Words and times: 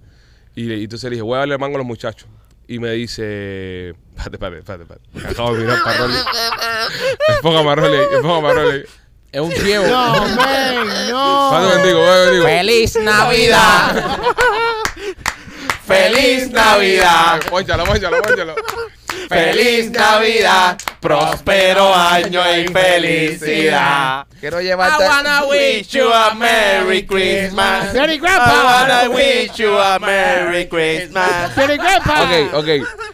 Y, 0.55 0.71
y 0.73 0.83
entonces 0.83 1.09
le 1.09 1.15
dije, 1.15 1.23
voy 1.23 1.35
a 1.35 1.39
darle 1.39 1.57
mango 1.57 1.75
a 1.75 1.79
los 1.79 1.87
muchachos. 1.87 2.27
Y 2.67 2.79
me 2.79 2.91
dice, 2.91 3.89
espérate, 4.15 4.35
espérate, 4.35 4.59
espérate, 4.59 4.83
espérate. 4.83 5.01
Me 5.13 5.29
Acabo 5.29 5.53
de 5.55 5.61
mirar 5.63 5.83
para 5.83 5.97
Rolly. 5.97 6.15
Enfócame 7.35 7.69
a 7.69 7.75
Rolly, 7.75 7.97
ahí, 7.97 8.05
enfócame 8.15 8.47
a 8.47 8.53
Rolly. 8.53 8.71
ahí. 8.77 8.83
Es 9.33 9.41
un 9.41 9.51
ciego. 9.51 9.87
No, 9.87 10.25
men, 10.25 11.09
no. 11.09 11.47
Padre 11.51 11.75
bendigo, 11.77 11.99
Padre 12.05 12.25
bendigo. 12.25 12.45
¡Feliz 12.45 12.95
Navidad! 13.01 14.19
¡Feliz 15.87 16.49
Navidad! 16.51 17.41
Pónchalo, 17.49 17.83
pónchalo, 17.85 18.21
pónchalo. 18.21 18.55
¡Feliz 19.31 19.89
Navidad! 19.91 20.77
¡Próspero 20.99 21.95
año 21.95 22.41
y 22.57 22.67
felicidad! 22.67 24.25
Quiero 24.41 24.59
I 24.59 24.63
llevarte... 24.65 25.03
wanna 25.07 25.45
wish 25.45 25.87
you 25.89 26.11
a 26.11 26.33
Merry 26.35 27.05
Christmas. 27.05 27.93
Merry 27.93 28.15
I 28.15 28.17
Grandpa. 28.17 28.63
wanna 28.63 29.09
wish 29.15 29.55
you 29.55 29.77
a 29.77 29.99
Merry 29.99 30.67
Christmas. 30.67 31.55
Merry 31.55 31.77
Grandpa. 31.77 32.23
Ok, 32.23 32.53
ok. 32.55 32.67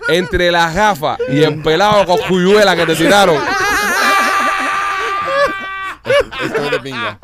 Entre 0.10 0.52
las 0.52 0.73
gafas 0.73 1.20
y 1.30 1.44
el 1.44 1.62
pelado 1.62 2.06
con 2.06 2.18
cuyuela 2.28 2.76
que 2.76 2.86
te 2.88 2.95
tiraron. 2.95 3.40
Esto 6.44 6.66
es 6.66 6.72
de 6.72 6.80
pinga. 6.80 7.20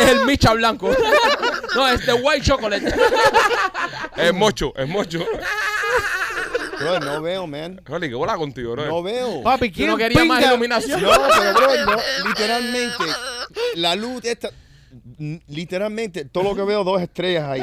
es 0.00 0.08
el 0.10 0.26
Micha 0.26 0.52
Blanco. 0.52 0.94
no, 1.74 1.88
es 1.88 2.04
de 2.06 2.12
White 2.12 2.44
Chocolate. 2.46 2.94
Es 4.16 4.34
mocho, 4.34 4.72
es 4.76 4.88
mocho. 4.88 5.24
Bro, 6.80 7.00
no 7.00 7.22
veo, 7.22 7.46
man. 7.46 7.80
Rolly, 7.84 8.08
¿qué 8.08 8.14
bola 8.14 8.36
contigo, 8.36 8.74
no? 8.74 8.86
No 8.86 9.02
veo. 9.02 9.42
Papi, 9.42 9.70
¿quién 9.70 9.88
no 9.88 9.96
querías 9.96 10.26
más 10.26 10.44
iluminación. 10.44 11.02
No, 11.02 11.10
pero 11.10 11.54
bro, 11.54 11.86
no, 11.86 12.28
literalmente, 12.28 13.04
la 13.74 13.94
luz 13.96 14.24
esta, 14.24 14.50
literalmente, 15.46 16.24
todo 16.24 16.44
lo 16.44 16.54
que 16.56 16.62
veo, 16.62 16.84
dos 16.84 17.00
estrellas 17.00 17.44
ahí. 17.48 17.62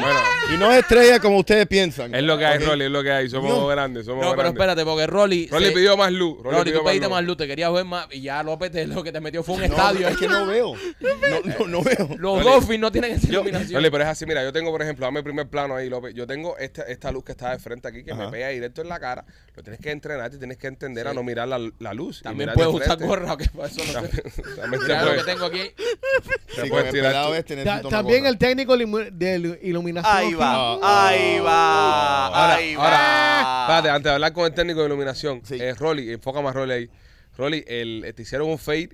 Y 0.53 0.57
no 0.57 0.71
es 0.71 0.79
estrella 0.79 1.19
como 1.19 1.39
ustedes 1.39 1.67
piensan. 1.67 2.13
Es 2.15 2.23
lo 2.23 2.37
que 2.37 2.45
hay, 2.45 2.57
Ok. 2.59 2.65
Rolly, 2.69 2.85
es 2.85 2.91
lo 2.91 3.03
que 3.03 3.11
hay. 3.11 3.29
Somos 3.29 3.49
No. 3.49 3.67
grandes, 3.67 4.05
somos 4.05 4.23
No, 4.23 4.31
pero 4.31 4.43
grandes. 4.43 4.59
espérate, 4.61 4.85
porque 4.85 5.07
Rolly. 5.07 5.47
Rolly 5.47 5.65
se- 5.65 5.71
pidió 5.71 5.97
más 5.97 6.11
luz. 6.11 6.37
Rolly, 6.41 6.51
Rolly, 6.57 6.63
pidió 6.71 6.79
tú 6.79 6.85
pediste 6.85 7.09
más 7.09 7.23
luz, 7.23 7.37
te 7.37 7.47
querías 7.47 7.73
ver 7.73 7.85
más 7.85 8.07
y 8.11 8.21
ya 8.21 8.43
López 8.43 8.71
te, 8.71 8.87
lo 8.87 9.03
que 9.03 9.11
te 9.11 9.19
metió 9.19 9.43
fue 9.43 9.55
un 9.55 9.61
No, 9.61 9.67
estadio. 9.67 10.07
es 10.07 10.17
que 10.17 10.27
no 10.27 10.45
veo. 10.45 10.73
No, 10.99 11.41
no, 11.59 11.67
no 11.67 11.83
veo. 11.83 12.07
Los 12.17 12.19
Rolly. 12.43 12.43
Dolphins 12.43 12.79
no 12.79 12.91
tienen 12.91 13.11
esa 13.13 13.27
iluminación. 13.27 13.73
Rolly, 13.75 13.89
pero 13.89 14.03
es 14.03 14.09
así, 14.09 14.25
mira, 14.25 14.43
yo 14.43 14.53
tengo, 14.53 14.71
por 14.71 14.81
ejemplo, 14.81 15.05
dame 15.05 15.19
el 15.19 15.23
primer 15.23 15.47
plano 15.49 15.75
ahí, 15.75 15.89
López. 15.89 16.13
Yo 16.13 16.25
tengo 16.27 16.57
esta, 16.57 16.83
esta 16.83 17.11
luz 17.11 17.23
que 17.23 17.33
está 17.33 17.51
de 17.51 17.59
frente 17.59 17.87
aquí, 17.87 18.03
que 18.03 18.13
me 18.13 18.23
Ajá. 18.23 18.31
pega 18.31 18.47
directo 18.49 18.81
en 18.81 18.89
la 18.89 18.99
cara. 18.99 19.25
Lo 19.55 19.63
tienes 19.63 19.81
que 19.81 19.91
entrenar, 19.91 20.29
te 20.29 20.37
tienes 20.37 20.57
que 20.57 20.67
entender 20.67 21.07
a 21.07 21.13
no 21.13 21.23
mirar 21.23 21.47
la, 21.47 21.59
la 21.79 21.93
luz. 21.93 22.19
y 22.19 22.23
También 22.23 22.49
mirar 22.49 22.55
puedes 22.55 22.71
de 22.71 22.77
usar 22.77 22.87
frente. 22.97 23.05
gorra 23.05 23.33
o 23.33 23.37
qué 23.37 23.45
pasó, 23.49 23.79
no 23.79 23.85
sé. 23.85 23.93
También, 23.93 24.55
también 24.55 24.81
te 24.81 24.87
Mira 24.87 25.01
lo 25.03 25.11
que 25.11 25.17
puedes, 25.17 25.25
tengo 25.25 25.45
aquí. 25.45 25.59
te 25.75 26.53
Sí, 26.55 26.59
con 26.61 26.69
puedes 26.69 26.85
el 26.87 26.91
tirar 26.93 27.13
Ta- 27.63 27.81
también 27.89 28.19
gorra. 28.21 28.29
el 28.29 28.37
técnico 28.37 28.77
de 28.77 28.85
ilu- 28.85 29.59
iluminación. 29.61 30.15
Ahí 30.15 30.25
aquí. 30.27 30.35
va, 30.35 31.07
ahí 31.09 31.39
va, 31.39 32.25
Ahora, 32.27 32.55
ahí 32.55 32.73
ahora, 32.75 32.89
va. 32.89 33.61
espérate, 33.63 33.89
antes 33.89 34.03
de 34.03 34.13
hablar 34.13 34.33
con 34.33 34.45
el 34.45 34.53
técnico 34.53 34.79
de 34.81 34.85
iluminación, 34.87 35.41
Sí. 35.43 35.57
eh, 35.59 35.73
Rolly, 35.73 36.13
enfoca 36.13 36.41
más 36.41 36.53
Rolly 36.55 36.71
ahí. 36.73 36.89
Rolly, 37.37 37.63
el, 37.67 38.13
te 38.15 38.21
hicieron 38.23 38.49
un 38.49 38.57
fade, 38.57 38.89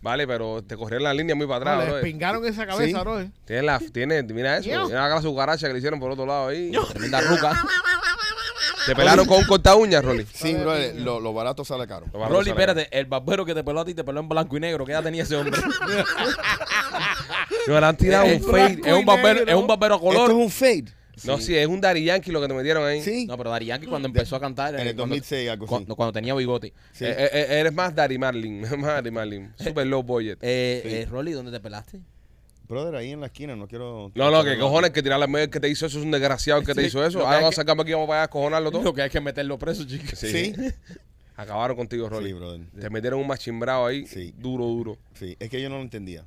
¿vale? 0.00 0.26
Pero 0.26 0.62
te 0.62 0.76
corrieron 0.76 1.04
la 1.04 1.14
línea 1.14 1.34
muy 1.34 1.46
para 1.46 1.74
atrás, 1.74 1.94
le 1.94 2.00
pingaron 2.02 2.44
esa 2.46 2.66
cabeza, 2.66 2.98
Sí. 2.98 3.04
bro. 3.04 3.24
Tiene 3.44 3.62
la, 3.62 3.78
tiene, 3.78 4.22
mira 4.22 4.56
eso, 4.58 4.68
Yo. 4.70 4.86
mira 4.86 5.08
la 5.08 5.20
cucaracha 5.20 5.66
que 5.66 5.72
le 5.72 5.78
hicieron 5.80 6.00
por 6.00 6.10
otro 6.10 6.24
lado 6.26 6.48
ahí. 6.48 6.72
Tremenda 6.92 7.20
ruca. 7.20 7.52
Te 8.86 8.94
pelaron 8.94 9.24
con 9.26 9.38
un 9.38 9.44
corta 9.46 9.74
uñas, 9.76 10.04
Rolly. 10.04 10.26
Sí, 10.34 10.52
bro, 10.54 10.74
lo, 10.96 11.18
lo 11.18 11.32
barato 11.32 11.64
sale 11.64 11.86
caro. 11.86 12.04
Rolly, 12.12 12.50
sale. 12.50 12.50
espérate, 12.50 12.88
el 12.90 13.06
barbero 13.06 13.42
que 13.46 13.54
te 13.54 13.64
peló 13.64 13.80
a 13.80 13.84
ti 13.86 13.94
te 13.94 14.04
peló 14.04 14.20
en 14.20 14.28
blanco 14.28 14.58
y 14.58 14.60
negro. 14.60 14.84
¿Qué 14.84 14.92
edad 14.92 15.02
tenía 15.02 15.22
ese 15.22 15.36
hombre? 15.36 15.58
Me 17.72 17.80
le 17.80 17.86
han 17.86 17.96
tirado 17.96 18.24
un 18.26 18.30
es, 18.32 18.46
fade. 18.46 18.80
es 18.84 18.92
un 18.92 19.04
barbero, 19.06 19.46
es 19.46 19.54
un 19.54 19.66
barbero 19.66 19.94
a 19.94 19.96
Esto 19.96 20.08
color. 20.08 20.30
es 20.30 20.36
un 20.36 20.50
fade. 20.50 20.84
No, 21.24 21.38
sí, 21.38 21.56
es 21.56 21.66
un 21.68 21.80
Daddy 21.80 22.02
Yankee 22.04 22.32
lo 22.32 22.40
que 22.40 22.48
te 22.48 22.54
metieron 22.54 22.84
ahí. 22.84 23.00
Sí. 23.00 23.24
No, 23.26 23.36
pero 23.38 23.48
Dari 23.50 23.66
Yankee 23.66 23.86
cuando 23.86 24.08
empezó 24.08 24.34
a 24.36 24.40
cantar. 24.40 24.74
En 24.74 24.80
el 24.80 24.96
cuando- 24.96 25.14
2006, 25.14 25.48
algo 25.48 25.64
así. 25.64 25.70
Cuando, 25.70 25.94
cuando 25.96 26.12
tenía 26.12 26.34
bigote. 26.34 26.72
Sí. 26.92 27.04
Eh, 27.04 27.14
eh, 27.32 27.46
eres 27.60 27.72
más 27.72 27.94
Daddy 27.94 28.18
Marlin, 28.18 28.60
más 28.78 28.80
Daddy 28.82 29.10
Marlin. 29.12 29.52
Super 29.56 29.86
low 29.86 30.02
budget. 30.02 30.38
Eh, 30.42 30.80
Sí. 30.84 30.88
eh, 30.94 31.06
Rolly, 31.08 31.30
¿dónde 31.32 31.52
te 31.52 31.60
pelaste? 31.60 32.00
Brother, 32.68 32.96
ahí 32.96 33.12
en 33.12 33.20
la 33.20 33.26
esquina, 33.26 33.54
no 33.54 33.68
quiero... 33.68 34.10
No, 34.14 34.30
no, 34.30 34.42
que 34.42 34.58
cojones 34.58 34.90
que 34.90 35.02
tirar 35.02 35.20
la 35.20 35.26
media 35.26 35.48
que 35.48 35.60
te 35.60 35.68
hizo 35.68 35.84
eso 35.86 35.98
es 35.98 36.04
un 36.04 36.10
desgraciado 36.10 36.60
el 36.60 36.66
que 36.66 36.74
te 36.74 36.82
hizo 36.82 37.04
eso. 37.04 37.20
Ahora 37.20 37.36
vamos 37.36 37.50
a 37.54 37.56
sacarme 37.56 37.82
aquí, 37.82 37.92
vamos 37.92 38.08
para 38.08 38.20
allá 38.20 38.24
a 38.24 38.28
cojonarlo 38.30 38.70
todo. 38.72 38.82
Lo 38.82 38.94
que 38.94 39.02
hay 39.02 39.10
que 39.10 39.20
meterlo 39.20 39.58
preso, 39.58 39.84
chicos. 39.84 40.18
Sí, 40.18 40.52
sí, 40.54 40.54
Acabaron 41.36 41.76
contigo, 41.76 42.08
Rolly. 42.08 42.32
brother. 42.32 42.60
Te 42.80 42.88
metieron 42.90 43.20
un 43.20 43.26
machimbrado 43.26 43.86
ahí, 43.86 44.06
Sí. 44.06 44.32
duro, 44.38 44.64
duro. 44.64 44.96
Sí, 45.14 45.36
es 45.38 45.50
que 45.50 45.60
yo 45.60 45.68
no 45.68 45.76
lo 45.76 45.82
entendía. 45.82 46.24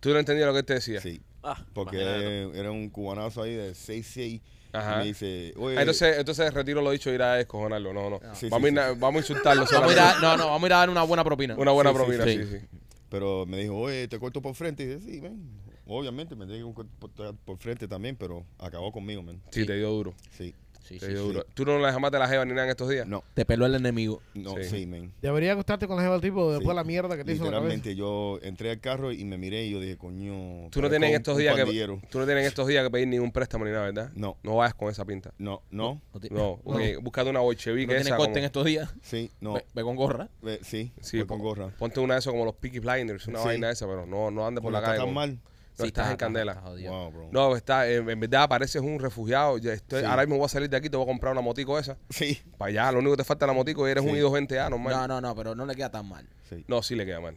Tú 0.00 0.10
no 0.10 0.18
entendías 0.18 0.46
lo 0.46 0.52
que 0.52 0.60
él 0.60 0.64
te 0.64 0.74
decía. 0.74 1.00
Sí, 1.00 1.20
Ah, 1.42 1.62
porque 1.72 1.96
imagínate. 2.02 2.58
era 2.58 2.70
un 2.70 2.90
cubanazo 2.90 3.42
ahí 3.42 3.54
de 3.54 3.72
6'6". 3.72 4.40
Ajá. 4.72 4.96
Y 4.96 4.98
me 4.98 5.04
dice, 5.06 5.52
oye... 5.56 5.76
Ah, 5.76 5.80
entonces, 5.80 6.16
entonces 6.18 6.54
retiro 6.54 6.80
lo 6.80 6.90
dicho, 6.92 7.10
ir 7.12 7.20
a 7.22 7.34
descojonarlo. 7.34 7.92
No, 7.92 8.08
no. 8.10 8.20
Sí, 8.34 8.48
vamos, 8.48 8.70
sí, 8.70 8.78
a 8.78 8.92
ir- 8.92 8.98
vamos 8.98 9.16
a 9.16 9.18
insultarlo. 9.18 9.64
Vamos 9.72 9.90
a 9.90 9.92
ir 9.92 9.98
a, 9.98 10.20
no, 10.20 10.36
no, 10.36 10.46
vamos 10.46 10.62
a 10.62 10.66
ir 10.66 10.72
a 10.72 10.76
dar 10.76 10.90
una 10.90 11.02
buena 11.02 11.24
propina. 11.24 11.56
Una 11.56 11.72
buena 11.72 11.92
propina, 11.92 12.24
sí, 12.24 12.38
sí. 12.44 12.58
sí. 12.60 12.66
Pero 13.08 13.46
me 13.46 13.56
dijo, 13.58 13.76
oye, 13.76 14.06
te 14.06 14.18
corto 14.20 14.40
por 14.40 14.54
frente. 14.54 14.84
Y 14.84 14.86
dije, 14.86 15.00
sí, 15.00 15.20
ven. 15.20 15.42
Obviamente 15.86 16.36
me 16.36 16.46
tengo 16.46 16.72
que 16.72 16.82
cortar 17.00 17.34
por 17.44 17.58
frente 17.58 17.88
también, 17.88 18.14
pero 18.16 18.46
acabó 18.58 18.92
conmigo, 18.92 19.22
man. 19.22 19.42
Sí, 19.50 19.66
te 19.66 19.74
dio 19.76 19.90
duro. 19.90 20.14
Sí. 20.30 20.54
Sí, 20.82 20.98
Te 20.98 21.06
sí, 21.06 21.12
dio 21.12 21.20
sí. 21.22 21.26
duro. 21.28 21.46
¿Tú 21.54 21.64
no 21.64 21.78
le 21.78 21.84
llamaste 21.92 22.18
la 22.18 22.26
jeva 22.28 22.44
ni 22.44 22.50
nada 22.52 22.64
en 22.64 22.70
estos 22.70 22.88
días? 22.88 23.06
No, 23.06 23.22
Te 23.34 23.44
peló 23.44 23.66
el 23.66 23.74
enemigo. 23.74 24.20
no, 24.34 24.56
Sí. 24.56 24.64
sí, 24.64 24.86
man. 24.86 25.12
Debería 25.22 25.52
acostarte 25.52 25.86
con 25.86 25.96
la 25.96 26.02
jeva 26.02 26.14
del 26.14 26.22
tipo 26.22 26.48
después 26.50 26.64
Sí. 26.64 26.68
de 26.68 26.74
la 26.74 26.84
mierda 26.84 27.16
que 27.16 27.24
te 27.24 27.32
hizo 27.32 27.44
en 27.44 27.52
la 27.52 27.58
cabeza. 27.58 27.74
Literalmente 27.76 27.94
yo 27.96 28.38
entré 28.42 28.70
al 28.70 28.80
carro 28.80 29.12
y 29.12 29.24
me 29.24 29.38
miré 29.38 29.64
y 29.66 29.70
yo 29.70 29.80
dije, 29.80 29.96
coño. 29.96 30.68
Tú 30.70 30.80
no 30.80 30.88
parezco 30.88 30.90
tienes 30.90 31.10
en 31.10 31.16
estos 31.16 31.34
un 31.34 31.40
días 31.40 31.54
que 31.54 31.60
pandillero. 31.62 32.00
tú 32.10 32.18
no 32.18 32.24
tienes 32.24 32.42
en 32.42 32.48
estos 32.48 32.66
días 32.66 32.84
que 32.84 32.90
pedir 32.90 33.08
ningún 33.08 33.30
préstamo 33.32 33.64
ni 33.64 33.70
nada, 33.70 33.84
¿verdad? 33.84 34.10
No. 34.14 34.36
No 34.42 34.56
vayas 34.56 34.74
con 34.74 34.88
esa 34.90 35.04
pinta. 35.04 35.32
No, 35.38 35.62
no, 35.70 36.00
No, 36.12 36.20
ti- 36.20 36.28
No, 36.30 36.60
okay, 36.64 36.96
búscate 36.96 37.30
una 37.30 37.38
no 37.40 37.44
bolchevique 37.44 37.86
tiene 37.86 38.00
esa. 38.02 38.16
corte 38.16 38.30
como- 38.32 38.38
en 38.38 38.44
estos 38.44 38.64
días. 38.64 38.90
sí, 39.02 39.30
no. 39.40 39.54
Ve, 39.54 39.64
ve 39.74 39.82
con 39.82 39.96
gorra. 39.96 40.28
Ve, 40.42 40.58
sí, 40.62 40.92
Sí, 41.00 41.18
voy 41.18 41.26
con 41.26 41.38
pon- 41.38 41.46
gorra. 41.46 41.68
Ponte 41.78 42.00
una 42.00 42.14
de 42.14 42.20
esas 42.20 42.32
como 42.32 42.44
los 42.44 42.54
Peaky 42.56 42.78
Blinders, 42.80 43.26
una 43.28 43.38
Sí. 43.40 43.44
vaina 43.46 43.70
esa, 43.70 43.86
pero 43.86 44.06
no, 44.06 44.30
no 44.30 44.46
andes 44.46 44.62
por 44.62 44.72
la 44.72 44.78
está 44.78 44.88
calle. 44.90 44.98
tan 44.98 45.06
con- 45.06 45.14
mal. 45.14 45.38
No, 45.78 45.84
Sí, 45.84 45.88
estás 45.88 46.04
está- 46.04 46.10
en 46.12 46.16
candela. 46.16 46.52
está 46.52 46.62
jodido. 46.64 46.92
Wow, 46.92 47.10
bro. 47.10 47.28
No, 47.32 47.56
está, 47.56 47.88
en, 47.90 48.08
en 48.10 48.20
verdad 48.20 48.48
pareces 48.48 48.82
un 48.82 48.98
refugiado. 48.98 49.56
Ya 49.58 49.72
estoy, 49.72 50.00
Sí. 50.00 50.06
Ahora 50.06 50.22
mismo 50.22 50.36
voy 50.36 50.44
a 50.46 50.48
salir 50.48 50.68
de 50.68 50.76
aquí, 50.76 50.90
te 50.90 50.96
voy 50.96 51.04
a 51.04 51.08
comprar 51.08 51.32
una 51.32 51.40
motico 51.40 51.78
esa. 51.78 51.96
Sí, 52.10 52.38
Para 52.58 52.68
allá, 52.70 52.92
lo 52.92 52.98
único 52.98 53.12
que 53.12 53.22
te 53.22 53.24
falta 53.24 53.46
es 53.46 53.48
la 53.48 53.54
motico 53.54 53.86
y 53.88 53.90
eres 53.90 54.04
un 54.04 54.10
Sí. 54.10 54.16
I220A 54.16 54.68
normal. 54.70 54.92
No, 54.94 55.08
no, 55.08 55.20
no, 55.20 55.34
pero 55.34 55.54
no 55.54 55.64
le 55.66 55.74
queda 55.74 55.90
tan 55.90 56.06
mal. 56.08 56.28
sí. 56.48 56.64
No, 56.68 56.82
sí 56.82 56.94
le 56.94 57.06
queda 57.06 57.20
mal. 57.20 57.36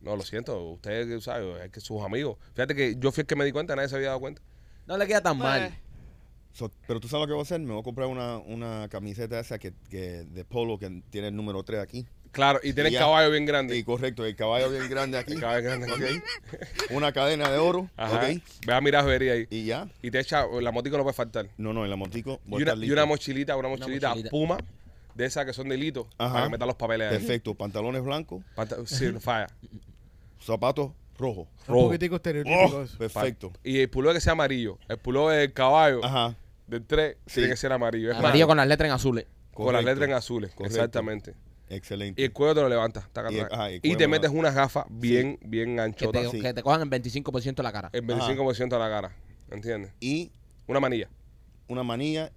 No, 0.00 0.16
lo 0.16 0.22
siento. 0.22 0.60
Usted, 0.72 1.20
¿sabe? 1.20 1.64
Es 1.64 1.70
que 1.70 1.80
sus 1.80 2.02
amigos. 2.02 2.36
Fíjate 2.54 2.74
que 2.74 2.96
yo 2.98 3.10
fui 3.12 3.22
el 3.22 3.26
que 3.26 3.36
me 3.36 3.44
di 3.44 3.52
cuenta, 3.52 3.74
nadie 3.76 3.88
se 3.88 3.96
había 3.96 4.08
dado 4.08 4.20
cuenta. 4.20 4.42
No 4.86 4.98
le 4.98 5.06
queda 5.06 5.22
tan 5.22 5.38
mal. 5.38 5.74
So, 6.52 6.70
pero 6.86 7.00
tú 7.00 7.08
sabes 7.08 7.22
lo 7.22 7.26
que 7.26 7.32
voy 7.32 7.40
a 7.40 7.42
hacer, 7.42 7.58
me 7.60 7.72
voy 7.72 7.80
a 7.80 7.82
comprar 7.82 8.06
una, 8.08 8.36
una 8.38 8.86
camiseta 8.88 9.40
esa 9.40 9.58
que, 9.58 9.72
que 9.90 10.24
de 10.24 10.44
polo 10.44 10.78
que 10.78 11.02
tiene 11.10 11.28
el 11.28 11.36
número 11.36 11.62
3 11.64 11.80
aquí. 11.80 12.06
Claro, 12.34 12.60
y 12.62 12.72
tienes 12.74 12.92
ya. 12.92 12.98
caballo 12.98 13.30
bien 13.30 13.46
grande. 13.46 13.76
Y 13.78 13.82
correcto, 13.84 14.26
el 14.26 14.36
caballo 14.36 14.68
bien 14.70 14.88
grande 14.90 15.16
aquí. 15.18 15.32
El 15.32 15.40
caballo 15.40 15.62
grande. 15.62 15.90
Ok. 15.92 16.90
Una 16.90 17.12
cadena 17.12 17.48
de 17.50 17.58
oro. 17.58 17.88
Ajá. 17.96 18.16
Ok. 18.16 18.42
Ve 18.66 18.74
a 18.74 18.80
mirar 18.80 19.06
vería 19.06 19.32
ahí. 19.32 19.46
Y 19.50 19.64
ya. 19.64 19.88
Y 20.02 20.10
te 20.10 20.18
echa, 20.20 20.44
la 20.60 20.70
motico 20.72 20.96
no 20.96 21.02
puede 21.04 21.14
faltar. 21.14 21.48
No, 21.56 21.72
no, 21.72 21.84
en 21.84 21.90
la 21.90 21.96
motico 21.96 22.40
voy 22.44 22.60
Y 22.60 22.62
a 22.62 22.64
una, 22.64 22.72
estar 22.72 22.76
y 22.76 22.80
listo. 22.80 22.92
una 22.94 23.04
mochilita, 23.06 23.56
una 23.56 23.68
mochilita, 23.68 24.08
mochilita. 24.10 24.30
puma, 24.30 24.58
de 25.14 25.24
esas 25.24 25.46
que 25.46 25.52
son 25.52 25.68
de 25.68 25.76
Ajá. 26.18 26.32
para 26.34 26.44
que 26.46 26.50
metan 26.50 26.66
los 26.68 26.76
papeles 26.76 27.10
ahí. 27.10 27.18
Perfecto, 27.18 27.54
pantalones 27.54 28.02
blancos, 28.02 28.42
Panta- 28.56 28.76
sí, 28.84 29.12
falla. 29.20 29.46
zapatos 30.40 30.90
rojos. 31.18 31.46
Un 31.68 31.74
Rojo. 31.74 31.86
poquitico 31.86 32.16
estereotípico 32.16 32.84
Oh, 32.92 32.98
perfecto. 32.98 33.52
Y 33.62 33.78
el 33.80 33.88
pullover 33.88 34.16
que 34.16 34.20
sea 34.20 34.32
amarillo, 34.32 34.78
el 34.88 34.98
pullover 34.98 35.38
del 35.38 35.52
caballo, 35.52 36.04
Ajá. 36.04 36.34
del 36.66 36.84
3 36.84 37.16
Sí. 37.26 37.34
tiene 37.36 37.50
que 37.50 37.56
ser 37.56 37.72
amarillo. 37.72 38.10
Es 38.10 38.16
Amarillo 38.18 38.44
más, 38.46 38.50
con 38.50 38.56
las 38.56 38.66
letras 38.66 38.88
en 38.88 38.92
azules. 38.94 39.26
con 39.52 39.72
las 39.72 39.84
letras 39.84 40.08
en 40.08 40.14
azules. 40.16 40.50
Correcto. 40.52 40.76
Exactamente. 40.76 41.34
Excelente. 41.68 42.20
Y 42.20 42.24
el 42.26 42.32
cuello 42.32 42.54
te 42.54 42.60
lo 42.60 42.68
levantas. 42.68 43.08
taca, 43.12 43.32
Y 43.32 43.36
el- 43.36 43.42
taca. 43.44 43.54
ajá, 43.54 43.68
el 43.70 43.76
y 43.76 43.80
cuello 43.80 43.96
te 43.98 44.08
me 44.08 44.18
metes 44.18 44.30
unas 44.30 44.54
gafas 44.54 44.84
bien, 44.90 45.38
bien 45.42 45.76
Que 45.76 45.80
anchotas. 45.82 46.22
te, 46.22 46.30
sí. 46.30 46.40
que 46.40 46.52
te 46.54 46.62
cojan 46.62 46.82
el 46.82 46.90
25% 46.90 47.54
de 47.56 47.62
la 47.62 47.72
cara. 47.72 47.90
El 47.92 48.06
25% 48.06 48.76
de 48.76 48.78
la 48.78 48.88
cara. 48.90 49.16
¿Entiendes? 49.50 49.92
Y 50.00 50.30
Una 50.66 50.80
manilla. 50.80 51.08
una 51.68 51.82
manilla 51.82 52.30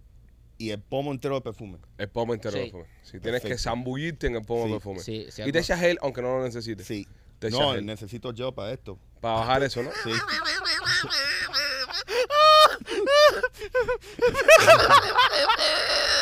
y 0.57 0.71
el 0.71 0.79
pomo 0.81 1.12
entero 1.12 1.35
de 1.35 1.41
perfume. 1.41 1.77
El 1.97 2.09
pomo 2.09 2.33
entero 2.33 2.57
de 2.57 2.65
Sí. 2.65 2.71
perfume. 2.71 2.89
Si 3.03 3.12
tienes 3.19 3.41
que 3.41 3.50
Perfecto. 3.50 3.63
zambullirte 3.69 4.27
en 4.27 4.35
el 4.38 4.41
pomo 4.44 4.63
Sí. 4.63 4.69
de 4.69 4.75
perfume. 4.75 5.00
Sí, 5.01 5.25
sí, 5.29 5.41
y 5.41 5.44
algo- 5.44 5.53
te 5.53 5.59
echas 5.59 5.79
gel, 5.79 5.97
aunque 6.01 6.21
no 6.21 6.38
lo 6.38 6.44
necesites. 6.44 6.85
Sí. 6.88 7.07
Te 7.39 7.47
echas 7.47 7.59
No, 7.59 7.74
gel. 7.74 7.85
necesito 7.85 8.31
yo 8.33 8.51
para 8.53 8.71
esto. 8.74 8.97
Para 9.21 9.35
bajar 9.35 9.63
eso, 9.63 9.83
¿no? 9.83 9.91
Sí. 10.03 10.12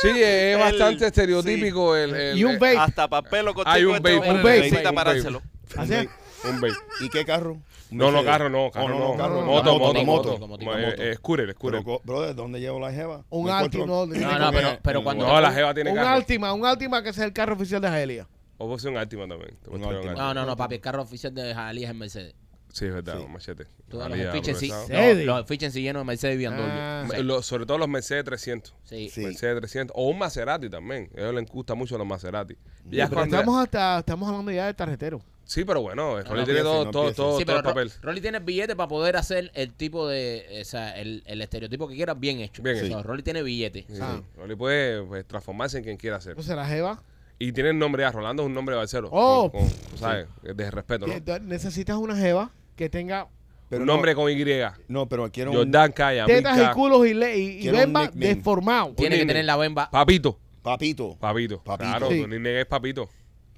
Sí, 0.00 0.08
es 0.08 0.54
El- 0.54 0.58
bastante 0.60 1.06
estereotípico 1.06 1.96
el, 1.96 2.14
el- 2.14 2.38
Y 2.38 2.44
un 2.44 2.52
el- 2.52 2.58
vape. 2.58 2.76
Hasta 2.78 3.08
papel 3.08 3.44
lo 3.46 3.54
Hay 3.64 3.84
un 3.84 3.94
contigo. 3.94 4.18
vape, 4.20 4.30
un 4.30 4.36
vape, 4.42 4.56
necesita 4.60 4.88
un 4.90 4.94
parárselo. 4.94 5.42
Así 5.76 5.94
es. 5.94 6.08
un 6.44 6.60
vape. 6.60 6.74
¿Y 7.00 7.08
qué 7.08 7.24
carro? 7.24 7.58
No, 7.90 8.10
no, 8.12 8.22
carro 8.22 8.50
no, 8.50 8.70
carro 8.70 8.94
Oh, 8.96 9.12
no. 9.12 9.16
carro 9.16 9.40
no. 9.40 9.46
Moto, 9.46 9.78
Moto, 9.78 10.04
moto, 10.04 10.38
moto, 10.38 10.46
moto. 10.64 10.78
Eh, 10.78 10.94
eh, 10.98 11.14
Scooter, 11.16 11.50
scooter. 11.52 11.82
Brother, 12.04 12.34
¿dónde 12.34 12.60
llevo 12.60 12.78
la 12.78 12.92
jeva? 12.92 13.24
Un 13.30 13.48
Altima, 13.48 13.86
no, 13.86 14.06
no, 14.06 14.52
pero- 14.52 14.78
pero 14.82 15.02
cuando- 15.02 15.26
No, 15.26 15.40
la 15.40 15.50
jeva 15.52 15.72
tiene 15.72 15.90
Un 15.90 15.96
carro. 15.96 16.08
Altima, 16.10 16.52
un 16.52 16.66
Altima 16.66 17.02
que 17.02 17.08
es 17.08 17.18
el 17.18 17.32
carro 17.32 17.54
oficial 17.54 17.80
de 17.80 17.88
Jaelia. 17.88 18.28
O 18.58 18.66
puede 18.66 18.80
ser 18.80 18.90
un 18.90 18.98
Altima 18.98 19.26
también. 19.26 19.56
Un 19.68 19.82
un. 19.82 20.14
No, 20.14 20.34
no, 20.34 20.44
no, 20.44 20.54
papi. 20.56 20.74
El 20.76 20.80
carro 20.80 21.02
oficial 21.02 21.32
de 21.34 21.54
Jalí 21.54 21.84
es 21.84 21.90
el 21.90 21.96
Mercedes. 21.96 22.34
Sí, 22.78 22.86
es 22.86 22.94
verdad, 22.94 23.18
Sí. 23.18 23.24
un 23.24 23.32
machete. 23.32 23.64
Todos 23.88 24.04
los 24.08 24.16
Jalía 24.18 24.28
efficiency, 24.30 24.68
progresado. 24.68 24.88
Mercedes. 24.88 25.26
los, 25.26 25.36
los 25.36 25.44
efficiency 25.44 25.82
llenos 25.82 26.00
de 26.00 26.04
Mercedes 26.04 26.34
y 26.34 26.38
BMW. 26.46 26.62
Ah, 26.62 27.06
lo- 27.22 27.42
sobre 27.42 27.66
todo 27.66 27.78
los 27.78 27.88
Mercedes 27.88 28.24
300. 28.24 28.74
Sí. 28.84 29.08
Sí. 29.08 29.20
Mercedes 29.22 29.58
300. 29.58 29.94
O 29.98 30.08
un 30.08 30.18
Maserati 30.18 30.68
también. 30.70 31.10
A 31.16 31.20
ellos 31.20 31.34
les 31.34 31.46
gusta 31.50 31.74
mucho 31.74 31.98
los 31.98 32.06
Maserati. 32.06 32.54
Ya 32.90 33.06
pero 33.06 33.16
cuando- 33.20 33.36
estamos, 33.36 33.62
hasta, 33.62 33.98
estamos 33.98 34.28
hablando 34.28 34.52
ya 34.52 34.66
de 34.66 34.74
tarjetero. 34.74 35.20
Sí, 35.44 35.64
pero 35.64 35.80
bueno, 35.80 36.20
Rolly 36.22 36.40
no 36.40 36.44
tiene 36.44 36.60
todo, 36.60 36.84
no 36.84 36.90
todo, 36.90 37.12
todo, 37.14 37.38
Sí, 37.38 37.44
todo 37.44 37.56
pero 37.56 37.58
el 37.60 37.64
papel. 37.64 37.88
Ro- 37.90 37.96
Rolly 38.02 38.20
tiene 38.20 38.36
el 38.36 38.44
billete 38.44 38.76
para 38.76 38.86
poder 38.86 39.16
hacer 39.16 39.50
el 39.54 39.72
tipo 39.72 40.06
de, 40.06 40.58
o 40.60 40.64
sea, 40.66 40.90
el, 41.00 41.22
el 41.24 41.40
estereotipo 41.40 41.88
que 41.88 41.94
quiera 41.96 42.12
bien 42.12 42.40
hecho. 42.40 42.62
Bien 42.62 42.76
O 42.76 42.78
sea, 42.80 42.86
hecho. 42.86 43.02
Rolly 43.02 43.22
tiene 43.22 43.42
billete. 43.42 43.86
Sí, 43.88 43.98
Ah. 43.98 44.18
sí. 44.20 44.24
Rolly 44.36 44.56
puede 44.56 45.02
pues, 45.04 45.26
transformarse 45.26 45.78
en 45.78 45.84
quien 45.84 45.96
quiera 45.96 46.20
ser. 46.20 46.32
Entonces 46.32 46.54
la 46.54 46.66
jeva, 46.66 47.02
Y 47.38 47.52
tiene 47.52 47.70
el 47.70 47.78
nombre 47.78 48.02
ya, 48.02 48.10
Rolando 48.12 48.42
es 48.42 48.46
un 48.48 48.52
nombre 48.52 48.74
de 48.74 48.78
Barcelo. 48.78 49.08
Oh. 49.10 49.50
Con- 49.50 49.60
con, 49.70 49.98
¿Sabes? 49.98 50.26
De 50.42 50.70
respeto, 50.70 51.06
¿no? 51.06 51.38
necesitas 51.38 51.96
una 51.96 52.14
jeva 52.16 52.50
que 52.78 52.88
tenga 52.88 53.28
Pero 53.68 53.82
un 53.82 53.86
no- 53.86 53.92
nombre 53.94 54.14
con 54.14 54.30
Y. 54.30 54.44
No, 54.88 55.06
pero 55.06 55.30
quiero 55.30 55.50
un... 55.50 55.56
Jordan 55.58 55.92
Calla, 55.92 56.24
tetas 56.24 56.58
y 56.58 56.74
culos 56.74 57.06
y, 57.06 57.12
le- 57.12 57.36
y, 57.36 57.48
y 57.58 57.60
Quiero 57.60 57.76
un 57.76 57.82
bemba 57.84 58.02
nickname. 58.04 58.34
deformado. 58.36 58.94
Tiene 58.96 59.18
que 59.18 59.26
tener 59.26 59.44
la 59.44 59.56
bemba. 59.56 59.90
Papito. 59.90 60.38
Papito. 60.62 61.16
Papito. 61.18 61.62
Papito. 61.62 61.90
Claro, 61.90 62.08
Sí. 62.08 62.20
tu 62.22 62.28
nickname 62.28 62.60
es 62.60 62.66
Papito. 62.66 63.08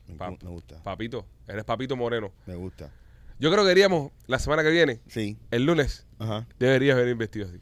Me, 0.08 0.14
Pa- 0.16 0.30
me 0.30 0.50
gusta. 0.50 0.82
Papito. 0.82 1.24
Eres 1.46 1.64
Papito 1.64 1.94
Moreno. 1.96 2.32
Me 2.46 2.54
gusta. 2.56 2.90
Yo 3.38 3.50
creo 3.52 3.64
que 3.64 3.70
iríamos 3.72 4.10
la 4.26 4.38
semana 4.38 4.62
que 4.62 4.70
viene, 4.70 5.00
Sí. 5.08 5.38
el 5.50 5.64
lunes, 5.64 6.06
Ajá. 6.18 6.46
deberías 6.58 6.96
venir 6.96 7.14
vestido 7.14 7.46
así. 7.48 7.58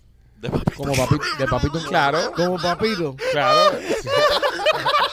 Como 0.77 0.95
papito, 0.95 1.25
de 1.39 1.47
papito. 1.47 1.81
Claro. 1.89 2.33
Como 2.35 2.57
papito. 2.59 3.17
Claro. 3.33 3.79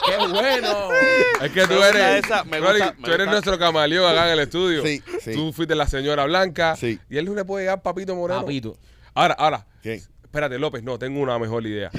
¡Qué 0.06 0.26
bueno! 0.28 0.88
Es 1.42 1.52
que 1.52 1.62
tú 1.62 1.68
Me 1.74 1.76
gusta 1.76 1.88
eres, 1.88 2.24
esa, 2.24 2.44
me 2.44 2.60
Rolly, 2.60 2.78
gusta, 2.80 2.94
me 2.94 3.02
tú 3.02 3.06
eres 3.12 3.18
gusta. 3.26 3.30
nuestro 3.32 3.58
camaleón 3.58 4.10
acá 4.10 4.26
en 4.26 4.32
el 4.32 4.38
estudio. 4.40 4.82
Sí, 4.82 5.02
sí. 5.20 5.32
Tú 5.34 5.52
fuiste 5.52 5.74
la 5.74 5.86
señora 5.86 6.24
blanca. 6.24 6.74
Sí. 6.76 6.98
Y 7.10 7.18
el 7.18 7.26
lunes 7.26 7.44
puede 7.44 7.64
llegar 7.64 7.82
Papito 7.82 8.14
Moreno. 8.16 8.40
Papito. 8.40 8.76
Ahora, 9.14 9.34
ahora. 9.34 9.66
¿Qué? 9.82 10.00
Espérate, 10.22 10.58
López, 10.58 10.82
no, 10.82 10.98
tengo 10.98 11.20
una 11.20 11.38
mejor 11.38 11.66
idea. 11.66 11.90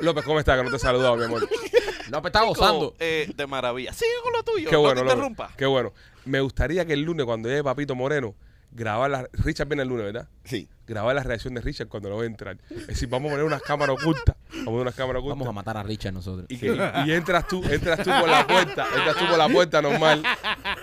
López, 0.00 0.24
¿cómo 0.24 0.38
estás? 0.38 0.56
Que 0.58 0.64
no 0.64 0.70
te 0.70 0.76
he 0.76 0.78
saludado, 0.78 1.16
mi 1.16 1.24
amor. 1.24 1.42
López 2.10 2.30
está 2.30 2.42
gozando. 2.44 2.94
Eh, 2.98 3.30
de 3.34 3.46
maravilla. 3.46 3.92
Sigue 3.92 4.10
con 4.22 4.32
lo 4.32 4.42
tuyo. 4.42 4.68
Qué 4.70 4.76
bueno, 4.76 4.94
no 4.94 5.00
te 5.00 5.04
López. 5.04 5.14
interrumpa. 5.14 5.50
Qué 5.56 5.66
bueno. 5.66 5.92
Me 6.24 6.40
gustaría 6.40 6.84
que 6.86 6.92
el 6.94 7.02
lunes, 7.02 7.24
cuando 7.26 7.48
llegue 7.48 7.62
Papito 7.64 7.94
Moreno, 7.94 8.34
grabar 8.72 9.10
la. 9.10 9.28
Richard 9.32 9.68
viene 9.68 9.82
el 9.82 9.88
lunes, 9.88 10.06
¿verdad? 10.06 10.28
Sí. 10.44 10.68
Grabar 10.86 11.14
la 11.14 11.22
reacción 11.22 11.54
de 11.54 11.60
Richard 11.60 11.88
cuando 11.88 12.10
lo 12.10 12.18
ve 12.18 12.26
entrar. 12.26 12.58
Es 12.70 12.86
decir, 12.88 13.08
vamos 13.08 13.28
a 13.30 13.32
poner 13.34 13.46
unas 13.46 13.62
cámaras 13.62 13.96
ocultas. 14.00 14.34
Vamos 14.48 14.62
a 14.62 14.64
poner 14.66 14.80
unas 14.82 14.94
cámaras 14.94 15.20
ocultas. 15.20 15.38
Vamos 15.38 15.48
a 15.48 15.52
matar 15.52 15.76
a 15.76 15.82
Richard 15.82 16.12
nosotros. 16.12 16.46
Y, 16.48 16.58
que- 16.58 16.66
y- 17.06 17.08
y 17.08 17.12
entras 17.12 17.46
tú, 17.46 17.62
entras 17.70 17.98
tú 18.02 18.10
por 18.20 18.28
la 18.28 18.46
puerta, 18.46 18.86
entras 18.96 19.16
tú 19.16 19.26
por 19.28 19.38
la 19.38 19.48
puerta 19.48 19.80
normal, 19.82 20.22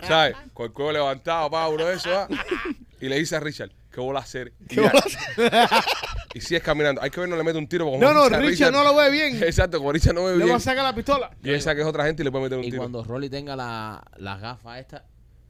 ¿sabes? 0.07 0.35
Con 0.53 0.67
el 0.67 0.71
cuello 0.73 0.91
levantado, 0.93 1.49
pa, 1.51 1.67
uno 1.67 1.85
de 1.85 1.95
eso, 1.95 2.09
¿ah? 2.17 2.27
Y 3.01 3.07
le 3.09 3.17
dice 3.17 3.35
a 3.35 3.39
Richard, 3.39 3.71
¿qué 3.91 3.99
voy 4.01 4.15
a 4.15 4.19
hacer? 4.19 4.53
Y, 4.69 4.75
ya- 4.75 4.91
y 6.33 6.41
sigues 6.41 6.63
caminando. 6.63 7.01
Hay 7.01 7.09
que 7.09 7.19
ver, 7.19 7.29
no 7.29 7.35
le 7.35 7.43
mete 7.43 7.57
un 7.57 7.67
tiro. 7.67 7.85
porque 7.85 7.99
No, 7.99 8.13
como 8.13 8.29
no, 8.29 8.39
Richard 8.39 8.71
no 8.71 8.83
lo 8.83 8.95
ve 8.95 9.09
bien. 9.11 9.41
Exacto, 9.43 9.77
como 9.77 9.91
Richard 9.91 10.15
no 10.15 10.23
ve 10.25 10.33
Le 10.33 10.39
va 10.39 10.45
bien. 10.45 10.55
a 10.55 10.59
sacar 10.59 10.83
la 10.83 10.93
pistola. 10.95 11.29
Piensa 11.41 11.75
que 11.75 11.81
es 11.81 11.87
otra 11.87 12.05
gente 12.05 12.23
y 12.23 12.25
le 12.25 12.31
puede 12.31 12.45
meter 12.45 12.57
un 12.57 12.63
Y 12.63 12.69
tiro. 12.71 12.81
cuando 12.81 13.03
Rolly 13.03 13.29
tenga 13.29 13.55
la- 13.55 14.03
las 14.17 14.39
gafas 14.41 14.79
estas, 14.79 15.03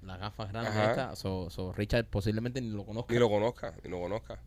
las 0.09 0.19
gafas 0.19 0.49
grandes 0.51 0.73
Ajá. 0.73 0.89
estas, 0.91 1.19
so, 1.19 1.49
so 1.49 1.71
Richard 1.73 2.05
posiblemente 2.07 2.59
ni 2.61 2.69
lo 2.69 2.85
conozca. 2.85 3.13
Ni 3.13 3.19
lo 3.19 3.29
conozca, 3.29 3.73
ni 3.83 3.89
lo 3.89 3.99
conozca. 4.01 4.39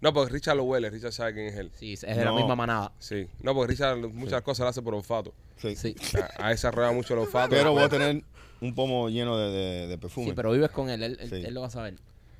No, 0.00 0.12
porque 0.12 0.32
Richard 0.32 0.56
lo 0.56 0.64
huele, 0.64 0.90
Richard 0.90 1.12
sabe 1.12 1.32
quién 1.34 1.46
es 1.46 1.56
él. 1.56 1.70
Sí, 1.76 1.92
es 1.94 2.00
de 2.02 2.16
la 2.16 2.24
No. 2.26 2.36
misma 2.36 2.54
manada. 2.56 2.92
Sí. 2.98 3.26
No, 3.42 3.54
porque 3.54 3.70
Richard 3.72 3.96
muchas 4.12 4.42
cosas 4.42 4.64
las 4.64 4.70
hace 4.70 4.82
por 4.82 4.94
olfato. 4.94 5.32
Sí. 5.56 5.76
Sí. 5.76 5.94
Ha, 6.38 6.46
ha 6.46 6.50
desarrollado 6.50 6.92
mucho 6.92 7.14
el 7.14 7.20
olfato. 7.20 7.50
Pero 7.50 7.72
voy 7.72 7.82
a 7.84 7.88
tener 7.90 8.22
un 8.60 8.74
pomo 8.74 9.08
lleno 9.08 9.38
de, 9.38 9.50
de, 9.50 9.86
de 9.86 9.96
perfume. 9.98 10.26
Sí, 10.26 10.32
pero 10.34 10.52
vives 10.52 10.70
con 10.70 10.90
él, 10.90 11.02
él, 11.02 11.16
él- 11.20 11.28
Sí. 11.30 11.42
él 11.46 11.54
lo 11.54 11.60
va 11.62 11.68
a 11.68 11.70
saber. 11.70 11.94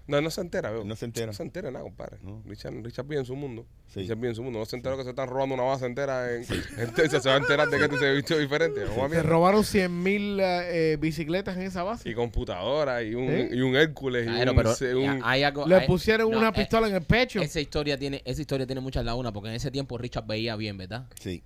No, 0.07 0.21
no 0.21 0.31
se 0.31 0.41
entera, 0.43 0.71
veo. 0.71 0.85
No 0.85 0.97
se 0.97 1.07
entera. 1.07 1.27
No 1.29 1.33
se 1.33 1.43
entera 1.43 1.71
nada, 1.71 1.83
compadre. 1.83 2.19
No. 2.23 2.43
Richard, 2.45 2.75
Richard 2.83 3.07
vive 3.07 3.21
en 3.21 3.25
su 3.27 3.35
mundo. 3.35 3.67
Sí. 3.87 4.01
Richard 4.01 4.17
vive 4.17 4.29
en 4.29 4.35
su 4.35 4.43
mundo. 4.43 4.59
No 4.59 4.67
se 4.67 4.77
entera 4.77 4.97
que 4.99 5.03
se 5.05 5.11
están 5.11 5.29
robando 5.29 5.55
una 5.55 5.65
base 5.65 5.87
entera 5.87 6.35
en, 6.35 6.45
en 6.79 6.93
Texas. 6.95 7.23
Se 7.23 7.29
va 7.31 7.37
a 7.37 7.39
enterar 7.39 7.69
de 7.69 7.79
que 7.79 7.85
este 7.85 7.99
se 7.99 8.13
vistió 8.13 8.39
diferente. 8.39 8.83
No, 8.85 9.09
Se 9.09 9.23
robaron 9.23 9.65
100 9.65 10.03
mil 10.03 10.39
eh, 10.43 10.99
bicicletas 11.01 11.57
en 11.57 11.63
esa 11.63 11.83
base. 11.85 12.09
y 12.09 12.15
computadora 12.15 13.03
y 13.03 13.15
un, 13.15 13.31
¿Eh? 13.31 13.49
y 13.53 13.61
un 13.63 13.77
Hércules. 13.77 14.27
Y 14.27 14.49
un, 14.49 14.57
pero 14.57 14.75
se- 14.75 14.95
un- 14.95 15.21
ya, 15.21 15.21
hay 15.23 15.43
algo. 15.43 15.67
Le 15.67 15.77
hay- 15.77 15.87
pusieron 15.87 16.31
no, 16.31 16.39
una 16.39 16.49
eh, 16.51 16.53
pistola 16.53 16.87
en 16.89 16.95
el 16.97 17.03
pecho. 17.03 17.41
Esa 17.41 17.61
historia 17.61 17.99
tiene, 17.99 18.21
esa 18.27 18.41
historia 18.43 18.67
tiene 18.67 18.81
muchas 18.83 19.05
lagunas 19.07 19.33
porque 19.33 19.49
en 19.49 19.55
ese 19.55 19.71
tiempo 19.71 19.97
Richard 19.97 20.27
veía 20.27 20.55
bien, 20.57 20.77
¿verdad? 20.77 21.07
Sí. 21.19 21.43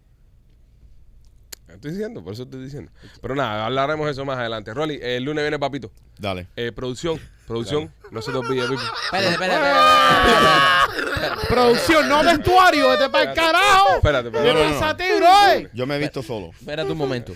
Estoy 1.68 1.90
diciendo, 1.92 2.24
por 2.24 2.32
eso 2.32 2.44
estoy 2.44 2.62
diciendo. 2.64 2.90
Pero 3.20 3.34
nada, 3.34 3.66
hablaremos 3.66 4.06
de 4.06 4.12
eso 4.12 4.24
más 4.24 4.38
adelante. 4.38 4.72
Rolly, 4.74 4.98
el 5.02 5.22
lunes 5.24 5.44
viene 5.44 5.58
Papito. 5.58 5.90
Dale. 6.18 6.48
Eh, 6.56 6.72
producción, 6.72 7.20
producción. 7.46 7.92
No 8.10 8.22
se 8.22 8.32
te 8.32 8.38
olvide, 8.38 8.62
Pipo. 8.68 8.80
Espérate, 9.04 9.30
espérate, 9.32 9.68
espérate, 9.68 11.14
espérate. 11.14 11.46
Producción, 11.48 12.08
no 12.08 12.22
vestuario, 12.24 12.88
vete 12.90 13.08
para 13.10 13.30
el 13.30 13.34
carajo. 13.36 13.88
Espérate, 13.96 14.30
¿Qué 14.30 14.36
espérate. 14.38 14.60
no, 14.64 14.68
no. 14.70 14.74
pasa 14.80 14.90
a 14.90 14.96
ti, 14.96 15.04
bro? 15.16 15.70
Yo 15.74 15.86
me 15.86 15.96
he 15.96 15.98
visto 15.98 16.22
solo. 16.22 16.50
Espérate 16.58 16.90
un 16.90 16.98
momento. 16.98 17.34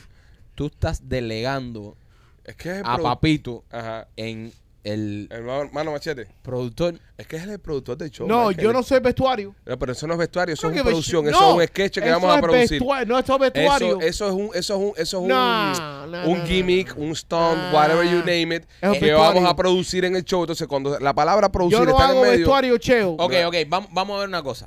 Tú 0.54 0.66
estás 0.66 1.08
delegando 1.08 1.96
Es 2.44 2.56
que 2.56 2.70
es 2.70 2.76
el 2.78 2.86
a 2.86 2.96
produ- 2.96 3.02
Papito 3.02 3.64
Ajá. 3.70 4.08
en 4.16 4.52
el 4.84 5.28
Hermano 5.30 5.70
Mano 5.72 5.92
Machete. 5.92 6.26
productor. 6.42 6.98
Es 7.16 7.26
que 7.28 7.36
es 7.36 7.44
el 7.44 7.58
productor 7.60 7.96
del 7.96 8.10
show. 8.10 8.26
No, 8.26 8.50
es 8.50 8.56
que 8.56 8.64
yo 8.64 8.72
no 8.72 8.82
soy 8.82 8.98
vestuario. 8.98 9.54
No, 9.64 9.78
pero 9.78 9.92
eso 9.92 10.06
no 10.08 10.14
es 10.14 10.18
vestuario, 10.18 10.54
eso 10.54 10.62
¿Cómo 10.66 10.74
es 10.76 10.82
producción, 10.82 11.28
eso 11.28 11.40
no, 11.40 11.50
es 11.50 11.56
un 11.56 11.66
sketch 11.68 11.98
que 12.00 12.10
vamos 12.10 12.36
a 12.36 12.40
producir. 12.40 12.82
No, 13.06 13.18
eso 13.18 13.34
es 13.34 13.40
vestuario. 13.40 14.00
Eso, 14.00 14.06
eso 14.08 14.26
es 14.28 14.32
un, 14.32 14.50
eso 14.54 14.74
es 14.74 14.80
un, 14.80 14.92
eso 14.96 15.16
es 15.18 15.22
un, 15.22 15.28
No, 15.28 16.06
no, 16.08 16.28
un 16.28 16.38
no, 16.40 16.46
gimmick, 16.46 16.96
no. 16.96 17.04
un 17.04 17.14
stunt, 17.14 17.72
whatever 17.72 18.04
you 18.04 18.18
name 18.18 18.56
it, 18.56 18.62
Es 18.62 18.68
que 18.80 18.88
vestuario. 18.88 19.18
vamos 19.18 19.44
a 19.48 19.54
producir 19.54 20.04
en 20.04 20.16
el 20.16 20.24
show. 20.24 20.42
Entonces, 20.42 20.66
cuando 20.66 20.98
la 20.98 21.14
palabra 21.14 21.50
producir 21.52 21.78
yo 21.78 21.84
no 21.84 21.90
está 21.92 22.04
en 22.06 22.10
hago 22.10 22.24
el 22.24 22.30
medio, 22.30 22.38
vestuario, 22.40 22.78
cheo. 22.78 23.10
Ok, 23.12 23.34
ok, 23.46 23.54
vamos, 23.68 23.90
vamos 23.92 24.16
a 24.16 24.20
ver 24.20 24.28
una 24.28 24.42
cosa. 24.42 24.66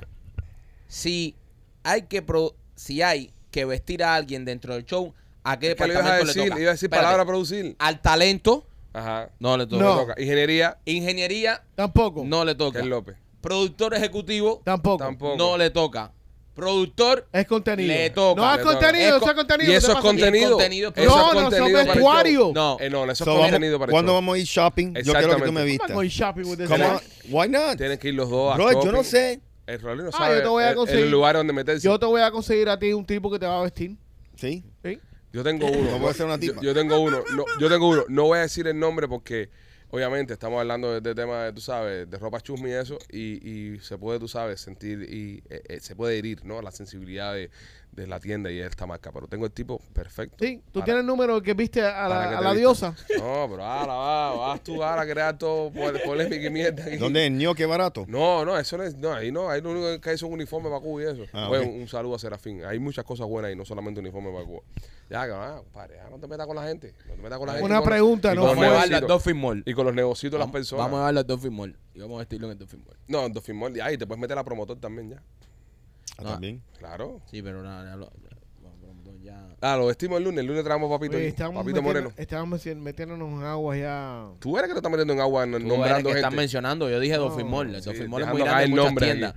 Si 0.88 1.34
hay 1.82 2.02
que 2.02 2.22
pro- 2.22 2.54
si 2.74 3.02
hay 3.02 3.32
que 3.50 3.64
vestir 3.64 4.02
a 4.02 4.14
alguien 4.14 4.44
dentro 4.44 4.74
del 4.74 4.84
show, 4.84 5.12
¿a 5.44 5.58
qué 5.58 5.74
¿qué 5.74 5.86
le 5.86 5.94
ibas 5.94 6.06
a 6.06 6.14
decir? 6.16 6.42
le 6.44 6.48
toca? 6.50 6.60
Iba 6.60 6.70
a 6.70 6.72
decir 6.72 6.86
Espérate. 6.86 7.04
palabra 7.04 7.24
producir. 7.26 7.76
Al 7.78 8.00
talento 8.00 8.66
Ajá. 8.96 9.30
no 9.38 9.56
le 9.56 9.66
toca. 9.66 9.82
No. 9.84 9.96
Toca. 9.98 10.14
Ingeniería, 10.20 10.78
Ingeniería 10.84 11.62
Tampoco. 11.74 12.24
no 12.24 12.44
le 12.44 12.54
toca. 12.54 12.80
es 12.80 12.86
López. 12.86 13.16
Productor 13.40 13.94
ejecutivo 13.94 14.62
Tampoco. 14.64 15.04
Tampoco. 15.04 15.36
no 15.36 15.56
le 15.58 15.70
toca. 15.70 16.12
Productor 16.54 17.28
Es 17.34 17.46
contenido. 17.46 17.88
Le 17.92 18.08
toca. 18.10 18.40
No 18.40 18.54
es 18.54 18.60
contenido, 18.62 19.16
Es 19.18 19.22
eso 19.22 19.30
es 19.30 19.34
contenido. 19.36 19.72
Y 19.72 19.74
eso 19.74 19.86
¿qué 19.88 19.92
es 19.92 19.98
contenido. 20.00 20.58
Eso 20.58 20.70
No, 21.04 21.28
es 21.28 21.34
no, 21.34 21.48
el 21.48 21.54
show. 21.54 21.72
vestuario. 21.86 22.52
no. 22.54 22.76
Eh, 22.80 22.88
no, 22.88 23.04
eso 23.04 23.12
es 23.24 23.28
vamos- 23.28 23.42
contenido 23.42 23.78
para 23.78 23.90
el 23.90 23.92
¿Cuándo 23.92 24.14
vamos 24.14 24.34
a 24.34 24.38
ir 24.38 24.46
shopping? 24.46 24.86
Yo 24.86 24.92
quiero 24.94 25.04
que 25.04 25.12
tú 25.12 25.18
Exactamente. 25.28 25.52
me 25.52 25.60
I'm 25.60 25.66
not 25.66 25.80
vistas. 25.86 25.94
going 25.94 26.08
shopping 26.08 26.44
with 26.46 26.56
this. 26.56 26.70
Why 27.30 27.48
not? 27.48 27.76
Tienen 27.76 27.98
que 27.98 28.08
ir 28.08 28.14
los 28.14 28.30
dos 28.30 28.52
a 28.52 28.56
Bro, 28.56 28.70
yo 28.72 28.76
no 28.92 29.02
shopping. 29.02 29.04
sé. 29.04 29.40
El 29.66 29.80
Rolly 29.82 30.02
no 30.04 30.08
Ah, 30.14 30.16
sabe 30.16 30.36
yo 30.36 30.42
te 30.42 30.48
voy 30.48 30.64
a 30.64 30.70
el- 30.70 30.76
conseguir- 30.76 31.04
el 31.04 31.10
lugar 31.10 31.36
donde 31.36 31.52
meterse. 31.52 31.84
Yo 31.84 31.98
te 31.98 32.06
voy 32.06 32.22
a 32.22 32.30
conseguir 32.30 32.68
a 32.70 32.78
ti 32.78 32.92
un 32.94 33.04
tipo 33.04 33.30
que 33.30 33.38
te 33.38 33.46
va 33.46 33.58
a 33.58 33.62
vestir. 33.62 33.96
Sí. 34.36 34.64
¿Sí? 34.82 34.98
Yo 35.32 35.42
tengo 35.42 35.66
uno. 35.66 35.90
No 35.90 35.98
puede 35.98 36.14
ser 36.14 36.26
una 36.26 36.38
Yo-. 36.38 36.60
Yo, 36.62 36.74
tengo 36.74 36.98
uno. 36.98 37.22
No, 37.34 37.44
yo 37.60 37.68
tengo 37.68 37.88
uno. 37.88 38.04
No 38.08 38.24
voy 38.24 38.38
a 38.38 38.42
decir 38.42 38.66
el 38.66 38.78
nombre 38.78 39.08
porque 39.08 39.50
obviamente 39.96 40.32
estamos 40.32 40.60
hablando 40.60 40.92
de, 40.92 41.00
de 41.00 41.14
temas, 41.14 41.52
tú 41.54 41.60
sabes, 41.60 42.08
de 42.10 42.18
ropa 42.18 42.40
chusmi 42.40 42.70
y 42.70 42.72
eso, 42.74 42.98
y, 43.10 43.74
y 43.74 43.78
se 43.80 43.98
puede, 43.98 44.18
tú 44.18 44.28
sabes, 44.28 44.60
sentir 44.60 45.02
y 45.02 45.42
eh, 45.50 45.62
eh, 45.68 45.80
se 45.80 45.96
puede 45.96 46.18
herir, 46.18 46.44
¿no? 46.44 46.60
La 46.62 46.70
sensibilidad 46.70 47.34
de, 47.34 47.50
de 47.92 48.06
la 48.06 48.20
tienda 48.20 48.50
y 48.50 48.56
de 48.58 48.66
esta 48.66 48.86
marca. 48.86 49.10
Pero 49.12 49.26
tengo 49.26 49.46
el 49.46 49.52
tipo 49.52 49.80
perfecto. 49.94 50.36
Sí, 50.44 50.60
tú 50.66 50.80
para- 50.80 50.84
tienes 50.84 51.00
el 51.00 51.06
número 51.06 51.40
que 51.42 51.54
viste 51.54 51.80
a 51.82 52.08
la, 52.08 52.38
a 52.50 52.54
diosa. 52.54 52.94
No, 53.18 53.46
pero 53.50 53.64
ahora 53.64 53.94
va, 53.94 54.34
vas 54.48 54.62
tú 54.62 54.82
ahora 54.82 55.02
a 55.02 55.06
crear 55.06 55.38
todo 55.38 55.70
pol- 55.70 56.00
polémica 56.04 56.46
y 56.46 56.50
mierda. 56.50 56.84
aquí. 56.84 56.96
¿Dónde 56.98 57.26
es 57.26 57.32
ñoque 57.32 57.64
barato? 57.66 58.04
No, 58.08 58.44
no, 58.44 58.58
eso 58.58 58.76
no 58.76 58.82
es, 58.84 58.94
no, 58.96 59.12
ahí 59.14 59.32
no, 59.32 59.48
ahí 59.50 59.60
lo 59.62 59.70
único 59.70 60.00
que 60.00 60.10
hay 60.10 60.18
son 60.18 60.32
uniformes 60.32 60.70
para 60.70 60.80
Cuba 60.82 61.02
y 61.02 61.04
eso. 61.06 61.24
Ah, 61.32 61.48
Bueno, 61.48 61.70
un, 61.70 61.80
un 61.82 61.88
saludo 61.88 62.16
a 62.16 62.18
Serafín. 62.18 62.64
Hay 62.64 62.78
muchas 62.78 63.04
cosas 63.04 63.26
buenas 63.26 63.48
ahí, 63.48 63.56
no 63.56 63.64
solamente 63.64 64.00
uniformes 64.00 64.32
para 64.34 64.44
Cuba. 64.44 64.60
Ya, 65.08 65.24
que 65.24 65.30
va, 65.30 65.56
compadre, 65.58 65.94
ya 66.02 66.10
no 66.10 66.18
te 66.18 66.26
metas 66.26 66.46
con 66.48 66.56
la 66.56 66.66
gente. 66.66 66.92
No 67.06 67.14
te 67.14 67.22
metas 67.22 67.38
con 67.38 67.46
la 67.46 67.52
gente. 67.54 67.64
Una 67.66 67.76
y 67.76 67.78
con- 67.78 67.88
pregunta, 67.88 68.32
y 68.32 68.36
¿no? 68.36 68.46
con 68.48 68.58
negocios. 68.60 69.00
Dolphin 69.06 69.36
Mall. 69.36 69.62
Y 69.64 69.72
con 69.72 69.85
los 69.86 69.94
negocios 69.94 70.30
de 70.32 70.38
las 70.38 70.50
personas. 70.50 70.84
Vamos 70.86 70.98
a 70.98 71.00
llevarlo 71.02 71.20
al 71.20 71.26
Dolphin 71.26 71.52
Mall. 71.54 71.76
Y 71.94 72.00
vamos 72.00 72.16
a 72.16 72.18
vestirlo 72.20 72.46
en 72.48 72.52
el 72.52 72.58
Dolphin 72.58 72.84
Mall. 72.86 72.96
No, 73.08 73.24
en 73.26 73.32
Dolphin 73.32 73.56
Mall. 73.56 73.80
Ahí 73.80 73.96
te 73.96 74.06
puedes 74.06 74.20
meter 74.20 74.36
a 74.38 74.44
promotor 74.44 74.78
también 74.78 75.10
ya. 75.10 75.22
Ah, 76.18 76.22
No. 76.22 76.30
también. 76.32 76.62
Claro. 76.78 77.20
Sí, 77.30 77.42
pero 77.42 77.62
nada, 77.62 77.96
lo- 77.96 78.10
ya. 79.22 79.44
Ah, 79.60 79.76
lo 79.76 79.86
vestimos 79.86 80.18
el 80.18 80.24
lunes. 80.24 80.40
El 80.40 80.46
lunes 80.46 80.62
traemos 80.62 80.88
papito, 80.88 81.16
Oye, 81.16 81.26
estamos 81.28 81.56
papito 81.56 81.82
metiendo- 81.82 81.88
moreno. 82.10 82.12
Estamos 82.16 82.64
meti- 82.64 82.76
metiéndonos 82.76 83.28
en 83.40 83.42
aguas 83.44 83.78
ya. 83.78 84.28
Tú 84.38 84.56
eres 84.56 84.68
que 84.68 84.74
te 84.74 84.78
estás 84.78 84.90
metiendo 84.90 85.14
en 85.14 85.20
agua 85.20 85.42
n- 85.44 85.52
Tú 85.52 85.56
eres 85.56 85.68
nombrando 85.68 86.10
que 86.10 86.20
gente. 86.20 86.36
mencionando. 86.36 86.88
Yo 86.88 87.00
dije 87.00 87.16
Dolphin 87.16 87.46
No, 87.46 87.50
Mall. 87.52 87.74
El 87.74 87.82
sí, 87.82 87.86
Dolphin 87.86 88.10
Mall 88.10 88.22
es 88.22 88.26
dejando 88.28 88.38
muy 88.38 88.48
grande, 88.48 88.64
caer 88.64 88.70
muchas 88.92 88.94
tiendas. 89.08 89.34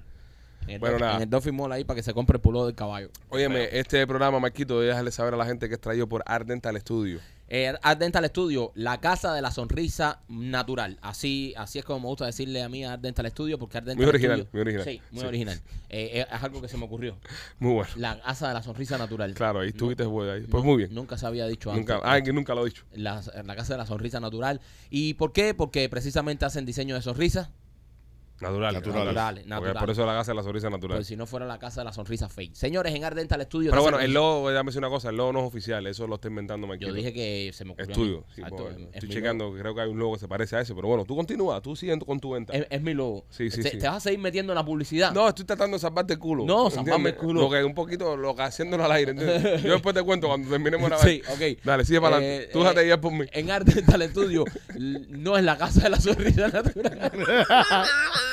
En 0.63 0.69
el, 0.69 0.79
Bueno, 0.79 0.95
Dolphin- 0.97 0.99
nada. 1.01 1.15
en 1.15 1.21
el 1.23 1.29
Dolphin 1.31 1.55
Mall 1.55 1.71
ahí 1.71 1.83
para 1.85 1.95
que 1.95 2.03
se 2.03 2.13
compre 2.13 2.35
el 2.37 2.41
pulo 2.41 2.65
del 2.67 2.75
caballo. 2.75 3.09
Óyeme, 3.29 3.69
este 3.71 4.05
programa, 4.05 4.39
Marquito, 4.39 4.75
voy 4.75 4.85
a 4.85 4.89
dejarle 4.89 5.11
saber 5.11 5.33
a 5.33 5.37
la 5.37 5.45
gente 5.47 5.67
que 5.67 5.73
es 5.73 5.81
traído 5.81 6.07
por 6.07 6.21
Art 6.27 6.45
Dental 6.47 6.79
Studio. 6.79 7.19
Eh, 7.51 7.73
Art 7.81 7.99
Dental 7.99 8.23
Studio, 8.27 8.71
la 8.75 8.99
casa 9.01 9.33
de 9.33 9.41
la 9.41 9.49
sonrisa 9.49 10.21
natural. 10.27 10.99
Así 11.01 11.53
así 11.57 11.79
es 11.79 11.85
como 11.85 11.99
me 12.01 12.05
gusta 12.05 12.25
decirle 12.27 12.61
a 12.61 12.69
mí 12.69 12.85
a 12.85 12.93
Art 12.93 13.01
Dental 13.01 13.27
Studio, 13.31 13.57
porque 13.57 13.77
Art 13.79 13.87
Dental 13.87 14.05
Muy 14.05 14.09
original, 14.09 14.41
Studio- 14.41 14.49
muy 14.53 14.61
original. 14.61 14.85
Sí, 14.85 15.01
muy 15.11 15.21
Sí. 15.21 15.27
original. 15.27 15.61
Eh, 15.89 16.09
eh, 16.19 16.25
es 16.31 16.43
algo 16.43 16.61
que 16.61 16.67
se 16.67 16.77
me 16.77 16.85
ocurrió. 16.85 17.17
Muy 17.57 17.73
bueno. 17.73 17.89
La 17.95 18.21
casa 18.21 18.49
de 18.49 18.53
la 18.53 18.61
sonrisa 18.61 18.97
natural. 18.99 19.33
Claro, 19.33 19.61
ahí 19.61 19.67
No- 19.69 19.71
estuviste 19.71 20.03
bueno 20.05 20.31
ahí. 20.33 20.41
Pues 20.41 20.63
no- 20.63 20.69
muy 20.69 20.77
bien. 20.77 20.93
Nunca 20.93 21.17
se 21.17 21.25
había 21.25 21.47
dicho 21.47 21.71
antes. 21.71 21.87
Nunca, 21.87 21.99
ah, 22.03 22.21
que 22.21 22.31
nunca 22.33 22.53
lo 22.53 22.61
he 22.61 22.69
dicho. 22.69 22.83
La, 22.93 23.21
la 23.43 23.55
casa 23.55 23.73
de 23.73 23.77
la 23.79 23.85
sonrisa 23.87 24.19
natural. 24.19 24.61
¿Y 24.91 25.15
por 25.15 25.33
qué? 25.33 25.55
Porque 25.55 25.89
precisamente 25.89 26.45
hacen 26.45 26.65
diseño 26.67 26.93
de 26.93 27.01
sonrisas. 27.01 27.49
Natural. 28.41 28.73
Naturales. 28.73 29.05
Naturales, 29.05 29.43
Porque 29.43 29.49
naturales. 29.49 29.79
Por 29.81 29.89
eso 29.91 30.05
la 30.05 30.13
casa 30.13 30.31
de 30.31 30.35
la 30.35 30.43
sonrisa 30.43 30.69
natural. 30.69 30.97
Pues 30.97 31.07
si 31.07 31.15
no 31.15 31.25
fuera 31.25 31.45
la 31.45 31.59
casa 31.59 31.81
de 31.81 31.85
la 31.85 31.93
sonrisa 31.93 32.29
fake. 32.29 32.55
Señores, 32.55 32.93
en 32.95 33.03
Art 33.03 33.15
Dental 33.15 33.41
Studio. 33.43 33.71
Pero 33.71 33.81
bueno, 33.83 33.99
el 33.99 34.13
logo, 34.13 34.49
déjame 34.49 34.67
decir 34.69 34.79
una 34.79 34.89
cosa, 34.89 35.09
el 35.09 35.17
logo 35.17 35.33
no 35.33 35.39
es 35.39 35.45
oficial, 35.45 35.85
eso 35.87 36.07
lo 36.07 36.15
está 36.15 36.27
inventando. 36.27 36.73
Yo 36.75 36.93
dije 36.93 37.11
que 37.13 37.51
se 37.53 37.65
me 37.65 37.71
ocurrió. 37.73 37.91
es 37.91 37.97
a 37.97 37.99
mí. 37.99 38.05
tuyo. 38.07 38.25
sí, 38.33 38.41
es- 38.41 38.95
estoy 38.95 39.09
checando, 39.09 39.51
creo 39.53 39.73
que 39.75 39.81
hay 39.81 39.89
un 39.89 39.99
logo 39.99 40.13
que 40.13 40.19
se 40.19 40.27
parece 40.27 40.55
a 40.55 40.61
ese, 40.61 40.73
pero 40.75 40.87
bueno, 40.87 41.05
tú 41.05 41.15
continúa, 41.15 41.61
tú 41.61 41.75
sigue 41.75 41.97
con 41.99 42.19
tu 42.19 42.31
venta. 42.31 42.53
Es, 42.53 42.67
es 42.69 42.81
mi 42.81 42.93
logo. 42.93 43.25
Sí, 43.29 43.49
sí, 43.51 43.61
te, 43.61 43.71
sí. 43.71 43.77
te 43.79 43.87
vas 43.87 43.97
a 43.97 43.99
seguir 43.99 44.19
metiendo 44.19 44.53
en 44.53 44.55
la 44.57 44.65
publicidad. 44.65 45.11
No, 45.13 45.27
estoy 45.27 45.45
tratando 45.45 45.75
de 45.75 45.81
salvarte 45.81 46.13
el 46.13 46.19
culo. 46.19 46.45
No, 46.45 46.69
salvarme 46.69 47.09
el 47.09 47.15
culo. 47.15 47.41
Lo 47.41 47.49
que 47.49 47.63
un 47.63 47.73
poquito, 47.73 48.15
lo 48.15 48.35
que 48.35 48.41
haciéndolo 48.43 48.83
al 48.85 48.91
aire, 48.93 49.11
¿entiendes? 49.11 49.63
Yo 49.63 49.73
después 49.73 49.93
te 49.95 50.01
cuento 50.03 50.27
cuando 50.27 50.49
terminemos 50.49 50.89
la 50.89 50.97
Sí, 50.99 51.21
ok. 51.29 51.63
Dale, 51.63 51.85
sigue 51.85 51.99
para 52.01 52.17
Eh, 52.17 52.25
adelante. 52.25 52.49
Tú 52.53 52.59
déjate 52.59 52.89
eh, 52.91 52.97
por 52.97 53.11
mí. 53.11 53.25
En 53.31 53.51
Art 53.51 53.65
Dental 53.67 54.03
Studio 54.09 54.45
no 54.77 55.37
es 55.37 55.43
la 55.43 55.57
casa 55.57 55.81
de 55.83 55.89
la 55.89 55.99
sonrisa 55.99 56.47
natural. 56.47 57.11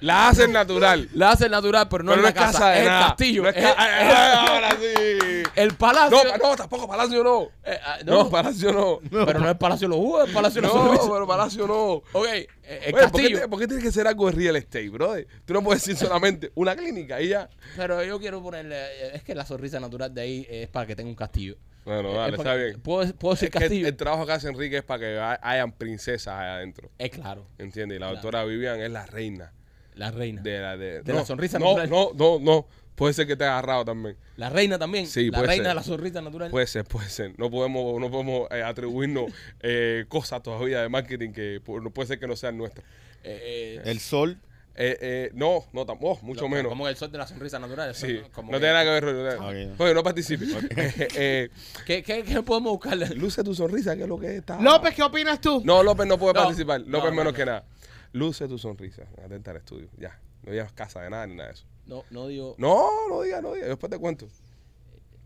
La 0.00 0.28
hacen 0.28 0.52
natural. 0.52 1.08
La 1.14 1.30
hacen 1.30 1.50
natural, 1.50 1.88
pero 1.88 2.02
no 2.02 2.12
pero 2.12 2.26
es 2.26 2.34
la 2.34 2.40
casa, 2.40 2.74
es 2.74 2.80
el 2.80 2.86
nada. 2.88 3.06
castillo. 3.08 3.42
No 3.44 3.48
es 3.50 3.56
es- 3.56 3.62
ca- 3.62 3.74
ay, 3.78 4.08
es- 4.08 4.14
ay, 4.14 4.46
ahora 4.48 4.70
sí. 4.70 5.42
el 5.54 5.74
palacio. 5.74 6.18
No, 6.24 6.36
no, 6.50 6.56
tampoco 6.56 6.88
Palacio 6.88 7.22
no. 7.22 7.42
Eh, 7.64 7.78
ah, 7.84 7.98
No, 8.04 8.24
no, 8.24 8.30
Palacio 8.30 8.72
no. 8.72 9.00
pero 9.24 9.38
no 9.38 9.48
es 9.50 9.56
Palacio 9.56 9.86
los 9.88 9.98
Jugos, 9.98 10.28
es 10.28 10.34
Palacio 10.34 10.60
la 10.62 10.68
No, 10.68 10.90
pero 11.12 11.26
Palacio 11.26 11.66
no. 11.68 11.76
Ok, 12.12 12.26
eh, 12.26 12.48
el 12.64 12.78
Oye, 12.78 12.90
¿por, 12.90 13.00
qué, 13.20 13.22
castillo. 13.28 13.50
por 13.50 13.60
qué 13.60 13.66
tiene 13.68 13.82
que 13.82 13.92
ser 13.92 14.06
algo 14.08 14.26
de 14.26 14.32
real 14.32 14.56
estate, 14.56 14.88
brother? 14.88 15.26
Tú 15.44 15.54
no 15.54 15.62
puedes 15.62 15.84
decir 15.84 15.96
solamente 15.96 16.50
una 16.56 16.74
clínica 16.74 17.20
y 17.20 17.28
ya. 17.28 17.48
Pero 17.76 18.02
yo 18.02 18.18
quiero 18.18 18.42
ponerle. 18.42 18.76
eh, 18.76 19.10
Es 19.14 19.22
que 19.22 19.34
la 19.34 19.46
sonrisa 19.46 19.78
natural 19.78 20.12
de 20.12 20.20
ahí 20.20 20.46
es 20.50 20.68
para 20.68 20.86
que 20.86 20.96
tenga 20.96 21.08
un 21.10 21.16
castillo. 21.16 21.56
Bueno, 21.84 22.10
Eh, 22.10 22.14
dale, 22.16 22.32
es 22.34 22.38
está 22.38 22.54
bien. 22.54 22.80
¿Puedo, 22.80 23.14
puedo 23.14 23.34
decir 23.34 23.46
Es 23.48 23.52
que 23.52 23.58
el, 23.58 23.62
castillo? 23.64 23.88
el 23.88 23.96
trabajo 23.96 24.26
que 24.26 24.32
hace 24.32 24.48
Enrique 24.48 24.76
es 24.78 24.84
para 24.84 25.00
que 25.00 25.18
ha- 25.18 25.40
hayan 25.42 25.72
princesas 25.72 26.34
ahí 26.34 26.48
adentro. 26.48 26.90
Es 26.98 27.10
claro, 27.10 27.46
¿Entiendes? 27.58 27.96
Y 27.96 27.98
la 28.00 28.06
Claro. 28.06 28.14
doctora 28.22 28.44
Vivian 28.44 28.80
es 28.80 28.90
la 28.90 29.04
reina 29.06 29.52
la 29.94 30.10
reina. 30.10 30.40
de 30.42 30.58
la 30.60 30.76
de, 30.76 31.02
De 31.02 31.12
la 31.12 31.24
sonrisa 31.24 31.58
no, 31.58 31.76
natural. 31.76 31.90
No, 31.90 32.10
no, 32.14 32.38
no. 32.40 32.66
Puede 32.94 33.14
ser 33.14 33.26
que 33.26 33.36
te 33.36 33.44
haya 33.44 33.54
agarrado 33.58 33.84
también. 33.86 34.16
La 34.36 34.48
reina 34.50 34.78
también. 34.78 35.06
Sí, 35.06 35.30
la 35.30 35.38
puede 35.38 35.48
reina 35.48 35.64
ser. 35.64 35.70
de 35.70 35.74
la 35.74 35.82
sonrisa 35.82 36.20
natural. 36.22 36.50
Puede 36.50 36.66
ser, 36.66 36.84
puede 36.84 37.08
ser. 37.08 37.32
No 37.38 37.50
podemos, 37.50 37.98
no 38.00 38.10
podemos 38.10 38.48
eh, 38.52 38.62
atribuirnos 38.62 39.32
eh, 39.60 40.04
cosas 40.08 40.42
todavía 40.42 40.82
de 40.82 40.88
marketing 40.88 41.32
que 41.32 41.60
pu- 41.64 41.82
no 41.82 41.90
puede 41.90 42.06
ser 42.08 42.18
que 42.20 42.26
no 42.28 42.36
sean 42.36 42.56
nuestras. 42.58 42.84
Eh, 43.24 43.78
eh, 43.82 43.82
El 43.86 43.98
sol. 43.98 44.38
Eh, 44.74 44.96
eh, 45.00 45.30
no, 45.34 45.64
no, 45.74 45.84
tampoco, 45.84 46.24
mucho 46.24 46.42
lo- 46.42 46.48
menos. 46.48 46.70
Como 46.70 46.88
el 46.88 46.96
sol 46.96 47.12
de 47.12 47.18
la 47.18 47.26
sonrisa 47.26 47.58
natural. 47.58 47.94
Sí, 47.94 48.20
no- 48.22 48.30
como 48.32 48.50
no 48.52 48.56
que- 48.58 48.60
tiene 48.64 48.72
nada 48.72 48.84
que 48.84 48.90
ver. 48.90 49.04
no 49.04 49.48
tiene- 49.50 49.70
Ok. 49.74 49.80
Oye, 49.80 49.94
no 49.94 50.02
participe. 50.02 50.44
Eh, 50.76 51.08
eh, 51.16 51.50
¿Qué, 51.86 52.02
qué, 52.02 52.22
qué 52.22 52.42
podemos 52.42 52.72
buscarle? 52.72 53.08
luce 53.14 53.44
tu 53.44 53.54
sonrisa, 53.54 53.94
que 53.96 54.02
es 54.04 54.08
lo 54.08 54.18
que 54.18 54.36
está. 54.36 54.58
López, 54.60 54.94
¿qué 54.94 55.02
opinas 55.02 55.40
tú? 55.40 55.60
No, 55.64 55.82
López 55.82 56.06
no 56.06 56.18
puede 56.18 56.32
No. 56.34 56.40
participar. 56.40 56.80
López 56.80 56.92
No, 56.92 57.10
no, 57.10 57.16
menos 57.16 57.32
no. 57.32 57.36
que 57.36 57.44
nada. 57.44 57.64
Luce 58.12 58.48
tu 58.48 58.56
sonrisa. 58.58 59.02
Atenta 59.24 59.50
al 59.50 59.58
estudio. 59.58 59.88
Ya. 59.98 60.18
No 60.42 60.52
llevas 60.52 60.72
casa 60.72 61.00
de 61.02 61.10
nada 61.10 61.26
ni 61.26 61.34
nada 61.36 61.48
de 61.50 61.54
eso. 61.54 61.66
No, 61.86 62.04
no 62.10 62.26
digo. 62.28 62.54
No, 62.58 62.88
no 63.08 63.22
digas, 63.22 63.42
no 63.42 63.52
digas. 63.52 63.68
Después 63.68 63.90
te 63.90 63.98
cuento. 63.98 64.26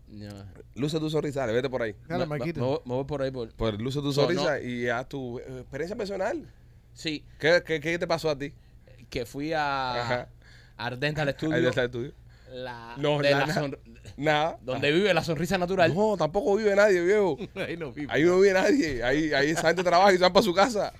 no. 0.09 0.29
Luce 0.75 0.99
tu 0.99 1.09
sonrisa, 1.09 1.41
dale, 1.41 1.53
vete 1.53 1.69
por 1.69 1.81
ahí. 1.81 1.95
Dale, 2.07 2.25
Me- 2.25 2.37
me, 2.37 2.51
voy- 2.61 3.05
por 3.05 3.21
ahí. 3.21 3.31
Por... 3.31 3.53
Pues 3.55 3.73
luce 3.79 3.99
tu 3.99 4.05
No, 4.07 4.11
sonrisa 4.13 4.59
y 4.61 4.87
haz 4.89 5.07
tu 5.09 5.39
eh, 5.39 5.43
experiencia 5.61 5.95
personal. 5.95 6.45
Sí, 6.93 7.23
¿Qué, 7.39 7.61
qué, 7.65 7.79
qué 7.79 7.97
te 7.99 8.07
pasó 8.07 8.29
a 8.29 8.37
ti? 8.37 8.53
Que 9.09 9.25
fui 9.25 9.53
a. 9.53 10.27
Ardenta 10.77 11.23
al 11.23 11.29
estudio. 11.29 11.55
está 11.69 11.81
el 11.81 11.85
estudio. 11.87 12.11
La, 12.53 12.95
No, 12.97 13.17
de 13.19 13.31
la- 13.31 13.45
la 13.45 13.53
son- 13.53 13.77
Nada. 14.15 14.57
donde 14.61 14.91
vive 14.91 15.13
la 15.13 15.21
sonrisa 15.23 15.57
natural. 15.57 15.93
No, 15.93 16.15
tampoco 16.17 16.55
vive 16.55 16.75
nadie, 16.75 17.01
viejo. 17.01 17.37
Ahí 17.55 17.75
no 17.75 17.91
vivo. 17.91 18.11
Ahí 18.11 18.23
no 18.23 18.39
vive 18.39 18.53
nadie. 18.53 19.03
Ahí, 19.03 19.33
ahí 19.33 19.49
esa 19.49 19.67
gente 19.67 19.83
trabaja 19.83 20.13
y 20.13 20.17
se 20.17 20.23
van 20.23 20.31
para 20.31 20.43
su 20.43 20.53
casa. 20.53 20.93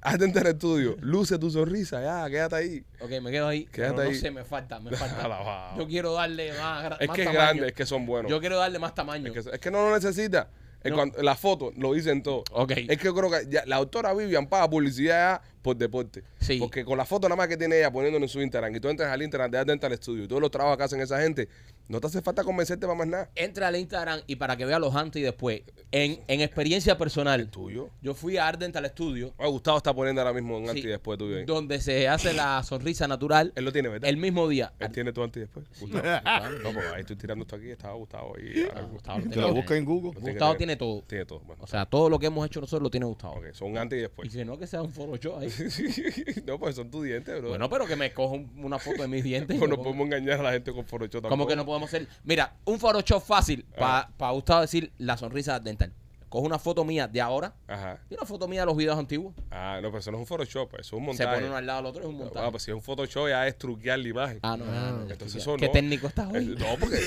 Atenta 0.00 0.40
al 0.40 0.46
estudio. 0.48 0.96
Luce 1.00 1.38
tu 1.38 1.50
sonrisa, 1.50 2.02
ya, 2.02 2.28
quédate 2.30 2.56
ahí. 2.56 2.84
Ok, 3.00 3.10
me 3.22 3.30
quedo 3.30 3.48
ahí. 3.48 3.66
Quédate 3.66 3.94
pero 3.94 4.08
ahí. 4.08 4.14
no 4.14 4.20
sé, 4.20 4.30
me 4.30 4.44
falta, 4.44 4.80
me 4.80 4.90
falta. 4.96 5.74
Yo 5.76 5.86
quiero 5.86 6.14
darle 6.14 6.52
más, 6.58 6.92
Es 7.00 7.08
más 7.08 7.16
que 7.16 7.22
es 7.22 7.28
tamaño. 7.28 7.32
grande, 7.32 7.66
es 7.68 7.72
que 7.74 7.86
son 7.86 8.06
buenos. 8.06 8.30
Yo 8.30 8.40
quiero 8.40 8.56
darle 8.58 8.78
más 8.78 8.94
tamaño. 8.94 9.32
Es 9.32 9.44
que, 9.44 9.50
es 9.54 9.60
que 9.60 9.70
no 9.70 9.88
lo 9.88 9.94
necesita. 9.94 10.48
Es 10.82 10.90
No. 10.90 10.96
cuando- 10.96 11.22
la 11.22 11.34
foto 11.34 11.72
lo 11.76 11.92
dicen 11.92 12.22
todo. 12.22 12.44
Ok. 12.52 12.72
Es 12.72 12.98
que 12.98 13.04
yo 13.04 13.14
creo 13.14 13.30
que 13.30 13.46
ya- 13.48 13.64
la 13.66 13.76
autora 13.76 14.12
Vivian 14.14 14.46
paga 14.46 14.68
publicidad 14.68 15.40
ya 15.40 15.42
por 15.64 15.76
deporte. 15.76 16.22
Sí. 16.40 16.58
Porque 16.58 16.84
con 16.84 16.98
la 16.98 17.06
foto 17.06 17.26
nada 17.26 17.36
más 17.36 17.48
que 17.48 17.56
tiene 17.56 17.78
ella 17.78 17.90
poniéndolo 17.90 18.24
en 18.26 18.28
su 18.28 18.40
Instagram 18.42 18.76
y 18.76 18.80
tú 18.80 18.88
entras 18.90 19.10
al 19.10 19.22
Instagram 19.22 19.50
de 19.50 19.64
Dental 19.64 19.96
Studio 19.96 20.24
y 20.24 20.28
todos 20.28 20.42
los 20.42 20.50
trabajos 20.50 20.76
que 20.76 20.84
hacen 20.84 21.00
esa 21.00 21.18
gente, 21.22 21.48
no 21.88 22.00
te 22.00 22.06
hace 22.06 22.20
falta 22.20 22.44
convencerte 22.44 22.86
para 22.86 22.98
más 22.98 23.06
nada. 23.08 23.30
Entra 23.34 23.68
al 23.68 23.76
Instagram 23.76 24.20
y 24.26 24.36
para 24.36 24.56
que 24.58 24.66
vea 24.66 24.78
los 24.78 24.94
antes 24.94 25.20
y 25.20 25.24
después. 25.24 25.62
En, 25.90 26.20
en 26.28 26.40
experiencia 26.42 26.98
personal, 26.98 27.48
Tuyo. 27.48 27.88
yo 28.02 28.14
fui 28.14 28.36
a 28.36 28.46
Ardent 28.46 28.76
al 28.76 28.84
estudio, 28.84 29.32
Ah, 29.38 29.46
Gustavo 29.46 29.78
está 29.78 29.94
poniendo 29.94 30.20
ahora 30.20 30.34
mismo 30.34 30.58
un 30.58 30.64
Sí. 30.64 30.68
antes 30.70 30.84
y 30.84 30.88
después 30.88 31.18
tuyo 31.18 31.36
ahí. 31.38 31.44
donde 31.46 31.80
se 31.80 32.08
hace 32.08 32.32
la 32.34 32.62
sonrisa 32.62 33.08
natural 33.08 33.52
Él 33.56 33.64
lo 33.64 33.72
tiene, 33.72 33.88
¿verdad? 33.88 34.08
el 34.10 34.16
mismo 34.18 34.46
día. 34.48 34.72
Él 34.78 34.92
tiene 34.92 35.12
tu 35.14 35.22
antes 35.22 35.38
y 35.38 35.40
después. 35.40 35.64
Gustavo. 35.80 36.02
no, 36.62 36.72
pues 36.72 36.86
ahí 36.94 37.00
estoy 37.00 37.16
tirando 37.16 37.42
esto 37.44 37.56
aquí, 37.56 37.70
estaba 37.70 37.94
Gustavo 37.94 38.34
ahí. 38.36 38.66
Ah, 38.74 38.82
Gustavo 38.82 39.20
lo 39.34 39.54
busca 39.54 39.76
en 39.76 39.84
Google. 39.86 40.20
Gustavo 40.20 40.56
tiene 40.56 40.76
todo. 40.76 41.02
Tiene 41.06 41.24
todo. 41.24 41.40
Bueno, 41.40 41.62
O 41.64 41.66
sea, 41.66 41.86
todo 41.86 42.10
lo 42.10 42.18
que 42.18 42.26
hemos 42.26 42.44
hecho 42.46 42.60
nosotros 42.60 42.82
lo 42.82 42.90
tiene 42.90 43.06
Gustavo. 43.06 43.34
ok, 43.38 43.52
son 43.52 43.78
antes 43.78 43.96
y 43.96 44.00
Y 44.00 44.02
después. 44.02 44.30
si 44.32 44.44
no, 44.44 44.58
que 44.58 44.66
sea 44.66 44.82
un 44.82 44.90
Photoshop 44.92 45.38
ahí. 45.38 45.48
no, 46.46 46.58
pues 46.58 46.76
son 46.76 46.90
tus 46.90 47.04
dientes, 47.04 47.38
bro. 47.38 47.50
Bueno, 47.50 47.68
pero 47.70 47.86
que 47.86 47.96
me 47.96 48.12
coja 48.12 48.34
un- 48.34 48.50
una 48.64 48.78
foto 48.78 49.02
de 49.02 49.08
mis 49.08 49.22
dientes. 49.24 49.56
y 49.56 49.58
Pues 49.58 49.70
me 49.70 49.76
no 49.76 49.82
ponga- 49.82 49.84
podemos 49.84 50.06
engañar 50.06 50.40
a 50.40 50.42
la 50.44 50.52
gente 50.52 50.72
con 50.72 50.84
Photoshop 50.84 51.12
tampoco. 51.22 51.28
¿Cómo 51.30 51.46
que 51.46 51.56
no 51.56 51.64
podemos 51.66 51.88
hacer? 51.88 52.06
Mira, 52.24 52.54
un 52.64 52.78
Photoshop 52.78 53.22
fácil 53.24 53.64
Ah. 53.78 54.08
para 54.16 54.32
Gustavo 54.32 54.60
decir 54.62 54.92
la 54.98 55.16
sonrisa 55.16 55.58
dental. 55.60 55.92
Coge 56.34 56.46
una 56.48 56.58
foto 56.58 56.84
mía 56.84 57.06
de 57.06 57.20
ahora 57.20 57.54
Ajá. 57.68 58.00
y 58.10 58.14
una 58.14 58.26
foto 58.26 58.48
mía 58.48 58.62
de 58.62 58.66
los 58.66 58.76
videos 58.76 58.98
antiguos. 58.98 59.36
Ah, 59.52 59.78
no, 59.80 59.86
pero 59.90 59.98
eso 60.00 60.10
no 60.10 60.16
es 60.16 60.22
un 60.22 60.26
Photoshop, 60.26 60.68
eso 60.74 60.80
es 60.80 60.92
un 60.92 60.98
Se 60.98 61.06
montaje. 61.06 61.34
pone 61.36 61.46
uno 61.46 61.56
al 61.56 61.64
lado 61.64 61.78
del 61.82 61.86
otro, 61.86 62.02
es 62.02 62.08
un 62.08 62.16
montaje. 62.16 62.44
Ah, 62.44 62.50
pues 62.50 62.64
si 62.64 62.72
es 62.72 62.74
un 62.74 62.82
Photoshop 62.82 63.28
ya 63.28 63.46
es 63.46 63.56
truquear 63.56 64.00
la 64.00 64.08
imagen. 64.08 64.40
Ah, 64.42 64.56
no, 64.56 64.64
no, 64.64 64.72
no, 64.72 64.90
no, 65.04 65.10
Entonces 65.12 65.40
eso 65.40 65.56
Qué 65.56 65.66
no. 65.66 65.70
técnico 65.72 66.08
estás 66.08 66.26
Eh, 66.34 66.38
hoy. 66.38 66.46
No, 66.58 66.66
porque 66.80 66.98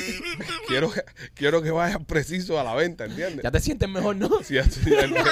quiero, 0.69 0.89
que- 0.89 1.03
quiero 1.34 1.62
que 1.62 1.72
vayas 1.72 2.01
preciso 2.05 2.57
a 2.57 2.63
la 2.63 2.74
venta, 2.74 3.03
¿entiendes? 3.03 3.43
Ya 3.43 3.51
te 3.51 3.60
sientes 3.60 3.89
mejor, 3.89 4.15
¿no? 4.15 4.29
Sí, 4.46 4.53
ya- 4.53 4.63
ya- 4.63 5.24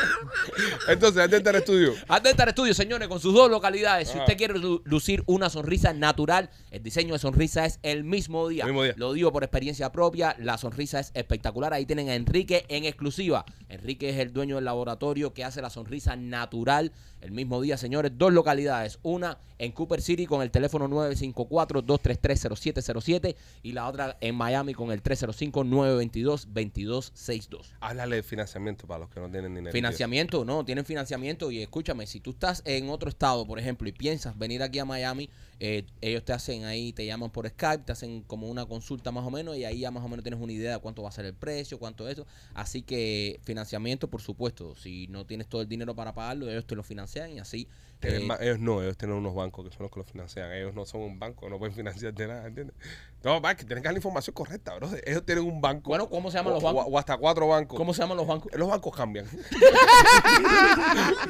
Entonces, 0.88 1.22
antes 1.22 1.44
del 1.44 1.56
estudio. 1.56 1.92
Dental 2.22 2.50
Studio, 2.50 2.72
señores, 2.72 3.08
con 3.08 3.20
sus 3.20 3.34
dos 3.34 3.50
localidades. 3.50 4.08
Si 4.08 4.16
Ah. 4.18 4.22
usted 4.22 4.36
quiere 4.38 4.58
lu- 4.58 4.80
lucir 4.86 5.22
una 5.26 5.50
sonrisa 5.50 5.92
natural, 5.92 6.48
el 6.70 6.82
diseño 6.82 7.12
de 7.12 7.18
sonrisa 7.18 7.66
es 7.66 7.78
el 7.82 8.04
mismo 8.04 8.48
día. 8.48 8.62
El 8.64 8.70
mismo 8.70 8.84
día. 8.84 8.94
Lo 8.96 9.12
digo 9.12 9.32
por 9.32 9.42
experiencia 9.44 9.92
propia. 9.92 10.34
La 10.38 10.56
sonrisa 10.56 11.00
es 11.00 11.10
espectacular. 11.14 11.74
Ahí 11.74 11.84
tienen 11.84 12.08
a 12.08 12.14
Enrique 12.14 12.64
en 12.68 12.84
exclusiva. 12.84 13.33
Enrique 13.68 14.10
es 14.10 14.18
el 14.18 14.32
dueño 14.32 14.56
del 14.56 14.64
laboratorio 14.64 15.34
que 15.34 15.44
hace 15.44 15.62
la 15.62 15.70
sonrisa 15.70 16.16
natural 16.16 16.92
el 17.24 17.32
mismo 17.32 17.60
día, 17.60 17.76
señores. 17.78 18.12
Dos 18.16 18.32
localidades, 18.32 19.00
una 19.02 19.38
en 19.58 19.72
Cooper 19.72 20.00
City 20.02 20.26
con 20.26 20.42
el 20.42 20.50
teléfono 20.50 20.86
954-233-0707 20.88 23.34
y 23.62 23.72
la 23.72 23.88
otra 23.88 24.18
en 24.20 24.34
Miami 24.34 24.74
con 24.74 24.92
el 24.92 25.02
305-922-2262. 25.02 27.72
Háblale 27.80 28.16
de 28.16 28.22
financiamiento 28.22 28.86
para 28.86 29.00
los 29.00 29.08
que 29.10 29.20
no 29.20 29.30
tienen 29.30 29.54
dinero. 29.54 29.72
Financiamiento, 29.72 30.44
no, 30.44 30.66
tienen 30.66 30.84
financiamiento 30.84 31.50
y 31.50 31.62
escúchame, 31.62 32.06
si 32.06 32.20
tú 32.20 32.32
estás 32.32 32.60
en 32.66 32.90
otro 32.90 33.08
estado, 33.08 33.46
por 33.46 33.58
ejemplo, 33.58 33.88
y 33.88 33.92
piensas 33.92 34.38
venir 34.38 34.62
aquí 34.62 34.78
a 34.78 34.84
Miami, 34.84 35.30
eh, 35.60 35.86
ellos 36.02 36.22
te 36.24 36.34
hacen 36.34 36.64
ahí, 36.64 36.92
te 36.92 37.06
llaman 37.06 37.30
por 37.30 37.48
Skype, 37.48 37.84
te 37.84 37.92
hacen 37.92 38.20
como 38.22 38.48
una 38.48 38.66
consulta 38.66 39.12
más 39.12 39.24
o 39.24 39.30
menos 39.30 39.56
y 39.56 39.64
ahí 39.64 39.78
ya 39.80 39.90
más 39.90 40.04
o 40.04 40.08
menos 40.08 40.22
tienes 40.22 40.40
una 40.40 40.52
idea 40.52 40.74
de 40.74 40.78
cuánto 40.78 41.02
va 41.02 41.08
a 41.08 41.12
ser 41.12 41.24
el 41.24 41.32
precio, 41.32 41.78
cuánto 41.78 42.06
eso. 42.08 42.26
Así 42.52 42.82
que 42.82 43.23
financiamiento, 43.42 44.08
por 44.08 44.22
supuesto, 44.22 44.74
si 44.76 45.06
no 45.08 45.26
tienes 45.26 45.48
todo 45.48 45.62
el 45.62 45.68
dinero 45.68 45.94
para 45.94 46.14
pagarlo, 46.14 46.48
ellos 46.50 46.66
te 46.66 46.74
lo 46.76 46.82
financian 46.82 47.30
y 47.32 47.38
así. 47.38 47.68
Tienen 48.04 48.30
eh, 48.30 48.34
ellos 48.40 48.58
no, 48.58 48.82
ellos 48.82 48.96
tienen 48.96 49.16
unos 49.16 49.34
bancos 49.34 49.68
que 49.68 49.74
son 49.74 49.84
los 49.84 49.92
que 49.92 50.00
los 50.00 50.08
financian. 50.10 50.50
Ellos 50.52 50.74
no 50.74 50.84
son 50.86 51.02
un 51.02 51.18
banco, 51.18 51.48
no 51.48 51.58
pueden 51.58 51.74
financiarte 51.74 52.26
nada, 52.26 52.46
¿entiendes? 52.46 52.74
No, 53.22 53.40
va, 53.40 53.54
que 53.54 53.64
tienen 53.64 53.82
que 53.82 53.86
dar 53.86 53.94
la 53.94 53.98
información 53.98 54.34
correcta, 54.34 54.74
bro. 54.74 54.90
Ellos 55.06 55.24
tienen 55.24 55.44
un 55.44 55.58
banco. 55.60 55.88
Bueno, 55.88 56.08
¿cómo 56.10 56.30
se 56.30 56.36
llaman 56.36 56.52
o- 56.52 56.56
los 56.56 56.62
bancos? 56.62 56.84
O, 56.86 56.90
o 56.90 56.98
hasta 56.98 57.16
cuatro 57.16 57.48
bancos. 57.48 57.78
¿Cómo 57.78 57.94
se 57.94 58.02
llaman 58.02 58.18
los 58.18 58.26
bancos? 58.26 58.52
Los 58.54 58.68
bancos 58.68 58.94
cambian. 58.94 59.24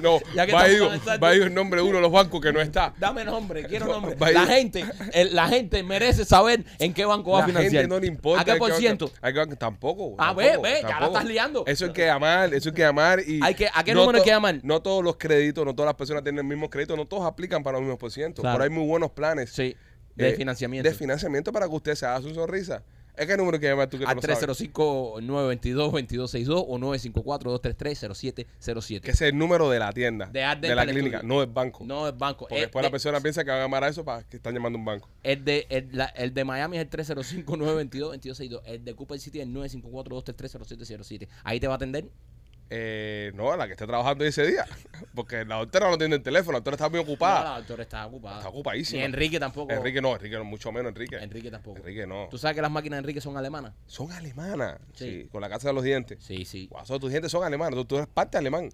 no, 0.02 0.18
Ya 0.34 0.46
que 0.46 0.52
va 0.52 0.62
a 0.62 0.70
exacto. 0.70 1.20
va 1.24 1.28
a 1.28 1.34
ir 1.36 1.42
el 1.42 1.54
nombre 1.54 1.80
de 1.80 1.86
uno 1.86 1.96
de 1.96 2.02
los 2.02 2.12
bancos 2.12 2.40
que 2.40 2.52
no 2.52 2.60
está. 2.60 2.92
Dame 2.98 3.24
nombre, 3.24 3.64
quiero 3.66 3.86
No, 3.94 4.00
nombre. 4.00 4.16
a 4.20 4.30
La 4.32 4.46
gente, 4.46 4.84
el- 5.12 5.34
la 5.34 5.48
gente 5.48 5.82
merece 5.82 6.24
saber 6.24 6.64
en 6.78 6.92
qué 6.92 7.04
banco 7.04 7.32
va 7.32 7.38
La 7.40 7.44
a 7.44 7.48
financiar. 7.48 7.82
gente 7.82 7.94
no 7.94 8.00
le 8.00 8.06
importa. 8.08 8.42
¿A 8.42 8.44
qué 8.44 8.56
por 8.56 8.72
ciento? 8.72 9.10
hay 9.20 9.32
que- 9.32 9.56
tampoco. 9.56 10.14
Ah, 10.18 10.34
tampoco, 10.34 10.62
ve, 10.62 10.72
ve, 10.72 10.78
ya 10.82 11.00
la 11.00 11.06
estás 11.06 11.24
liando. 11.24 11.64
Eso 11.66 11.86
hay 11.86 11.92
que 11.92 12.06
llamar, 12.06 12.52
eso 12.54 12.68
hay 12.70 12.74
que 12.74 12.82
llamar. 12.82 13.20
Y 13.20 13.40
Hay 13.42 13.54
que- 13.54 13.68
¿a 13.72 13.84
qué 13.84 13.94
no 13.94 14.00
número 14.00 14.18
hay 14.18 14.24
que 14.24 14.30
llamar? 14.30 14.60
No 14.62 14.80
todos 14.82 15.02
los 15.04 15.16
créditos, 15.16 15.64
no 15.64 15.74
todas 15.74 15.88
las 15.90 15.96
personas 15.96 16.22
tienen 16.22 16.40
el 16.40 16.44
mismo 16.48 16.63
crédito, 16.70 16.96
no 16.96 17.06
todos 17.06 17.24
aplican 17.26 17.62
para 17.62 17.74
los 17.78 17.82
mismos 17.82 17.98
por 17.98 18.10
ciento. 18.10 18.42
Claro. 18.42 18.58
Pero 18.58 18.64
hay 18.64 18.70
muy 18.78 18.86
buenos 18.88 19.10
planes 19.12 19.50
Sí, 19.50 19.76
de 20.16 20.30
eh, 20.30 20.34
financiamiento. 20.34 20.88
De 20.88 20.94
financiamiento 20.94 21.52
para 21.52 21.68
que 21.68 21.74
usted 21.74 21.94
se 21.94 22.06
haga 22.06 22.20
su 22.22 22.34
sonrisa. 22.34 22.82
¿Es 23.16 23.28
qué 23.28 23.36
número 23.36 23.60
que 23.60 23.68
llamar 23.68 23.88
tú 23.88 23.96
que 23.96 24.04
al 24.06 24.16
no 24.16 24.22
sabes? 24.22 24.40
305-922-2262 24.40 26.64
o 26.66 26.78
954-233-0707. 26.78 29.00
Que 29.00 29.10
es 29.12 29.20
el 29.22 29.38
número 29.38 29.70
de 29.70 29.78
la 29.78 29.92
tienda, 29.92 30.26
De 30.26 30.42
Art 30.42 30.60
de 30.60 30.74
la 30.74 30.84
clínica, 30.84 31.18
Studio. 31.18 31.34
no 31.34 31.40
del 31.40 31.50
banco. 31.50 31.84
No 31.84 32.08
es 32.08 32.18
banco. 32.18 32.40
Porque 32.40 32.56
Es 32.56 32.60
después 32.62 32.82
de- 32.82 32.88
la 32.88 32.90
persona 32.90 33.20
piensa 33.20 33.44
que 33.44 33.50
van 33.50 33.60
a 33.60 33.62
llamar 33.62 33.84
a 33.84 33.88
eso 33.88 34.04
para 34.04 34.24
que 34.24 34.36
están 34.38 34.52
llamando 34.54 34.78
un 34.78 34.84
banco. 34.84 35.08
El 35.22 35.44
de, 35.44 35.66
el, 35.70 35.88
la- 35.92 36.06
el 36.06 36.34
de 36.34 36.44
Miami 36.44 36.78
es 36.78 36.82
el 36.82 36.90
305-922-2262. 36.90 38.62
El 38.64 38.84
de 38.84 38.94
Cooper 38.94 39.18
City 39.20 39.40
es 39.40 39.46
el 39.46 39.54
954-233-0707. 39.54 41.28
Ahí 41.44 41.60
te 41.60 41.68
va 41.68 41.74
a 41.74 41.76
atender. 41.76 42.08
Eh, 42.76 43.30
no, 43.34 43.56
la 43.56 43.66
que 43.66 43.72
esté 43.74 43.86
trabajando 43.86 44.24
ese 44.24 44.44
día. 44.46 44.66
Porque 45.14 45.44
la 45.44 45.56
doctora 45.56 45.90
no 45.90 45.96
tiene 45.96 46.16
el 46.16 46.22
teléfono, 46.22 46.52
la 46.52 46.58
doctora 46.58 46.74
está 46.74 46.88
muy 46.88 46.96
No, 46.98 47.02
ocupada. 47.02 47.44
la 47.44 47.56
doctora 47.58 47.82
está 47.84 48.06
ocupada. 48.06 48.36
Está 48.38 48.48
ocupadísima. 48.48 48.98
Ni 48.98 49.04
Enrique 49.04 49.38
tampoco. 49.38 49.72
Enrique 49.72 50.02
no, 50.02 50.14
Enrique 50.14 50.36
no, 50.36 50.44
mucho 50.44 50.72
menos 50.72 50.90
Enrique. 50.90 51.16
Enrique 51.16 51.50
tampoco. 51.50 51.76
Enrique 51.78 52.06
no. 52.06 52.26
¿Tú 52.30 52.36
sabes 52.38 52.56
que 52.56 52.62
las 52.62 52.70
máquinas 52.70 52.96
de 52.96 53.00
Enrique 53.02 53.20
son 53.20 53.36
alemanas? 53.36 53.74
Son 53.86 54.10
alemanas. 54.10 54.78
Sí. 54.94 55.04
Sí. 55.22 55.28
Con 55.30 55.40
la 55.40 55.48
casa 55.48 55.68
de 55.68 55.74
los 55.74 55.84
dientes. 55.84 56.18
Sí, 56.20 56.44
sí. 56.44 56.66
Guaso, 56.66 56.98
tus 56.98 57.10
dientes 57.10 57.30
son 57.30 57.44
alemanes. 57.44 57.76
Tú, 57.76 57.84
tú 57.84 57.96
eres 57.96 58.08
parte 58.08 58.38
alemán. 58.38 58.70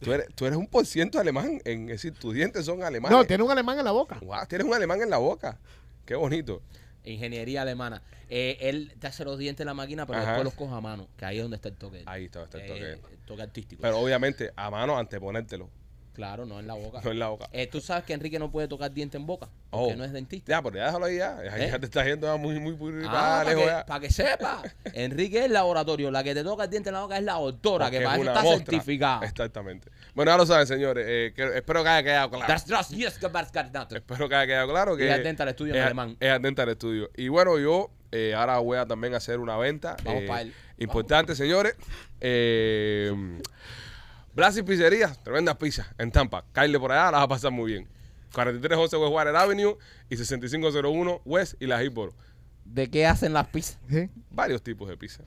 Tú 0.00 0.12
eres, 0.12 0.28
tú 0.36 0.46
eres 0.46 0.56
un 0.56 0.68
por 0.68 0.86
ciento 0.86 1.18
alemán. 1.18 1.60
En, 1.64 1.82
es 1.90 2.02
decir, 2.02 2.12
tus 2.12 2.32
dientes 2.34 2.64
son 2.64 2.84
alemanes. 2.84 3.16
No, 3.18 3.24
tiene 3.24 3.42
un 3.42 3.50
alemán 3.50 3.78
en 3.80 3.84
la 3.84 3.90
boca. 3.90 4.18
Guau, 4.22 4.46
tienes 4.46 4.64
un 4.66 4.74
alemán 4.74 5.02
en 5.02 5.10
la 5.10 5.16
boca. 5.18 5.58
Qué 6.06 6.14
bonito. 6.14 6.62
Ingeniería 7.12 7.62
alemana. 7.62 8.02
Eh, 8.28 8.56
él 8.60 8.92
te 8.98 9.06
hace 9.06 9.24
los 9.24 9.38
dientes 9.38 9.60
en 9.62 9.66
la 9.68 9.74
máquina, 9.74 10.06
pero 10.06 10.18
Ajá. 10.18 10.28
después 10.32 10.44
los 10.44 10.54
coge 10.54 10.74
a 10.74 10.80
mano, 10.80 11.08
que 11.16 11.24
ahí 11.24 11.36
es 11.38 11.42
donde 11.42 11.56
está 11.56 11.68
el 11.68 11.76
toque. 11.76 12.02
Ahí 12.06 12.26
está, 12.26 12.44
está 12.44 12.58
el 12.58 12.64
Eh, 12.64 12.96
toque. 12.96 13.14
el 13.14 13.20
toque 13.20 13.42
artístico. 13.42 13.82
Pero 13.82 13.98
obviamente, 13.98 14.52
a 14.56 14.70
mano 14.70 14.98
anteponértelo. 14.98 15.70
Claro, 16.18 16.44
no 16.46 16.58
en 16.58 16.66
la 16.66 16.74
boca. 16.74 17.00
No 17.04 17.12
en 17.12 17.18
la 17.20 17.28
boca. 17.28 17.48
Eh, 17.52 17.68
Tú 17.68 17.80
sabes 17.80 18.02
que 18.04 18.12
Enrique 18.12 18.40
no 18.40 18.50
puede 18.50 18.66
tocar 18.66 18.92
diente 18.92 19.16
en 19.16 19.24
boca, 19.24 19.48
porque 19.70 19.92
Oh. 19.94 19.96
no 19.96 20.04
es 20.04 20.12
dentista. 20.12 20.50
Ya, 20.50 20.60
pero 20.62 20.76
ya 20.76 20.86
déjalo 20.86 21.04
ahí 21.06 21.16
ya. 21.18 21.38
¿Eh? 21.44 21.68
ya 21.70 21.78
te 21.78 21.86
estás 21.86 22.04
yendo 22.06 22.36
muy, 22.38 22.58
muy, 22.58 22.74
muy 22.74 23.04
Ah, 23.06 23.44
para 23.44 23.44
para 23.44 23.54
que, 23.56 23.66
ya. 23.66 23.86
pa' 23.86 24.00
que 24.00 24.10
sepa. 24.10 24.62
Enrique 24.92 25.44
es 25.44 25.50
laboratorio. 25.50 26.10
La 26.10 26.24
que 26.24 26.34
te 26.34 26.42
toca 26.42 26.64
el 26.64 26.70
diente 26.70 26.88
en 26.88 26.94
la 26.94 27.02
boca 27.02 27.16
es 27.16 27.22
la 27.24 27.34
doctora, 27.34 27.84
Porque 27.86 27.98
que 27.98 28.02
es 28.02 28.08
para 28.08 28.16
eso 28.16 28.22
una 28.22 28.32
está 28.32 28.42
mostra. 28.42 28.64
certificada. 28.72 29.26
Exactamente. 29.26 29.90
Bueno, 30.14 30.32
ya 30.32 30.36
lo 30.36 30.46
saben, 30.46 30.66
señores. 30.66 31.06
Eh, 31.08 31.32
que- 31.36 31.56
espero 31.58 31.84
que 31.84 31.88
haya 31.88 32.02
quedado 32.02 32.30
claro. 32.30 32.44
Das 32.48 32.66
das 32.66 32.88
yes. 32.90 33.18
Espero 33.22 34.28
que 34.28 34.34
haya 34.34 34.46
quedado 34.46 34.68
claro 34.68 34.96
que 34.96 35.08
es 35.08 35.22
Dental 35.22 35.48
Studio 35.50 35.74
en 35.74 35.78
es- 35.80 35.86
alemán. 35.86 36.16
Es 36.18 36.30
Art 36.30 36.42
Dental 36.42 36.74
Studio. 36.74 37.10
Y 37.16 37.28
bueno, 37.28 37.58
yo 37.58 37.90
eh, 38.10 38.34
ahora 38.34 38.58
voy 38.58 38.78
a 38.78 38.86
también 38.86 39.14
hacer 39.14 39.38
una 39.38 39.56
venta. 39.56 39.96
Vamos 40.02 40.22
eh, 40.24 40.26
pa' 40.26 40.40
él. 40.42 40.52
Importante, 40.78 41.36
señores. 41.36 41.76
Eh, 42.20 43.12
Blas 44.38 44.56
y 44.56 44.62
Pizzería, 44.62 45.12
tremendas 45.24 45.56
pizzas 45.56 45.88
en 45.98 46.12
Tampa. 46.12 46.44
Caile 46.52 46.78
por 46.78 46.92
allá, 46.92 47.06
la 47.10 47.18
vas 47.18 47.24
a 47.24 47.28
pasar 47.28 47.50
muy 47.50 47.72
bien. 47.72 47.88
4311 48.32 48.96
West 48.96 49.12
Water 49.12 49.34
Avenue 49.34 49.76
y 50.08 50.16
6501 50.16 51.22
West 51.24 51.54
y 51.60 51.66
la 51.66 51.82
Hillboro. 51.82 52.12
¿De 52.64 52.88
qué 52.88 53.04
hacen 53.04 53.32
las 53.32 53.48
pizzas? 53.48 53.80
¿Sí? 53.90 54.08
Varios 54.30 54.62
tipos 54.62 54.88
de 54.88 54.96
pizza. 54.96 55.24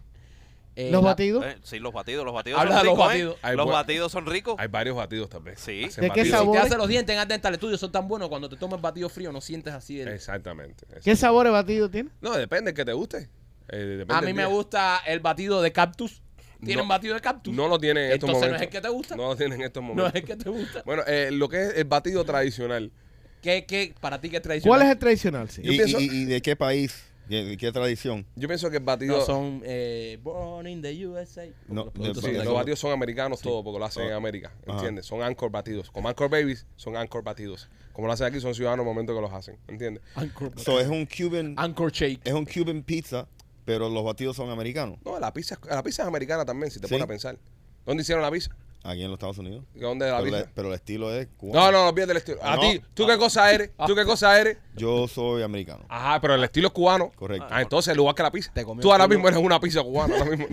Eh, 0.77 0.91
Los 0.93 1.03
la- 1.03 1.09
batidos. 1.09 1.43
Eh, 1.45 1.57
sí, 1.61 1.79
los 1.79 1.91
batidos, 1.91 2.23
los 2.23 2.33
batidos 2.33 2.61
Habla 2.61 2.75
son 2.75 2.79
de 2.83 2.85
los 2.85 2.93
ricos, 2.95 3.07
batidos. 3.07 3.35
¿eh? 3.35 3.39
Hay 3.41 3.57
Los 3.57 3.67
batidos 3.69 4.11
son 4.13 4.25
ricos. 4.27 4.55
Hay 4.57 4.67
varios 4.69 4.95
batidos 4.95 5.29
también. 5.29 5.57
Sí. 5.57 5.83
Hacen 5.83 6.03
¿De 6.03 6.09
qué 6.11 6.21
batidos. 6.21 6.29
sabor? 6.39 6.55
Si 6.55 6.61
te 6.61 6.67
hacen 6.67 6.77
los 6.77 6.87
dientes 6.87 7.17
en 7.21 7.27
Dental 7.27 7.55
Studio 7.55 7.77
son 7.77 7.91
tan 7.91 8.07
buenos 8.07 8.29
cuando 8.29 8.47
te 8.47 8.55
tomas 8.55 8.79
batido 8.79 9.09
frío 9.09 9.33
no 9.33 9.41
sientes 9.41 9.73
así 9.73 9.99
el... 9.99 10.07
Exactamente. 10.07 10.85
¿Qué 10.85 10.91
exactamente. 11.11 11.15
sabor 11.19 11.45
de 11.47 11.51
batido 11.51 11.89
tiene? 11.89 12.11
No, 12.21 12.31
depende 12.31 12.73
que 12.73 12.85
te 12.85 12.93
guste. 12.93 13.29
Eh, 13.67 14.05
A 14.07 14.21
mí 14.21 14.31
me 14.31 14.45
gusta 14.45 14.99
el 15.05 15.19
batido 15.19 15.61
de 15.61 15.73
cactus. 15.73 16.21
¿Tienen 16.63 16.85
No. 16.85 16.89
batido 16.89 17.13
de 17.15 17.21
cactus? 17.21 17.53
No 17.53 17.67
lo 17.67 17.79
tienen 17.79 18.05
en 18.05 18.11
estos 18.13 18.29
Entonces, 18.29 18.41
¿no 18.41 18.47
momentos. 18.47 18.61
es 18.61 18.67
el 18.67 18.71
que 18.71 18.81
te 18.81 18.89
gusta? 18.93 19.15
No 19.15 19.23
lo 19.29 19.35
tienen 19.35 19.59
en 19.61 19.65
estos 19.67 19.83
No 19.83 19.87
momentos. 19.89 20.13
es 20.15 20.21
el 20.21 20.27
que 20.27 20.35
te 20.43 20.49
gusta. 20.49 20.83
Bueno, 20.85 21.03
eh, 21.07 21.29
lo 21.31 21.49
que 21.49 21.61
es 21.63 21.73
el 21.77 21.85
batido 21.85 22.23
tradicional. 22.23 22.91
¿Qué, 23.41 23.65
qué, 23.65 23.93
para 23.99 24.21
ti 24.21 24.29
qué 24.29 24.37
es 24.37 24.41
tradicional? 24.43 24.77
¿Cuál 24.79 24.87
es 24.87 24.93
el 24.93 24.99
tradicional? 24.99 25.49
Sí. 25.49 25.61
¿Y, 25.63 25.69
pienso- 25.77 25.99
y- 25.99 26.05
y 26.05 26.25
de 26.25 26.41
qué 26.41 26.55
país? 26.55 27.05
¿De, 27.27 27.45
de 27.45 27.55
qué 27.57 27.71
tradición? 27.71 28.25
Yo 28.35 28.47
pienso 28.47 28.69
que 28.69 28.77
el 28.77 28.83
batido. 28.83 29.17
No, 29.19 29.25
son 29.25 29.61
eh, 29.63 30.19
Born 30.21 30.67
in 30.67 30.81
the 30.81 31.07
USA. 31.07 31.45
No, 31.67 31.85
Los 31.85 31.93
productos 31.93 32.23
Sí, 32.25 32.31
batidos 32.53 32.79
son 32.79 32.91
americanos 32.91 33.39
todos 33.41 33.63
porque 33.63 33.79
lo 33.79 33.85
hacen 33.85 34.03
en 34.05 34.11
Ah. 34.13 34.17
América. 34.17 34.51
Ajá. 34.67 34.73
¿Entiendes? 34.77 35.05
Son 35.05 35.21
Anchor 35.23 35.49
batidos. 35.49 35.89
Como 35.91 36.09
Anchor 36.09 36.29
Babies, 36.29 36.65
son 36.75 36.97
Anchor 36.97 37.23
batidos. 37.23 37.69
Como 37.93 38.07
lo 38.07 38.13
hacen 38.13 38.27
aquí, 38.27 38.39
son 38.41 38.53
ciudadanos 38.53 38.83
en 38.83 38.89
el 38.89 38.93
momento 38.95 39.15
que 39.15 39.21
los 39.21 39.31
hacen. 39.31 39.57
¿Entiendes? 39.67 40.03
Anchor, 40.15 40.51
So, 40.57 40.79
es 40.79 40.87
un 40.89 41.05
Cuban, 41.07 41.53
Anchor 41.57 41.91
Shake. 41.91 42.19
es 42.23 42.33
un 42.33 42.45
Cuban 42.45 42.83
pizza, 42.83 43.27
pero 43.71 43.89
los 43.89 44.03
batidos 44.03 44.35
son 44.35 44.49
americanos. 44.49 44.97
No, 45.05 45.19
la 45.19 45.31
pizza, 45.31 45.57
la 45.69 45.81
pizza 45.81 46.01
es 46.03 46.07
americana 46.07 46.43
también, 46.45 46.69
si 46.71 46.79
te 46.79 46.87
Sí. 46.87 46.93
pones 46.93 47.05
a 47.05 47.07
pensar. 47.07 47.37
¿Dónde 47.85 48.01
hicieron 48.03 48.21
la 48.21 48.29
pizza? 48.29 48.51
Aquí 48.83 49.01
en 49.03 49.09
los 49.09 49.17
Estados 49.17 49.37
Unidos. 49.37 49.63
¿Dónde 49.75 50.07
es 50.07 50.11
la 50.11 50.17
Pero, 50.17 50.25
pizza? 50.31 50.39
la- 50.45 50.51
pero 50.55 50.67
el 50.69 50.73
estilo 50.73 51.13
es 51.15 51.27
No, 51.27 51.37
cubano. 51.37 51.71
no, 51.71 51.83
no 51.83 51.89
olvides 51.89 52.07
del 52.07 52.17
estilo. 52.17 52.39
A 52.43 52.55
No. 52.55 52.61
ti, 52.61 52.81
¿tú 52.95 53.05
qué 53.07 53.17
cosa 53.17 53.51
eres? 53.51 53.69
¿Tú 53.87 53.95
qué 53.95 54.03
cosa 54.05 54.39
eres? 54.41 54.57
Yo 54.75 55.07
soy 55.07 55.43
americano. 55.43 55.85
Ajá, 55.87 56.19
pero 56.19 56.33
el 56.35 56.43
estilo 56.43 56.67
es 56.67 56.73
cubano. 56.73 57.11
Correcto. 57.15 57.45
Ah, 57.49 57.61
entonces, 57.61 57.91
el 57.91 57.97
lugar 57.97 58.15
que 58.15 58.23
la 58.23 58.31
pizza. 58.31 58.51
Te 58.53 58.65
Tú 58.65 58.91
ahora 58.91 59.07
mismo 59.07 59.27
eres 59.27 59.39
una 59.39 59.59
pizza 59.59 59.83
cubana. 59.83 60.15
ahora 60.17 60.35
mismo, 60.35 60.47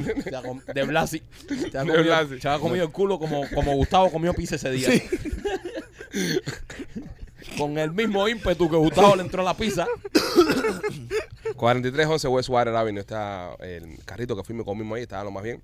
De 0.74 0.82
Blasi. 0.84 1.20
Te 1.20 1.78
ha 1.78 1.84
De 1.84 1.90
comido, 1.90 2.02
Blasi. 2.04 2.38
te 2.38 2.48
ha 2.48 2.58
comido 2.58 2.84
el 2.84 2.92
culo 2.92 3.18
como, 3.18 3.44
como 3.54 3.74
Gustavo 3.76 4.12
comió 4.12 4.32
pizza 4.34 4.56
ese 4.56 4.70
día. 4.72 4.88
Con 7.56 7.78
el 7.78 7.92
mismo 7.92 8.28
ímpetu 8.28 8.68
que 8.70 8.76
Gustavo 8.76 9.16
le 9.16 9.22
entró 9.22 9.42
a 9.42 9.44
la 9.44 9.54
pizza. 9.56 9.86
4311 11.56 12.28
West 12.28 12.48
Water 12.48 12.74
Avenue 12.74 13.00
está 13.00 13.54
el 13.60 13.98
carrito 14.04 14.36
que 14.36 14.44
fuimos 14.44 14.64
comimos 14.64 14.96
ahí, 14.96 15.02
estaba 15.02 15.24
lo 15.24 15.30
más 15.30 15.42
bien. 15.42 15.62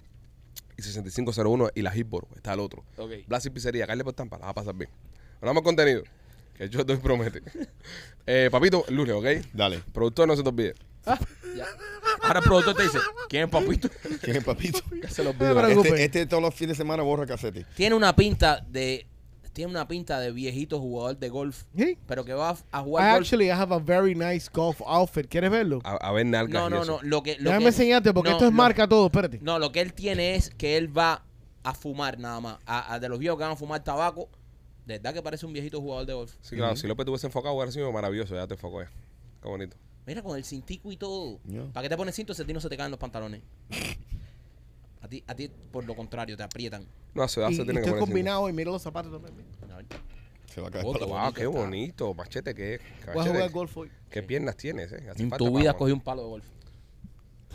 Y 0.77 0.83
6501 0.83 1.71
y 1.75 1.83
la 1.83 1.97
Hillboro, 1.97 2.29
está 2.35 2.53
el 2.55 2.61
otro. 2.61 2.85
Ok. 2.97 3.13
Blas 3.29 3.47
y 3.47 3.51
Pizzería, 3.51 3.87
Carle 3.87 4.03
por 4.03 4.13
Tampa, 4.13 4.39
la 4.39 4.47
va 4.47 4.51
a 4.51 4.55
pasar 4.55 4.75
bien. 4.75 4.91
Vamos 5.41 5.59
al 5.59 5.65
contenido, 5.65 6.03
que 6.57 6.69
yo 6.69 6.85
te 6.85 6.97
promete. 6.97 7.43
Eh, 8.27 8.49
papito, 8.51 8.87
el 8.89 8.95
lunes, 8.95 9.15
¿ok? 9.15 9.47
Dale. 9.53 9.83
Productor, 9.93 10.27
no 10.27 10.35
se 10.35 10.43
te 10.43 10.49
olvide. 10.49 10.75
Ah, 11.05 11.19
ya. 11.55 11.67
Ahora 12.23 12.39
el 12.39 12.45
productor 12.47 12.75
te 12.75 12.85
dice, 12.85 12.99
¿quién 13.29 13.45
es 13.45 13.51
papito? 13.51 13.91
¿Quién 14.23 14.37
es 14.39 14.45
papito? 14.45 14.81
Ya 15.03 15.11
se 15.11 15.23
lo 15.23 15.35
preocupes. 15.35 15.93
Este, 15.93 16.05
este 16.05 16.27
todos 16.27 16.43
los 16.43 16.55
fines 16.55 16.79
de 16.79 16.83
semana 16.83 17.03
borra 17.03 17.27
casete. 17.27 17.67
Tiene 17.77 17.95
una 17.95 18.17
pinta 18.17 18.65
de... 18.67 19.07
Tiene 19.55 19.71
una 19.71 19.89
pinta 19.89 20.21
de 20.21 20.31
viejito 20.33 20.79
jugador 20.81 21.17
de 21.19 21.29
golf. 21.31 21.63
Sí. 21.77 21.97
Pero 22.07 22.25
que 22.25 22.35
va 22.35 22.51
a 22.51 22.81
I 22.81 22.85
jugar 22.85 23.13
golf. 23.15 23.21
actually 23.23 23.47
I 23.47 23.51
have 23.53 23.73
a 23.75 23.79
very 23.79 24.15
nice 24.15 24.51
golf 24.53 24.83
outfit. 24.85 25.27
¿Quieres 25.29 25.51
verlo? 25.51 25.81
A, 25.85 25.93
a 25.95 26.13
ver 26.13 26.27
nalgas 26.27 26.61
No, 26.61 26.67
y 26.69 26.71
no, 26.71 26.83
eso. 26.83 26.93
no. 27.01 27.09
Lo 27.09 27.23
que, 27.23 27.37
lo 27.39 27.45
Déjame 27.45 27.61
que- 27.63 27.69
enseñarte 27.69 28.13
porque 28.13 28.31
no, 28.31 28.37
esto 28.37 28.45
es 28.47 28.51
lo- 28.53 28.57
marca 28.57 28.87
todo. 28.87 29.07
Espérate. 29.07 29.39
No, 29.41 29.59
lo 29.59 29.73
que 29.73 29.81
él 29.81 29.95
tiene 29.95 30.35
es 30.35 30.51
que 30.51 30.77
él 30.77 30.97
va 30.97 31.25
a 31.63 31.73
fumar 31.73 32.19
nada 32.19 32.41
más. 32.41 32.59
A, 32.67 32.93
a 32.95 32.99
de 33.01 33.09
los 33.09 33.19
viejos 33.19 33.39
que 33.39 33.45
van 33.45 33.53
a 33.53 33.57
fumar 33.57 33.83
tabaco. 33.83 34.29
De 34.87 34.95
verdad 34.99 35.15
que 35.15 35.23
parece 35.23 35.47
un 35.47 35.53
viejito 35.55 35.81
jugador 35.81 36.05
de 36.05 36.13
golf. 36.13 36.35
Sí, 36.43 36.57
claro, 36.57 36.77
si 36.77 36.87
López 36.87 37.07
tuviese 37.07 37.27
enfocado 37.29 37.55
hubiera 37.55 37.73
sido 37.73 37.91
maravilloso, 37.91 38.35
ya 38.35 38.47
te 38.47 38.53
enfocó 38.55 38.83
ya. 38.83 38.91
Qué 39.41 39.49
bonito. 39.49 39.77
Mira, 40.07 40.21
con 40.21 40.37
el 40.37 40.45
cintico 40.45 40.93
y 40.93 40.97
todo. 40.99 41.39
¿Para 41.73 41.85
qué 41.85 41.89
te 41.89 41.97
pones 41.97 42.15
cinto 42.15 42.35
si 42.35 42.43
a 42.43 42.45
ti 42.45 42.53
no 42.53 42.61
se 42.61 42.69
te 42.69 42.77
caen 42.77 42.91
los 42.91 43.01
pantalones? 43.01 43.41
A 45.05 45.09
ti, 45.09 45.23
a 45.27 45.35
ti 45.35 45.51
por 45.71 45.85
lo 45.85 45.95
contrario, 45.95 46.35
te 46.35 46.43
aprietan. 46.43 46.87
No, 47.13 47.29
se 47.29 47.43
Y, 47.43 47.55
se 47.55 47.63
y 47.63 47.65
tiene 47.67 47.73
que 47.75 47.79
estoy 47.81 47.91
poner 47.93 48.01
combinado 48.01 48.49
y 48.49 48.55
mira 48.55 48.71
los 48.71 48.81
zapatos 48.81 49.13
también. 49.13 49.47
A 49.71 49.77
ver. 49.77 49.85
Se 50.47 50.63
va 50.63 50.69
a 50.69 50.71
caer 50.71 50.85
Oh, 50.89 50.93
para 50.95 51.05
Wow, 51.05 51.15
bonito 51.19 51.35
qué 51.35 51.47
bonito. 51.47 52.15
Machete, 52.15 52.55
¿qué? 52.55 52.81
Voy 53.13 53.23
a 53.27 53.31
jugar 53.31 53.51
golf 53.51 53.77
hoy. 53.77 53.91
¿Qué 54.09 54.23
piernas 54.23 54.57
tienes, 54.57 54.91
eh? 54.93 55.09
Hace 55.11 55.23
En 55.23 55.31
tu 55.31 55.55
vida 55.59 55.71
has 55.73 55.77
cogido 55.77 55.95
un 55.97 56.01
palo 56.01 56.23
de 56.23 56.29
golf. 56.29 56.45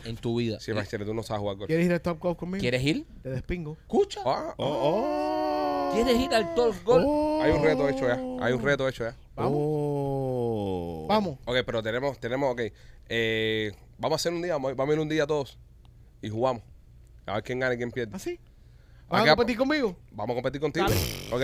en 0.04 0.16
tu 0.16 0.36
vida. 0.38 0.60
Sí, 0.60 0.72
Machete, 0.72 1.04
tú 1.04 1.12
no 1.12 1.24
sabes 1.24 1.40
jugar 1.40 1.56
golf. 1.56 1.66
¿Quieres 1.66 1.86
ir 1.86 1.92
al 1.92 2.00
Top 2.00 2.20
Golf 2.20 2.38
conmigo? 2.38 2.60
¿Quieres 2.60 2.82
ir? 2.84 3.04
Te 3.22 3.30
despingo. 3.30 3.76
Escucha. 3.80 4.20
Ah, 4.24 4.54
Oh, 4.56 5.90
oh. 5.90 5.90
¿Quieres 5.92 6.20
ir 6.20 6.32
al 6.32 6.54
Top 6.54 6.74
Golf? 6.84 7.04
Oh. 7.04 7.42
hay 7.42 7.50
un 7.50 7.62
reto 7.64 7.88
hecho 7.88 8.06
ya. 8.06 8.14
Hay 8.46 8.52
un 8.52 8.62
reto 8.62 8.88
hecho 8.88 9.02
ya. 9.04 9.16
Vamos. 9.34 9.52
Oh. 9.56 11.06
Vamos. 11.08 11.38
Ok, 11.46 11.56
pero 11.66 11.82
tenemos, 11.82 12.16
tenemos, 12.20 12.52
ok. 12.52 12.60
eh, 13.08 13.72
vamos 13.98 14.14
a 14.14 14.16
hacer 14.20 14.32
un 14.32 14.40
día, 14.42 14.52
vamos 14.52 14.70
a- 14.70 14.74
vamos 14.74 14.92
a 14.92 14.94
ir 14.94 15.00
un 15.00 15.08
día 15.08 15.26
todos 15.26 15.58
y 16.22 16.28
jugamos. 16.28 16.62
A 17.30 17.34
ver 17.34 17.42
quién 17.44 17.58
gana 17.60 17.74
y 17.74 17.76
quién 17.78 17.90
pierde. 17.90 18.14
¿Así? 18.16 18.38
¿Vas 19.08 19.22
Acá- 19.22 19.32
a 19.32 19.36
competir 19.36 19.56
conmigo? 19.58 19.96
Vamos 20.12 20.34
a 20.34 20.36
competir 20.36 20.60
contigo. 20.60 20.86
Ok, 21.32 21.42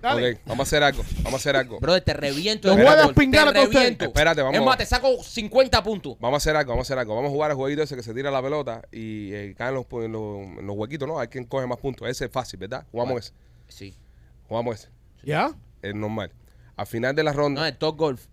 Dale. 0.00 0.32
ok, 0.32 0.40
vamos 0.46 0.60
a 0.60 0.62
hacer 0.68 0.82
algo. 0.82 1.02
Vamos 1.18 1.34
a 1.34 1.36
hacer 1.36 1.56
algo. 1.56 1.80
Brother, 1.80 2.02
te 2.02 2.12
reviento. 2.14 2.68
Los 2.68 2.76
voy 2.76 2.86
a 2.86 2.90
fútbol, 2.92 3.06
despingar 3.08 3.44
te 3.44 3.50
a 3.50 3.52
todos 3.52 3.66
ustedes. 3.66 3.82
reviento. 3.84 4.04
Espérate, 4.06 4.42
vamos. 4.42 4.58
Es 4.58 4.64
más, 4.64 4.78
te 4.78 4.86
saco 4.86 5.22
50 5.22 5.82
puntos. 5.82 6.16
Vamos 6.20 6.36
a 6.36 6.38
hacer 6.38 6.56
algo, 6.56 6.70
vamos 6.70 6.84
a 6.84 6.86
hacer 6.86 6.98
algo. 6.98 7.14
Vamos 7.16 7.28
a 7.30 7.32
jugar 7.32 7.50
el 7.50 7.56
jueguito 7.56 7.82
ese 7.82 7.96
que 7.96 8.02
se 8.02 8.14
tira 8.14 8.30
la 8.30 8.40
pelota 8.42 8.82
y 8.92 9.32
eh, 9.32 9.54
caen 9.58 9.74
los, 9.74 9.84
pu- 9.86 10.08
los, 10.08 10.76
huequitos, 10.76 11.06
¿no? 11.08 11.18
Hay 11.18 11.28
quien 11.28 11.44
coge 11.44 11.66
más 11.66 11.78
puntos. 11.78 12.08
Ese 12.08 12.26
es 12.26 12.30
fácil, 12.30 12.58
¿verdad? 12.60 12.86
Jugamos 12.92 13.14
Vale. 13.14 13.26
ese. 13.26 13.32
Sí. 13.68 13.94
Jugamos 14.48 14.76
ese. 14.76 14.88
¿Ya? 15.24 15.50
Es 15.82 15.94
normal. 15.94 16.32
Al 16.76 16.86
final 16.86 17.14
de 17.14 17.24
la 17.24 17.32
No, 17.32 17.38
ronda, 17.38 17.68
el 17.68 17.76
Top 17.76 17.96
Golf. 17.98 18.26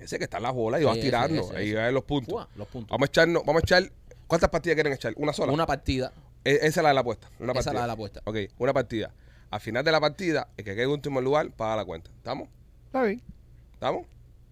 ese 0.00 0.18
que 0.18 0.24
está 0.24 0.38
en 0.38 0.44
la 0.44 0.50
bola 0.52 0.78
y 0.78 0.82
Sí, 0.82 0.86
vas 0.86 0.96
ese, 0.96 1.04
tirando. 1.06 1.40
ese, 1.42 1.56
Ahí 1.56 1.66
ese. 1.68 1.74
va 1.76 1.82
a 1.82 1.84
ver 1.86 1.94
los 1.94 2.04
puntos. 2.04 2.46
Los 2.56 2.68
puntos. 2.68 2.90
Vamos 2.90 3.08
a 3.08 3.10
echarnos, 3.10 3.42
vamos 3.44 3.62
a 3.62 3.64
echar. 3.64 3.92
¿Cuántas 4.26 4.50
partidas 4.50 4.74
quieren 4.74 4.92
echar? 4.92 5.12
¿Una 5.16 5.32
sola? 5.32 5.52
Una 5.52 5.66
partida. 5.66 6.12
E- 6.44 6.56
esa 6.62 6.66
es 6.66 6.76
la 6.82 6.88
de 6.88 6.94
la 6.94 7.00
apuesta. 7.00 7.28
Una 7.38 7.52
Esa 7.52 7.70
es 7.70 7.74
la 7.74 7.80
de 7.82 7.86
la 7.86 7.92
apuesta. 7.92 8.20
Ok, 8.24 8.36
una 8.58 8.72
partida. 8.72 9.12
Al 9.50 9.60
final 9.60 9.84
de 9.84 9.92
la 9.92 10.00
partida, 10.00 10.48
el 10.56 10.64
que 10.64 10.74
quede 10.74 10.84
en 10.84 10.90
último 10.90 11.20
lugar 11.20 11.50
paga 11.52 11.76
la 11.76 11.84
cuenta. 11.84 12.10
¿Estamos? 12.16 12.48
Está 12.86 13.02
bien. 13.02 13.22
¿Estamos? 13.74 14.06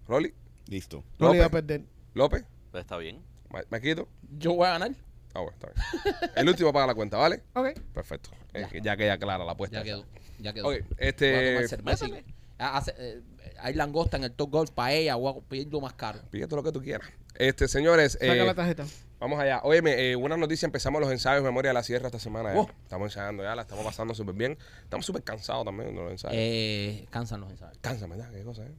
¿Rolly? 0.07 0.33
Listo. 0.67 1.03
No 1.19 1.31
le 1.31 1.37
iba 1.37 1.45
a 1.47 1.49
perder. 1.49 1.81
¿López? 2.13 2.45
Pues 2.71 2.81
está 2.81 2.97
bien. 2.97 3.21
Ma- 3.49 3.63
¿Maquito? 3.69 4.07
Yo 4.37 4.53
voy 4.53 4.67
a 4.67 4.71
ganar. 4.71 4.91
Ah, 5.33 5.39
bueno, 5.41 5.51
está 5.53 5.67
bien. 5.71 6.31
El 6.35 6.49
último 6.49 6.71
paga 6.71 6.87
la 6.87 6.95
cuenta, 6.95 7.17
¿vale? 7.17 7.41
Ok. 7.53 7.79
Perfecto. 7.93 8.29
Eh, 8.53 8.67
ya 8.83 8.95
queda 8.95 9.17
clara 9.17 9.43
la 9.43 9.51
apuesta. 9.53 9.77
Ya 9.77 9.83
quedó. 9.83 10.05
Ya 10.39 10.53
quedó 10.53 10.67
Ok, 10.67 10.73
Voy 10.73 10.79
a 10.79 10.83
tomar 10.87 10.97
este. 10.99 11.67
cerveza 11.67 12.07
y- 12.07 12.25
Ah, 12.59 12.77
hace- 12.77 12.93
eh, 12.97 13.21
hay 13.59 13.73
langosta 13.73 14.15
en 14.17 14.23
el 14.25 14.31
Top 14.31 14.51
Golf 14.51 14.71
para 14.71 14.93
ella. 14.93 15.15
Voy 15.15 15.33
a 15.33 15.79
más 15.81 15.93
caro. 15.93 16.19
Pide 16.29 16.45
todo 16.47 16.57
lo 16.57 16.63
que 16.63 16.71
tú 16.71 16.81
quieras. 16.81 17.07
Este, 17.35 17.67
señores, 17.67 18.13
Saca 18.13 18.25
eh, 18.35 18.45
la 18.45 18.53
tarjeta. 18.53 18.85
Vamos 19.23 19.39
allá. 19.39 19.61
Óyeme, 19.63 20.11
eh, 20.11 20.15
una 20.15 20.35
noticia, 20.35 20.65
empezamos 20.65 21.01
los 21.01 21.09
ensayos 21.11 21.43
de 21.43 21.49
Memoria 21.49 21.69
de 21.69 21.73
la 21.73 21.83
Sierra 21.83 22.07
esta 22.07 22.19
semana. 22.19 22.53
ya. 22.53 22.59
Oh. 22.59 22.69
Estamos 22.83 23.05
ensayando 23.07 23.43
ya, 23.43 23.55
la 23.55 23.61
estamos 23.61 23.85
pasando 23.85 24.13
súper 24.13 24.35
bien. 24.35 24.57
Estamos 24.83 25.05
súper 25.05 25.23
cansados 25.23 25.65
también 25.65 25.95
de 25.95 26.01
los 26.01 26.11
ensayos. 26.11 26.35
Eh, 26.37 27.07
cansan 27.09 27.41
los 27.41 27.51
ensayos. 27.51 27.77
Cansa, 27.79 28.05
¿verdad? 28.07 28.29
Qué 28.31 28.43
cosa, 28.43 28.63
¿eh? 28.63 28.71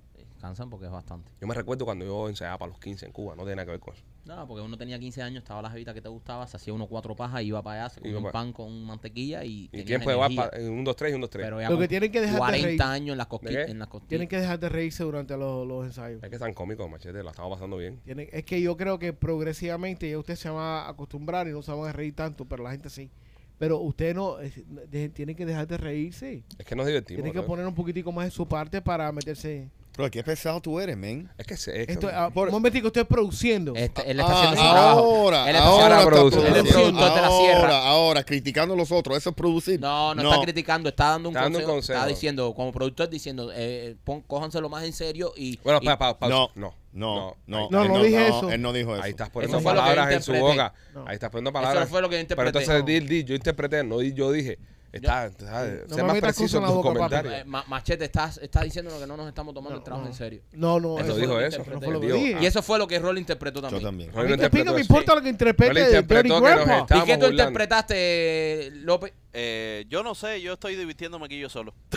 Cansan 0.44 0.68
porque 0.68 0.85
es 0.85 0.92
bastante. 0.92 1.30
Yo 1.40 1.46
me 1.46 1.54
recuerdo 1.54 1.87
cuando 1.87 2.04
yo 2.04 2.28
ensayaba 2.28 2.59
para 2.59 2.70
los 2.70 2.78
15 2.78 3.07
en 3.07 3.12
Cuba, 3.12 3.35
no 3.35 3.44
tiene 3.44 3.57
nada 3.57 3.64
que 3.64 3.70
ver 3.70 3.80
con 3.80 3.94
eso. 3.94 4.04
No, 4.26 4.46
porque 4.46 4.62
uno 4.62 4.76
tenía 4.76 4.98
15 4.98 5.22
años, 5.22 5.38
estaba 5.42 5.62
la 5.62 5.70
jevita 5.70 5.94
que 5.94 6.02
te 6.02 6.09
gustaba, 6.11 6.46
se 6.46 6.59
hacía 6.59 6.74
uno 6.74 6.87
cuatro 6.87 7.16
pajas, 7.16 7.42
iba 7.42 7.62
para 7.62 7.85
allá, 7.87 7.94
se 7.94 8.00
comía 8.02 8.18
un 8.18 8.24
pa- 8.24 8.33
pan 8.33 8.52
con 8.52 8.85
mantequilla 8.85 9.42
y. 9.42 9.70
Y 9.72 9.85
tiempo 9.85 10.11
de 10.11 10.16
para 10.37 10.50
un 10.70 10.85
2, 10.85 10.96
3 10.96 11.12
y 11.12 11.14
un 11.14 11.22
2, 11.22 11.30
3. 11.30 11.46
Pero 11.46 11.61
ya 11.62 11.70
Lo 11.70 11.78
que 11.78 11.88
tienen 11.88 12.12
que 12.12 12.20
dejar 12.20 12.35
de 12.35 12.38
40 12.40 12.66
reír. 12.66 12.83
años 12.83 13.12
en 13.12 13.18
las, 13.18 13.26
cosqui- 13.28 13.48
¿De 13.48 13.64
qué? 13.64 13.70
en 13.70 13.78
las 13.78 13.88
costillas. 13.88 14.09
Tienen 14.11 14.28
que 14.28 14.37
dejar 14.38 14.61
de 14.61 14.68
reírse 14.68 15.02
durante 15.02 15.35
los, 15.38 15.66
los 15.66 15.87
ensayos. 15.87 16.22
Es 16.22 16.28
que 16.28 16.37
están 16.37 16.52
cómicos, 16.52 16.90
machete, 16.90 17.22
la 17.22 17.30
estamos 17.30 17.50
pasando 17.57 17.78
bien. 17.78 18.00
Tienen- 18.04 18.28
es 18.30 18.44
que 18.44 18.61
yo 18.61 18.76
creo 18.76 18.98
que 18.98 19.14
progresivamente 19.14 20.11
ya 20.11 20.18
usted 20.18 20.37
se 20.37 20.50
va 20.50 20.83
a 20.85 20.90
acostumbrar 20.90 21.48
y 21.48 21.52
no 21.52 21.62
se 21.62 21.72
van 21.72 21.88
a 21.88 21.92
reír 21.92 22.14
tanto, 22.14 22.44
pero 22.44 22.62
la 22.64 22.70
gente 22.72 22.90
sí. 22.90 23.11
Pero 23.57 23.78
usted 23.78 24.14
no, 24.16 24.40
es- 24.40 24.62
de- 24.90 25.09
tienen 25.11 25.37
que 25.37 25.46
dejar 25.46 25.66
de 25.68 25.76
reírse. 25.76 26.42
Es 26.59 26.66
que 26.66 26.74
nos 26.74 26.87
divertimos. 26.87 27.22
Tienen 27.22 27.40
que 27.40 27.46
poner 27.46 27.64
un 27.66 27.74
poquitico 27.74 28.11
más 28.11 28.24
de 28.24 28.30
su 28.33 28.46
parte 28.48 28.83
para 28.83 29.11
meterse. 29.12 29.70
Pero 29.96 30.11
qué 30.11 30.24
pesado 30.24 30.61
tú 30.61 30.80
eres, 30.80 30.96
men. 30.96 31.30
Es 31.38 31.46
que 31.46 31.57
se. 31.57 31.80
Es 31.83 31.87
que- 31.87 31.92
Esto, 31.92 32.11
ah, 32.12 32.28
por- 32.33 32.48
un 32.48 32.54
momentico, 32.54 32.88
estoy 32.88 33.04
produciendo. 33.04 33.74
Este, 33.76 34.11
él 34.11 34.18
está 34.18 34.33
Ah, 34.33 34.37
haciendo 34.38 34.57
su 34.57 34.62
trabajo. 34.72 34.98
ahora, 34.98 35.48
Él 35.50 35.54
está 35.57 35.68
ahora 35.68 35.94
está 36.00 36.07
productor. 36.11 36.40
Él 36.40 36.46
es 36.46 36.52
produciendo. 36.52 36.83
productor 36.98 37.14
de 37.14 37.20
la 37.20 37.26
ahora, 37.28 37.44
sierra. 37.54 37.78
ahora, 37.88 38.24
criticando 38.24 38.74
a 38.74 38.76
los 38.76 38.90
otros, 38.90 39.16
eso 39.16 39.30
es 39.30 39.37
producir. 39.37 39.80
No, 39.80 40.12
no, 40.14 40.22
está 40.33 40.42
criticando, 40.42 40.88
está 40.88 41.11
dando 41.11 41.28
un, 41.28 41.35
Está 41.37 41.42
dando 41.44 41.59
un 41.61 41.64
consejo. 41.64 41.96
Está 41.98 42.09
diciendo, 42.09 42.52
como 42.54 42.72
productor, 42.72 43.09
diciendo, 43.09 43.50
eh, 43.54 43.94
pon, 44.02 44.20
cójanselo 44.22 44.68
más 44.68 44.83
en 44.85 44.92
serio 44.92 45.33
y. 45.37 45.59
Bueno, 45.62 45.78
y- 45.80 45.87
pa. 45.87 46.16
No, 46.22 46.50
no, 46.57 46.74
no, 46.92 47.37
no, 47.46 47.68
No, 47.70 47.83
él 47.85 47.88
no 47.92 48.02
dije 48.02 48.26
eso. 48.26 48.50
Él 48.50 48.62
no 48.62 48.72
dijo 48.72 48.94
eso. 48.96 49.04
Ahí 49.04 49.11
estás 49.12 49.30
poniendo 49.30 49.59
Eso 49.59 49.64
palabras 49.64 50.12
en 50.12 50.22
su 50.22 50.33
boca. 50.33 50.72
No. 50.92 51.07
Ahí 51.07 51.14
estás 51.14 51.30
poniendo 51.30 51.50
Eso 51.50 51.54
palabras. 51.61 51.88
fue 51.88 52.02
lo 52.02 52.09
que 52.09 52.16
yo 52.16 52.26
Pero 52.26 52.48
interpreté. 52.48 52.59
entonces, 52.59 52.80
No. 52.80 52.87
di, 52.87 53.00
di, 53.00 53.24
yo 53.24 53.35
interpreté, 53.37 53.85
no 53.85 53.98
di, 53.98 54.12
yo 54.12 54.33
dije. 54.33 54.59
Está, 54.94 55.26
está, 55.26 55.64
No 55.88 55.94
sé 55.96 56.02
me 56.02 56.09
más 56.12 56.20
preciso 56.20 56.59
en 56.59 56.64
tus 56.64 56.74
boca, 56.74 56.88
comentarios. 56.94 57.35
Eh, 57.35 57.44
Ma- 57.44 57.64
Machete, 57.66 58.04
estás 58.04 58.38
está 58.38 58.62
diciendo 58.62 58.96
que 58.98 59.07
no 59.07 59.16
nos 59.16 59.28
estamos 59.28 59.52
tomando 59.54 59.72
No, 59.74 59.78
el 59.78 59.85
trabajo 59.85 60.04
no. 60.04 60.11
en 60.11 60.16
serio. 60.16 60.42
No, 60.52 60.78
no, 60.80 60.98
Eso 60.98 61.09
Eso 61.09 61.16
dijo 61.16 61.40
eso. 61.40 61.64
fue 61.64 61.92
lo 61.92 62.00
que 62.00 62.12
Dijo. 62.12 62.40
Y 62.42 62.46
eso 62.46 62.62
fue 62.62 62.78
lo 62.78 62.87
que 62.87 62.98
Rol 62.98 63.18
interpretó 63.18 63.59
Yo 63.61 63.62
también. 63.62 63.83
también. 63.83 64.12
Rolly 64.12 64.24
mí 64.24 64.30
no 64.30 64.37
te 64.37 64.44
interpretó 64.44 64.74
me 64.74 64.80
importa 64.80 65.14
lo 65.14 65.22
que 65.22 65.28
interprete 65.28 65.68
Rolly 65.72 65.80
de 65.80 65.87
Dirty 65.88 65.98
interpretó 66.02 66.40
Grandpa. 66.40 66.96
¿Y 66.96 67.00
qué 67.04 67.16
tú 67.18 67.26
interpretaste, 67.26 68.70
López? 68.74 69.12
Eh, 69.33 69.85
yo 69.88 70.02
no 70.04 70.14
sé, 70.14 70.40
yo 70.40 70.52
estoy 70.52 70.76
divirtiéndome 70.76 71.26
aquí 71.26 71.38
yo 71.38 71.48
solo. 71.48 71.74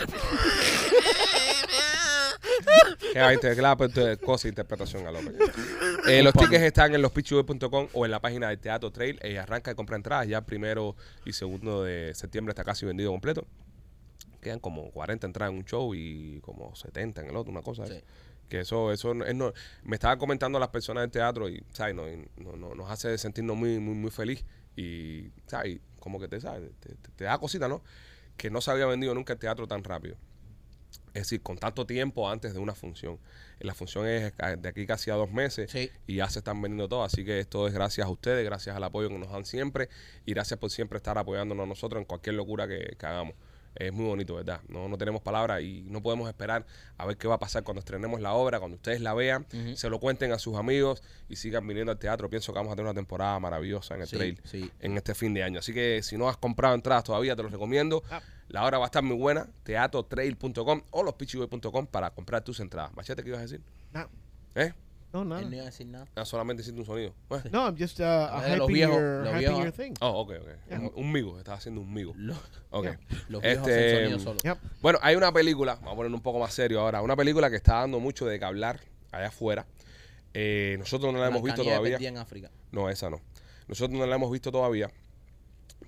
Que 3.12 3.20
hay 3.20 3.38
que 3.38 3.54
la 3.62 4.18
cosa 4.18 4.42
de 4.44 4.48
interpretación 4.50 5.06
a 5.06 5.10
López. 5.10 5.34
Eh, 6.08 6.22
los 6.22 6.32
tickets 6.32 6.62
están 6.62 6.94
en 6.94 7.02
lospitchyboys.com 7.02 7.88
o 7.92 8.04
en 8.04 8.10
la 8.10 8.20
página 8.20 8.48
del 8.48 8.58
Teatro 8.58 8.90
Trail. 8.90 9.18
Eh, 9.22 9.38
arranca 9.38 9.70
y 9.70 9.74
compra 9.74 9.96
entradas. 9.96 10.26
Ya 10.28 10.40
primero 10.42 10.96
y 11.24 11.32
segundo 11.32 11.82
de 11.84 12.14
septiembre 12.14 12.52
está 12.52 12.64
casi 12.64 12.86
vendido 12.86 13.10
completo. 13.10 13.46
Quedan 14.40 14.60
como 14.60 14.90
40 14.90 15.26
entradas 15.26 15.52
en 15.52 15.58
un 15.58 15.64
show 15.64 15.94
y 15.94 16.40
como 16.42 16.74
70 16.74 17.22
en 17.22 17.30
el 17.30 17.36
otro, 17.36 17.50
una 17.52 17.62
cosa. 17.62 17.86
Sí. 17.86 17.94
así. 17.94 18.04
Que 18.48 18.60
eso, 18.60 18.92
eso 18.92 19.12
es 19.24 19.34
no- 19.34 19.52
me 19.82 19.96
estaba 19.96 20.16
comentando 20.16 20.58
las 20.58 20.68
personas 20.68 21.02
del 21.02 21.10
teatro 21.10 21.48
y, 21.50 21.62
¿sabes? 21.72 21.94
No, 21.94 22.04
no- 22.38 22.56
no- 22.56 22.74
nos 22.74 22.90
hace 22.90 23.18
sentirnos 23.18 23.56
muy, 23.56 23.78
muy, 23.78 23.94
muy 23.94 24.10
feliz. 24.10 24.44
Y, 24.76 25.30
¿sabes? 25.46 25.80
Como 25.98 26.18
que 26.18 26.28
te, 26.28 26.40
¿sabes? 26.40 26.70
Te, 26.80 26.94
te- 26.94 27.10
te 27.16 27.24
da 27.24 27.36
cosita, 27.38 27.68
¿no? 27.68 27.82
Que 28.36 28.48
no 28.50 28.60
se 28.60 28.70
había 28.70 28.86
vendido 28.86 29.12
nunca 29.14 29.32
el 29.34 29.38
teatro 29.38 29.66
tan 29.66 29.84
rápido. 29.84 30.16
Es 31.18 31.24
decir, 31.24 31.42
con 31.42 31.58
tanto 31.58 31.86
tiempo 31.86 32.28
antes 32.30 32.54
de 32.54 32.60
una 32.60 32.74
función. 32.74 33.18
Eh, 33.60 33.64
La 33.64 33.74
función 33.74 34.06
es 34.06 34.32
de 34.58 34.68
aquí 34.68 34.86
casi 34.86 35.10
a 35.10 35.14
dos 35.14 35.30
meses 35.30 35.70
Sí. 35.70 35.90
y 36.06 36.16
ya 36.16 36.28
se 36.30 36.38
están 36.40 36.60
vendiendo 36.62 36.88
todo. 36.88 37.04
Así 37.04 37.24
que 37.24 37.40
esto 37.40 37.66
es 37.66 37.74
gracias 37.74 38.06
a 38.06 38.10
ustedes, 38.10 38.44
gracias 38.44 38.74
al 38.76 38.84
apoyo 38.84 39.08
que 39.08 39.18
nos 39.18 39.30
dan 39.30 39.44
siempre 39.44 39.88
y 40.26 40.32
gracias 40.32 40.58
por 40.58 40.70
siempre 40.70 40.96
estar 40.96 41.18
apoyándonos 41.18 41.64
a 41.64 41.68
nosotros 41.68 42.00
en 42.00 42.06
cualquier 42.06 42.34
locura 42.36 42.66
que, 42.68 42.96
que 42.98 43.06
hagamos. 43.06 43.34
Es 43.80 43.92
muy 43.92 44.06
bonito, 44.06 44.34
¿verdad? 44.34 44.60
No, 44.68 44.88
no 44.88 44.98
tenemos 44.98 45.22
palabras 45.22 45.62
y 45.62 45.82
no 45.86 46.02
podemos 46.02 46.28
esperar 46.28 46.66
a 46.96 47.06
ver 47.06 47.16
qué 47.16 47.28
va 47.28 47.36
a 47.36 47.38
pasar 47.38 47.62
cuando 47.62 47.78
estrenemos 47.78 48.20
la 48.20 48.32
obra, 48.34 48.58
cuando 48.58 48.74
ustedes 48.74 49.00
la 49.00 49.14
vean, 49.14 49.46
se 49.76 49.88
lo 49.88 50.00
cuenten 50.00 50.32
a 50.32 50.38
sus 50.40 50.56
amigos 50.56 51.00
y 51.28 51.36
sigan 51.36 51.64
viniendo 51.66 51.92
al 51.92 51.98
teatro. 51.98 52.28
Pienso 52.28 52.52
que 52.52 52.58
vamos 52.58 52.72
a 52.72 52.76
tener 52.76 52.86
una 52.90 52.94
temporada 52.98 53.38
maravillosa 53.38 53.94
en 53.94 54.00
el 54.00 54.08
Sí, 54.08 54.16
trail 54.16 54.40
sí. 54.44 54.70
en 54.80 54.96
este 54.96 55.14
fin 55.14 55.32
de 55.32 55.44
año. 55.44 55.60
Así 55.60 55.72
que 55.72 56.02
si 56.02 56.18
no 56.18 56.28
has 56.28 56.36
comprado 56.36 56.74
entradas 56.74 57.04
todavía, 57.04 57.36
te 57.36 57.42
los 57.44 57.52
recomiendo. 57.52 58.02
Ah. 58.10 58.20
La 58.48 58.64
hora 58.64 58.78
va 58.78 58.86
a 58.86 58.88
estar 58.88 59.02
muy 59.04 59.16
buena, 59.16 59.46
teatrotrail.com 59.62 60.82
o 60.90 61.02
lospitchyboy.com 61.02 61.86
para 61.86 62.10
comprar 62.10 62.42
tus 62.42 62.60
entradas. 62.60 62.92
Machete, 62.96 63.22
¿qué 63.22 63.28
ibas 63.28 63.40
a 63.40 63.42
decir? 63.42 63.60
No, 63.92 64.08
¿Eh? 64.54 64.72
No, 65.12 65.22
Él 65.22 65.28
no 65.28 65.34
nada. 65.36 65.54
iba 65.54 65.62
a 65.62 65.66
decir 65.66 65.86
nada. 65.86 66.06
Ah, 66.16 66.24
solamente 66.24 66.62
hiciste 66.62 66.78
un 66.78 66.86
sonido. 66.86 67.14
Bueno. 67.28 67.44
No, 67.52 67.66
I'm 67.66 67.76
just 67.78 67.98
uh, 68.00 68.02
los 68.02 68.42
hyping 68.44 68.66
viejos, 68.74 68.96
your, 68.96 69.02
los 69.24 69.28
hyping 69.32 69.38
viejos. 69.38 69.64
your 69.64 69.72
thing. 69.72 69.94
Oh, 70.00 70.20
ok, 70.20 70.32
ok. 70.40 70.48
Un, 70.72 70.92
un 70.96 71.12
migo, 71.12 71.38
estaba 71.38 71.56
haciendo 71.56 71.80
un 71.80 71.92
migo. 71.92 72.12
Los, 72.16 72.36
Ok. 72.70 72.86
los 73.28 73.42
viejos 73.42 73.66
Este, 73.68 73.86
hacen 73.94 74.10
sonido 74.10 74.18
solo. 74.18 74.40
Yep. 74.44 74.58
Bueno, 74.82 74.98
hay 75.02 75.16
una 75.16 75.32
película, 75.32 75.74
vamos 75.76 75.92
a 75.92 75.96
poner 75.96 76.12
un 76.12 76.20
poco 76.20 76.38
más 76.38 76.52
serio 76.52 76.80
ahora, 76.80 77.00
una 77.02 77.16
película 77.16 77.48
que 77.50 77.56
está 77.56 77.76
dando 77.76 78.00
mucho 78.00 78.26
de 78.26 78.38
que 78.38 78.44
hablar 78.44 78.80
allá 79.12 79.28
afuera. 79.28 79.66
Eh, 80.34 80.76
nosotros 80.78 81.12
no 81.12 81.18
la 81.18 81.28
hemos 81.28 81.42
visto 81.42 81.62
Blancanieves 81.62 81.74
todavía. 81.78 81.96
perdida 81.96 82.08
en 82.10 82.16
África. 82.18 82.50
No, 82.70 82.88
esa 82.90 83.08
no. 83.10 83.20
Nosotros 83.66 83.98
no 83.98 84.06
la 84.06 84.14
hemos 84.16 84.30
visto 84.30 84.52
todavía. 84.52 84.90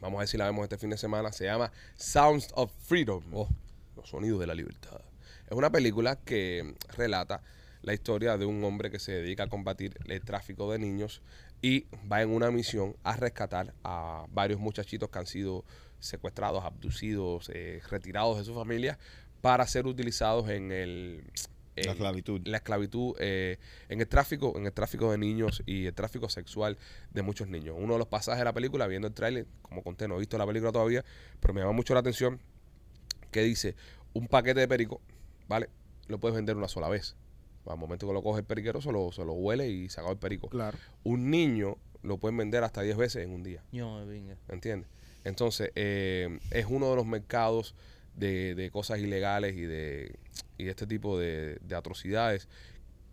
Vamos 0.00 0.16
a 0.16 0.20
ver 0.20 0.28
si 0.28 0.38
la 0.38 0.46
vemos 0.46 0.62
este 0.64 0.78
fin 0.78 0.88
de 0.90 0.96
semana. 0.96 1.30
Se 1.30 1.44
llama 1.44 1.70
Sounds 1.96 2.48
of 2.54 2.72
Freedom. 2.86 3.22
Oh, 3.34 3.48
los 3.96 4.08
sonidos 4.08 4.40
de 4.40 4.46
la 4.46 4.54
libertad. 4.54 5.00
Es 5.46 5.52
una 5.56 5.70
película 5.70 6.16
que 6.16 6.74
relata 6.96 7.42
la 7.82 7.94
historia 7.94 8.36
de 8.36 8.44
un 8.44 8.62
hombre 8.64 8.90
que 8.90 8.98
se 8.98 9.12
dedica 9.12 9.44
a 9.44 9.46
combatir 9.48 9.98
el 10.06 10.20
tráfico 10.22 10.70
de 10.70 10.78
niños 10.78 11.22
y 11.62 11.86
va 12.10 12.22
en 12.22 12.30
una 12.30 12.50
misión 12.50 12.96
a 13.02 13.16
rescatar 13.16 13.74
a 13.84 14.26
varios 14.30 14.60
muchachitos 14.60 15.08
que 15.10 15.18
han 15.18 15.26
sido 15.26 15.64
secuestrados, 15.98 16.64
abducidos, 16.64 17.50
eh, 17.52 17.80
retirados 17.90 18.38
de 18.38 18.44
sus 18.44 18.54
familias 18.54 18.98
para 19.40 19.66
ser 19.66 19.86
utilizados 19.86 20.48
en 20.48 20.72
el 20.72 21.24
La 21.76 21.92
esclavitud. 21.92 22.40
la 22.44 22.58
esclavitud 22.58 23.16
eh, 23.20 23.58
en 23.88 24.00
el 24.00 24.08
tráfico 24.08 24.54
en 24.56 24.66
el 24.66 24.72
tráfico 24.72 25.10
de 25.10 25.18
niños 25.18 25.62
y 25.66 25.86
el 25.86 25.94
tráfico 25.94 26.28
sexual 26.28 26.76
de 27.12 27.22
muchos 27.22 27.48
niños. 27.48 27.76
Uno 27.78 27.94
de 27.94 27.98
los 28.00 28.08
pasajes 28.08 28.38
de 28.38 28.44
la 28.44 28.52
película 28.52 28.86
viendo 28.86 29.08
el 29.08 29.14
tráiler 29.14 29.46
como 29.62 29.82
conté 29.82 30.08
no 30.08 30.16
he 30.16 30.18
visto 30.18 30.36
la 30.36 30.46
película 30.46 30.72
todavía 30.72 31.04
pero 31.40 31.54
me 31.54 31.60
llama 31.60 31.72
mucho 31.72 31.94
la 31.94 32.00
atención 32.00 32.40
que 33.30 33.42
dice 33.42 33.76
un 34.12 34.26
paquete 34.26 34.60
de 34.60 34.68
perico 34.68 35.00
vale 35.48 35.68
lo 36.08 36.18
puedes 36.18 36.34
vender 36.34 36.56
una 36.56 36.68
sola 36.68 36.88
vez 36.88 37.16
al 37.66 37.78
momento 37.78 38.06
que 38.06 38.12
lo 38.12 38.22
coge 38.22 38.40
el 38.40 38.46
periquero 38.46 38.80
se 38.80 38.90
lo, 38.92 39.12
se 39.12 39.24
lo 39.24 39.32
huele 39.32 39.68
y 39.68 39.88
se 39.88 40.00
acaba 40.00 40.12
el 40.12 40.18
perico 40.18 40.48
Claro. 40.48 40.76
un 41.04 41.30
niño 41.30 41.76
lo 42.02 42.16
pueden 42.18 42.36
vender 42.38 42.64
hasta 42.64 42.80
10 42.82 42.96
veces 42.96 43.24
en 43.24 43.30
un 43.32 43.42
día 43.42 43.62
venga. 44.06 44.36
¿Entiendes? 44.48 44.88
Entonces, 45.24 45.70
eh, 45.74 46.38
es 46.50 46.64
uno 46.66 46.88
de 46.90 46.96
los 46.96 47.04
mercados 47.04 47.74
de, 48.16 48.54
de 48.54 48.70
cosas 48.70 49.00
ilegales 49.00 49.54
y 49.54 49.62
de, 49.62 50.16
y 50.56 50.64
de 50.64 50.70
este 50.70 50.86
tipo 50.86 51.18
de, 51.18 51.58
de 51.60 51.74
atrocidades 51.74 52.48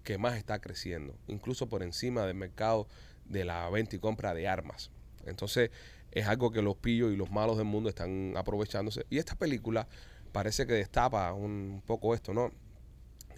que 0.03 0.17
más 0.17 0.37
está 0.37 0.59
creciendo, 0.59 1.17
incluso 1.27 1.67
por 1.67 1.83
encima 1.83 2.25
del 2.25 2.35
mercado 2.35 2.87
de 3.25 3.43
la 3.43 3.69
venta 3.69 3.97
y 3.97 3.99
compra 3.99 4.33
de 4.33 4.47
armas. 4.47 4.89
Entonces, 5.25 5.69
es 6.11 6.25
algo 6.27 6.51
que 6.51 6.61
los 6.61 6.77
pillos 6.77 7.11
y 7.11 7.17
los 7.17 7.29
malos 7.29 7.57
del 7.57 7.65
mundo 7.65 7.89
están 7.89 8.33
aprovechándose. 8.37 9.05
Y 9.09 9.17
esta 9.17 9.35
película 9.35 9.85
parece 10.31 10.65
que 10.65 10.73
destapa 10.73 11.33
un 11.33 11.83
poco 11.85 12.15
esto, 12.15 12.33
¿no? 12.33 12.51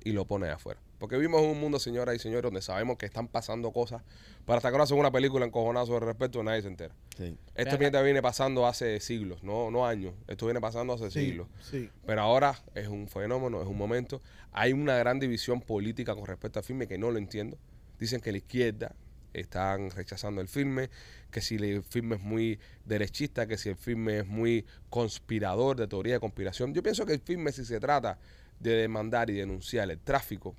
Y 0.03 0.11
lo 0.11 0.25
pone 0.25 0.47
afuera. 0.49 0.79
Porque 0.99 1.15
vivimos 1.15 1.41
en 1.41 1.49
un 1.51 1.59
mundo, 1.59 1.79
señoras 1.79 2.15
y 2.15 2.19
señores, 2.19 2.43
donde 2.43 2.61
sabemos 2.61 2.97
que 2.97 3.05
están 3.05 3.27
pasando 3.29 3.71
cosas. 3.71 4.03
Para 4.45 4.57
hasta 4.57 4.69
que 4.69 4.73
ahora 4.73 4.83
hacen 4.83 4.97
una 4.99 5.11
película 5.11 5.45
encojonada 5.45 5.85
sobre 5.85 5.99
el 5.99 6.07
respecto, 6.07 6.43
nadie 6.43 6.61
se 6.61 6.67
entera. 6.67 6.93
Sí. 7.17 7.37
Esto 7.55 7.77
mierda 7.77 8.01
viene 8.01 8.21
pasando 8.21 8.67
hace 8.67 8.99
siglos, 8.99 9.41
no, 9.43 9.71
no 9.71 9.87
años. 9.87 10.13
Esto 10.27 10.45
viene 10.45 10.59
pasando 10.59 10.93
hace 10.93 11.09
Sí, 11.09 11.21
siglos. 11.27 11.47
sí. 11.61 11.89
Pero 12.05 12.21
ahora 12.21 12.61
es 12.75 12.89
un 12.89 13.07
fenómeno, 13.07 13.61
es 13.61 13.67
un 13.67 13.77
momento. 13.77 14.21
Hay 14.51 14.73
una 14.73 14.97
gran 14.97 15.19
división 15.19 15.61
política 15.61 16.13
con 16.15 16.25
respecto 16.25 16.59
al 16.59 16.65
filme 16.65 16.85
que 16.87 16.97
no 16.97 17.11
lo 17.11 17.17
entiendo. 17.17 17.57
Dicen 17.97 18.19
que 18.19 18.31
la 18.33 18.39
izquierda 18.39 18.93
están 19.33 19.91
rechazando 19.91 20.41
el 20.41 20.47
filme, 20.49 20.89
que 21.31 21.39
si 21.39 21.55
el 21.55 21.83
filme 21.83 22.15
es 22.17 22.21
muy 22.21 22.59
derechista, 22.83 23.47
que 23.47 23.57
si 23.57 23.69
el 23.69 23.75
filme 23.77 24.19
es 24.19 24.27
muy 24.27 24.65
conspirador, 24.89 25.77
de 25.77 25.87
teoría 25.87 26.15
de 26.15 26.19
conspiración. 26.19 26.73
Yo 26.73 26.83
pienso 26.83 27.05
que 27.05 27.13
el 27.13 27.19
filme, 27.21 27.51
si 27.51 27.63
se 27.63 27.79
trata 27.79 28.17
de 28.59 28.71
demandar 28.71 29.29
y 29.29 29.33
denunciar 29.35 29.89
el 29.89 29.99
tráfico 29.99 30.55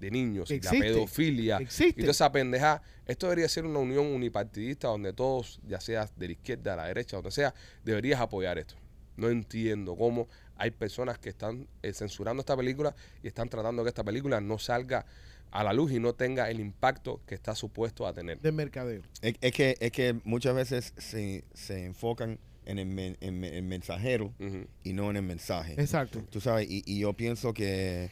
de 0.00 0.10
niños, 0.10 0.50
y 0.50 0.60
la 0.60 0.70
pedofilia 0.70 1.56
Existe. 1.58 2.00
y 2.00 2.02
toda 2.02 2.10
esa 2.12 2.30
pendeja, 2.30 2.82
esto 3.06 3.26
debería 3.26 3.48
ser 3.48 3.64
una 3.64 3.78
unión 3.78 4.06
unipartidista 4.06 4.88
donde 4.88 5.12
todos, 5.12 5.60
ya 5.66 5.80
seas 5.80 6.12
de 6.18 6.26
la 6.26 6.32
izquierda, 6.32 6.74
a 6.74 6.76
la 6.76 6.86
derecha, 6.86 7.16
donde 7.16 7.30
sea, 7.30 7.54
deberías 7.84 8.20
apoyar 8.20 8.58
esto. 8.58 8.74
No 9.16 9.30
entiendo 9.30 9.96
cómo 9.96 10.28
hay 10.56 10.70
personas 10.70 11.18
que 11.18 11.30
están 11.30 11.66
eh, 11.82 11.92
censurando 11.92 12.40
esta 12.40 12.56
película 12.56 12.94
y 13.22 13.28
están 13.28 13.48
tratando 13.48 13.82
que 13.82 13.88
esta 13.88 14.04
película 14.04 14.40
no 14.40 14.58
salga 14.58 15.06
a 15.50 15.62
la 15.64 15.72
luz 15.72 15.92
y 15.92 15.98
no 16.00 16.12
tenga 16.14 16.50
el 16.50 16.60
impacto 16.60 17.22
que 17.26 17.34
está 17.34 17.54
supuesto 17.54 18.06
a 18.06 18.12
tener. 18.12 18.40
De 18.40 18.52
mercadeo. 18.52 19.02
Es, 19.22 19.34
es 19.40 19.52
que, 19.52 19.76
es 19.80 19.92
que 19.92 20.14
muchas 20.24 20.54
veces 20.54 20.92
se, 20.98 21.44
se 21.54 21.84
enfocan 21.86 22.38
en 22.66 22.78
el, 22.78 22.86
men- 22.86 23.16
en 23.20 23.42
el 23.44 23.62
mensajero 23.62 24.34
y 24.82 24.92
no 24.92 25.08
en 25.10 25.16
el 25.16 25.22
mensaje. 25.22 25.74
Exacto. 25.80 26.22
Tú 26.30 26.40
sabes, 26.40 26.68
y, 26.68 26.82
y 26.84 26.98
yo 26.98 27.12
pienso 27.14 27.54
que, 27.54 28.10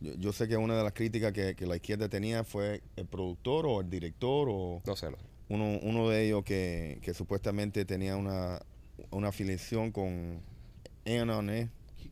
yo, 0.00 0.14
yo 0.14 0.32
sé 0.32 0.48
que 0.48 0.56
una 0.56 0.76
de 0.76 0.82
las 0.84 0.92
críticas 0.92 1.32
que, 1.32 1.54
que 1.54 1.66
la 1.66 1.76
izquierda 1.76 2.08
tenía 2.08 2.44
fue 2.44 2.82
el 2.96 3.06
productor 3.06 3.66
o 3.66 3.80
el 3.80 3.88
director 3.90 4.48
o 4.50 4.82
No 4.86 4.96
sé, 4.96 5.10
no. 5.10 5.16
uno, 5.48 5.78
uno 5.82 6.08
de 6.08 6.26
ellos 6.26 6.44
que, 6.44 6.98
que 7.02 7.14
supuestamente 7.14 7.84
tenía 7.84 8.16
una, 8.16 8.60
una 9.10 9.28
afiliación 9.28 9.92
con 9.92 10.40
QAnon, 11.04 11.50
¿eh? 11.50 11.70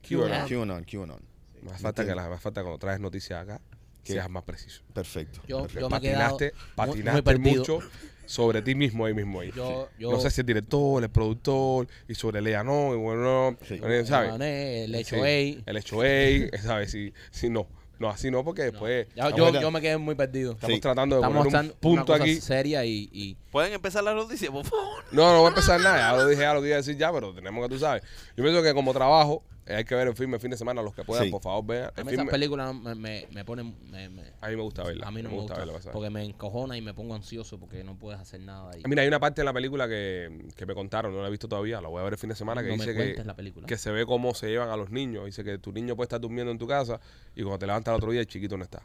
QAnon. 0.08 0.48
QAnon, 0.48 0.84
QAnon. 0.84 1.20
Me 1.62 1.70
hace 1.72 1.82
falta 1.82 2.04
que 2.04 2.14
la, 2.14 2.26
hace 2.26 2.40
falta 2.42 2.60
cuando 2.62 2.78
traes 2.78 3.00
noticias 3.00 3.42
acá 3.42 3.60
¿Qué? 4.02 4.12
seas 4.12 4.28
más 4.28 4.42
preciso. 4.44 4.82
Perfecto. 4.92 5.40
Yo, 5.46 5.62
perfecto. 5.62 5.80
yo 5.80 5.88
me 5.90 5.96
he 5.96 6.00
quedado 6.00 6.36
Patinaste, 6.36 6.52
muy- 6.76 7.12
muy 7.12 7.22
patinaste 7.22 7.58
mucho 7.58 7.78
sobre 8.26 8.62
ti 8.62 8.74
mismo 8.74 9.06
ahí 9.06 9.14
mismo 9.14 9.40
ahí. 9.40 9.50
Yo- 9.54 9.88
yo- 9.98 10.10
no 10.12 10.20
sé 10.20 10.30
si 10.30 10.40
el 10.40 10.46
director, 10.46 11.02
el 11.02 11.10
productor, 11.10 11.86
y 12.08 12.14
sobre 12.14 12.40
Lea 12.42 12.62
no, 12.64 12.94
y 12.94 12.96
bueno, 12.98 13.56
Sí. 13.66 13.78
Gané, 13.78 14.84
el 14.84 14.94
hecho 14.94 15.16
Sí, 15.16 15.20
A. 15.66 15.70
El 15.70 15.76
hecho 15.76 16.00
A, 16.02 16.58
¿sabes? 16.62 16.90
Si, 16.90 17.12
si 17.30 17.48
no. 17.50 17.66
No, 17.96 18.08
así 18.10 18.28
no, 18.28 18.44
porque 18.44 18.62
después 18.62 19.06
Ya- 19.14 19.30
yo, 19.30 19.52
yo 19.52 19.70
me 19.70 19.80
quedé 19.80 19.96
muy 19.96 20.16
perdido. 20.16 20.52
estamos 20.54 20.74
Sí. 20.74 20.80
tratando 20.80 21.14
de 21.16 21.22
Estamos 21.22 21.44
poner 21.46 21.60
un 21.60 21.66
una 21.66 21.74
punto 21.80 22.06
cosa 22.06 22.22
aquí. 22.24 22.40
seria 22.40 22.84
y, 22.84 23.08
y 23.12 23.36
¿Pueden 23.52 23.72
empezar 23.72 24.02
las 24.02 24.16
noticias, 24.16 24.50
por 24.50 24.64
favor? 24.66 25.04
No, 25.12 25.32
no 25.32 25.38
voy 25.38 25.46
a 25.46 25.48
empezar 25.50 25.80
nada. 25.80 25.98
Ya 26.10 26.16
lo 26.16 26.26
dije, 26.26 26.42
ya 26.42 26.54
lo 26.54 26.60
que 26.60 26.66
iba 26.66 26.74
a 26.74 26.78
decir 26.78 26.96
ya, 26.96 27.12
pero 27.12 27.32
tenemos 27.32 27.64
que 27.68 27.72
tú 27.72 27.78
sabes. 27.78 28.02
Yo 28.36 28.42
pienso 28.42 28.62
que 28.64 28.74
como 28.74 28.92
trabajo, 28.92 29.44
eh, 29.46 29.53
hay 29.66 29.84
que 29.84 29.94
ver 29.94 30.08
el 30.08 30.14
filme 30.14 30.34
el 30.36 30.40
fin 30.40 30.50
de 30.50 30.56
semana. 30.56 30.82
Los 30.82 30.94
que 30.94 31.04
puedan, 31.04 31.24
Sí. 31.24 31.30
por 31.30 31.40
favor, 31.42 31.64
vean. 31.66 31.84
a 31.84 31.88
El 32.00 32.04
mí 32.04 32.10
filme, 32.10 32.22
esas 32.24 32.30
películas 32.32 32.74
me, 32.74 32.94
me, 32.94 33.26
me 33.32 33.44
ponen... 33.44 33.74
me- 33.90 34.08
me- 34.08 34.32
a 34.40 34.48
mí 34.48 34.56
me 34.56 34.62
gusta 34.62 34.82
verla. 34.84 35.06
a 35.06 35.10
mí 35.10 35.22
no 35.22 35.30
me, 35.30 35.36
gusta, 35.36 35.54
verla, 35.56 35.78
porque 35.92 36.10
me 36.10 36.22
encojona 36.24 36.76
y 36.76 36.82
me 36.82 36.92
pongo 36.94 37.14
ansioso 37.14 37.58
porque 37.58 37.82
no 37.84 37.98
puedes 37.98 38.20
hacer 38.20 38.40
nada 38.40 38.70
ahí. 38.72 38.82
Mira, 38.86 39.02
hay 39.02 39.08
una 39.08 39.20
parte 39.20 39.40
de 39.40 39.44
la 39.46 39.52
película 39.52 39.88
que, 39.88 40.46
que 40.56 40.66
me 40.66 40.74
contaron, 40.74 41.14
no 41.14 41.22
la 41.22 41.28
he 41.28 41.30
visto 41.30 41.48
todavía, 41.48 41.80
la 41.80 41.88
voy 41.88 42.00
a 42.00 42.04
ver 42.04 42.12
el 42.14 42.18
fin 42.18 42.28
de 42.30 42.36
semana, 42.36 42.62
que 42.62 42.68
no 42.68 42.76
me 42.76 42.84
dice 42.84 42.94
cuentes 42.94 43.16
que, 43.18 43.24
la 43.24 43.34
película. 43.36 43.66
que 43.66 43.76
se 43.78 43.90
ve 43.90 44.04
cómo 44.04 44.34
se 44.34 44.48
llevan 44.48 44.68
a 44.68 44.76
los 44.76 44.90
niños. 44.90 45.24
Dice 45.26 45.44
que 45.44 45.56
tu 45.58 45.72
niño 45.72 45.96
puede 45.96 46.06
estar 46.06 46.20
durmiendo 46.20 46.50
en 46.52 46.58
tu 46.58 46.66
casa 46.66 47.00
y 47.34 47.42
cuando 47.42 47.58
te 47.58 47.66
levantas 47.66 47.92
el 47.92 47.96
otro 47.96 48.10
día 48.12 48.20
el 48.20 48.26
chiquito 48.26 48.56
no 48.58 48.64
está. 48.64 48.82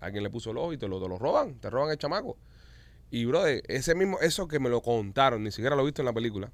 Alguien 0.00 0.24
le 0.24 0.30
puso 0.30 0.50
el 0.50 0.56
ojo 0.58 0.72
y 0.72 0.78
te 0.78 0.88
lo, 0.88 1.00
te 1.00 1.08
lo 1.08 1.18
roban, 1.18 1.54
te 1.60 1.70
roban 1.70 1.90
el 1.90 1.98
chamaco. 1.98 2.36
Y, 3.10 3.26
brother, 3.26 3.62
ese 3.68 3.94
mismo, 3.94 4.18
eso 4.20 4.48
que 4.48 4.58
me 4.58 4.70
lo 4.70 4.80
contaron, 4.80 5.44
ni 5.44 5.50
siquiera 5.50 5.76
lo 5.76 5.82
he 5.82 5.84
visto 5.84 6.00
en 6.02 6.06
la 6.06 6.12
película. 6.14 6.50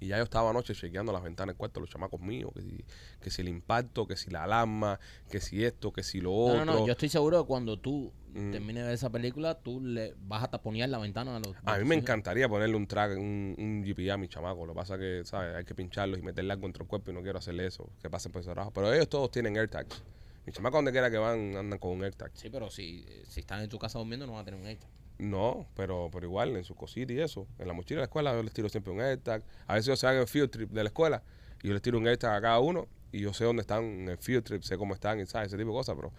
Y 0.00 0.08
ya 0.08 0.18
yo 0.18 0.24
estaba 0.24 0.50
anoche 0.50 0.74
chequeando 0.74 1.12
las 1.12 1.22
ventanas 1.22 1.52
del 1.54 1.56
cuarto 1.58 1.80
de 1.80 1.82
los 1.86 1.90
chamacos 1.90 2.20
míos, 2.20 2.50
que 2.54 2.62
si, 2.62 2.84
que 3.20 3.30
si 3.30 3.42
el 3.42 3.48
impacto, 3.48 4.06
que 4.06 4.16
si 4.16 4.30
la 4.30 4.44
alarma, 4.44 4.98
que 5.30 5.40
si 5.40 5.64
esto, 5.64 5.92
que 5.92 6.02
si 6.02 6.20
lo 6.20 6.34
otro. 6.34 6.64
no, 6.64 6.74
no, 6.80 6.86
yo 6.86 6.92
estoy 6.92 7.08
seguro 7.08 7.42
que 7.42 7.46
cuando 7.48 7.78
tú 7.78 8.12
Mm. 8.34 8.50
termines 8.50 8.82
de 8.82 8.82
ver 8.82 8.94
esa 8.94 9.10
película, 9.10 9.54
tú 9.54 9.80
le 9.80 10.14
vas 10.18 10.42
a 10.42 10.48
taponear 10.48 10.88
la 10.88 10.98
ventana 10.98 11.36
a 11.36 11.38
los... 11.38 11.54
A 11.64 11.78
mí 11.78 11.84
me 11.84 11.94
encantaría 11.94 12.48
ponerle 12.48 12.74
un 12.74 12.88
track, 12.88 13.12
un, 13.16 13.54
un 13.56 13.82
GPA 13.84 14.14
a 14.14 14.16
mi 14.16 14.26
chamaco. 14.28 14.66
Lo 14.66 14.72
que 14.72 14.76
pasa 14.76 14.94
es 14.94 15.00
que, 15.00 15.22
¿sabes? 15.24 15.54
Hay 15.54 15.64
que 15.64 15.74
pincharlos 15.74 16.18
y 16.18 16.22
meterle 16.22 16.52
algo 16.52 16.66
entre 16.66 16.82
el 16.82 16.88
cuerpo 16.88 17.12
y 17.12 17.14
no 17.14 17.22
quiero 17.22 17.38
hacerle 17.38 17.64
eso. 17.66 17.88
Que 18.02 18.10
pasen 18.10 18.32
por 18.32 18.40
ese 18.40 18.50
trabajo. 18.50 18.72
Pero 18.72 18.92
ellos 18.92 19.08
todos 19.08 19.30
tienen 19.30 19.56
AirTags. 19.56 20.02
Mi 20.46 20.52
chamaco 20.52 20.76
donde 20.78 20.90
quiera 20.90 21.12
que 21.12 21.16
van 21.16 21.56
andan 21.56 21.78
con 21.78 21.92
un 21.92 22.02
AirTag. 22.02 22.32
Sí, 22.34 22.50
pero 22.50 22.70
si, 22.70 23.06
si 23.28 23.38
están 23.40 23.60
en 23.62 23.68
tu 23.68 23.78
casa 23.78 24.00
durmiendo 24.00 24.26
no 24.26 24.32
van 24.32 24.42
a 24.42 24.44
tener 24.44 24.60
un 24.60 24.66
extra. 24.66 24.90
No, 25.18 25.66
pero, 25.76 26.10
pero 26.12 26.26
igual 26.26 26.56
en 26.56 26.64
su 26.64 26.74
cosita 26.74 27.12
y 27.12 27.20
eso. 27.20 27.46
En 27.58 27.68
la 27.68 27.72
mochila 27.72 27.98
de 27.98 28.02
la 28.02 28.04
escuela 28.04 28.34
yo 28.34 28.42
les 28.42 28.52
tiro 28.52 28.68
siempre 28.68 28.92
un 28.92 29.00
AirTag. 29.00 29.42
A 29.66 29.74
veces 29.74 29.88
ellos 29.88 30.00
se 30.00 30.06
van 30.06 30.16
en 30.16 30.22
el 30.22 30.28
field 30.28 30.50
trip 30.50 30.70
de 30.70 30.82
la 30.82 30.88
escuela 30.88 31.22
y 31.62 31.68
yo 31.68 31.74
les 31.74 31.82
tiro 31.82 31.98
un 31.98 32.06
AirTag 32.06 32.34
a 32.34 32.40
cada 32.40 32.58
uno 32.58 32.88
y 33.12 33.20
yo 33.20 33.32
sé 33.32 33.44
dónde 33.44 33.60
están 33.60 33.84
en 33.84 34.08
el 34.08 34.18
field 34.18 34.44
trip, 34.44 34.62
sé 34.62 34.76
cómo 34.76 34.94
están 34.94 35.20
y 35.20 35.26
¿sabes? 35.26 35.48
ese 35.48 35.56
tipo 35.56 35.70
de 35.70 35.76
cosas. 35.76 35.94
Pero, 35.96 36.12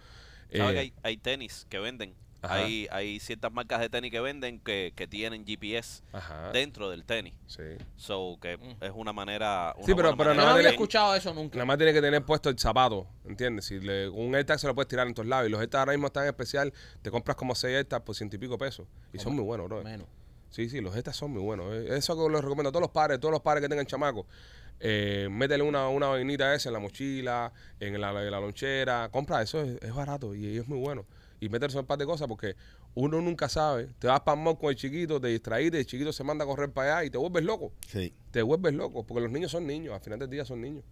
¿Sabes 0.50 0.70
eh, 0.70 0.74
que 0.74 0.78
hay, 0.78 0.92
hay 1.02 1.16
tenis 1.18 1.66
que 1.68 1.78
venden? 1.78 2.14
Ajá. 2.42 2.54
Hay, 2.56 2.86
hay 2.90 3.18
ciertas 3.18 3.50
marcas 3.52 3.80
de 3.80 3.88
tenis 3.88 4.10
que 4.10 4.20
venden 4.20 4.60
que, 4.60 4.92
que 4.94 5.06
tienen 5.06 5.44
GPS 5.46 6.02
Ajá. 6.12 6.50
dentro 6.52 6.90
del 6.90 7.04
tenis. 7.04 7.34
Sí. 7.46 7.62
So, 7.96 8.38
que 8.40 8.58
es 8.80 8.92
una 8.94 9.12
manera. 9.12 9.74
Una 9.76 9.86
Sí, 9.86 9.94
pero- 9.94 9.96
pero 9.96 10.10
Yo 10.10 10.16
manera 10.16 10.34
no 10.34 10.40
nada 10.42 10.50
había 10.52 10.62
tiene- 10.64 10.74
escuchado 10.74 11.14
eso 11.16 11.34
nunca. 11.34 11.56
Nada 11.56 11.64
más 11.66 11.76
tiene 11.78 11.92
que 11.92 12.00
tener 12.00 12.24
puesto 12.24 12.48
el 12.50 12.58
zapato, 12.58 13.06
¿entiendes? 13.24 13.64
Si 13.64 13.80
le, 13.80 14.08
un 14.08 14.34
AirTag 14.34 14.58
se 14.60 14.66
lo 14.66 14.74
puedes 14.74 14.88
tirar 14.88 15.06
en 15.06 15.14
todos 15.14 15.26
lados. 15.28 15.48
Y 15.48 15.50
los 15.50 15.60
AirTags 15.60 15.80
ahora 15.80 15.92
mismo 15.92 16.06
están 16.08 16.24
en 16.24 16.28
especial. 16.28 16.72
Te 17.02 17.10
compras 17.10 17.36
como 17.36 17.54
6 17.54 17.74
AirTags 17.76 18.04
por 18.04 18.14
ciento 18.14 18.36
y 18.36 18.38
pico 18.38 18.56
pesos. 18.58 18.86
Y 19.12 19.18
son 19.18 19.34
muy 19.34 19.44
buenos, 19.44 19.66
bro. 19.68 19.82
Menos. 19.82 20.06
Sí, 20.50 20.68
sí, 20.68 20.80
los 20.80 20.94
AirTags 20.94 21.16
son 21.16 21.32
muy 21.32 21.42
buenos. 21.42 21.66
Eh, 21.74 21.96
Eso 21.96 22.14
que 22.16 22.32
les 22.32 22.40
recomiendo 22.42 22.68
a 22.68 22.72
todos 22.72 22.82
los 22.82 22.90
padres, 22.92 23.18
todos 23.18 23.32
los 23.32 23.40
padres 23.42 23.62
que 23.62 23.68
tengan 23.68 23.86
chamacos. 23.86 24.24
Eh, 24.78 25.28
métele 25.30 25.62
una, 25.64 25.88
una 25.88 26.08
vainita 26.08 26.54
esa 26.54 26.68
en 26.68 26.74
la 26.74 26.78
mochila, 26.78 27.52
en 27.80 27.98
la, 28.00 28.10
en 28.22 28.30
la 28.30 28.40
lonchera. 28.40 29.08
Compra, 29.10 29.42
eso 29.42 29.62
es, 29.62 29.78
es 29.82 29.94
barato 29.94 30.34
y 30.34 30.58
es 30.58 30.68
muy 30.68 30.78
bueno. 30.78 31.06
Y 31.40 31.48
métele 31.48 31.78
un 31.78 31.86
par 31.86 31.98
de 31.98 32.06
cosas 32.06 32.28
porque 32.28 32.56
uno 32.94 33.20
nunca 33.20 33.48
sabe. 33.48 33.88
Te 33.98 34.06
vas 34.06 34.20
para 34.20 34.42
con 34.56 34.70
el 34.70 34.76
chiquito, 34.76 35.20
te 35.20 35.28
distraíste, 35.28 35.78
el 35.80 35.86
chiquito 35.86 36.12
se 36.12 36.24
manda 36.24 36.44
a 36.44 36.48
correr 36.48 36.70
para 36.70 36.98
allá 36.98 37.06
y 37.06 37.10
te 37.10 37.18
vuelves 37.18 37.44
loco. 37.44 37.72
Sí. 37.88 38.14
Te 38.30 38.42
vuelves 38.42 38.74
loco 38.74 39.04
porque 39.04 39.20
los 39.20 39.30
niños 39.30 39.50
son 39.50 39.66
niños. 39.66 39.94
Al 39.94 40.00
final 40.00 40.18
del 40.18 40.30
día 40.30 40.44
son 40.44 40.60
niños. 40.60 40.84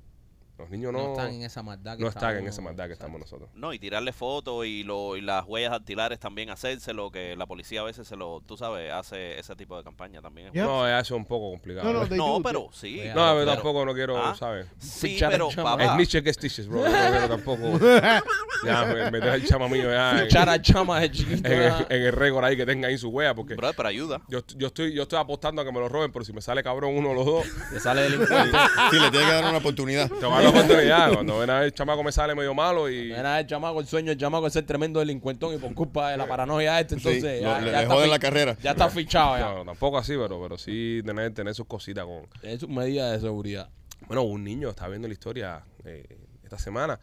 Los 0.57 0.71
niños 0.71 0.93
no, 0.93 1.03
No, 1.03 1.11
están 1.13 1.35
en 1.35 1.43
esa 1.43 1.63
maldad 1.65 1.97
que 1.97 2.03
no 2.05 2.09
están 2.09 2.31
en 2.31 2.37
estamos- 2.47 2.53
esa 2.55 2.63
maldad 2.63 2.85
que 2.87 2.93
Exacto. 2.93 3.07
estamos 3.17 3.21
nosotros. 3.21 3.51
No, 3.55 3.73
y 3.73 3.79
tirarle 3.81 4.13
fotos 4.13 4.65
y, 4.67 4.85
lo, 4.85 5.17
y 5.17 5.21
las 5.21 5.45
huellas 5.47 5.73
dactilares 5.73 6.21
también 6.21 6.49
hacérselo, 6.51 7.11
que 7.11 7.35
la 7.35 7.47
policía 7.47 7.81
a 7.81 7.85
veces 7.85 8.07
se 8.07 8.15
lo, 8.17 8.41
tú 8.47 8.57
sabes, 8.57 8.93
hace 8.93 9.37
ese 9.39 9.57
tipo 9.57 9.77
de 9.77 9.83
campaña 9.83 10.23
también. 10.23 10.51
No, 10.55 10.87
eso 10.87 10.99
es 10.99 11.11
un 11.11 11.25
poco 11.27 11.51
complicado. 11.51 11.93
No, 11.93 12.41
pero 12.43 12.69
sí. 12.73 12.99
No, 13.09 13.15
pero- 13.15 13.35
pero 13.41 13.47
tampoco 13.53 13.85
no 13.85 13.95
quiero, 13.95 14.17
Ah. 14.17 14.35
¿sabes? 14.39 14.67
Sí, 14.79 15.21
al 15.25 15.33
pero. 15.33 15.49
Es 15.51 15.57
papá, 15.57 15.97
niche 15.97 16.23
que 16.23 16.33
stitches, 16.33 16.69
bro. 16.69 16.85
Yo 16.85 16.89
no 16.91 17.11
quiero 17.11 17.29
tampoco. 17.37 17.79
ya, 18.65 18.85
me, 18.87 19.11
me 19.11 19.19
deja 19.21 19.35
el 19.35 19.45
chama 19.47 19.69
mío 19.69 19.91
ya 19.91 20.13
en, 20.13 20.19
Fichar 20.27 20.49
a 20.49 20.63
chama 20.63 21.01
de 21.01 21.11
chiquito. 21.11 21.49
en 21.49 21.63
el, 21.63 21.73
en 21.91 22.03
el 22.03 22.13
récord 22.13 22.45
ahí 22.45 22.57
que 22.57 22.65
tenga 22.65 22.89
ahí 22.89 22.97
su 22.97 23.09
wea, 23.09 23.35
porque 23.35 23.55
brother, 23.57 23.75
pero 23.77 23.89
ayuda. 23.89 24.21
yo, 24.29 24.41
yo, 24.57 24.69
estoy, 24.69 24.95
yo 24.95 25.03
estoy 25.03 25.19
apostando 25.19 25.61
a 25.63 25.65
que 25.65 25.73
me 25.73 25.81
lo 25.81 25.89
roben, 25.89 26.13
pero 26.13 26.25
si 26.25 26.33
me 26.33 26.41
sale 26.41 26.63
cabrón 26.63 26.97
uno 26.97 27.11
o 27.11 27.15
los 27.15 27.27
dos, 27.27 27.45
Te 27.73 27.81
sale 27.81 28.03
delincuente. 28.03 28.57
Sí, 28.91 28.97
le 29.01 29.11
tiene 29.11 29.27
que 29.27 29.33
dar 29.33 29.45
una 29.45 29.59
oportunidad. 29.59 30.09
te 30.11 30.27
va 30.45 30.51
a 30.51 30.53
dar 30.53 30.55
la 30.55 30.61
oportunidad. 30.65 31.13
Cuando 31.15 31.39
ven 31.39 31.51
a 31.51 31.55
ver 31.57 31.65
el 31.65 31.73
chamaco 31.75 32.03
me 32.03 32.13
sale 32.13 32.35
medio 32.35 32.55
malo 32.55 32.89
y. 32.91 33.13
Era 33.13 33.41
el 33.41 33.47
chamaco, 33.47 33.81
el 33.81 33.87
sueño 33.87 34.09
del 34.09 34.19
chamaco 34.19 34.47
es 34.47 34.53
ser 34.53 34.67
tremendo 34.67 35.01
delincuentón 35.01 35.55
y 35.55 35.59
por 35.59 35.75
culpa 35.75 36.11
de 36.11 36.17
la 36.17 36.27
paranoia 36.27 36.81
esta, 36.81 36.97
Sí, 36.99 37.09
entonces 37.09 37.43
ya, 37.43 37.61
le, 37.61 37.71
ya 37.73 37.81
le 37.83 37.87
joden 37.87 38.11
la 38.11 38.19
carrera. 38.19 38.57
ya 38.63 38.73
está 38.73 38.89
fichado 38.89 39.39
ya. 39.39 39.55
No, 39.55 39.65
tampoco 39.65 39.99
así, 39.99 40.13
pero, 40.17 40.41
pero 40.43 40.59
sí 40.59 41.03
tener, 41.05 41.33
tener 41.35 41.55
sus 41.55 41.67
cositas 41.67 42.05
con. 42.05 42.27
Es 42.43 42.63
una 42.63 42.83
medida 42.83 43.13
de 43.13 43.21
seguridad. 43.21 43.69
Bueno, 44.07 44.23
un 44.23 44.45
niño 44.45 44.71
está 44.71 44.87
viendo 44.89 45.09
la 45.09 45.15
historia 45.15 45.65
eh, 45.85 46.05
esta 46.43 46.59
semana 46.59 47.01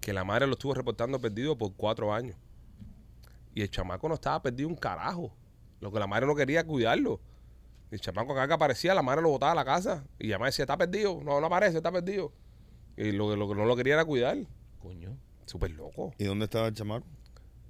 que 0.00 0.12
la 0.12 0.24
madre 0.24 0.46
lo 0.46 0.52
estuvo 0.52 0.74
reportando 0.74 1.18
perdido 1.20 1.56
por 1.56 1.72
cuatro 1.74 2.12
años. 2.12 2.36
Y 3.54 3.62
el 3.62 3.70
chamaco 3.70 4.08
no 4.08 4.14
estaba 4.16 4.42
perdido 4.42 4.68
un 4.68 4.74
carajo. 4.74 5.32
Lo 5.80 5.92
que 5.92 5.98
la 5.98 6.06
madre 6.06 6.26
no 6.26 6.34
quería 6.34 6.64
cuidarlo. 6.64 7.20
El 7.90 8.00
chamaco 8.00 8.32
acá 8.32 8.48
que 8.48 8.54
aparecía, 8.54 8.94
la 8.94 9.02
madre 9.02 9.22
lo 9.22 9.28
botaba 9.30 9.52
a 9.52 9.54
la 9.54 9.64
casa. 9.64 10.04
Y 10.18 10.26
la 10.26 10.38
madre 10.38 10.48
decía, 10.48 10.64
está 10.64 10.76
perdido. 10.76 11.20
No, 11.22 11.40
no 11.40 11.46
aparece, 11.46 11.76
está 11.76 11.92
perdido. 11.92 12.32
Y 12.96 13.12
lo, 13.12 13.30
que- 13.30 13.36
lo 13.36 13.48
que 13.48 13.54
no 13.54 13.64
lo 13.64 13.76
quería 13.76 13.94
era 13.94 14.04
cuidar. 14.04 14.38
Coño. 14.80 15.16
Súper 15.46 15.70
loco. 15.72 16.12
¿Y 16.18 16.24
dónde 16.24 16.44
estaba 16.44 16.68
el 16.68 16.74
chamaco? 16.74 17.06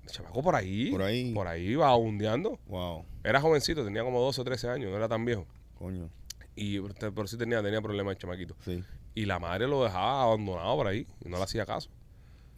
El 0.04 0.08
chamaco 0.10 0.42
por 0.42 0.54
ahí. 0.54 0.90
Por 0.90 1.02
ahí. 1.02 1.32
Por 1.32 1.46
ahí 1.48 1.66
iba 1.68 1.94
hundeando. 1.96 2.58
Wow, 2.66 3.04
Era 3.22 3.40
jovencito, 3.40 3.84
tenía 3.84 4.02
como 4.04 4.20
12 4.20 4.40
o 4.40 4.44
13 4.44 4.68
años, 4.68 4.90
no 4.90 4.96
era 4.96 5.08
tan 5.08 5.24
viejo. 5.24 5.46
coño. 5.78 6.10
Y 6.56 6.78
pero 6.80 7.26
sí 7.26 7.36
tenía, 7.36 7.62
tenía 7.62 7.80
problemas 7.82 8.12
el 8.12 8.18
chamaquito. 8.18 8.54
Sí. 8.64 8.82
Y 9.14 9.24
la 9.24 9.38
madre 9.40 9.66
lo 9.66 9.82
dejaba 9.82 10.22
abandonado 10.24 10.76
por 10.76 10.86
ahí 10.86 11.06
y 11.24 11.28
no 11.28 11.36
le 11.38 11.42
hacía 11.44 11.66
caso. 11.66 11.90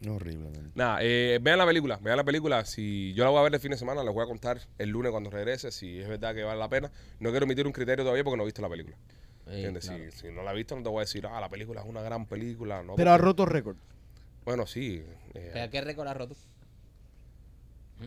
Horrible, 0.07 0.49
man. 0.51 0.71
Nada, 0.75 0.99
eh, 1.01 1.39
vean 1.41 1.57
la 1.57 1.65
película, 1.65 1.97
vean 2.03 2.17
la 2.17 2.23
película. 2.23 2.63
Si 2.65 3.13
yo 3.15 3.23
la 3.23 3.31
voy 3.31 3.39
a 3.39 3.43
ver 3.43 3.55
el 3.55 3.59
fin 3.59 3.71
de 3.71 3.77
semana, 3.77 4.03
les 4.03 4.13
voy 4.13 4.23
a 4.23 4.27
contar 4.27 4.59
el 4.77 4.89
lunes 4.89 5.11
cuando 5.11 5.31
regrese 5.31 5.71
si 5.71 5.97
es 5.99 6.07
verdad 6.07 6.35
que 6.35 6.43
vale 6.43 6.59
la 6.59 6.69
pena. 6.69 6.91
No 7.19 7.31
quiero 7.31 7.45
emitir 7.45 7.65
un 7.65 7.73
criterio 7.73 8.03
todavía 8.03 8.23
porque 8.23 8.37
no 8.37 8.43
he 8.43 8.45
visto 8.45 8.61
la 8.61 8.69
película. 8.69 8.95
Sí, 9.47 9.53
¿Entiendes? 9.55 9.85
claro. 9.87 10.11
Si, 10.11 10.17
si 10.19 10.31
no 10.31 10.43
la 10.43 10.51
he 10.51 10.55
visto, 10.55 10.75
no 10.75 10.83
te 10.83 10.89
voy 10.89 10.97
a 10.97 11.01
decir, 11.01 11.25
ah, 11.27 11.39
la 11.39 11.49
película 11.49 11.81
es 11.81 11.87
una 11.87 12.01
gran 12.01 12.25
película. 12.25 12.83
No, 12.83 12.95
Pero 12.95 13.11
ha 13.11 13.17
roto 13.17 13.45
récord. 13.45 13.77
Bueno, 14.45 14.65
sí. 14.65 15.03
eh, 15.33 15.49
¿Pero 15.53 15.71
¿Qué 15.71 15.81
récord 15.81 16.07
ha 16.07 16.13
roto? 16.13 16.35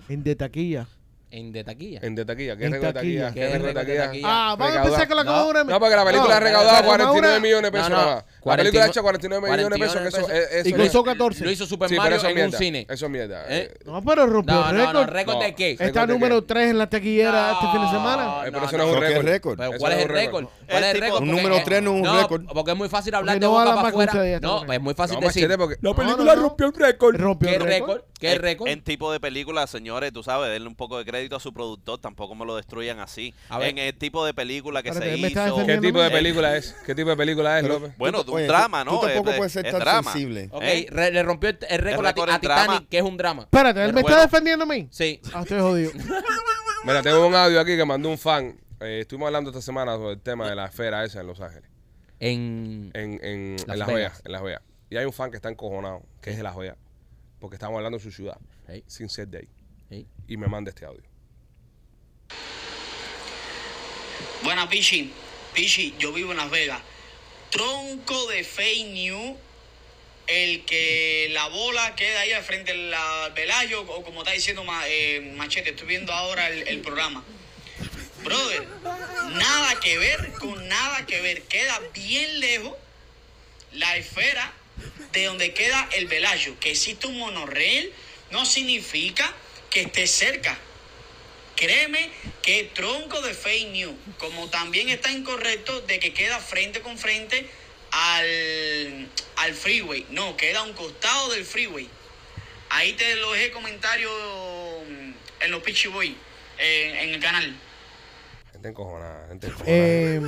En 0.09 0.23
de 0.23 0.37
taquilla. 0.37 0.87
En 1.33 1.53
de 1.53 1.63
taquilla. 1.63 2.01
en 2.03 2.17
de 2.17 2.25
taquilla, 2.25 2.57
¿qué 2.57 2.69
récord 2.69 2.87
de 2.89 2.93
taquilla? 2.93 3.29
¿Qué 3.33 3.39
¿Qué 3.41 3.47
récord 3.47 3.67
de 3.69 3.73
récord 3.85 4.05
taquilla? 4.07 4.29
Ah, 4.29 4.57
vamos 4.59 4.77
a 4.77 4.83
empezar 4.83 5.07
con 5.09 5.17
la 5.17 5.25
cojones. 5.25 5.65
No, 5.67 5.79
porque 5.79 5.95
la 5.97 6.05
película 6.05 6.37
ha 6.37 6.41
recaudado 6.41 6.77
pero 6.79 6.87
49 6.89 7.29
una- 7.29 7.41
millones 7.41 7.63
de 7.63 7.73
pesos 7.73 7.91
nada 7.91 8.05
más. 8.07 8.15
La 8.17 8.41
49 8.43 8.57
película 8.63 8.85
ha 8.85 8.89
hecho 8.89 9.03
49 9.03 9.41
millones 9.51 9.71
de 9.71 9.79
pesos. 9.79 9.95
49 9.95 10.49
Eso, 10.51 10.69
Y 10.69 10.73
eso- 10.73 10.83
costó 10.83 11.05
14. 11.05 11.45
Lo 11.45 11.51
hizo 11.53 11.67
Super 11.67 11.91
Mario 11.97 12.17
eso 12.17 12.27
es 12.27 12.33
en 12.33 12.39
un 12.39 12.45
mierda. 12.45 12.59
cine. 12.59 12.87
Eso 12.91 13.07
es 13.07 13.13
mierda. 13.13 13.45
¿Eh? 13.49 13.75
No, 13.85 14.03
pero 14.05 14.27
rompió 14.27 14.55
No, 14.57 14.73
no, 14.73 14.93
no, 14.93 15.03
récord. 15.05 15.09
récord 15.15 15.43
de 15.45 15.55
qué? 15.55 15.69
Récord 15.79 15.87
Está 15.87 16.07
número 16.09 16.41
qué? 16.41 16.47
3 16.49 16.71
en 16.71 16.79
la 16.79 16.91
taquillera 16.91 17.53
este 17.53 17.67
fin 17.71 17.81
de 17.81 17.89
semana. 17.91 18.25
Eh, 18.47 18.51
pero 18.53 18.65
eso 18.67 18.77
no. 18.77 18.83
es 18.83 18.89
un 18.89 18.91
¿Eso 18.91 19.01
qué 19.01 19.07
es 19.07 19.13
récord. 19.13 19.29
récord? 19.29 19.59
Pero 19.59 19.79
¿cuál 19.79 19.93
es 19.93 19.99
el 20.03 20.09
récord? 20.09 20.47
¿Cuál 20.69 20.85
es 20.85 20.95
el 20.97 21.01
récord? 21.01 21.23
Un 21.23 21.29
Porque- 21.31 21.43
número 21.43 21.65
tres 21.65 21.83
no 21.85 21.95
es 21.97 22.03
un 22.11 22.17
récord. 22.21 22.43
Porque 22.53 22.71
es 22.73 22.77
muy 22.77 22.89
fácil 22.89 23.15
hablar 23.15 23.39
de 23.39 23.47
boca 23.47 23.75
para 23.77 23.89
afuera. 23.89 24.41
No, 24.41 24.73
es 24.73 24.81
muy 24.81 24.95
fácil 24.95 25.21
No, 25.21 25.27
decir. 25.29 25.49
la 25.49 25.95
película 25.95 26.35
rompió 26.35 26.67
el 26.67 26.73
récord. 26.75 27.15
¿Qué 27.17 27.53
récord. 27.53 27.69
récord? 27.69 28.01
¿Qué 28.19 28.35
récord? 28.35 28.69
En 28.69 28.83
tipo 28.83 29.13
de 29.13 29.21
película, 29.21 29.67
señores, 29.69 30.13
tú 30.13 30.23
sabes, 30.25 30.51
denle 30.51 30.69
un 30.69 30.75
poco 30.75 30.99
de 30.99 31.05
crédito 31.05 31.20
a 31.37 31.41
su 31.41 31.53
productor, 31.53 31.99
tampoco 32.01 32.35
me 32.35 32.45
lo 32.47 32.57
destruyan 32.57 32.99
así. 33.01 33.35
A 33.49 33.59
ver. 33.59 33.69
En 33.71 33.79
el 33.79 33.95
tipo 33.95 34.25
de 34.25 34.33
película 34.35 34.83
que 34.83 34.93
se 34.93 35.01
me 35.01 35.15
está 35.15 35.47
hizo. 35.47 35.57
¿Qué 35.57 35.61
defendiendo. 35.63 35.87
tipo 35.89 36.03
de 36.03 36.11
película 36.11 36.57
es? 36.57 36.75
¿Qué 36.87 36.95
tipo 36.95 37.11
de 37.11 37.17
película 37.17 37.59
es, 37.59 37.65
López? 37.67 37.93
Bueno, 37.99 38.23
de 38.25 38.31
un 38.31 38.37
Oye, 38.39 38.47
tú- 38.47 38.53
drama, 38.53 38.85
tú 38.85 38.91
¿no? 38.93 39.01
tampoco 39.01 39.31
Es- 39.31 39.37
puedes 39.37 39.53
ser 39.53 39.67
es 39.67 39.73
tan 39.73 39.81
drama. 39.81 40.13
sensible. 40.13 40.49
Ok, 40.53 40.63
¿Eh? 40.63 40.87
re- 40.91 41.11
le 41.13 41.23
rompió 41.23 41.51
el, 41.51 41.59
el 41.69 41.79
récord, 41.79 42.07
a, 42.07 42.09
récord 42.11 42.31
a 42.31 42.35
en 42.35 42.41
Titanic, 42.41 42.67
drama. 42.69 42.87
que 42.89 42.99
es 42.99 43.05
un 43.05 43.17
drama. 43.17 43.43
Espérate, 43.43 43.81
él 43.85 43.93
me 43.93 44.03
Bueno. 44.03 44.17
está 44.17 44.27
defendiendo 44.27 44.65
a 44.65 44.67
mí. 44.69 44.89
Sí. 44.91 45.21
Ah, 45.35 45.41
estoy 45.43 45.61
jodido. 45.61 45.93
Mira, 46.85 47.03
tengo 47.03 47.27
un 47.27 47.35
audio 47.35 47.61
aquí 47.61 47.77
que 47.77 47.85
mandó 47.85 48.09
un 48.09 48.19
fan. 48.19 48.59
Eh, 48.81 49.01
estuvimos 49.03 49.27
hablando 49.27 49.51
esta 49.51 49.61
semana 49.61 49.97
sobre 49.97 50.15
el 50.15 50.21
tema 50.21 50.49
de 50.49 50.55
la 50.57 50.65
esfera 50.67 51.05
esa 51.05 51.21
en 51.21 51.27
Los 51.27 51.41
Ángeles. 51.41 51.69
En... 52.19 52.91
En, 52.95 53.19
en, 53.25 53.57
Las 53.67 53.69
en 53.75 53.79
Las 53.79 53.89
Vegas. 53.89 53.95
Vegas. 53.95 54.23
En 54.25 54.33
Las 54.33 54.43
Vegas. 54.43 54.63
Y 54.89 54.97
hay 54.97 55.05
un 55.05 55.13
fan 55.13 55.31
que 55.31 55.37
está 55.37 55.49
encojonado, 55.51 56.03
que 56.23 56.31
es 56.31 56.37
de 56.39 56.43
Las 56.43 56.57
Vegas. 56.57 56.77
Porque 57.39 57.57
estamos 57.57 57.77
hablando 57.77 57.99
de 57.99 58.05
su 58.05 58.11
ciudad, 58.11 58.39
Hey, 58.67 58.85
sin 58.87 59.09
ser 59.09 59.29
de 59.29 59.39
ahí. 59.39 59.49
hey. 59.91 60.07
Y 60.27 60.37
me 60.37 60.47
manda 60.47 60.71
este 60.71 60.85
audio. 60.85 61.03
Buena, 64.43 64.69
Pichi. 64.69 65.13
Pichi, 65.53 65.95
yo 65.99 66.13
vivo 66.13 66.31
en 66.33 66.39
Las 66.39 66.51
Vegas. 66.51 66.81
Tronco 67.51 68.27
de 68.29 68.43
fake 68.43 68.87
news. 68.87 69.37
El 70.27 70.65
que 70.65 71.29
la 71.33 71.49
bola 71.49 71.95
queda 71.97 72.21
ahí 72.21 72.33
al 72.33 72.45
frente 72.45 72.73
del 72.73 72.95
Velayo, 73.35 73.83
o 73.83 74.05
como 74.05 74.21
está 74.21 74.33
diciendo 74.33 74.65
eh, 74.87 75.33
Machete, 75.37 75.71
estoy 75.71 75.89
viendo 75.89 76.13
ahora 76.13 76.49
el, 76.49 76.81
programa. 76.81 77.25
Brother, 78.23 78.67
nada 79.33 79.81
que 79.81 79.99
ver 79.99 80.33
con 80.39 80.69
nada 80.69 81.05
que 81.05 81.21
ver. 81.21 81.43
Queda 81.43 81.81
bien 81.93 82.39
lejos 82.39 82.75
la 83.73 83.97
esfera 83.97 84.53
de 85.13 85.25
donde 85.25 85.53
queda 85.53 85.89
el 85.93 86.07
Velayo. 86.07 86.59
Que 86.61 86.71
existe 86.71 87.09
un 87.09 87.19
monorriel 87.19 87.93
no 88.31 88.47
significa 88.47 89.35
que 89.69 89.83
esté 89.83 90.07
cerca. 90.07 90.57
Créeme 91.61 92.11
que 92.43 92.65
tronco 92.75 93.21
de 93.21 93.35
fake 93.35 93.69
news, 93.73 93.95
como 94.19 94.49
también 94.49 94.89
está 94.89 95.13
incorrecto 95.13 95.83
de 95.83 96.01
que 96.01 96.15
queda 96.15 96.39
frente 96.41 96.81
con 96.81 96.97
frente 96.97 97.47
al, 97.93 99.09
al 99.37 99.53
freeway. 99.55 100.07
No, 100.11 100.37
queda 100.39 100.61
a 100.61 100.63
un 100.63 100.73
costado 100.73 101.29
del 101.33 101.45
freeway. 101.45 101.87
Ahí 102.71 102.95
te 102.95 103.15
lo 103.17 103.33
dejé 103.33 103.51
comentario 103.51 104.11
mm, 104.89 105.45
en 105.45 105.51
los 105.51 105.63
Pitchy 105.63 105.89
Boy, 105.89 106.17
en, 106.59 106.97
en 106.97 107.09
el 107.11 107.21
canal. 107.21 107.55
Gente 108.53 108.69
encojonada, 108.69 109.29
gente 109.29 109.47
encojonada. 109.49 109.77
Eh, 109.77 110.21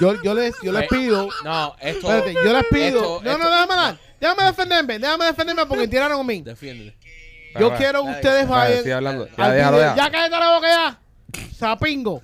yo, 0.00 0.22
yo 0.22 0.34
les, 0.34 0.54
yo 0.62 0.72
les 0.72 0.82
Eh, 0.82 0.88
pido. 0.90 1.28
No, 1.44 1.76
esto... 1.80 2.12
Espérate, 2.12 2.34
yo 2.34 2.52
les 2.52 2.64
pido. 2.66 2.86
esto- 3.00 3.20
no, 3.22 3.30
esto- 3.30 3.38
no, 3.44 3.50
déjame 3.50 3.72
hablar. 3.72 4.00
Déjame 4.20 4.42
defenderme. 4.44 4.98
Déjame 4.98 5.24
defenderme 5.26 5.66
porque 5.66 5.88
tiraron 5.88 6.20
a 6.20 6.24
mí. 6.24 6.42
Defiéndete. 6.42 6.95
Yo 7.58 7.74
quiero 7.74 8.04
que 8.04 8.10
ustedes 8.10 8.48
vayan. 8.48 8.76
estoy 8.78 8.92
hablando. 8.92 9.26
Ya, 9.36 9.44
al 9.44 9.52
déjalo 9.54 9.76
video. 9.78 9.96
ya. 9.96 10.04
Ya 10.04 10.10
cállate 10.10 10.38
la 10.38 10.54
boca 10.54 10.66
ya. 10.68 11.00
Sapingo. 11.54 12.20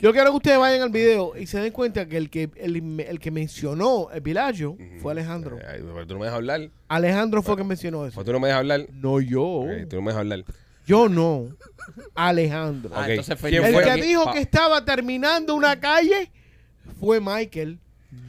Yo 0.00 0.12
quiero 0.12 0.30
que 0.30 0.36
ustedes 0.36 0.58
vayan 0.58 0.82
al 0.82 0.90
video 0.90 1.36
y 1.36 1.46
se 1.46 1.58
den 1.60 1.72
cuenta 1.72 2.06
que 2.06 2.16
el 2.16 2.30
que, 2.30 2.50
el, 2.56 3.00
el 3.00 3.18
que 3.18 3.30
mencionó 3.30 4.08
el 4.12 4.20
vilayo 4.20 4.76
fue 5.02 5.12
Alejandro. 5.12 5.58
Eh, 5.58 5.62
ay, 5.68 5.80
pero 5.82 6.06
tú 6.06 6.14
no 6.14 6.20
me 6.20 6.26
dejas 6.26 6.36
hablar. 6.38 6.70
Alejandro 6.88 7.42
fue 7.42 7.54
quien 7.56 7.66
mencionó 7.66 8.06
eso. 8.06 8.14
Pues 8.14 8.24
tú 8.26 8.32
no 8.32 8.40
me 8.40 8.48
dejas 8.48 8.60
hablar. 8.60 8.86
No 8.92 9.20
yo. 9.20 9.42
Ok, 9.42 9.70
tú 9.88 9.96
no 9.96 10.02
me 10.02 10.08
dejas 10.12 10.20
hablar. 10.20 10.44
Yo 10.86 11.08
no. 11.08 11.48
Alejandro. 12.14 12.90
Ah, 12.94 13.02
Ok, 13.02 13.08
entonces 13.08 13.38
fue 13.38 13.50
¿quién 13.50 13.64
el 13.64 13.74
fue? 13.74 13.84
que 13.84 13.90
aquí? 13.90 14.00
dijo 14.02 14.24
Pa- 14.24 14.32
que 14.32 14.40
estaba 14.40 14.84
terminando 14.84 15.54
una 15.54 15.78
calle 15.78 16.30
fue 17.00 17.20
Michael, 17.20 17.78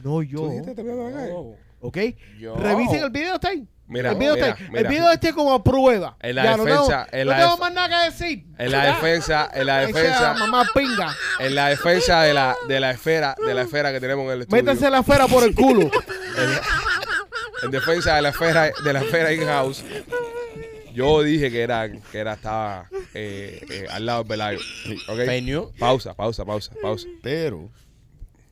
no 0.02 0.20
¿Tú 0.20 0.22
yo. 0.24 0.48
dijiste 0.48 0.74
terminando 0.74 1.10
la 1.10 1.16
calle? 1.16 1.32
¿Ok? 1.80 1.98
Yo. 2.38 2.56
Revisen 2.56 3.02
el 3.04 3.10
video, 3.10 3.34
está 3.34 3.48
ahí. 3.48 3.66
Mira, 3.90 4.12
el 4.12 4.16
video 4.18 4.34
mira, 4.36 4.46
ahí. 4.46 4.54
mira. 4.68 4.80
El 4.80 4.86
video 4.86 5.10
este 5.10 5.32
como 5.34 5.62
prueba. 5.64 6.16
En 6.20 6.36
la 6.36 6.44
Ya, 6.44 6.56
no 6.56 6.64
defensa- 6.64 7.06
tengo, 7.10 7.20
en 7.20 7.26
no 7.26 7.32
la 7.32 7.38
tengo 7.40 7.56
más 7.58 7.72
nada 7.72 7.88
que 7.88 8.10
decir. 8.10 8.44
En 8.56 8.70
la 8.72 8.84
defensa, 8.86 9.50
en 9.52 9.66
la 9.66 9.78
defensa, 9.80 10.34
mamá 10.34 10.64
pinga. 10.74 11.14
en 11.40 11.54
la 11.54 11.68
defensa 11.68 12.22
de 12.22 12.32
la, 12.34 12.56
de 12.68 12.80
la 12.80 12.90
esfera, 12.92 13.34
de 13.44 13.52
la 13.52 13.62
esfera 13.62 13.92
que 13.92 14.00
tenemos 14.00 14.24
en 14.26 14.30
el 14.32 14.40
estudio. 14.42 14.62
Métanse 14.62 14.88
la 14.90 15.00
esfera 15.00 15.26
por 15.26 15.42
el 15.44 15.54
culo. 15.54 15.90
En 17.62 17.70
defensa 17.70 18.14
de 18.14 18.22
la 18.22 18.28
esfera, 18.30 18.70
de 18.84 18.92
la 18.92 19.00
esfera 19.00 19.32
in-house. 19.32 19.84
Yo 20.94 21.22
dije 21.22 21.50
que 21.50 21.62
era, 21.62 21.88
que 21.90 22.18
era, 22.18 22.34
estaba 22.34 22.86
eh, 23.14 23.60
eh, 23.70 23.86
al 23.90 24.06
lado 24.06 24.20
del 24.20 24.28
Pelayo. 24.28 24.58
¿Ok? 25.08 25.16
Fake 25.26 25.44
news. 25.44 25.68
Pausa, 25.78 26.14
pausa, 26.14 26.44
pausa, 26.44 26.72
pausa. 26.82 27.06
Pero, 27.22 27.68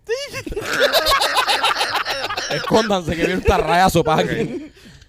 Escóndanse 2.51 3.11
que 3.11 3.17
viene 3.17 3.35
un 3.35 3.43
tarrayazo 3.43 4.03
para 4.03 4.23
Ok. 4.23 4.31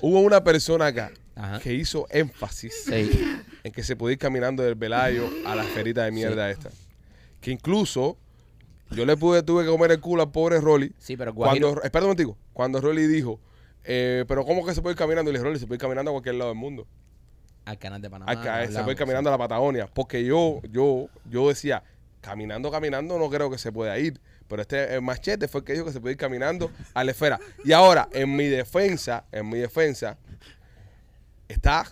Hubo 0.02 0.20
una 0.22 0.44
persona 0.44 0.88
acá 0.88 1.12
Ajá. 1.36 1.60
que 1.60 1.74
hizo 1.74 2.08
énfasis 2.10 2.86
Sí. 2.86 3.12
en 3.64 3.72
que 3.72 3.84
se 3.84 3.96
puede 3.96 4.14
ir 4.14 4.20
caminando 4.20 4.64
del 4.64 4.76
Velayo 4.76 5.30
a 5.46 5.56
la 5.56 5.64
esferita 5.64 6.04
de 6.06 6.12
mierda 6.12 6.50
esta. 6.50 6.70
Que 7.42 7.52
incluso 7.52 8.18
yo 8.92 9.06
le 9.06 9.16
pude, 9.18 9.44
tuve 9.44 9.64
que 9.64 9.70
comer 9.70 9.92
el 9.92 10.00
culo 10.00 10.24
al 10.24 10.32
pobre 10.32 10.60
Rolly. 10.60 10.94
Sí, 10.98 11.16
pero 11.16 11.34
Guajiro... 11.34 11.68
Cuando, 11.68 11.84
espera 11.84 12.04
un 12.06 12.08
momentico. 12.10 12.38
Cuando 12.54 12.82
Rolly 12.82 13.08
dijo, 13.08 13.40
eh, 13.84 14.26
pero 14.28 14.46
¿cómo 14.46 14.66
que 14.66 14.74
se 14.74 14.82
puede 14.82 14.94
ir 14.94 14.98
caminando? 14.98 15.30
Y 15.30 15.34
le 15.34 15.40
dije, 15.40 15.48
Rolly, 15.48 15.60
se 15.60 15.68
puede 15.68 15.76
ir 15.78 15.82
caminando 15.82 16.12
a 16.12 16.14
cualquier 16.14 16.36
lado 16.36 16.50
del 16.52 16.60
mundo. 16.60 16.88
Al 17.66 17.78
canal 17.78 18.02
de 18.02 18.10
Panamá. 18.10 18.32
Se 18.32 18.50
hablamos, 18.50 18.74
puede 18.78 18.92
ir 18.92 18.98
caminando 18.98 19.30
a 19.30 19.32
la 19.32 19.38
Patagonia. 19.38 19.88
Porque 19.88 20.26
yo, 20.26 20.60
yo, 20.72 21.08
yo 21.30 21.50
decía, 21.50 21.84
caminando, 22.22 22.72
caminando, 22.72 23.20
no 23.20 23.30
creo 23.30 23.50
que 23.52 23.58
se 23.58 23.72
pueda 23.72 23.98
ir. 24.00 24.20
Pero 24.50 24.64
este 24.64 25.00
machete 25.00 25.48
fue 25.48 25.62
el 25.62 25.66
que 25.66 25.74
dijo 25.74 25.86
que 25.86 25.94
se 25.94 26.02
puede 26.02 26.14
ir 26.14 26.18
caminando 26.18 26.72
a 26.94 27.04
la 27.04 27.12
esfera. 27.12 27.40
Y 27.64 27.72
ahora, 27.72 28.10
en 28.12 28.36
mi 28.36 28.48
defensa, 28.48 29.24
en 29.32 29.48
mi 29.48 29.60
defensa, 29.60 30.18
está 31.48 31.86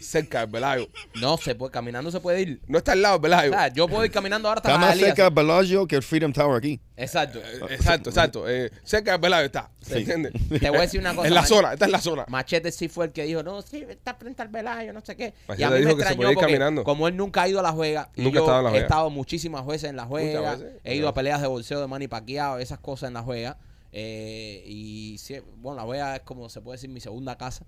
cerca 0.00 0.40
del 0.40 0.50
Velayo. 0.50 0.88
No, 1.20 1.36
se 1.36 1.54
puede, 1.54 1.72
caminando 1.72 2.10
se 2.10 2.20
puede 2.20 2.42
ir. 2.42 2.60
No 2.66 2.78
está 2.78 2.92
al 2.92 3.02
lado 3.02 3.18
del 3.18 3.32
O 3.32 3.36
Velayo. 3.36 3.52
sea, 3.52 3.68
yo 3.68 3.88
puedo 3.88 4.04
ir 4.04 4.10
caminando 4.10 4.48
ahora 4.48 4.58
hasta 4.58 4.70
está 4.74 4.80
más 4.86 4.98
cerca 4.98 5.24
del 5.24 5.34
Bellagio 5.34 5.86
que 5.86 5.96
el 5.96 6.02
Freedom 6.02 6.32
Tower 6.32 6.56
aquí. 6.58 6.80
Exacto. 6.96 7.40
Eh, 7.40 7.60
Exacto, 7.70 8.10
exacto. 8.10 8.48
Eh, 8.48 8.70
cerca 8.84 9.12
del 9.12 9.20
Velayo 9.20 9.46
está. 9.46 9.70
¿Se 9.80 9.98
entiende? 9.98 10.30
Te 10.60 10.68
voy 10.70 10.78
a 10.78 10.82
decir 10.82 11.00
una 11.00 11.14
cosa. 11.14 11.28
En 11.28 11.34
la 11.34 11.44
zona, 11.44 11.72
está 11.72 11.86
en 11.86 11.92
la 11.92 12.00
zona. 12.00 12.24
Machete 12.28 12.70
sí 12.72 12.88
fue 12.88 13.06
el 13.06 13.12
que 13.12 13.24
dijo, 13.24 13.42
no, 13.42 13.62
sí, 13.62 13.84
está 13.88 14.14
frente 14.14 14.42
al 14.42 14.48
Velayo, 14.48 14.92
no 14.92 15.00
sé 15.00 15.16
qué. 15.16 15.34
Machete 15.48 15.62
y 15.62 15.64
a 15.64 15.68
mí 15.70 15.74
me 15.74 15.80
dijo 15.80 15.96
que 15.96 16.02
se 16.02 16.08
extrañó 16.08 16.16
podía 16.16 16.30
ir 16.30 16.34
porque 16.36 16.46
caminando. 16.52 16.84
como 16.84 17.08
él 17.08 17.16
nunca 17.16 17.42
ha 17.42 17.48
ido 17.48 17.60
a 17.60 17.62
Las 17.62 17.76
Vegas, 17.76 18.08
y 18.14 18.22
Nunca 18.22 18.36
yo 18.36 18.44
estado 18.44 18.68
en 18.68 18.74
he 18.74 18.78
estado 18.78 19.10
muchísimas 19.10 19.66
veces 19.66 19.90
en 19.90 19.96
Vegas, 19.96 20.60
veces. 20.60 20.80
he 20.84 20.94
ido 20.94 21.08
a 21.08 21.14
peleas 21.14 21.40
de 21.40 21.46
bolseo 21.48 21.80
de 21.80 21.86
Manny 21.88 22.08
Pacquiao, 22.08 22.58
esas 22.58 22.78
cosas 22.78 23.08
en 23.08 23.14
Las 23.14 23.26
Vegas. 23.26 23.56
Eh, 23.96 24.60
y 24.66 25.16
bueno, 25.58 25.76
Las 25.76 25.88
Vegas 25.88 26.16
es 26.18 26.22
como 26.24 26.48
se 26.48 26.60
puede 26.60 26.78
decir 26.78 26.90
mi 26.90 27.00
segunda 27.00 27.38
casa. 27.38 27.64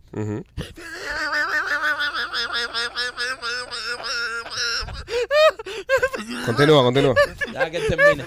Continúa, 6.44 6.82
continúa. 6.82 7.14
Ya 7.52 7.70
que 7.70 7.76
él 7.76 7.84
termine. 7.88 8.24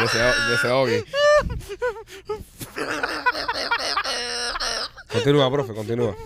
Deseo, 0.00 0.32
deseo 0.50 0.86
que. 0.86 1.04
Continúa, 5.12 5.50
profe, 5.50 5.74
continúa. 5.74 6.16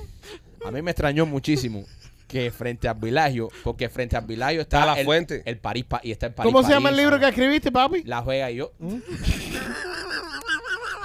A 0.65 0.71
mí 0.71 0.81
me 0.81 0.93
extrañó 0.93 1.27
muchísimo 1.27 1.85
que 2.29 2.51
frente 2.51 2.89
al 2.89 2.97
Vilagio, 2.97 3.49
porque 3.63 3.89
frente 3.89 4.17
al 4.17 4.27
Vilagio 4.27 4.61
está, 4.61 4.85
la 4.87 4.99
el, 4.99 5.05
fuente. 5.05 5.43
el 5.45 5.59
París 5.59 5.85
Pa- 5.85 6.01
y 6.03 6.11
está 6.13 6.27
el 6.27 6.35
París 6.35 6.53
¿Cómo 6.53 6.65
se 6.67 6.73
llama 6.73 6.91
el 6.91 6.97
libro 6.97 7.19
que 7.19 7.29
escribiste, 7.29 7.71
papi? 7.71 8.03
Las 8.05 8.25
Vegas 8.27 8.51
y 8.53 8.57
yo. 8.57 8.73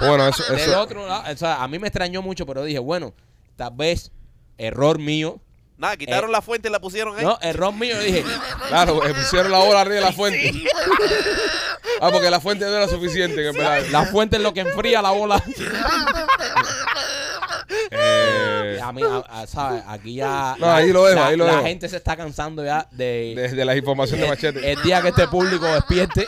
Bueno, 0.00 0.28
eso, 0.28 0.42
Del 0.50 0.58
eso, 0.60 0.80
otro 0.80 1.06
lado, 1.06 1.24
o 1.32 1.36
sea, 1.36 1.62
a 1.62 1.68
mí 1.68 1.78
me 1.78 1.88
extrañó 1.88 2.22
mucho, 2.22 2.44
pero 2.46 2.64
dije, 2.64 2.78
bueno, 2.78 3.14
tal 3.56 3.72
vez 3.74 4.10
error 4.58 4.98
mío. 4.98 5.40
Nada, 5.78 5.96
quitaron 5.96 6.30
Eh, 6.30 6.32
la 6.32 6.42
fuente 6.42 6.68
y 6.68 6.72
la 6.72 6.80
pusieron 6.80 7.16
ahí. 7.18 7.24
No, 7.24 7.38
error 7.40 7.72
mío, 7.74 7.98
dije, 8.00 8.24
Claro, 8.68 9.04
eh, 9.06 9.14
pusieron 9.14 9.50
la 9.50 9.58
bola 9.58 9.80
arriba 9.80 9.96
de 9.96 10.00
la 10.02 10.12
fuente. 10.12 10.52
Ah, 12.00 12.10
porque 12.12 12.30
la 12.30 12.40
fuente 12.40 12.64
no 12.64 12.70
era 12.72 12.88
suficiente, 12.88 13.46
en 13.48 13.54
verdad. 13.54 13.82
la 13.90 14.06
fuente 14.06 14.36
es 14.36 14.42
lo 14.42 14.52
que 14.54 14.60
enfría 14.60 15.02
la 15.02 15.10
bola. 15.10 15.42
Eh, 17.90 18.78
a 18.82 18.92
mí, 18.92 19.02
a- 19.02 19.18
a- 19.42 19.46
¿sabes? 19.46 19.82
Aquí 19.86 20.14
ya. 20.14 20.56
No, 20.58 20.70
ahí 20.70 20.92
lo 20.92 21.04
dejo, 21.04 21.20
la, 21.20 21.26
ahí 21.28 21.36
lo 21.36 21.46
la 21.46 21.52
dejo. 21.52 21.64
gente 21.64 21.88
se 21.88 21.96
está 21.96 22.16
cansando 22.16 22.64
ya 22.64 22.86
de. 22.90 23.34
Desde 23.36 23.64
la 23.64 23.76
información 23.76 24.20
de 24.20 24.28
Machete. 24.28 24.72
el 24.72 24.82
día 24.82 25.00
que 25.02 25.08
este 25.08 25.26
público 25.28 25.66
despierte. 25.66 26.26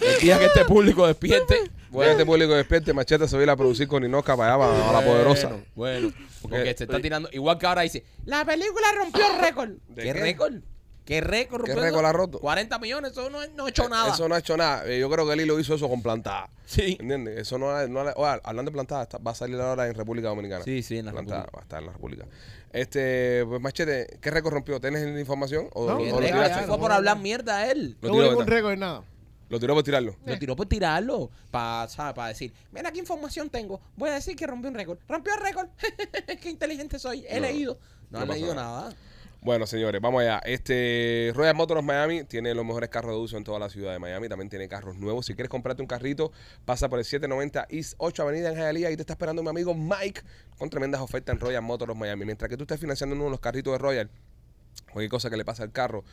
El 0.00 0.20
día 0.20 0.38
que 0.38 0.46
este 0.46 0.64
público 0.64 1.06
despierte. 1.06 1.70
Bueno, 1.94 2.12
este 2.12 2.26
público 2.26 2.54
despierte, 2.54 2.92
Machete 2.92 3.26
se 3.28 3.36
va 3.36 3.40
a 3.40 3.44
ir 3.44 3.50
a 3.50 3.56
producir 3.56 3.88
con 3.88 4.04
Inoca 4.04 4.36
para 4.36 4.54
allá, 4.54 4.64
para, 4.66 4.84
para 4.86 5.00
la 5.00 5.06
poderosa. 5.06 5.52
Bueno, 5.74 6.12
porque, 6.42 6.74
se 6.76 6.84
está 6.84 7.00
tirando. 7.00 7.28
Igual 7.32 7.58
que 7.58 7.66
ahora 7.66 7.82
dice: 7.82 8.04
La 8.26 8.44
película 8.44 8.86
rompió 8.96 9.22
récord. 9.40 9.70
¿De 9.88 10.02
¿Qué, 10.02 10.12
qué? 10.12 10.20
récord? 10.20 10.54
¿Qué 11.04 11.20
récord 11.20 11.64
¿Qué 11.64 11.72
rompió? 11.74 11.84
récord 11.90 12.06
ha 12.06 12.12
roto? 12.12 12.38
40 12.40 12.78
millones, 12.78 13.12
eso 13.12 13.28
no, 13.28 13.38
no 13.54 13.66
ha 13.66 13.68
hecho 13.68 13.88
nada. 13.90 14.12
Eso 14.14 14.26
no 14.28 14.34
ha 14.34 14.38
hecho 14.38 14.56
nada. 14.56 14.86
Eh, 14.86 14.98
Yo 14.98 15.10
creo 15.10 15.28
que 15.28 15.36
Lilo 15.36 15.60
hizo 15.60 15.74
eso 15.74 15.86
con 15.88 16.02
plantada. 16.02 16.48
Sí. 16.64 16.96
¿Entiendes? 16.98 17.38
Eso 17.40 17.58
no, 17.58 17.70
ha- 17.70 17.86
no 17.86 18.00
ha- 18.00 18.14
oye, 18.16 18.40
hablando 18.42 18.70
de 18.70 18.72
plantada, 18.74 19.02
está- 19.02 19.18
va 19.18 19.32
a 19.32 19.34
salir 19.34 19.60
ahora 19.60 19.86
en 19.86 19.92
República 19.94 20.28
Dominicana. 20.28 20.64
Sí, 20.64 20.82
sí, 20.82 20.96
en 20.96 21.04
la 21.04 21.12
Plantada, 21.12 21.42
República. 21.42 21.56
va 21.56 21.60
a 21.60 21.62
estar 21.64 21.80
en 21.80 21.86
la 21.86 21.92
República. 21.92 22.24
Este, 22.72 23.44
pues 23.46 23.60
Machete, 23.60 24.18
¿qué 24.20 24.30
récord 24.30 24.54
rompió? 24.54 24.80
¿Tienes 24.80 25.02
la 25.02 25.20
información? 25.20 25.68
¿O, 25.74 25.86
No, 25.86 25.94
o 25.96 25.98
¿Qué 25.98 26.10
lo, 26.10 26.18
récord? 26.20 26.32
tiraste? 26.42 26.58
Fue 26.60 26.66
no, 26.68 26.78
por 26.80 26.88
no, 26.88 26.94
hablar 26.96 27.16
no. 27.18 27.22
mierda 27.22 27.58
a 27.58 27.70
él. 27.70 27.96
No 28.00 28.10
tiró, 28.10 28.14
hubo 28.14 28.22
ningún 28.30 28.46
récord 28.46 28.72
en 28.72 28.80
nada. 28.80 29.02
Lo 29.54 29.60
tiró 29.60 29.74
por 29.74 29.84
tirarlo. 29.84 30.16
Lo 30.26 30.36
tiró 30.36 30.56
por 30.56 30.66
tirarlo. 30.66 31.30
Para 31.52 31.86
para 32.12 32.26
decir, 32.28 32.52
mira 32.72 32.90
qué 32.90 32.98
información 32.98 33.48
tengo. 33.48 33.80
Voy 33.96 34.10
a 34.10 34.14
decir 34.14 34.34
que 34.34 34.48
rompió 34.48 34.68
un 34.68 34.74
récord. 34.74 34.98
Rompió 35.08 35.32
el 35.32 35.40
récord. 35.40 35.68
qué 36.42 36.50
inteligente 36.50 36.98
soy. 36.98 37.24
He 37.28 37.36
No, 37.36 37.46
leído. 37.46 37.78
No, 38.10 38.18
no 38.18 38.24
he 38.24 38.26
pasa 38.26 38.38
leído 38.40 38.54
nada. 38.56 38.80
nada. 38.88 38.96
Bueno, 39.42 39.64
señores, 39.66 40.00
vamos 40.00 40.22
allá. 40.22 40.38
Este 40.44 41.30
Royal 41.36 41.54
Motors 41.54 41.84
Miami 41.84 42.24
tiene 42.24 42.52
los 42.52 42.64
mejores 42.64 42.88
carros 42.88 43.12
de 43.12 43.18
uso 43.18 43.36
en 43.36 43.44
toda 43.44 43.60
la 43.60 43.68
ciudad 43.68 43.92
de 43.92 44.00
Miami. 44.00 44.28
También 44.28 44.48
tiene 44.50 44.66
carros 44.68 44.96
nuevos. 44.96 45.26
Si 45.26 45.34
quieres 45.34 45.50
comprarte 45.50 45.82
un 45.82 45.86
carrito, 45.86 46.32
pasa 46.64 46.88
por 46.88 46.98
el 46.98 47.04
790 47.04 47.66
East 47.70 47.94
8 47.98 48.22
Avenida 48.24 48.48
en 48.48 48.56
Hialeah. 48.56 48.88
Ahí 48.88 48.96
te 48.96 49.02
está 49.02 49.12
esperando 49.12 49.40
mi 49.44 49.50
amigo 49.50 49.72
Mike 49.72 50.22
con 50.58 50.68
tremendas 50.68 51.00
ofertas 51.00 51.32
en 51.34 51.40
Royal 51.40 51.62
Motors 51.62 51.94
Miami. 51.94 52.24
Mientras 52.24 52.48
que 52.48 52.56
tú 52.56 52.64
estés 52.64 52.80
financiando 52.80 53.14
uno 53.14 53.26
de 53.26 53.30
los 53.30 53.40
carritos 53.40 53.72
de 53.72 53.78
Royal, 53.78 54.10
cualquier 54.92 55.10
cosa 55.10 55.28
que 55.30 55.36
le 55.36 55.44
pase 55.44 55.62
al 55.62 55.72
carro, 55.72 56.04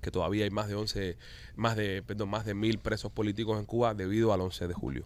que 0.00 0.10
todavía 0.10 0.44
hay 0.44 0.50
más 0.50 0.68
de 0.68 0.74
11, 0.74 1.16
más 1.56 1.76
de, 1.76 2.02
perdón, 2.02 2.30
más 2.30 2.44
de 2.44 2.54
mil 2.54 2.78
presos 2.78 3.10
políticos 3.12 3.58
en 3.58 3.66
Cuba 3.66 3.94
debido 3.94 4.32
al 4.32 4.40
11 4.40 4.68
de 4.68 4.74
julio. 4.74 5.04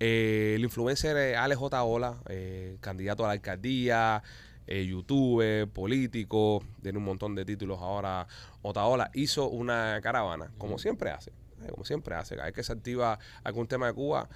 Eh, 0.00 0.54
el 0.56 0.62
influencer 0.64 1.36
Alex 1.36 1.58
J. 1.58 1.84
Ola, 1.84 2.16
eh, 2.28 2.78
candidato 2.80 3.24
a 3.24 3.28
la 3.28 3.32
alcaldía, 3.34 4.22
eh, 4.66 4.86
youtuber, 4.86 5.68
político, 5.68 6.64
tiene 6.82 6.96
un 6.96 7.04
montón 7.04 7.34
de 7.34 7.44
títulos 7.44 7.80
ahora. 7.80 8.26
Otaola 8.62 9.10
hizo 9.12 9.48
una 9.48 10.00
caravana, 10.02 10.50
como 10.56 10.78
siempre 10.78 11.10
hace, 11.10 11.30
eh, 11.62 11.68
como 11.70 11.84
siempre 11.84 12.14
hace. 12.14 12.34
Cada 12.34 12.46
vez 12.46 12.54
que 12.54 12.62
se 12.62 12.72
activa 12.72 13.18
algún 13.44 13.66
tema 13.66 13.88
de 13.88 13.92
Cuba, 13.92 14.28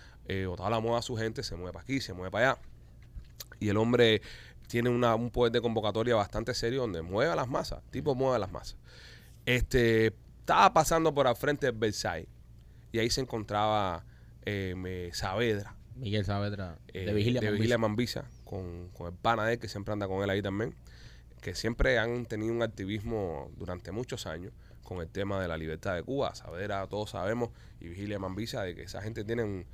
Otaola 0.48 0.80
mueve 0.80 0.98
a 0.98 1.02
su 1.02 1.16
gente, 1.16 1.42
se 1.42 1.56
mueve 1.56 1.72
para 1.72 1.82
aquí, 1.82 2.00
se 2.00 2.12
mueve 2.12 2.30
para 2.30 2.50
allá. 2.50 2.60
Y 3.58 3.70
el 3.70 3.78
hombre 3.78 4.20
tiene 4.68 4.90
una, 4.90 5.14
un 5.14 5.30
poder 5.30 5.52
de 5.52 5.62
convocatoria 5.62 6.14
bastante 6.14 6.52
serio 6.52 6.82
donde 6.82 7.00
mueve 7.00 7.32
a 7.32 7.36
las 7.36 7.48
masas, 7.48 7.82
tipo 7.90 8.14
mueve 8.14 8.36
a 8.36 8.38
las 8.38 8.52
masas. 8.52 8.76
Este, 9.46 10.14
estaba 10.40 10.74
pasando 10.74 11.14
por 11.14 11.26
al 11.26 11.36
frente 11.36 11.66
del 11.66 11.76
Versailles 11.76 12.28
y 12.92 12.98
ahí 12.98 13.08
se 13.08 13.22
encontraba 13.22 14.04
eh, 14.44 14.74
me- 14.76 15.12
Saavedra, 15.14 15.76
Miguel 15.96 16.24
Saavedra, 16.24 16.78
eh, 16.88 17.06
de 17.06 17.12
Vigilia. 17.14 17.40
de 17.40 17.46
Mambisa. 17.46 17.58
Vigilia 17.60 17.78
Mambisa, 17.78 18.24
con, 18.44 18.88
con 18.90 19.06
el 19.08 19.12
pana 19.18 19.44
de 19.46 19.54
él, 19.54 19.58
que 19.58 19.68
siempre 19.68 19.92
anda 19.92 20.06
con 20.08 20.22
él 20.22 20.30
ahí 20.30 20.42
también, 20.42 20.74
que 21.40 21.54
siempre 21.54 21.98
han 21.98 22.26
tenido 22.26 22.52
un 22.52 22.62
activismo 22.62 23.50
durante 23.56 23.92
muchos 23.92 24.26
años 24.26 24.52
con 24.82 25.00
el 25.00 25.08
tema 25.08 25.40
de 25.40 25.48
la 25.48 25.56
libertad 25.56 25.94
de 25.94 26.02
Cuba. 26.02 26.34
Saavedra, 26.34 26.86
todos 26.88 27.10
sabemos, 27.10 27.50
y 27.80 27.88
Vigilia 27.88 28.18
Mambisa, 28.18 28.62
de 28.62 28.74
que 28.74 28.82
esa 28.82 29.00
gente 29.02 29.24
tiene 29.24 29.66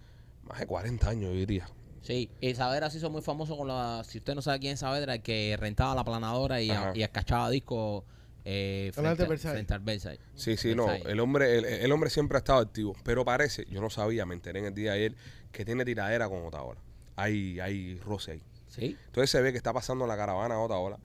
más 0.45 0.59
de 0.61 0.66
40 0.66 1.09
años, 1.11 1.25
yo 1.33 1.39
diría. 1.39 1.68
Sí, 2.03 2.31
y 2.41 2.55
Saavedra 2.55 2.89
se 2.91 2.99
hizo 2.99 3.11
muy 3.11 3.21
famoso 3.23 3.57
con 3.59 3.68
la. 3.68 4.03
Si 4.05 4.18
usted 4.18 4.35
no 4.35 4.41
sabe 4.43 4.59
quién 4.61 4.73
es 4.75 4.81
Saavedra, 4.81 5.14
el 5.14 5.23
que 5.23 5.57
rentaba 5.61 5.95
la 5.95 6.05
planadora 6.05 6.61
y, 6.62 6.71
Ajá. 6.71 6.93
y 6.95 7.03
escachaba 7.03 7.51
discos 7.51 8.05
eh, 8.45 8.91
frente, 8.95 9.26
frente 9.26 9.74
al 9.74 9.80
Versailles. 9.80 10.24
Sí, 10.34 10.57
sí, 10.57 10.74
no. 10.74 10.91
El 10.91 11.20
hombre, 11.20 11.59
el, 11.59 11.64
el 11.64 11.93
hombre 11.93 12.11
siempre 12.11 12.36
ha 12.36 12.41
estado 12.41 12.61
activo. 12.61 12.95
Pero 13.05 13.24
parece, 13.24 13.66
yo 13.70 13.80
no 13.80 13.91
sabía, 13.91 14.26
me 14.26 14.34
enteré 14.34 14.61
en 14.61 14.66
el 14.66 14.74
día 14.74 14.93
de 14.93 14.99
ayer, 14.99 15.16
que 15.53 15.64
tiene 15.64 15.84
tiradera 15.84 16.28
con 16.28 16.45
Otaola. 16.45 16.80
Hay, 17.16 17.61
hay 17.61 17.99
roce 17.99 18.32
ahí. 18.32 18.43
Sí. 18.68 18.97
Entonces 19.07 19.30
se 19.30 19.41
ve 19.43 19.51
que 19.51 19.59
está 19.59 19.72
pasando 19.72 20.07
la 20.07 20.16
caravana 20.16 20.55
a 20.55 20.61
Otaola 20.61 20.99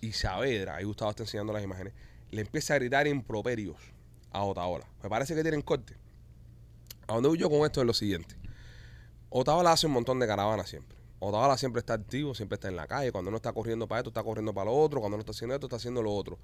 y 0.00 0.12
Saavedra, 0.12 0.76
ahí 0.76 0.84
Gustavo 0.84 1.10
está 1.10 1.22
enseñando 1.22 1.52
las 1.52 1.62
imágenes, 1.62 1.92
le 2.30 2.40
empieza 2.40 2.74
a 2.74 2.78
gritar 2.78 3.06
improperios 3.06 3.76
a 4.30 4.44
Otaola. 4.44 4.86
Me 5.02 5.08
parece 5.10 5.34
que 5.34 5.42
tienen 5.42 5.62
corte. 5.62 5.96
A 7.06 7.14
donde 7.14 7.28
voy 7.28 7.38
yo 7.38 7.50
con 7.50 7.66
esto 7.66 7.80
es 7.80 7.86
lo 7.86 7.92
siguiente. 7.92 8.34
Otaola 9.28 9.72
hace 9.72 9.86
un 9.86 9.92
montón 9.92 10.18
de 10.18 10.26
caravanas 10.26 10.68
siempre. 10.68 10.96
Otaola 11.18 11.58
siempre 11.58 11.80
está 11.80 11.94
activo, 11.94 12.34
siempre 12.34 12.54
está 12.54 12.68
en 12.68 12.76
la 12.76 12.86
calle. 12.86 13.12
Cuando 13.12 13.30
no 13.30 13.36
está 13.36 13.52
corriendo 13.52 13.86
para 13.86 14.00
esto, 14.00 14.10
está 14.10 14.22
corriendo 14.22 14.54
para 14.54 14.70
lo 14.70 14.76
otro. 14.76 15.00
Cuando 15.00 15.18
no 15.18 15.20
está 15.20 15.32
haciendo 15.32 15.54
esto, 15.54 15.66
está 15.66 15.76
haciendo 15.76 16.02
lo 16.02 16.12
otro. 16.12 16.38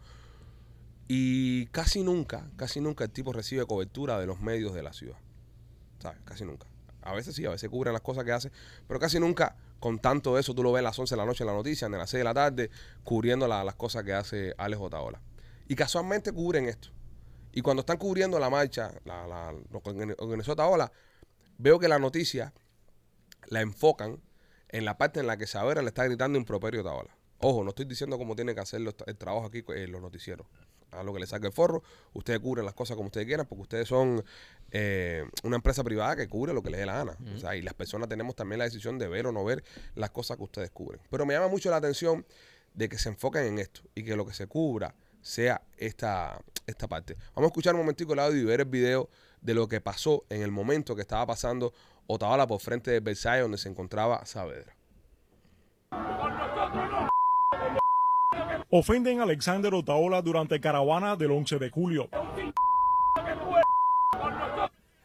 Y 1.09 1.67
casi 1.67 2.03
nunca, 2.03 2.51
casi 2.57 2.81
nunca 2.81 3.05
el 3.05 3.11
tipo 3.11 3.33
recibe 3.33 3.65
cobertura 3.67 4.19
de 4.19 4.27
los 4.27 4.41
medios 4.41 4.75
de 4.75 4.83
la 4.83 4.93
ciudad. 4.93 5.17
¿Sabes? 5.99 6.19
Casi 6.25 6.45
nunca. 6.45 6.67
A 7.03 7.13
veces 7.15 7.37
sí, 7.37 7.47
a 7.47 7.51
veces 7.51 7.71
cubren 7.71 7.93
las 7.93 8.03
cosas 8.03 8.25
que 8.25 8.33
hace, 8.33 8.51
pero 8.89 8.99
casi 8.99 9.21
nunca 9.21 9.57
con 9.79 9.99
tanto 10.01 10.35
de 10.35 10.41
eso 10.41 10.55
tú 10.55 10.63
lo 10.65 10.73
ves 10.73 10.81
a 10.81 10.83
las 10.85 10.99
11 10.99 11.15
de 11.15 11.19
la 11.19 11.25
noche 11.27 11.45
en 11.45 11.49
la 11.49 11.55
noticia, 11.55 11.87
en 11.87 11.93
las 11.93 12.11
6 12.11 12.21
de 12.21 12.25
la 12.25 12.35
tarde, 12.35 12.71
cubriendo 13.05 13.47
la- 13.47 13.63
las 13.63 13.77
cosas 13.77 14.03
que 14.03 14.13
hace 14.13 14.55
Alex 14.59 14.83
Otaola. 14.83 15.21
Y 15.69 15.77
casualmente 15.77 16.33
cubren 16.33 16.67
esto. 16.67 16.89
Y 17.53 17.63
cuando 17.63 17.81
están 17.81 17.97
cubriendo 17.99 18.39
la 18.41 18.51
marcha, 18.51 18.93
la, 19.05 19.27
la, 19.29 19.53
lo 19.71 19.81
que 19.81 19.91
organi- 19.91 20.17
organizó 20.19 20.53
Otaola, 20.53 20.91
veo 21.59 21.79
que 21.79 21.87
la 21.89 21.99
noticia 22.01 22.53
la 23.49 23.61
enfocan 23.61 24.21
en 24.69 24.85
la 24.85 24.99
parte 24.99 25.21
en 25.21 25.27
la 25.29 25.37
que 25.37 25.47
Saavedra 25.47 25.83
le 25.83 25.89
está 25.89 26.05
gritando 26.05 26.39
improperio 26.39 26.81
a 26.81 26.83
Otaola. 26.85 27.17
Ojo, 27.39 27.63
no 27.63 27.69
estoy 27.71 27.85
diciendo 27.85 28.19
cómo 28.19 28.35
tiene 28.35 28.55
que 28.55 28.61
hacer 28.61 28.81
el 29.07 29.17
trabajo 29.17 29.47
aquí 29.47 29.63
en 29.69 29.93
los 29.93 30.01
noticieros. 30.01 30.47
A 30.91 31.03
lo 31.03 31.13
que 31.13 31.21
le 31.21 31.27
saque 31.27 31.47
el 31.47 31.53
forro. 31.53 31.83
Ustedes 32.13 32.41
cubren 32.41 32.65
las 32.65 32.75
cosas 32.75 32.97
como 32.97 33.07
ustedes 33.07 33.27
quieran 33.27 33.47
porque 33.47 33.63
ustedes 33.63 33.89
son 33.89 34.25
eh, 34.71 35.25
una 35.43 35.57
empresa 35.57 35.85
privada 35.85 36.17
que 36.17 36.29
cubre 36.29 36.53
lo 36.53 36.63
que 36.63 36.71
les 36.71 36.81
dé 36.81 36.87
la 36.87 36.95
gana. 36.95 37.17
O 37.35 37.39
sea, 37.39 37.57
y 37.57 37.63
las 37.63 37.75
personas 37.75 38.09
tenemos 38.09 38.35
también 38.35 38.59
la 38.59 38.65
decisión 38.65 38.99
de 38.99 39.09
ver 39.09 39.27
o 39.27 39.33
no 39.33 39.45
ver 39.45 39.65
las 39.95 40.11
cosas 40.11 40.37
que 40.37 40.45
ustedes 40.45 40.71
cubren. 40.71 41.01
Pero 41.11 41.27
me 41.27 41.35
llama 41.35 41.49
mucho 41.49 41.71
la 41.71 41.77
atención 41.77 42.27
de 42.75 42.89
que 42.89 42.99
se 42.99 43.09
enfoquen 43.09 43.45
en 43.45 43.59
esto 43.59 43.83
y 43.95 44.05
que 44.05 44.17
lo 44.17 44.27
que 44.27 44.35
se 44.35 44.47
cubra 44.47 44.95
sea 45.23 45.63
esta, 45.77 46.41
esta 46.67 46.87
parte. 46.87 47.17
Vamos 47.35 47.49
a 47.49 47.51
escuchar 47.51 47.75
un 47.75 47.81
momentico 47.81 48.13
el 48.13 48.21
audio 48.21 48.41
y 48.41 48.45
ver 48.45 48.61
el 48.61 48.67
video 48.67 49.09
de 49.41 49.55
lo 49.55 49.69
que 49.69 49.81
pasó 49.81 50.25
en 50.29 50.43
el 50.43 50.51
momento 50.51 50.95
que 50.95 51.03
estaba 51.03 51.27
pasando 51.27 51.73
Otaola 52.07 52.47
por 52.47 52.61
frente 52.61 52.91
de 52.91 53.01
Versailles 53.01 53.43
donde 53.43 53.59
se 53.59 53.69
encontraba 53.69 54.25
Saavedra. 54.25 54.77
Ofenden 58.71 59.21
a 59.21 59.23
Alexander 59.23 59.73
Otaola 59.75 60.23
durante 60.23 60.61
caravana 60.61 61.17
del 61.17 61.31
11 61.31 61.59
de 61.59 61.71
julio. 61.71 62.09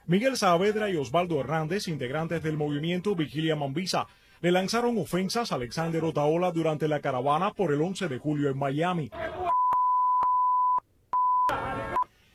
Miguel 0.08 0.36
Saavedra 0.36 0.90
y 0.90 0.98
Osvaldo 0.98 1.40
Hernández, 1.40 1.88
integrantes 1.88 2.44
del 2.44 2.58
movimiento 2.58 3.16
Vigilia 3.16 3.56
Mambisa, 3.56 4.08
le 4.42 4.52
lanzaron 4.52 4.98
ofensas 4.98 5.52
a 5.52 5.56
Alexander 5.56 6.04
Otaola 6.04 6.52
durante 6.52 6.88
la 6.88 7.00
caravana 7.00 7.52
por 7.52 7.72
el 7.72 7.82
11 7.82 8.08
de 8.08 8.18
julio 8.18 8.50
en 8.50 8.58
Miami. 8.58 9.12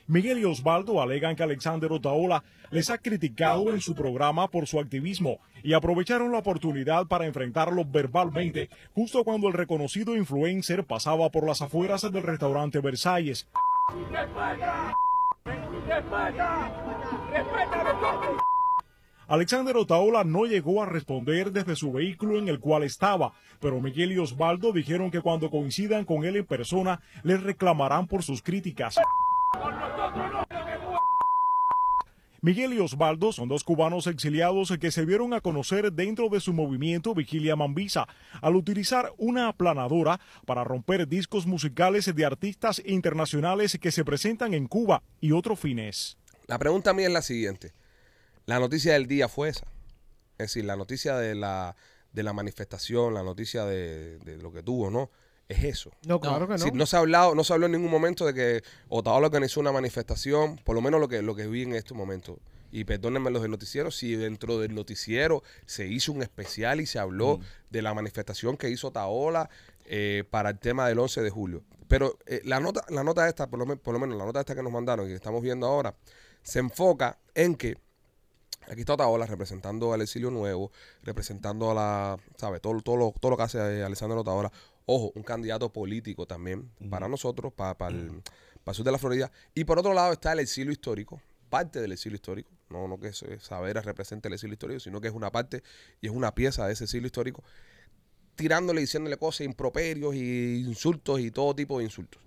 Miguel 0.09 0.39
y 0.39 0.45
Osvaldo 0.45 1.03
alegan 1.03 1.35
que 1.35 1.43
Alexander 1.43 1.91
Otaola 1.91 2.45
les 2.71 2.91
ha 2.91 2.99
criticado 2.99 3.71
en 3.71 3.81
su 3.81 3.95
programa 3.95 4.49
por 4.49 4.69
su 4.69 4.79
activismo 4.79 5.41
y 5.65 5.73
aprovecharon 5.73 6.31
la 6.31 6.39
oportunidad 6.39 7.07
para 7.07 7.27
enfrentarlo 7.27 7.85
verbalmente 7.85 8.71
justo 8.95 9.25
cuando 9.25 9.49
el 9.49 9.55
reconocido 9.55 10.15
influencer 10.15 10.85
pasaba 10.85 11.31
por 11.31 11.45
las 11.45 11.61
afueras 11.61 12.03
del 12.03 12.23
restaurante 12.23 12.81
Versalles. 12.81 13.49
Alexander 19.29 19.77
Otaola 19.77 20.23
no 20.23 20.45
llegó 20.45 20.85
a 20.85 20.87
responder 20.87 21.51
desde 21.51 21.75
su 21.75 21.93
vehículo 21.93 22.39
en 22.39 22.49
el 22.49 22.61
cual 22.61 22.85
estaba, 22.85 23.33
pero 23.61 23.81
Miguel 23.81 24.13
y 24.13 24.19
Osvaldo 24.19 24.73
dijeron 24.73 25.11
que 25.11 25.21
cuando 25.21 25.51
coincidan 25.51 26.05
con 26.05 26.25
él 26.25 26.37
en 26.37 26.47
persona 26.47 27.01
les 27.25 27.43
reclamarán 27.43 28.07
por 28.07 28.23
sus 28.23 28.41
críticas. 28.41 29.01
Miguel 32.47 32.75
y 32.75 32.79
Osvaldo 32.79 33.33
son 33.33 33.49
dos 33.49 33.65
cubanos 33.65 34.07
exiliados 34.07 34.73
que 34.79 34.93
se 34.93 35.05
vieron 35.05 35.35
a 35.35 35.41
conocer 35.41 35.93
dentro 35.93 36.29
de 36.29 36.39
su 36.39 36.53
movimiento 36.53 37.13
Vigilia 37.13 37.57
Mambisa 37.57 38.07
al 38.41 38.55
utilizar 38.55 39.13
una 39.19 39.49
aplanadora 39.49 40.21
para 40.45 40.63
romper 40.63 41.09
discos 41.09 41.45
musicales 41.45 42.15
de 42.15 42.25
artistas 42.25 42.81
internacionales 42.85 43.77
que 43.81 43.91
se 43.91 44.05
presentan 44.05 44.55
en 44.55 44.69
Cuba 44.69 45.03
y 45.21 45.33
otros 45.33 45.59
fines. 45.59 46.19
La 46.47 46.59
pregunta 46.59 46.93
mía 46.93 47.09
es 47.09 47.13
la 47.13 47.23
siguiente. 47.23 47.73
La 48.45 48.61
noticia 48.61 48.93
del 48.93 49.09
día 49.09 49.29
fue 49.29 49.49
esa. 49.49 49.67
Es 50.39 50.49
decir, 50.49 50.67
la 50.67 50.77
noticia 50.77 51.17
de 51.17 51.35
la, 51.35 51.75
de 52.13 52.23
la 52.23 52.33
manifestación, 52.33 53.15
la 53.15 53.25
noticia 53.25 53.65
de, 53.65 54.19
de 54.19 54.37
lo 54.37 54.53
que 54.53 54.63
tuvo, 54.63 54.89
¿no? 54.89 55.11
Es 55.49 55.63
eso. 55.63 55.91
No, 56.07 56.21
claro 56.21 56.49
que 56.49 56.55
no. 56.55 56.59
Sí, 56.59 56.71
no 56.73 56.87
se 56.87 56.97
ha 56.97 57.01
hablado, 57.01 57.35
no 57.35 57.45
se 57.45 57.53
habló 57.53 57.67
en 57.67 57.73
ningún 57.73 57.91
momento 57.91 58.27
de 58.27 58.35
que 58.35 58.63
Otaola 58.89 59.27
organizó 59.27 59.61
una 59.61 59.71
manifestación, 59.71 60.57
por 60.65 60.75
lo 60.75 60.83
menos 60.83 61.01
lo 61.01 61.09
que, 61.09 61.23
lo 61.23 61.37
que 61.37 61.47
vi 61.47 61.63
en 61.63 61.75
este 61.75 61.95
momento. 61.95 62.39
Y 62.73 62.85
perdónenme 62.85 63.31
los 63.31 63.43
del 63.43 63.53
noticiero, 63.53 63.93
si 63.93 64.17
dentro 64.17 64.59
del 64.59 64.75
noticiero 64.75 65.45
se 65.65 65.87
hizo 65.87 66.13
un 66.13 66.23
especial 66.23 66.81
y 66.81 66.87
se 66.87 66.99
habló 66.99 67.39
de 67.71 67.81
la 67.81 67.95
manifestación 67.95 68.57
que 68.57 68.71
hizo 68.71 68.89
Otaola 68.89 69.49
eh, 69.87 70.25
para 70.29 70.51
el 70.51 70.59
tema 70.59 70.89
del 70.89 70.99
11 70.99 71.23
de 71.23 71.31
julio. 71.31 71.63
Pero 71.87 72.19
eh, 72.27 72.41
la 72.45 72.59
nota, 72.59 72.85
la 72.89 73.05
nota 73.05 73.29
esta, 73.29 73.49
por 73.49 73.61
lo, 73.61 73.77
por 73.77 73.95
lo 73.95 74.01
menos 74.01 74.19
la 74.19 74.25
nota 74.25 74.41
esta 74.41 74.57
que 74.57 74.63
nos 74.65 74.73
mandaron 74.73 75.07
y 75.07 75.11
que 75.11 75.15
estamos 75.15 75.43
viendo 75.43 75.67
ahora, 75.67 75.95
se 76.43 76.59
enfoca 76.59 77.19
en 77.35 77.55
que 77.55 77.77
Aquí 78.69 78.81
está 78.81 78.95
Otaola 78.95 79.27
representando 79.27 79.93
al 79.93 80.03
exilio 80.03 80.31
nuevo, 80.31 80.73
representando 81.03 81.71
a 81.71 81.75
la, 81.75 82.17
¿sabes? 82.37 82.61
Todo, 82.61 82.81
todo, 82.81 82.97
lo, 82.97 83.15
todo 83.21 83.31
lo 83.31 83.37
que 83.37 83.45
hace 83.45 83.83
Alessandro 83.83 84.21
Otaola. 84.21 84.51
Ojo, 84.87 85.13
un 85.17 85.23
candidato 85.25 85.73
político 85.73 86.27
también 86.27 86.71
para 86.91 87.09
nosotros, 87.09 87.53
para, 87.53 87.77
para, 87.77 87.95
el, 87.97 88.23
para 88.65 88.73
el 88.73 88.75
sur 88.75 88.85
de 88.85 88.93
la 88.93 88.99
Florida. 88.99 89.33
Y 89.55 89.65
por 89.65 89.79
otro 89.79 89.93
lado 89.93 90.13
está 90.13 90.33
el 90.33 90.39
exilio 90.39 90.73
histórico, 90.73 91.21
parte 91.51 91.81
del 91.81 91.93
exilio 91.93 92.15
histórico. 92.17 92.51
No, 92.71 92.87
no 92.89 92.99
que 92.99 93.13
Saavedra 93.13 93.81
represente 93.83 94.29
el 94.29 94.35
exilio 94.35 94.55
histórico, 94.55 94.81
sino 94.81 95.01
que 95.01 95.09
es 95.09 95.15
una 95.15 95.31
parte 95.31 95.63
y 96.01 96.07
es 96.07 96.13
una 96.13 96.35
pieza 96.35 96.67
de 96.67 96.73
ese 96.73 96.85
exilio 96.85 97.07
histórico, 97.07 97.43
tirándole 98.37 98.81
y 98.81 98.85
diciéndole 98.85 99.17
cosas, 99.17 99.43
improperios 99.47 100.15
y 100.15 100.65
insultos 100.67 101.21
y 101.21 101.31
todo 101.31 101.55
tipo 101.55 101.79
de 101.79 101.85
insultos. 101.85 102.23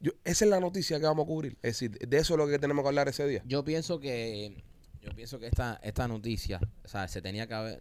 Yo- 0.00 0.12
esa 0.24 0.44
es 0.44 0.50
la 0.50 0.60
noticia 0.60 0.98
que 0.98 1.06
vamos 1.06 1.24
a 1.24 1.26
cubrir. 1.28 1.52
Es 1.62 1.78
decir, 1.78 1.92
de 1.92 2.16
eso 2.18 2.34
es 2.34 2.38
lo 2.38 2.48
que 2.48 2.58
tenemos 2.58 2.82
que 2.82 2.88
hablar 2.88 3.08
ese 3.08 3.26
día. 3.26 3.42
Yo 3.46 3.64
pienso 3.64 4.00
que 4.00 4.62
yo 5.00 5.10
pienso 5.14 5.38
que 5.38 5.46
esta 5.46 5.80
esta 5.82 6.06
noticia, 6.08 6.60
o 6.84 6.88
sea, 6.88 7.08
se 7.08 7.22
tenía 7.22 7.46
que 7.46 7.54
haber, 7.54 7.80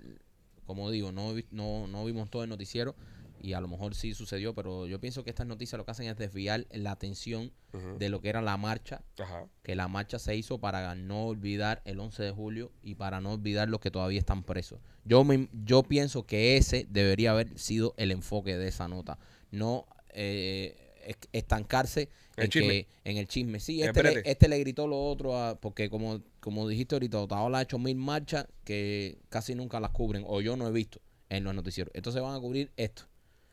como 0.65 0.89
digo, 0.91 1.11
no 1.11 1.33
no 1.51 1.87
no 1.87 2.05
vimos 2.05 2.29
todo 2.29 2.43
el 2.43 2.49
noticiero 2.49 2.95
y 3.41 3.53
a 3.53 3.61
lo 3.61 3.67
mejor 3.67 3.95
sí 3.95 4.13
sucedió, 4.13 4.53
pero 4.53 4.87
yo 4.87 4.99
pienso 4.99 5.23
que 5.23 5.29
estas 5.29 5.47
noticias 5.47 5.77
lo 5.77 5.85
que 5.85 5.91
hacen 5.91 6.07
es 6.07 6.17
desviar 6.17 6.65
la 6.71 6.91
atención 6.91 7.51
de 7.97 8.09
lo 8.09 8.19
que 8.21 8.29
era 8.29 8.41
la 8.41 8.57
marcha, 8.57 9.01
Ajá. 9.17 9.47
que 9.63 9.75
la 9.75 9.87
marcha 9.87 10.19
se 10.19 10.35
hizo 10.35 10.59
para 10.59 10.93
no 10.95 11.25
olvidar 11.27 11.81
el 11.85 11.99
11 11.99 12.21
de 12.23 12.31
julio 12.31 12.71
y 12.83 12.95
para 12.95 13.21
no 13.21 13.33
olvidar 13.33 13.69
los 13.69 13.79
que 13.79 13.91
todavía 13.91 14.19
están 14.19 14.43
presos. 14.43 14.79
Yo 15.05 15.23
me, 15.23 15.47
yo 15.65 15.83
pienso 15.83 16.25
que 16.25 16.57
ese 16.57 16.85
debería 16.89 17.31
haber 17.31 17.57
sido 17.57 17.93
el 17.97 18.11
enfoque 18.11 18.57
de 18.57 18.67
esa 18.67 18.87
nota, 18.87 19.17
no 19.51 19.85
eh, 20.13 20.75
es- 21.05 21.17
estancarse 21.31 22.09
El 22.35 22.43
en, 22.45 22.49
chisme. 22.51 22.67
que- 22.69 22.87
en 23.05 23.17
el 23.17 23.27
chisme. 23.27 23.59
Sí, 23.59 23.81
Eh, 23.81 23.85
este 23.87 24.03
le, 24.03 24.21
este 24.25 24.47
le 24.49 24.59
gritó 24.59 24.87
lo 24.87 25.01
otro, 25.03 25.37
a- 25.37 25.59
porque 25.59 25.89
como, 25.89 26.21
como 26.39 26.67
dijiste 26.67 26.95
ahorita, 26.95 27.19
Otaola 27.21 27.59
ha 27.59 27.61
hecho 27.63 27.79
mil 27.79 27.95
marchas 27.95 28.45
que 28.63 29.17
casi 29.29 29.55
nunca 29.55 29.79
las 29.79 29.91
cubren, 29.91 30.23
o 30.27 30.41
yo 30.41 30.55
no 30.57 30.67
he 30.67 30.71
visto 30.71 30.99
en 31.29 31.43
los 31.45 31.55
noticieros. 31.55 31.91
Entonces 31.95 32.21
van 32.21 32.35
a 32.35 32.39
cubrir 32.39 32.71
esto. 32.75 33.03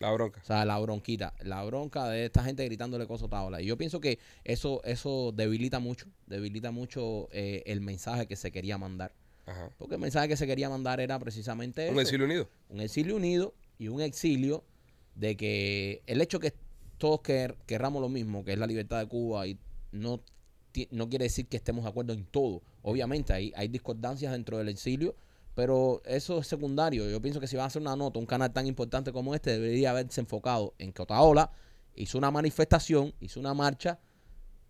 La 0.01 0.13
bronca. 0.13 0.41
O 0.43 0.47
sea, 0.47 0.65
la 0.65 0.79
bronquita, 0.79 1.35
la 1.43 1.65
bronca 1.65 2.09
de 2.09 2.27
esta 2.27 2.45
gente 2.45 2.65
gritándole 2.65 3.07
cosas 3.07 3.25
a 3.25 3.27
Otaola. 3.27 3.61
Y 3.61 3.67
yo 3.67 3.77
pienso 3.77 4.01
que 4.01 4.19
eso, 4.45 4.81
eso 4.85 5.33
debilita 5.35 5.81
mucho, 5.81 6.07
debilita 6.27 6.71
mucho 6.71 7.29
eh, 7.33 7.65
el 7.67 7.81
mensaje 7.81 8.27
que 8.27 8.37
se 8.37 8.53
quería 8.53 8.79
mandar. 8.79 9.13
Ajá. 9.47 9.71
Porque 9.79 9.97
el 9.97 10.01
mensaje 10.01 10.29
que 10.29 10.37
se 10.37 10.47
quería 10.47 10.69
mandar 10.69 11.01
era 11.01 11.19
precisamente 11.19 11.87
Un 11.89 11.95
eso, 11.95 12.01
exilio 12.03 12.27
unido. 12.27 12.49
un 12.69 12.81
exilio 12.81 13.17
unido 13.17 13.55
y 13.79 13.89
un 13.89 14.01
exilio 14.01 14.63
de 15.17 15.37
que 15.37 16.03
el 16.07 16.21
hecho 16.21 16.39
que 16.39 16.53
todos 16.99 17.21
quer- 17.21 17.57
querramos 17.67 18.01
lo 18.01 18.09
mismo, 18.09 18.45
que 18.45 18.53
es 18.53 18.59
la 18.59 18.67
libertad 18.67 18.99
de 19.01 19.07
Cuba, 19.07 19.47
y 19.49 19.59
no, 19.91 20.21
no 20.91 21.09
quiere 21.09 21.25
decir 21.25 21.47
que 21.47 21.57
estemos 21.57 21.83
de 21.85 21.91
acuerdo 21.91 22.13
en 22.13 22.25
todo. 22.25 22.63
Obviamente 22.83 23.33
hay, 23.33 23.53
hay 23.57 23.67
discordancias 23.69 24.31
dentro 24.33 24.59
del 24.59 24.69
exilio, 24.69 25.17
pero 25.59 26.01
eso 26.05 26.39
es 26.39 26.47
secundario. 26.47 27.11
Yo 27.11 27.21
pienso 27.21 27.41
que 27.41 27.49
si 27.49 27.57
van 27.57 27.65
a 27.65 27.67
hacer 27.67 27.83
una 27.83 27.97
nota, 27.97 28.21
un 28.21 28.27
canal 28.27 28.53
tan 28.53 28.69
importante 28.69 29.11
como 29.11 29.35
este, 29.35 29.51
debería 29.59 29.91
haberse 29.91 30.21
enfocado 30.21 30.73
en 30.79 30.93
que 30.93 31.03
Otaola 31.03 31.51
hizo 31.97 32.17
una 32.17 32.31
manifestación, 32.31 33.13
hizo 33.19 33.41
una 33.41 33.55
marcha 33.55 33.99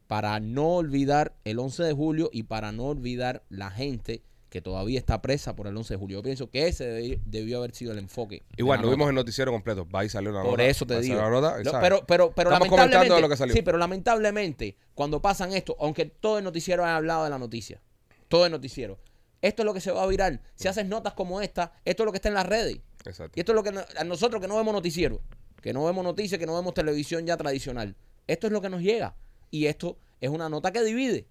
para 0.06 0.40
no 0.40 0.76
olvidar 0.76 1.34
el 1.44 1.58
11 1.58 1.82
de 1.82 1.92
julio 1.92 2.30
y 2.32 2.44
para 2.44 2.72
no 2.72 2.86
olvidar 2.86 3.42
la 3.50 3.70
gente 3.70 4.22
que 4.48 4.62
todavía 4.62 4.98
está 4.98 5.20
presa 5.20 5.54
por 5.54 5.66
el 5.66 5.76
11 5.76 5.92
de 5.92 5.98
julio. 6.00 6.18
Yo 6.20 6.22
pienso 6.22 6.48
que 6.48 6.68
ese 6.68 6.90
debi- 6.90 7.20
debió 7.26 7.58
haber 7.58 7.74
sido 7.74 7.92
el 7.92 7.98
enfoque. 7.98 8.36
de 8.48 8.54
Igual, 8.56 8.80
nota. 8.80 8.96
vos 8.96 9.08
el 9.10 9.14
noticiero 9.14 9.52
completo. 9.52 9.86
Va 9.94 10.06
y 10.06 10.08
salió 10.08 10.32
la 10.32 10.38
nota. 10.38 10.48
Por 10.52 10.62
eso 10.62 10.86
te 10.86 10.94
va 10.94 11.00
digo. 11.00 11.20
nota, 11.30 11.62
No, 11.62 11.72
pero, 11.82 12.02
pero, 12.06 12.30
pero 12.34 12.48
Estamos 12.48 12.68
comentando 12.70 12.94
lamentablemente. 12.94 13.20
lo 13.20 13.28
que 13.28 13.36
salió. 13.36 13.54
Sí, 13.54 13.60
pero 13.60 13.76
lamentablemente, 13.76 14.74
cuando 14.94 15.20
pasan 15.20 15.52
esto, 15.52 15.76
aunque 15.80 16.06
todo 16.06 16.38
el 16.38 16.44
noticiero 16.44 16.82
ha 16.86 16.96
hablado 16.96 17.24
de 17.24 17.28
la 17.30 17.38
noticia, 17.38 17.82
todo 18.28 18.46
el 18.46 18.52
noticiero, 18.52 18.98
esto 19.42 19.62
es 19.62 19.66
lo 19.66 19.74
que 19.74 19.80
se 19.80 19.90
va 19.90 20.02
a 20.02 20.06
virar. 20.06 20.40
Si 20.54 20.68
haces 20.68 20.86
notas 20.86 21.12
como 21.14 21.40
esta, 21.40 21.72
esto 21.84 22.02
es 22.02 22.04
lo 22.06 22.12
que 22.12 22.16
está 22.18 22.28
en 22.28 22.34
las 22.34 22.46
redes. 22.46 22.78
Exacto. 23.04 23.32
Y 23.36 23.40
esto 23.40 23.52
es 23.52 23.56
lo 23.56 23.62
que 23.62 23.70
a 23.98 24.04
nosotros 24.04 24.40
que 24.42 24.48
no 24.48 24.56
vemos 24.56 24.72
noticiero, 24.74 25.20
que 25.62 25.72
no 25.72 25.84
vemos 25.84 26.04
noticias, 26.04 26.38
que 26.38 26.46
no 26.46 26.54
vemos 26.54 26.74
televisión 26.74 27.26
ya 27.26 27.36
tradicional. 27.36 27.94
Esto 28.26 28.46
es 28.48 28.52
lo 28.52 28.60
que 28.60 28.68
nos 28.68 28.82
llega. 28.82 29.14
Y 29.50 29.66
esto 29.66 29.96
es 30.20 30.28
una 30.30 30.48
nota 30.48 30.72
que 30.72 30.82
divide. 30.82 31.26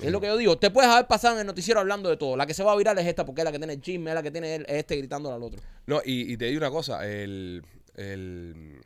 Es 0.00 0.12
lo 0.12 0.20
que 0.20 0.28
yo 0.28 0.36
digo. 0.36 0.56
Te 0.58 0.70
puedes 0.70 0.88
haber 0.90 1.06
pasado 1.08 1.34
en 1.34 1.40
el 1.40 1.46
noticiero 1.46 1.80
hablando 1.80 2.08
de 2.08 2.16
todo. 2.16 2.36
La 2.36 2.46
que 2.46 2.54
se 2.54 2.62
va 2.62 2.72
a 2.72 2.76
virar 2.76 2.96
es 2.98 3.06
esta 3.06 3.24
porque 3.24 3.40
es 3.40 3.44
la 3.44 3.50
que 3.50 3.58
tiene 3.58 3.72
el 3.72 3.80
chisme, 3.80 4.10
es 4.10 4.14
la 4.14 4.22
que 4.22 4.30
tiene 4.30 4.54
el- 4.54 4.66
este 4.68 4.96
gritándole 4.96 5.34
al 5.34 5.42
otro. 5.42 5.60
No, 5.86 6.00
y, 6.04 6.32
y 6.32 6.36
te 6.36 6.44
digo 6.44 6.58
una 6.58 6.70
cosa, 6.70 7.04
el, 7.08 7.64
el 7.96 8.80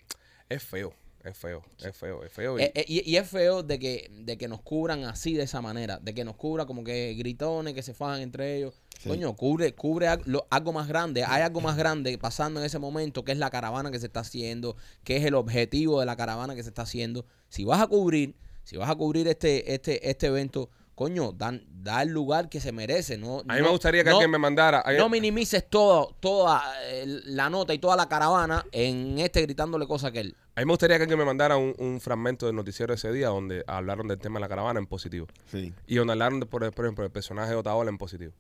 es 0.48 0.62
feo, 0.62 0.94
es 1.24 1.36
feo, 1.38 1.62
es 1.78 1.96
feo, 1.96 2.24
es 2.24 2.32
feo. 2.32 2.58
y- 2.58 2.62
Eh, 2.62 2.72
eh, 2.74 2.84
y, 2.88 3.10
y 3.10 3.16
es 3.16 3.28
feo 3.28 3.62
de 3.62 3.78
que, 3.78 4.08
de 4.24 4.36
que 4.36 4.48
nos 4.48 4.60
cubran 4.62 5.04
así 5.04 5.34
de 5.34 5.44
esa 5.44 5.60
manera, 5.60 5.98
de 5.98 6.14
que 6.14 6.24
nos 6.24 6.36
cubra 6.36 6.66
como 6.66 6.82
que 6.84 7.14
gritones 7.14 7.74
que 7.74 7.82
se 7.82 7.94
fajan 7.94 8.20
entre 8.22 8.56
ellos. 8.56 8.74
Coño, 9.06 9.34
cubre, 9.36 9.74
cubre 9.74 10.08
al- 10.08 10.22
lo- 10.26 10.46
algo 10.50 10.72
más 10.72 10.86
grande. 10.88 11.24
Hay 11.24 11.42
algo 11.42 11.60
más 11.60 11.76
grande 11.76 12.16
pasando 12.18 12.60
en 12.60 12.66
ese 12.66 12.78
momento, 12.78 13.24
que 13.24 13.32
es 13.32 13.38
la 13.38 13.50
caravana 13.50 13.90
que 13.90 13.98
se 13.98 14.06
está 14.06 14.20
haciendo, 14.20 14.76
que 15.04 15.16
es 15.16 15.24
el 15.24 15.34
objetivo 15.34 16.00
de 16.00 16.06
la 16.06 16.16
caravana 16.16 16.54
que 16.54 16.62
se 16.62 16.68
está 16.68 16.82
haciendo. 16.82 17.24
Si 17.48 17.64
vas 17.64 17.80
a 17.82 17.86
cubrir, 17.86 18.34
si 18.64 18.76
vas 18.76 18.88
a 18.90 18.94
cubrir 18.94 19.26
este, 19.28 19.74
este, 19.74 20.08
este 20.08 20.26
evento 20.28 20.70
coño, 21.02 21.32
dan, 21.32 21.64
da 21.82 22.02
el 22.02 22.10
lugar 22.10 22.48
que 22.48 22.60
se 22.60 22.70
merece. 22.70 23.18
No, 23.18 23.40
A 23.40 23.54
mí 23.54 23.58
no- 23.58 23.64
me 23.64 23.70
gustaría 23.70 24.04
que 24.04 24.10
no- 24.10 24.16
alguien 24.16 24.30
me 24.30 24.38
mandara. 24.38 24.84
No 24.96 25.08
minimices 25.08 25.68
todo, 25.68 26.14
toda 26.20 26.62
eh, 26.90 27.04
la 27.24 27.50
nota 27.50 27.74
y 27.74 27.78
toda 27.78 27.96
la 27.96 28.08
caravana 28.08 28.64
en 28.70 29.18
este 29.18 29.42
gritándole 29.42 29.86
cosas 29.88 30.12
que 30.12 30.20
él. 30.20 30.36
A 30.54 30.60
mí 30.60 30.66
me 30.66 30.72
gustaría 30.72 30.96
que 30.98 31.02
alguien 31.02 31.18
me 31.18 31.24
mandara 31.24 31.56
un, 31.56 31.74
un 31.78 32.00
fragmento 32.00 32.46
del 32.46 32.54
noticiero 32.54 32.94
ese 32.94 33.10
día 33.12 33.28
donde 33.28 33.64
hablaron 33.66 34.06
del 34.06 34.18
tema 34.18 34.36
de 34.38 34.42
la 34.42 34.48
caravana 34.48 34.78
en 34.78 34.86
positivo. 34.86 35.26
Sí. 35.50 35.74
Y 35.88 35.96
donde 35.96 36.12
hablaron, 36.12 36.38
de, 36.38 36.46
por, 36.46 36.70
por 36.72 36.84
ejemplo, 36.84 37.02
del 37.02 37.10
personaje 37.10 37.50
de 37.50 37.56
Otaola 37.56 37.90
en 37.90 37.98
positivo. 37.98 38.32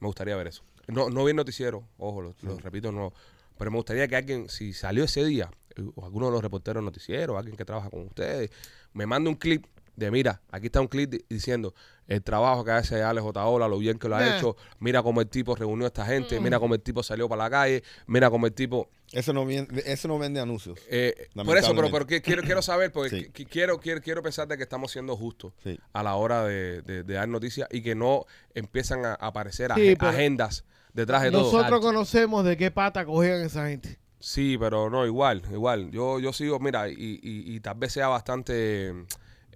Me 0.00 0.06
gustaría 0.06 0.36
ver 0.36 0.48
eso. 0.48 0.62
No, 0.88 1.08
no 1.08 1.24
vi 1.24 1.30
el 1.30 1.36
noticiero, 1.36 1.84
ojo, 1.96 2.20
lo, 2.20 2.34
lo 2.42 2.58
repito, 2.58 2.92
no. 2.92 3.14
Pero 3.56 3.70
me 3.70 3.78
gustaría 3.78 4.08
que 4.08 4.16
alguien, 4.16 4.48
si 4.50 4.72
salió 4.74 5.04
ese 5.04 5.24
día, 5.24 5.50
eh, 5.76 5.82
o 5.94 6.04
alguno 6.04 6.26
de 6.26 6.32
los 6.32 6.42
reporteros 6.42 6.82
noticieros, 6.82 7.38
alguien 7.38 7.56
que 7.56 7.64
trabaja 7.64 7.88
con 7.88 8.00
ustedes, 8.06 8.50
me 8.92 9.06
mande 9.06 9.30
un 9.30 9.36
clip 9.36 9.64
de, 10.00 10.10
mira, 10.10 10.40
aquí 10.50 10.66
está 10.66 10.80
un 10.80 10.88
clip 10.88 11.10
di- 11.10 11.24
diciendo 11.28 11.74
el 12.08 12.22
trabajo 12.22 12.64
que 12.64 12.72
hace 12.72 13.02
Alex 13.02 13.24
Otaola, 13.26 13.68
lo 13.68 13.78
bien 13.78 13.98
que 13.98 14.08
lo 14.08 14.16
ha 14.16 14.20
Nah. 14.20 14.36
hecho, 14.36 14.56
mira 14.80 15.02
cómo 15.02 15.20
el 15.20 15.28
tipo 15.28 15.54
reunió 15.54 15.84
a 15.84 15.88
esta 15.88 16.04
gente, 16.04 16.40
mira 16.40 16.58
cómo 16.58 16.74
el 16.74 16.80
tipo 16.80 17.02
salió 17.04 17.28
para 17.28 17.44
la 17.44 17.50
calle, 17.50 17.84
mira 18.06 18.28
cómo 18.30 18.46
el 18.46 18.52
tipo... 18.52 18.88
Eso 19.12 19.32
no, 19.32 19.44
vende, 19.44 19.82
eso 19.86 20.08
no 20.08 20.18
vende 20.18 20.40
anuncios. 20.40 20.78
Eh, 20.88 21.28
por 21.44 21.56
eso, 21.58 21.74
pero, 21.74 21.90
pero 21.90 22.06
quiero, 22.06 22.42
quiero 22.42 22.62
saber, 22.62 22.90
porque 22.92 23.30
Sí. 23.34 23.44
quiero, 23.44 23.78
quiero, 23.78 24.00
quiero 24.00 24.22
pensar 24.22 24.48
de 24.48 24.56
que 24.56 24.62
estamos 24.64 24.90
siendo 24.92 25.16
justos 25.16 25.52
Sí. 25.62 25.78
a 25.92 26.02
la 26.02 26.14
hora 26.16 26.44
de, 26.44 26.82
de- 26.82 27.02
de 27.04 27.14
dar 27.14 27.28
noticias 27.28 27.68
y 27.70 27.82
que 27.82 27.94
no 27.94 28.24
empiezan 28.54 29.04
a 29.04 29.14
aparecer 29.14 29.70
Sí, 29.76 29.96
agendas 30.00 30.64
detrás 30.92 31.22
de 31.22 31.30
todo. 31.30 31.42
Nosotros 31.52 31.80
conocemos 31.80 32.44
de 32.44 32.56
qué 32.56 32.70
pata 32.70 33.04
cogían 33.04 33.40
esa 33.42 33.68
gente. 33.68 33.98
Sí, 34.20 34.56
pero 34.58 34.90
no, 34.90 35.06
igual, 35.06 35.42
igual. 35.50 35.90
Yo, 35.92 36.18
yo 36.20 36.32
sigo, 36.32 36.58
mira, 36.60 36.88
y, 36.88 36.92
y- 36.94 37.54
y 37.54 37.60
tal 37.60 37.76
vez 37.78 37.92
sea 37.92 38.08
bastante 38.08 38.92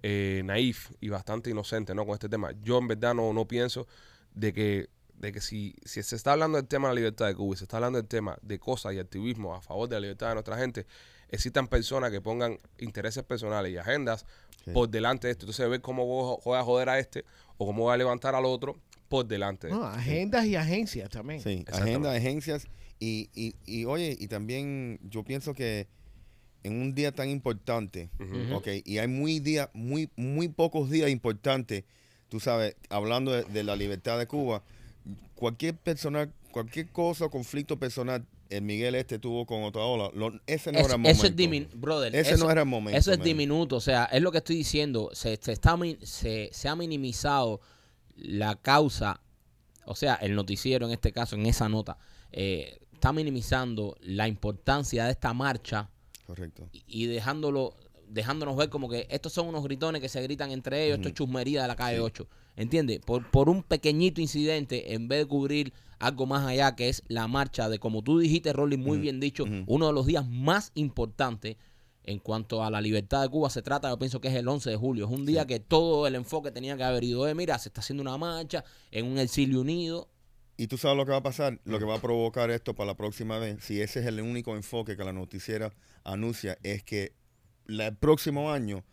eh, 0.07 0.43
naif 0.45 0.91
y 1.01 1.09
bastante 1.09 1.49
inocente, 1.49 1.95
¿no? 1.95 2.05
Con 2.05 2.13
este 2.13 2.29
tema. 2.29 2.51
Yo 2.61 2.77
en 2.77 2.87
verdad 2.87 3.15
no, 3.15 3.33
no 3.33 3.47
pienso 3.47 3.87
de 4.35 4.53
que, 4.53 4.87
de 5.15 5.31
que 5.31 5.41
si, 5.41 5.73
si 5.83 6.03
se 6.03 6.15
está 6.15 6.33
hablando 6.33 6.57
del 6.57 6.67
tema 6.67 6.89
de 6.89 6.93
la 6.93 6.99
libertad 6.99 7.25
de 7.25 7.33
Cuba 7.33 7.55
y 7.55 7.57
se 7.57 7.63
está 7.63 7.77
hablando 7.77 7.97
del 7.97 8.07
tema 8.07 8.37
de 8.43 8.59
cosas 8.59 8.93
y 8.93 8.99
activismo 8.99 9.55
a 9.55 9.61
favor 9.61 9.89
de 9.89 9.95
la 9.95 10.01
libertad 10.01 10.27
de 10.27 10.33
nuestra 10.35 10.57
gente, 10.57 10.85
existan 11.29 11.67
personas 11.67 12.11
que 12.11 12.21
pongan 12.21 12.59
intereses 12.77 13.23
personales 13.23 13.71
y 13.73 13.77
agendas 13.77 14.25
Sí. 14.63 14.71
por 14.71 14.89
delante 14.89 15.27
de 15.27 15.31
esto. 15.31 15.45
Entonces, 15.45 15.69
ver 15.69 15.81
cómo 15.81 16.05
voy 16.43 16.57
a- 16.57 16.63
joder 16.63 16.89
a 16.89 16.97
este 16.99 17.23
o 17.57 17.65
cómo 17.67 17.83
voy 17.83 17.93
a 17.93 17.97
levantar 17.97 18.33
al 18.35 18.45
otro 18.45 18.75
por 19.09 19.25
delante 19.25 19.67
de 19.67 19.73
No, 19.73 19.83
agendas 19.85 20.45
y 20.45 20.55
agencias 20.55 21.09
también. 21.09 21.39
Sí, 21.41 21.49
Exactamente. 21.61 21.89
agenda, 21.91 22.11
agencias. 22.15 22.67
Y, 22.99 23.29
y, 23.35 23.55
y 23.65 23.85
oye, 23.85 24.15
y 24.19 24.27
también 24.27 24.99
yo 25.03 25.23
pienso 25.23 25.53
que 25.53 25.87
en 26.65 26.81
un 26.81 26.95
día 26.95 27.11
tan 27.11 27.29
importante, 27.29 28.09
ok, 28.53 28.67
y 28.83 28.97
hay 28.97 29.07
muy 29.07 29.39
día, 29.39 29.69
muy, 29.73 30.09
muy 30.15 30.47
pocos 30.49 30.89
días 30.89 31.09
importantes, 31.09 31.83
tú 32.29 32.39
sabes, 32.39 32.75
hablando 32.89 33.31
de, 33.31 33.43
de 33.43 33.63
la 33.63 33.75
libertad 33.75 34.17
de 34.17 34.27
Cuba, 34.27 34.63
cualquier 35.35 35.75
persona, 35.75 36.29
cualquier 36.51 36.89
cosa, 36.91 37.29
conflicto 37.29 37.77
personal, 37.77 38.25
el 38.49 38.61
Miguel 38.61 38.95
este 38.95 39.17
tuvo 39.19 39.45
con 39.45 39.63
Otaola, 39.63 40.09
lo- 40.13 40.39
ese 40.47 40.71
no 40.71 40.79
Es- 40.79 40.85
era 40.85 40.95
el 40.95 41.01
eso 41.05 41.17
momento. 41.17 41.25
es 41.27 41.35
diminuto, 41.35 41.77
brother. 41.77 42.15
Ese 42.15 42.31
eso- 42.35 42.45
no 42.45 42.51
era 42.51 42.61
el 42.61 42.67
momento. 42.67 42.97
Eso 42.99 43.11
es 43.11 43.17
man. 43.17 43.25
diminuto, 43.25 43.75
o 43.75 43.81
sea, 43.81 44.05
es 44.05 44.21
lo 44.21 44.31
que 44.31 44.37
estoy 44.39 44.55
diciendo. 44.57 45.09
Se, 45.13 45.37
se 45.41 45.51
está, 45.51 45.77
se, 46.03 46.49
se 46.51 46.67
ha 46.69 46.75
minimizado 46.75 47.59
la 48.15 48.55
causa, 48.55 49.19
o 49.85 49.95
sea, 49.95 50.15
el 50.15 50.35
noticiero 50.35 50.85
en 50.85 50.93
este 50.93 51.11
caso, 51.11 51.35
en 51.35 51.45
esa 51.47 51.67
nota, 51.69 51.97
eh, 52.31 52.79
está 52.93 53.11
minimizando 53.11 53.97
la 54.01 54.27
importancia 54.27 55.05
de 55.05 55.11
esta 55.11 55.33
marcha 55.33 55.89
Correcto. 56.25 56.67
y, 56.71 56.83
y 56.87 57.05
dejándolo 57.07 57.75
dejándonos 58.07 58.55
ver 58.55 58.69
como 58.69 58.89
que 58.89 59.07
estos 59.09 59.33
son 59.33 59.47
unos 59.47 59.63
gritones 59.63 60.01
que 60.01 60.09
se 60.09 60.21
gritan 60.21 60.51
entre 60.51 60.85
ellos, 60.85 60.97
esto 60.97 61.09
es 61.09 61.13
chusmería 61.13 61.61
de 61.63 61.67
la 61.67 61.75
calle 61.75 61.99
8. 61.99 62.27
¿Entiendes? 62.55 62.99
Por, 62.99 63.29
por 63.31 63.49
un 63.49 63.63
pequeñito 63.63 64.21
incidente, 64.21 64.93
en 64.93 65.07
vez 65.07 65.19
de 65.19 65.25
cubrir 65.25 65.73
algo 65.99 66.25
más 66.25 66.45
allá, 66.45 66.75
que 66.75 66.89
es 66.89 67.03
la 67.07 67.27
marcha 67.27 67.69
de, 67.69 67.79
como 67.79 68.01
tú 68.01 68.19
dijiste, 68.19 68.53
Rolly, 68.53 68.77
muy 68.77 68.97
bien 68.97 69.19
dicho, 69.19 69.45
uno 69.67 69.87
de 69.87 69.93
los 69.93 70.05
días 70.05 70.27
más 70.27 70.71
importantes 70.75 71.57
en 72.03 72.19
cuanto 72.19 72.63
a 72.63 72.69
la 72.69 72.81
libertad 72.81 73.23
de 73.23 73.29
Cuba 73.29 73.49
se 73.49 73.63
trata, 73.63 73.89
yo 73.89 73.97
pienso 73.97 74.21
que 74.21 74.27
es 74.27 74.35
el 74.35 74.47
11 74.47 74.69
de 74.69 74.75
julio. 74.75 75.05
Es 75.05 75.11
un 75.11 75.25
día 75.25 75.47
que 75.47 75.59
todo 75.59 76.05
el 76.05 76.15
enfoque 76.15 76.51
tenía 76.51 76.77
que 76.77 76.83
haber 76.83 77.03
ido, 77.03 77.27
eh, 77.27 77.33
mira, 77.33 77.57
se 77.57 77.69
está 77.69 77.81
haciendo 77.81 78.03
una 78.03 78.17
marcha 78.17 78.63
en 78.91 79.07
un 79.07 79.17
exilio 79.17 79.61
unido. 79.61 80.07
Y 80.55 80.67
tú 80.67 80.77
sabes 80.77 80.95
lo 80.95 81.05
que 81.05 81.11
va 81.11 81.17
a 81.17 81.23
pasar, 81.23 81.59
lo 81.65 81.79
que 81.79 81.85
va 81.85 81.95
a 81.95 82.01
provocar 82.01 82.51
esto 82.51 82.75
para 82.75 82.87
la 82.87 82.95
próxima 82.95 83.39
vez, 83.39 83.63
si 83.63 83.81
ese 83.81 83.99
es 84.01 84.05
el 84.05 84.21
único 84.21 84.55
enfoque 84.55 84.95
que 84.95 85.03
la 85.03 85.11
noticiera 85.11 85.73
anuncia, 86.05 86.57
es 86.63 86.83
que 86.83 87.11
la- 87.65 87.87
el 87.87 87.97
próximo 87.97 88.51
año, 88.51 88.83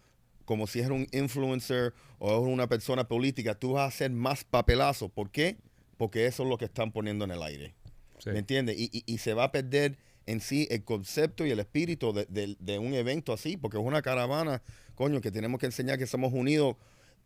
como 0.45 0.67
si 0.67 0.81
eres 0.81 0.91
un 0.91 1.07
influencer 1.13 1.95
o 2.19 2.31
eres 2.33 2.53
una 2.53 2.69
persona 2.69 3.05
política, 3.07 3.55
tú 3.55 3.73
vas 3.73 3.83
a 3.85 3.87
hacer 3.87 4.11
más 4.11 4.45
papelazo. 4.45 5.09
¿Por 5.09 5.31
qué? 5.31 5.57
Porque 5.97 6.27
eso 6.27 6.43
es 6.43 6.49
lo 6.49 6.59
que 6.59 6.65
están 6.65 6.91
poniendo 6.93 7.25
en 7.25 7.31
el 7.31 7.43
aire. 7.43 7.75
Sí. 8.19 8.31
¿Me 8.31 8.39
entiendes? 8.41 8.77
Y, 8.79 8.91
y- 8.93 9.05
y 9.07 9.19
se 9.19 9.35
va 9.35 9.45
a 9.45 9.53
perder 9.53 9.99
en 10.27 10.41
sí 10.41 10.67
el 10.71 10.85
concepto 10.85 11.45
y 11.45 11.51
el 11.51 11.61
espíritu 11.61 12.13
de, 12.13 12.27
de- 12.27 12.57
de 12.59 12.79
un 12.79 12.95
evento 12.95 13.33
así, 13.33 13.57
porque 13.57 13.77
es 13.79 13.83
una 13.85 14.03
caravana, 14.03 14.63
coño, 14.95 15.21
que 15.21 15.31
tenemos 15.31 15.59
que 15.61 15.67
enseñar 15.67 15.99
que 15.99 16.07
somos 16.07 16.33
unidos 16.33 16.77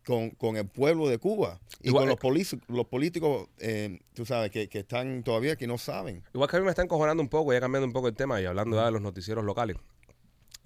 con, 0.07 0.29
con 0.31 0.55
el 0.55 0.65
pueblo 0.65 1.09
de 1.09 1.17
Cuba 1.19 1.59
y 1.83 1.89
Igual- 1.89 2.03
con 2.03 2.09
los, 2.09 2.17
polici- 2.19 2.61
los 2.69 2.85
políticos, 2.87 3.49
eh, 3.59 3.99
tú 4.13 4.25
sabes, 4.25 4.49
que, 4.51 4.69
que 4.69 4.79
están 4.79 5.21
todavía 5.21 5.57
que 5.57 5.67
no 5.67 5.77
saben. 5.77 6.23
Igual 6.33 6.49
que 6.49 6.55
a 6.55 6.59
mí 6.59 6.63
me 6.65 6.71
está 6.71 6.81
encojonando 6.81 7.21
un 7.21 7.27
poco, 7.29 7.51
ya 7.51 7.59
cambiando 7.59 7.85
un 7.85 7.91
poco 7.93 8.07
el 8.07 8.15
tema 8.15 8.39
y 8.41 8.45
hablando 8.45 8.77
ya 8.77 8.85
de 8.85 8.91
los 8.91 9.01
noticieros 9.01 9.43
locales. 9.43 9.75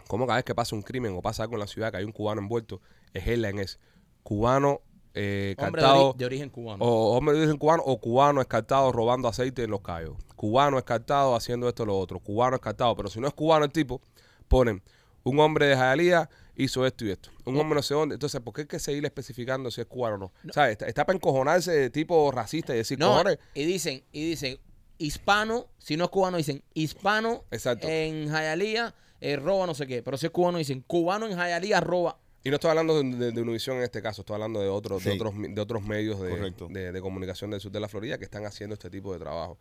Como 0.08 0.28
cada 0.28 0.38
vez 0.38 0.46
que 0.46 0.54
pasa 0.56 0.76
un 0.76 0.82
crimen 0.84 1.16
o 1.18 1.22
pasa 1.22 1.44
algo 1.44 1.56
en 1.56 1.62
la 1.62 1.68
ciudad 1.68 1.92
que 1.92 1.98
hay 1.98 2.04
un 2.04 2.12
cubano 2.12 2.42
envuelto, 2.42 2.82
es 3.14 3.26
headline 3.28 3.60
es 3.60 3.80
cubano 4.24 4.82
eh, 5.14 5.56
Hombre 5.58 5.82
de, 5.82 5.88
cartado 5.88 6.14
ori- 6.14 6.18
de 6.18 6.26
origen 6.26 6.50
cubano. 6.50 6.86
o 6.86 7.18
hombre 7.18 7.34
de 7.36 7.42
origen 7.42 7.58
cubano 7.58 7.84
o 7.86 8.00
cubano 8.00 8.42
escartado 8.42 8.92
robando 8.92 9.28
aceite 9.28 9.64
en 9.64 9.72
los 9.72 9.82
callos. 9.82 10.16
Cubano 10.36 10.78
escartado 10.78 11.36
haciendo 11.36 11.68
esto 11.68 11.84
o 11.84 11.86
lo 11.86 11.98
otro. 11.98 12.20
Cubano 12.20 12.56
escartado. 12.56 12.96
Pero 12.96 13.10
si 13.10 13.20
no 13.20 13.28
es 13.28 13.34
cubano 13.34 13.66
el 13.66 13.72
tipo, 13.72 14.02
ponen 14.48 14.82
un 15.24 15.40
hombre 15.40 15.66
de 15.68 15.76
Jayalía 15.76 16.30
hizo 16.56 16.86
esto 16.86 17.06
y 17.06 17.12
esto. 17.12 17.30
Un 17.46 17.58
hombre 17.58 17.76
no 17.78 17.82
sé 17.84 17.94
dónde. 17.94 18.16
Entonces, 18.16 18.40
¿por 18.42 18.54
qué 18.54 18.62
hay 18.62 18.68
que 18.68 18.80
seguir 18.80 19.04
especificando 19.06 19.72
si 19.72 19.82
es 19.82 19.88
cubano 19.88 20.16
o 20.16 20.18
no? 20.18 20.52
¿Sabes? 20.54 20.74
Está, 20.74 20.88
está 20.88 21.06
para 21.06 21.16
encojonarse 21.18 21.72
de 21.72 21.90
tipo 21.90 22.32
racista 22.32 22.74
y 22.74 22.78
decir, 22.78 23.00
No, 23.00 23.10
cojones. 23.10 23.40
y 23.54 23.64
dicen, 23.66 24.04
y 24.12 24.30
dicen, 24.30 24.60
hispano, 24.98 25.68
si 25.78 25.98
no 25.98 26.06
es 26.06 26.10
cubano, 26.10 26.38
dicen 26.38 26.64
hispano 26.74 27.44
Exacto. 27.52 27.88
en 27.90 28.30
Jayalía, 28.30 28.94
eh, 29.20 29.36
roba 29.36 29.66
no 29.66 29.74
sé 29.74 29.88
qué. 29.88 30.04
Pero 30.04 30.18
si 30.18 30.26
es 30.28 30.32
cubano, 30.32 30.58
dicen 30.58 30.82
cubano 30.82 31.28
en 31.28 31.36
Jayalía, 31.36 31.80
roba. 31.80 32.18
Y 32.44 32.50
no 32.50 32.56
estoy 32.56 32.70
hablando 32.72 33.02
de, 33.02 33.10
de, 33.18 33.32
de 33.32 33.42
Univision 33.42 33.78
en 33.78 33.84
este 33.84 34.02
caso, 34.02 34.22
estoy 34.22 34.34
hablando 34.34 34.60
de 34.62 34.68
otros, 34.68 35.04
de 35.04 35.12
otros, 35.12 35.34
de 35.38 35.62
otros 35.62 35.84
medios 35.84 36.20
de, 36.20 36.30
Correcto. 36.32 36.68
de- 36.72 36.92
de 36.92 37.02
comunicación 37.02 37.52
del 37.52 37.62
sur 37.62 37.72
de 37.72 37.80
la 37.80 37.88
Florida 37.88 38.18
que 38.18 38.24
están 38.26 38.46
haciendo 38.46 38.74
este 38.74 38.90
tipo 38.90 39.14
de 39.14 39.20
trabajo. 39.20 39.60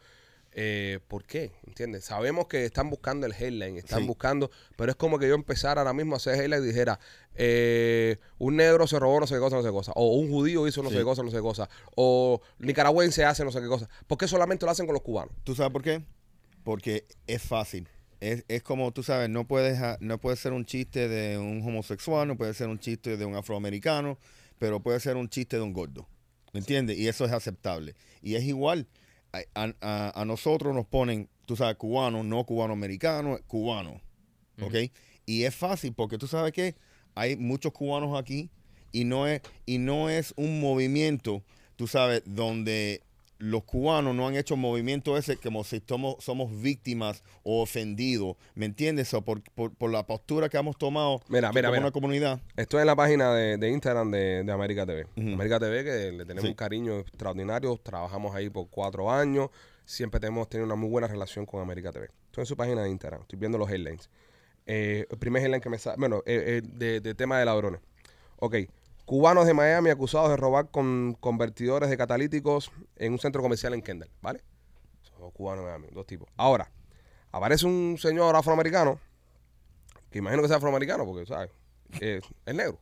Eh, 0.52 0.98
¿Por 1.06 1.24
qué? 1.24 1.52
¿Entiendes? 1.66 2.04
Sabemos 2.06 2.48
que 2.48 2.64
están 2.64 2.90
buscando 2.90 3.24
el 3.26 3.32
headline, 3.32 3.76
están 3.76 4.00
Sí. 4.00 4.06
buscando, 4.06 4.50
pero 4.76 4.90
es 4.90 4.96
como 4.96 5.18
que 5.18 5.28
yo 5.28 5.34
empezara 5.34 5.80
ahora 5.80 5.92
mismo 5.92 6.14
a 6.14 6.16
hacer 6.16 6.34
headline 6.40 6.64
y 6.64 6.66
dijera, 6.66 6.98
eh, 7.36 8.16
un 8.38 8.56
negro 8.56 8.86
se 8.88 8.98
robó 8.98 9.20
no 9.20 9.26
sé 9.28 9.34
qué 9.34 9.40
cosa, 9.40 9.56
no 9.56 9.62
sé 9.62 9.68
qué 9.68 9.72
cosa, 9.72 9.92
o 9.94 10.16
un 10.16 10.28
judío 10.28 10.66
hizo 10.66 10.82
no 10.82 10.90
sé 10.90 10.96
qué 10.96 11.04
cosa, 11.04 11.22
no 11.22 11.30
sé 11.30 11.36
qué 11.36 11.42
cosa, 11.42 11.68
o 11.94 12.40
nicaragüense 12.58 13.24
hace 13.24 13.44
no 13.44 13.52
sé 13.52 13.60
qué 13.60 13.68
cosa. 13.68 13.88
¿Por 14.08 14.18
qué 14.18 14.26
solamente 14.26 14.66
lo 14.66 14.72
hacen 14.72 14.86
con 14.86 14.94
los 14.94 15.02
cubanos? 15.02 15.32
¿Tú 15.44 15.54
sabes 15.54 15.72
por 15.72 15.82
qué? 15.82 16.02
Porque 16.64 17.06
es 17.28 17.42
fácil. 17.42 17.88
Es, 18.18 18.44
es 18.48 18.62
como, 18.62 18.92
tú 18.92 19.02
sabes, 19.02 19.30
no 19.30 19.46
puedes, 19.46 19.78
no 20.00 20.18
puede 20.20 20.36
ser 20.36 20.52
un 20.52 20.66
chiste 20.66 21.08
de 21.08 21.38
un 21.38 21.62
homosexual, 21.66 22.26
no 22.28 22.36
puede 22.36 22.52
ser 22.54 22.68
un 22.68 22.78
chiste 22.78 23.16
de 23.16 23.24
un 23.24 23.34
afroamericano, 23.34 24.18
pero 24.58 24.80
puede 24.80 25.00
ser 25.00 25.16
un 25.16 25.28
chiste 25.30 25.56
de 25.56 25.62
un 25.62 25.72
gordo. 25.72 26.06
¿Me 26.52 26.58
entiendes? 26.60 26.98
Y 26.98 27.06
eso 27.08 27.24
es 27.24 27.30
aceptable. 27.32 27.94
Y 28.20 28.34
es 28.34 28.42
igual. 28.42 28.88
A, 29.32 29.42
a- 29.54 30.20
a- 30.20 30.24
nosotros 30.24 30.74
nos 30.74 30.86
ponen, 30.86 31.28
tú 31.46 31.56
sabes, 31.56 31.76
cubano, 31.76 32.22
no 32.24 32.44
cubano-americano, 32.44 33.38
cubano. 33.46 34.00
¿Ok? 34.60 34.74
Y 35.26 35.44
es 35.44 35.54
fácil 35.54 35.92
porque 35.94 36.18
tú 36.18 36.26
sabes 36.26 36.52
que 36.52 36.74
hay 37.14 37.36
muchos 37.36 37.72
cubanos 37.72 38.18
aquí 38.18 38.50
y 38.92 39.04
no 39.04 39.26
es, 39.26 39.40
y 39.66 39.78
no 39.78 40.10
es 40.10 40.34
un 40.36 40.60
movimiento, 40.60 41.42
tú 41.76 41.86
sabes, 41.86 42.22
donde 42.26 43.02
los 43.40 43.64
cubanos 43.64 44.14
no 44.14 44.28
han 44.28 44.36
hecho 44.36 44.54
movimiento 44.56 45.16
ese 45.16 45.36
como 45.38 45.64
si 45.64 45.82
somos, 45.88 46.22
somos 46.22 46.60
víctimas 46.62 47.24
o 47.42 47.62
ofendidos, 47.62 48.36
¿me 48.54 48.66
entiendes? 48.66 49.12
O 49.14 49.22
por, 49.22 49.42
por, 49.54 49.74
por 49.74 49.90
la 49.90 50.06
postura 50.06 50.48
que 50.48 50.56
hemos 50.58 50.76
tomado 50.76 51.20
Mira, 51.28 51.50
mira, 51.50 51.62
como 51.68 51.72
mira. 51.72 51.80
una 51.80 51.90
comunidad. 51.90 52.40
Estoy 52.56 52.82
en 52.82 52.86
la 52.86 52.94
página 52.96 53.34
de, 53.34 53.56
de 53.56 53.70
Instagram 53.70 54.10
de, 54.10 54.44
de 54.44 54.52
América 54.52 54.84
TV. 54.86 55.06
América 55.16 55.58
TV, 55.58 55.82
que 55.84 56.12
le 56.12 56.24
tenemos 56.24 56.42
Sí. 56.42 56.48
un 56.48 56.54
cariño 56.54 56.98
extraordinario. 57.00 57.76
Trabajamos 57.82 58.34
ahí 58.36 58.50
por 58.50 58.68
cuatro 58.68 59.10
años. 59.10 59.48
Siempre 59.84 60.20
tenemos 60.20 60.48
tenido 60.48 60.66
una 60.66 60.76
muy 60.76 60.88
buena 60.88 61.08
relación 61.08 61.46
con 61.46 61.60
América 61.62 61.90
TV. 61.90 62.08
Estoy 62.26 62.42
en 62.42 62.46
su 62.46 62.56
página 62.56 62.82
de 62.82 62.90
Instagram. 62.90 63.22
Estoy 63.22 63.38
viendo 63.38 63.58
los 63.58 63.68
headlines. 63.70 64.08
Eh, 64.66 65.06
el 65.10 65.18
primer 65.18 65.42
headline 65.42 65.60
que 65.60 65.68
me 65.70 65.78
sale, 65.78 65.96
bueno, 65.98 66.18
eh, 66.26 66.60
eh, 66.62 66.62
de, 66.62 67.00
de 67.00 67.14
tema 67.14 67.38
de 67.38 67.44
ladrones. 67.46 67.80
Ok. 68.36 68.56
Cubanos 69.10 69.44
de 69.44 69.54
Miami 69.54 69.90
acusados 69.90 70.30
de 70.30 70.36
robar 70.36 70.70
con 70.70 71.16
convertidores 71.18 71.90
de 71.90 71.96
catalíticos 71.96 72.70
en 72.94 73.10
un 73.12 73.18
centro 73.18 73.42
comercial 73.42 73.74
en 73.74 73.82
Kendall, 73.82 74.08
¿vale? 74.22 74.44
Son 75.02 75.28
cubanos 75.32 75.64
de 75.64 75.68
Miami, 75.72 75.88
dos 75.90 76.06
tipos. 76.06 76.28
Ahora, 76.36 76.70
aparece 77.32 77.66
un 77.66 77.98
señor 77.98 78.36
afroamericano, 78.36 79.00
que 80.12 80.18
imagino 80.18 80.42
que 80.42 80.46
sea 80.46 80.58
afroamericano, 80.58 81.04
porque, 81.04 81.26
¿sabes? 81.26 81.50
Es 82.00 82.22
negro. 82.54 82.78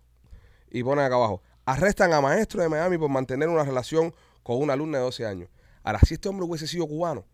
Y 0.71 0.83
pone 0.83 1.01
acá 1.01 1.15
abajo, 1.15 1.41
Arrestan 1.65 2.13
a 2.13 2.21
maestro 2.21 2.61
de 2.61 2.69
Miami 2.69 2.99
por 2.99 3.09
mantener 3.09 3.49
una 3.49 3.65
relación 3.65 4.13
con 4.43 4.61
una 4.61 4.75
alumna 4.75 4.99
de 4.99 5.05
12 5.05 5.25
años. 5.25 5.49
Ahora, 5.83 6.01
si 6.01 6.13
este 6.13 6.29
hombre 6.29 6.45
hubiese 6.45 6.67
sido 6.67 6.87
cubano, 6.87 7.25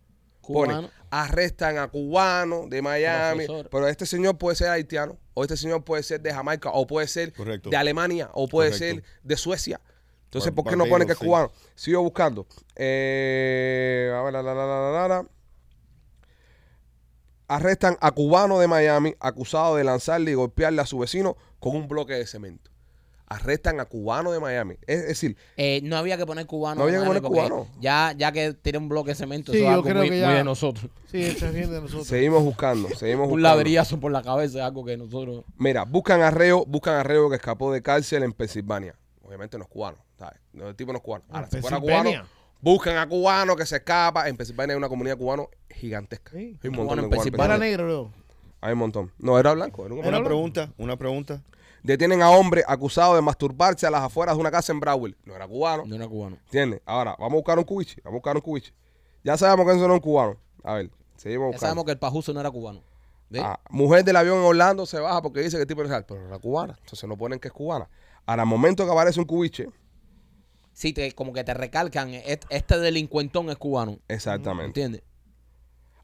Cubano. 0.45 0.75
pone, 0.83 0.91
arrestan 1.11 1.79
a 1.79 1.89
cubano 1.89 2.67
de 2.69 2.83
Miami, 2.83 3.47
Profesor. 3.47 3.69
pero 3.71 3.89
este 3.89 4.07
señor 4.07 4.37
puede 4.39 4.57
ser 4.57 4.69
haitiano, 4.69 5.17
o 5.35 5.43
este 5.43 5.57
señor 5.57 5.85
puede 5.85 6.03
ser 6.03 6.21
de 6.21 6.33
Jamaica, 6.33 6.71
o 6.73 6.87
puede 6.87 7.09
ser 7.09 7.33
Correcto. 7.33 7.71
de 7.71 7.77
Alemania, 7.77 8.31
o 8.33 8.49
puede 8.49 8.71
Correcto. 8.71 9.03
ser 9.03 9.19
de 9.23 9.37
Suecia. 9.37 9.81
Entonces, 10.25 10.53
¿por 10.53 10.65
qué 10.67 10.75
no 10.77 10.87
pone 10.87 11.07
que 11.07 11.13
es 11.13 11.19
cubano? 11.19 11.53
Sigo 11.77 12.03
buscando. 12.03 12.47
Eh, 12.75 14.13
a 14.13 14.21
ver, 14.23 14.33
la, 14.33 14.43
la, 14.43 14.53
la, 14.55 14.67
la, 14.67 14.91
la, 14.93 15.09
la. 15.09 15.27
Arrestan 17.47 17.97
a 18.01 18.11
cubano 18.11 18.59
de 18.59 18.67
Miami 18.67 19.15
acusado 19.21 19.77
de 19.77 19.85
lanzarle 19.85 20.31
y 20.31 20.35
golpearle 20.35 20.81
a 20.81 20.87
su 20.87 20.99
vecino 20.99 21.37
con 21.61 21.77
un 21.77 21.87
bloque 21.89 22.15
de 22.15 22.27
cemento. 22.27 22.71
Arrestan 23.27 23.81
a 23.81 23.87
cubano 23.87 24.31
de 24.33 24.39
Miami. 24.41 24.77
Es 24.87 25.07
decir, 25.09 25.37
Eh, 25.57 25.81
no 25.83 25.97
había 25.97 26.17
que 26.17 26.27
poner 26.27 26.47
cubano. 26.47 26.77
No 26.81 26.83
había 26.85 27.01
que 27.01 27.07
poner 27.07 27.23
porque 27.23 27.39
cubano. 27.41 27.67
Ya, 27.81 28.13
ya 28.17 28.31
que 28.33 28.53
tiene 28.53 28.79
un 28.79 28.89
bloque 28.89 29.11
de 29.11 29.15
cemento, 29.15 29.51
Sí, 29.53 29.59
eso 29.59 29.67
es 29.67 29.71
algo 29.73 29.83
creo 29.85 29.97
muy, 29.97 30.11
que 30.11 30.21
ya- 30.21 30.27
muy 30.27 30.35
de 30.37 30.45
nosotros. 30.45 30.91
Sí, 31.11 31.23
eso 31.23 31.47
es 31.47 31.55
bien 31.55 31.71
de 31.71 31.81
nosotros. 31.81 32.07
seguimos 32.07 32.43
buscando, 32.43 32.89
seguimos 32.91 33.25
Un 33.25 33.31
buscando. 33.33 33.49
ladrillazo 33.57 33.99
por 33.99 34.13
la 34.13 34.23
cabeza 34.23 34.59
es 34.59 34.65
algo 34.65 34.85
que 34.85 34.97
nosotros. 34.97 35.45
Mira, 35.57 35.85
buscan 35.85 36.21
a 36.23 36.31
Reo, 36.31 36.65
buscan 36.67 36.97
a 36.97 37.03
Reo 37.03 37.31
que 37.31 37.37
escapó 37.37 37.73
de 37.73 37.81
cárcel 37.83 38.23
en 38.25 38.33
Pensilvania. 38.33 38.95
Obviamente 39.23 39.57
no 39.57 39.65
es 39.65 39.71
cubano, 39.71 39.97
¿sabes? 40.19 40.39
No, 40.53 40.69
el 40.69 40.77
tipo 40.77 40.93
no 40.93 40.99
es 40.99 41.03
cubano. 41.05 41.25
Ahora, 41.31 41.49
si 41.51 41.61
fuera 41.63 41.81
cubano, 41.81 42.11
buscan 42.61 42.99
a 42.99 43.09
cubano 43.09 43.57
que 43.57 43.65
se 43.65 43.77
escapa. 43.77 44.29
En 44.29 44.37
Pensilvania 44.37 44.75
hay 44.75 44.79
una 44.79 44.89
comunidad 44.91 45.17
cubana 45.17 45.45
gigantesca. 45.71 46.33
Sí. 46.33 46.59
Hay 46.63 46.69
un 46.69 46.75
Cubano 46.77 46.85
montón 46.85 46.99
en 46.99 47.05
de 47.11 47.17
cubanos. 47.17 47.25
Pensilvania. 47.25 47.59
Negro, 47.59 47.85
bro. 47.87 48.11
Hay 48.61 48.73
un 48.75 48.79
montón. 48.79 49.13
No, 49.19 49.39
era 49.39 49.53
blanco. 49.55 49.85
Era 49.87 49.95
un. 49.95 50.07
Una 50.07 50.23
pregunta, 50.25 50.71
una 50.79 50.97
pregunta. 50.97 51.43
Detienen 51.85 52.23
a 52.23 52.31
hombre 52.31 52.65
acusado 52.67 53.15
de 53.15 53.21
masturbarse 53.21 53.87
a 53.87 53.91
las 53.91 54.03
afueras 54.03 54.35
de 54.35 54.41
una 54.41 54.51
casa 54.51 54.73
en 54.73 54.81
Broward. 54.81 55.15
No 55.25 55.37
era 55.37 55.47
cubano. 55.47 55.85
No 55.87 55.95
era 55.95 56.09
cubano. 56.09 56.37
¿Entiendes? 56.47 56.81
Ahora, 56.87 57.15
vamos 57.19 57.35
a 57.35 57.37
buscar 57.37 57.59
un 57.59 57.65
cubiche. 57.65 58.01
Vamos 58.03 58.15
a 58.17 58.19
buscar 58.19 58.37
un 58.37 58.41
cubiche. 58.43 58.73
Ya 59.23 59.37
sabemos 59.37 59.67
que 59.67 59.73
eso 59.77 59.87
no 59.87 59.95
es 59.95 59.99
un 59.99 60.01
cubano. 60.01 60.37
A 60.63 60.75
ver, 60.75 60.91
seguimos 61.17 61.45
Ya 61.45 61.47
buscando. 61.53 61.61
sabemos 61.61 61.85
que 61.85 61.91
el 61.93 61.99
pajuso 61.99 62.33
no 62.33 62.41
era 62.41 62.51
cubano. 62.51 62.83
Ah, 63.39 63.59
mujer 63.69 64.03
del 64.05 64.17
avión 64.17 64.39
en 64.39 64.45
Orlando 64.45 64.87
se 64.87 64.99
baja 64.99 65.21
porque 65.21 65.41
dice 65.41 65.57
que 65.57 65.63
el 65.63 65.69
tipo 65.69 65.83
es 65.83 65.89
real, 65.89 66.05
pero 66.07 66.27
era 66.27 66.39
cubana. 66.39 66.75
Entonces 66.81 67.09
no 67.09 67.17
ponen 67.19 67.39
que 67.39 67.49
es 67.49 67.55
cubana. 67.55 67.89
Ahora, 68.27 68.43
al 68.43 68.49
momento 68.49 68.85
que 68.87 68.91
aparece 68.93 69.21
un 69.21 69.27
cubiche, 69.27 69.69
Sí, 70.73 70.93
te, 70.93 71.13
como 71.13 71.33
que 71.33 71.45
te 71.45 71.53
recalcan, 71.55 72.15
"Est- 72.15 72.45
este 72.49 72.79
delincuentón 72.79 73.49
es 73.51 73.57
cubano. 73.57 73.99
exactamente. 74.09 74.67
¿Entiendes? 74.67 75.03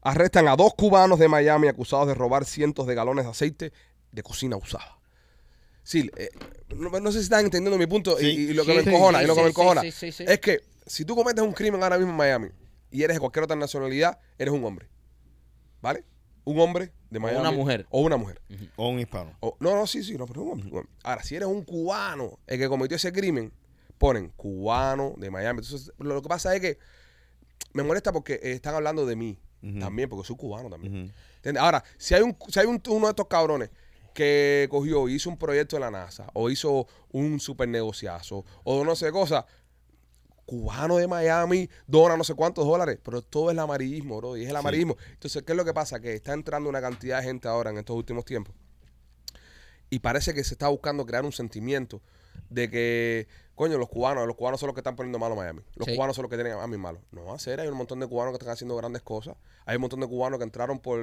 Arrestan 0.03 0.47
a 0.47 0.55
dos 0.55 0.73
cubanos 0.75 1.19
de 1.19 1.27
Miami 1.27 1.67
acusados 1.67 2.07
de 2.07 2.13
robar 2.13 2.45
cientos 2.45 2.87
de 2.87 2.95
galones 2.95 3.25
de 3.25 3.31
aceite 3.31 3.73
de 4.11 4.23
cocina 4.23 4.57
usada. 4.57 4.97
Sí, 5.83 6.09
eh, 6.15 6.29
no, 6.75 6.89
no 6.99 7.11
sé 7.11 7.19
si 7.19 7.23
están 7.23 7.43
entendiendo 7.45 7.77
mi 7.77 7.87
punto 7.87 8.19
y- 8.19 8.23
Sí, 8.23 8.29
y, 8.49 8.53
lo 8.53 8.63
que 8.65 8.71
sí, 8.79 8.85
me 8.85 8.91
encojona. 8.91 9.19
sí, 9.19 9.23
y 9.23 9.27
lo 9.27 9.33
que 9.35 9.39
sí, 9.39 9.43
me 9.43 9.49
encojona 9.49 9.81
sí, 9.81 9.91
sí, 9.91 10.11
sí. 10.11 10.23
es 10.27 10.39
que 10.39 10.61
si 10.85 11.05
tú 11.05 11.15
cometes 11.15 11.43
un 11.43 11.53
crimen 11.53 11.81
ahora 11.83 11.97
mismo 11.97 12.11
en 12.11 12.17
Miami 12.17 12.49
y 12.91 13.03
eres 13.03 13.15
de 13.15 13.19
cualquier 13.19 13.43
otra 13.43 13.55
nacionalidad, 13.55 14.19
eres 14.37 14.53
un 14.53 14.63
hombre. 14.63 14.87
¿Vale? 15.81 16.03
Un 16.43 16.59
hombre 16.59 16.91
de 17.09 17.19
Miami. 17.19 17.39
una 17.39 17.51
mujer. 17.51 17.85
O 17.89 18.01
una 18.01 18.17
mujer. 18.17 18.41
O 18.75 18.89
un 18.89 18.99
hispano. 18.99 19.35
O- 19.39 19.57
no, 19.59 19.75
no, 19.75 19.87
sí, 19.87 20.03
sí, 20.03 20.17
no, 20.17 20.25
pero 20.27 20.41
un 20.43 20.51
hombre, 20.53 20.69
un 20.69 20.77
hombre. 20.79 20.91
Ahora, 21.03 21.23
si 21.23 21.35
eres 21.35 21.47
un 21.47 21.63
cubano 21.63 22.39
el 22.47 22.59
que 22.59 22.67
cometió 22.67 22.97
ese 22.97 23.11
crimen, 23.11 23.51
ponen 23.97 24.29
cubano 24.35 25.13
de 25.17 25.29
Miami. 25.31 25.59
Entonces, 25.61 25.91
lo, 25.97 26.13
lo 26.15 26.21
que 26.21 26.29
pasa 26.29 26.53
es 26.55 26.61
que 26.61 26.77
me 27.73 27.83
molesta 27.83 28.11
porque 28.11 28.33
eh, 28.35 28.51
están 28.53 28.75
hablando 28.75 29.05
de 29.05 29.15
mí 29.15 29.39
también, 29.79 30.09
porque 30.09 30.27
soy 30.27 30.35
cubano 30.35 30.69
también. 30.69 31.13
Ahora, 31.59 31.83
si 31.97 32.15
hay, 32.15 32.21
un, 32.23 32.35
si 32.49 32.59
hay 32.59 32.65
un- 32.65 32.81
uno 32.89 33.05
de 33.07 33.11
estos 33.11 33.27
cabrones 33.27 33.69
que 34.13 34.67
cogió 34.69 35.07
hizo 35.09 35.29
un 35.29 35.37
proyecto 35.37 35.75
de 35.75 35.79
la 35.81 35.91
NASA, 35.91 36.27
o 36.33 36.49
hizo 36.49 36.87
un 37.11 37.39
super 37.39 37.67
negociazo, 37.67 38.45
o 38.63 38.83
no 38.83 38.95
sé 38.95 39.11
cosa, 39.11 39.45
cubano 40.45 40.97
de 40.97 41.07
Miami 41.07 41.69
dona 41.87 42.17
no 42.17 42.23
sé 42.23 42.33
cuántos 42.33 42.65
dólares, 42.65 42.99
pero 43.03 43.21
todo 43.21 43.49
es 43.49 43.53
el 43.53 43.59
amarillismo, 43.59 44.17
bro, 44.17 44.35
y 44.35 44.43
es 44.43 44.49
el 44.49 44.55
amarillismo. 44.55 44.97
Entonces, 45.11 45.43
¿qué 45.43 45.53
es 45.53 45.57
lo 45.57 45.63
que 45.63 45.73
pasa? 45.73 45.99
Que 46.01 46.13
está 46.13 46.33
entrando 46.33 46.67
una 46.69 46.81
cantidad 46.81 47.19
de 47.19 47.23
gente 47.23 47.47
ahora 47.47 47.69
en 47.69 47.77
estos 47.77 47.95
últimos 47.95 48.25
tiempos 48.25 48.53
y 49.89 49.99
parece 49.99 50.33
que 50.33 50.43
se 50.43 50.53
está 50.53 50.67
buscando 50.69 51.05
crear 51.05 51.25
un 51.25 51.31
sentimiento 51.33 52.01
de 52.49 52.69
que, 52.69 53.27
coño, 53.55 53.77
los 53.77 53.89
cubanos, 53.89 54.25
los 54.25 54.35
cubanos 54.37 54.59
son 54.59 54.67
los 54.67 54.73
que 54.73 54.79
están 54.79 54.95
poniendo 54.95 55.19
malo 55.19 55.33
a 55.33 55.37
Miami. 55.37 55.61
Los 55.75 55.85
Sí. 55.85 55.95
cubanos 55.95 56.15
son 56.15 56.23
los 56.23 56.29
que 56.29 56.37
tienen 56.37 56.53
a 56.53 56.57
Miami 56.57 56.77
malo. 56.77 57.01
No 57.11 57.25
va 57.25 57.35
a 57.35 57.39
ser, 57.39 57.59
hay 57.59 57.67
un 57.67 57.75
montón 57.77 57.99
de 57.99 58.07
cubanos 58.07 58.31
que 58.31 58.37
están 58.37 58.53
haciendo 58.53 58.75
grandes 58.77 59.01
cosas. 59.01 59.35
Hay 59.65 59.75
un 59.75 59.81
montón 59.81 59.99
de 59.99 60.07
cubanos 60.07 60.37
que 60.39 60.43
entraron 60.45 60.79
por, 60.79 60.99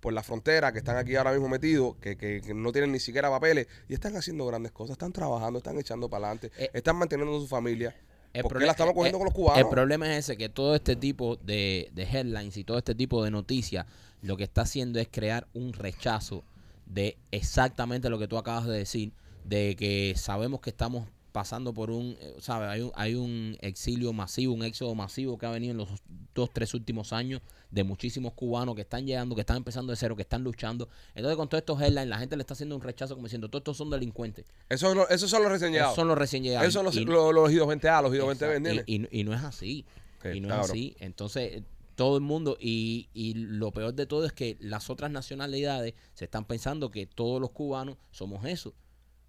por 0.00 0.12
la 0.12 0.22
frontera, 0.22 0.72
que 0.72 0.78
están 0.78 0.96
aquí 0.96 1.14
ahora 1.16 1.32
mismo 1.32 1.48
metidos, 1.48 1.96
que, 2.00 2.16
que- 2.16 2.40
que 2.40 2.54
no 2.54 2.72
tienen 2.72 2.90
ni 2.92 2.98
siquiera 3.00 3.28
papeles 3.30 3.66
y 3.88 3.94
están 3.94 4.16
haciendo 4.16 4.46
grandes 4.46 4.72
cosas, 4.72 4.92
están 4.92 5.12
trabajando, 5.12 5.58
están 5.58 5.78
echando 5.78 6.08
para 6.08 6.26
adelante, 6.28 6.50
Eh, 6.58 6.70
están 6.72 6.96
manteniendo 6.96 7.36
a 7.36 7.40
su 7.40 7.46
familia. 7.46 7.94
El 8.32 8.42
¿Por 8.42 8.52
qué 8.52 8.58
proble- 8.58 8.66
la 8.66 8.72
estamos 8.72 8.94
cogiendo 8.94 9.18
eh, 9.18 9.20
con 9.20 9.24
los 9.26 9.34
cubanos? 9.34 9.62
El 9.64 9.68
problema 9.68 10.10
es 10.12 10.24
ese, 10.24 10.36
que 10.36 10.48
todo 10.48 10.74
este 10.74 10.96
tipo 10.96 11.36
de, 11.36 11.90
de 11.92 12.02
headlines 12.04 12.56
y 12.56 12.64
todo 12.64 12.78
este 12.78 12.94
tipo 12.94 13.22
de 13.24 13.30
noticias 13.30 13.86
lo 14.22 14.36
que 14.36 14.44
está 14.44 14.62
haciendo 14.62 14.98
es 15.00 15.08
crear 15.10 15.46
un 15.54 15.72
rechazo 15.72 16.44
de 16.86 17.16
exactamente 17.30 18.08
lo 18.10 18.18
que 18.18 18.28
tú 18.28 18.38
acabas 18.38 18.66
de 18.66 18.76
decir, 18.78 19.12
de 19.44 19.74
que 19.76 20.14
sabemos 20.16 20.60
que 20.60 20.70
estamos 20.70 21.08
pasando 21.32 21.72
por 21.72 21.90
un, 21.90 22.16
eh, 22.20 22.34
¿sabes? 22.40 22.68
Hay 22.68 22.80
un, 22.82 22.92
hay 22.94 23.14
un 23.14 23.56
exilio 23.60 24.12
masivo, 24.12 24.52
un 24.54 24.62
éxodo 24.64 24.94
masivo 24.94 25.38
que 25.38 25.46
ha 25.46 25.50
venido 25.50 25.72
en 25.72 25.78
los 25.78 25.88
dos, 26.34 26.50
tres 26.52 26.74
últimos 26.74 27.12
años 27.12 27.40
de 27.70 27.84
muchísimos 27.84 28.32
cubanos 28.34 28.74
que 28.74 28.80
están 28.82 29.06
llegando, 29.06 29.34
que 29.34 29.42
están 29.42 29.56
empezando 29.58 29.92
de 29.92 29.96
cero, 29.96 30.16
que 30.16 30.22
están 30.22 30.42
luchando. 30.42 30.88
Entonces 31.14 31.36
con 31.36 31.48
todos 31.48 31.60
estos 31.62 31.80
headlines 31.80 32.08
la 32.08 32.18
gente 32.18 32.36
le 32.36 32.42
está 32.42 32.54
haciendo 32.54 32.74
un 32.76 32.82
rechazo 32.82 33.14
como 33.14 33.26
diciendo, 33.26 33.48
todos 33.48 33.60
estos 33.60 33.76
son 33.76 33.90
delincuentes. 33.90 34.44
Esos, 34.68 34.88
son 34.88 34.98
los- 34.98 35.10
esos 35.10 35.30
son 35.30 35.42
los 35.42 35.50
recién 35.52 35.68
Esos 35.70 35.74
llegados. 35.78 35.94
son 35.96 36.08
los 36.08 36.18
recién 36.18 36.42
llegados. 36.42 36.64
Esos 36.68 36.74
son 36.74 36.84
los, 36.86 36.96
Y- 36.96 37.04
los, 37.04 37.32
los 37.34 37.52
idos 37.52 37.68
20A, 37.68 38.02
los 38.02 38.14
idos 38.14 38.26
20B, 38.28 38.32
Exacto. 38.32 38.54
¿entiendes? 38.56 38.84
Y, 38.86 39.02
y- 39.16 39.20
y 39.20 39.24
no 39.24 39.34
es 39.34 39.42
así. 39.44 39.84
Sí, 40.22 40.28
y 40.34 40.40
no 40.40 40.48
claro. 40.48 40.64
es 40.64 40.70
así. 40.70 40.96
Entonces, 41.00 41.62
todo 41.94 42.16
el 42.16 42.22
mundo, 42.22 42.56
y, 42.60 43.08
y 43.14 43.34
lo 43.34 43.72
peor 43.72 43.92
de 43.94 44.06
todo 44.06 44.24
es 44.24 44.32
que 44.32 44.56
las 44.60 44.88
otras 44.90 45.10
nacionalidades 45.10 45.94
se 46.14 46.24
están 46.24 46.44
pensando 46.46 46.90
que 46.90 47.06
todos 47.06 47.40
los 47.40 47.50
cubanos 47.50 47.96
somos 48.10 48.44
eso. 48.46 48.74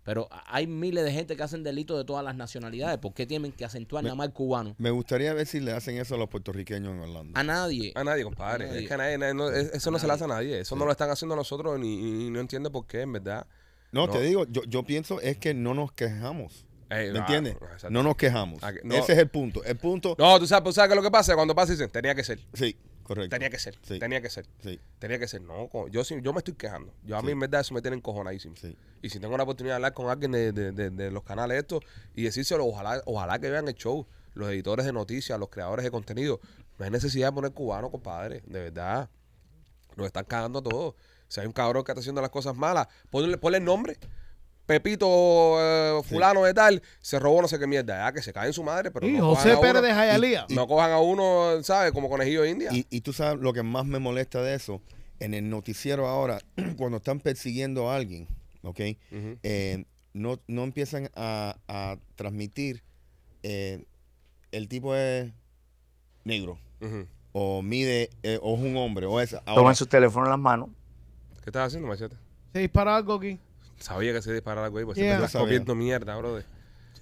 Pero 0.04 0.28
hay 0.48 0.66
miles 0.66 1.04
de 1.04 1.12
gente 1.12 1.36
que 1.38 1.44
hacen 1.44 1.64
delitos 1.64 1.96
de 1.98 2.04
todas 2.06 2.26
las 2.26 2.36
nacionalidades. 2.36 2.98
¿Por 2.98 3.14
qué 3.14 3.28
tienen 3.28 3.52
que 3.52 3.66
acentuar 3.66 4.04
Me- 4.04 4.08
nada 4.08 4.16
más 4.16 4.28
el 4.28 4.34
cubano? 4.34 4.74
Me 4.80 4.90
gustaría 4.90 5.32
ver 5.34 5.46
si 5.46 5.60
le 5.60 5.74
hacen 5.74 5.98
eso 5.98 6.16
a 6.16 6.18
los 6.18 6.28
puertorriqueños 6.28 6.92
en 6.94 7.00
Orlando. 7.02 7.40
A 7.40 7.44
nadie. 7.44 7.92
A 7.96 8.04
nadie, 8.04 8.24
compadre. 8.24 8.66
A 8.66 8.68
nadie. 8.70 8.82
Es 8.82 8.88
que 8.88 8.94
a 8.94 8.98
nadie, 8.98 9.18
nadie- 9.20 9.34
no- 9.36 9.50
es- 9.52 9.72
eso 9.74 9.92
no 9.92 10.00
se 10.00 10.08
le 10.08 10.14
hace 10.14 10.24
a 10.24 10.28
nadie. 10.28 10.60
Eso 10.62 10.76
no 10.76 10.86
lo 10.86 10.92
están 10.92 11.10
haciendo 11.12 11.36
nosotros 11.36 11.80
ni, 11.80 12.28
y 12.28 12.30
no 12.32 12.40
entiende 12.40 12.70
por 12.72 12.88
qué, 12.88 13.02
en 13.02 13.14
verdad. 13.14 13.46
No, 13.92 14.08
No. 14.08 14.14
te 14.14 14.22
digo, 14.22 14.46
yo, 14.50 14.64
yo 14.64 14.84
pienso 14.84 15.22
es 15.22 15.38
que 15.38 15.54
no 15.54 15.74
nos 15.76 15.92
quejamos. 15.92 16.66
Eh, 16.90 17.12
¿Me 17.14 17.20
ah, 17.20 17.22
entiendes? 17.22 17.56
No 17.90 18.04
nos 18.04 18.16
quejamos. 18.16 18.62
Ah, 18.64 18.74
que- 18.74 18.82
no. 18.84 18.96
Ese 18.96 19.14
es 19.14 19.20
el 19.20 19.30
punto. 19.30 19.64
El 19.64 19.78
punto, 19.78 20.16
No, 20.18 20.40
tú 20.40 20.48
sabes, 20.48 20.64
tú 20.66 20.74
sabes 20.74 20.90
qué 20.90 20.94
es 20.94 20.98
lo 20.98 21.04
que 21.04 21.12
pasa 21.12 21.36
cuando 21.36 21.54
pasa 21.56 21.72
y 21.74 21.76
dicen, 21.76 21.90
tenía 21.90 22.16
que 22.16 22.24
ser. 22.24 22.40
sí, 22.54 22.76
correcto. 23.16 23.36
Tenía 23.36 23.50
que 23.50 23.60
ser. 23.60 23.78
Sí. 23.84 24.00
Tenía 24.00 24.22
que 24.22 24.30
ser. 24.30 24.46
Sí, 24.64 24.80
Tenía 25.00 25.20
que 25.20 25.28
ser. 25.28 25.42
No, 25.42 25.70
yo, 25.90 26.04
sí- 26.04 26.20
yo 26.22 26.34
me 26.34 26.40
estoy 26.40 26.54
quejando. 26.56 26.94
Yo 27.04 27.18
a 27.18 27.22
mí 27.22 27.28
Sí. 27.28 27.32
en 27.34 27.40
verdad 27.40 27.62
eso 27.62 27.74
me 27.74 27.82
tiene 27.82 27.98
encojonadísimo. 27.98 28.56
Y 29.02 29.10
si 29.10 29.20
tengo 29.20 29.36
la 29.38 29.44
oportunidad 29.44 29.74
de 29.74 29.76
hablar 29.78 29.94
con 29.94 30.10
alguien 30.10 30.32
de, 30.32 30.52
de- 30.52 30.72
de- 30.72 30.90
de 30.90 31.12
los 31.12 31.24
canales 31.24 31.58
estos 31.58 31.84
y 32.16 32.24
decírselo, 32.24 32.66
ojalá, 32.66 33.02
ojalá 33.06 33.40
que 33.40 33.50
vean 33.50 33.68
el 33.68 33.76
show, 33.76 34.08
los 34.34 34.50
editores 34.50 34.86
de 34.86 34.94
noticias, 34.94 35.38
los 35.40 35.50
creadores 35.50 35.84
de 35.84 35.92
contenido. 35.92 36.40
No 36.78 36.86
hay 36.86 36.92
necesidad 36.92 37.28
de 37.30 37.34
poner 37.34 37.52
cubano, 37.52 37.90
compadre. 37.92 38.42
De 38.46 38.60
verdad. 38.62 39.10
Nos 39.98 40.08
están 40.08 40.26
cagando 40.26 40.60
a 40.60 40.64
todos. 40.64 40.96
Si 41.28 41.40
hay 41.42 41.48
un 41.48 41.54
cabrón 41.54 41.84
que 41.84 41.92
está 41.92 42.00
haciendo 42.00 42.22
las 42.22 42.30
cosas 42.32 42.56
malas, 42.56 42.88
ponle, 43.10 43.38
ponle 43.38 43.58
el 43.60 43.64
nombre. 43.66 43.98
Pepito 44.72 45.06
eh, 45.60 46.02
fulano 46.06 46.44
de 46.44 46.54
tal, 46.54 46.82
se 47.02 47.20
robó 47.20 47.42
no 47.42 47.48
sé 47.48 47.60
qué 47.60 47.68
mierda. 47.68 48.06
Ya 48.08 48.14
que 48.14 48.22
se 48.22 48.32
cae 48.32 48.48
en 48.48 48.54
su 48.54 48.64
madre, 48.64 48.92
pero 48.92 49.06
Sí, 49.08 49.14
no 49.14 49.36
José 49.36 49.50
cojan 49.56 49.58
a 49.58 49.62
Pérez 49.62 49.80
uno- 49.80 49.88
de 49.88 49.94
Jayalía. 49.94 50.46
no 50.50 50.68
cojan 50.68 50.92
a 50.92 51.00
uno, 51.00 51.64
¿sabes? 51.64 51.92
Como 51.92 52.10
conejillo 52.10 52.44
de 52.44 52.50
India. 52.52 52.70
Y, 52.74 52.86
y 52.90 53.02
tú 53.02 53.12
sabes 53.14 53.40
lo 53.42 53.52
que 53.54 53.64
más 53.64 53.86
me 53.86 54.00
molesta 54.00 54.42
de 54.42 54.56
eso, 54.56 54.82
en 55.20 55.34
el 55.34 55.50
noticiero 55.50 56.08
ahora, 56.08 56.40
cuando 56.78 56.98
están 56.98 57.20
persiguiendo 57.20 57.90
a 57.92 57.96
alguien, 57.98 58.28
¿ok? 58.64 58.80
Eh, 59.44 59.86
no, 60.14 60.40
no 60.48 60.64
empiezan 60.64 61.10
a, 61.16 61.56
a 61.68 61.98
transmitir 62.16 62.84
eh, 63.44 63.84
el 64.52 64.68
tipo 64.68 64.96
es 64.96 65.32
negro 66.24 66.58
o 67.34 67.62
mide 67.62 68.10
eh, 68.24 68.38
o 68.42 68.56
es 68.56 68.62
un 68.62 68.76
hombre 68.78 69.06
o 69.06 69.20
es 69.22 69.34
ahora, 69.34 69.56
Tomen 69.56 69.76
su 69.76 69.86
teléfono 69.86 70.26
en 70.26 70.32
las 70.32 70.40
manos. 70.40 70.70
¿Qué 71.44 71.50
estás 71.50 71.68
haciendo, 71.68 71.88
machete? 71.88 72.16
Se 72.54 72.60
dispara 72.60 72.96
algo 72.98 73.14
aquí. 73.14 73.40
Sabía 73.82 74.14
que 74.14 74.22
se 74.22 74.32
disparara 74.34 74.66
algo 74.66 74.78
ahí, 74.78 74.86
pues 74.86 74.98
Yeah. 74.98 75.06
siempre 75.08 75.26
estás 75.26 75.32
sabía. 75.34 75.46
comiendo 75.48 75.76
mierda, 75.76 76.16
brother. 76.16 76.46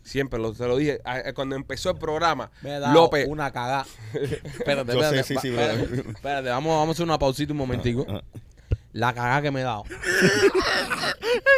Siempre 0.04 0.40
lo, 0.40 0.54
te 0.54 0.66
lo 0.68 0.78
dije. 0.78 1.02
Ah, 1.06 1.20
eh, 1.20 1.34
Cuando 1.34 1.56
empezó 1.56 1.92
el 1.92 1.98
programa, 1.98 2.50
Me 2.62 2.76
he 2.76 2.80
dado 2.80 2.94
López, 2.94 3.28
una 3.28 3.52
cagada. 3.52 3.86
espérate, 4.14 4.94
Yo 4.94 5.00
sé, 5.10 5.20
espérate. 5.20 5.24
sí, 5.24 5.34
va- 5.36 5.42
sí, 5.42 5.48
espérate, 5.50 5.78
brother. 5.86 6.06
espérate, 6.16 6.50
vamos, 6.50 6.72
vamos 6.76 6.88
a 6.90 6.92
hacer 6.94 7.04
una 7.06 7.20
pausita 7.20 7.52
un 7.54 7.58
momentico. 7.58 8.06
Ah, 8.10 8.22
La 8.94 9.14
cagada 9.14 9.42
que 9.44 9.52
me 9.52 9.60
he 9.62 9.64
dado. 9.64 9.84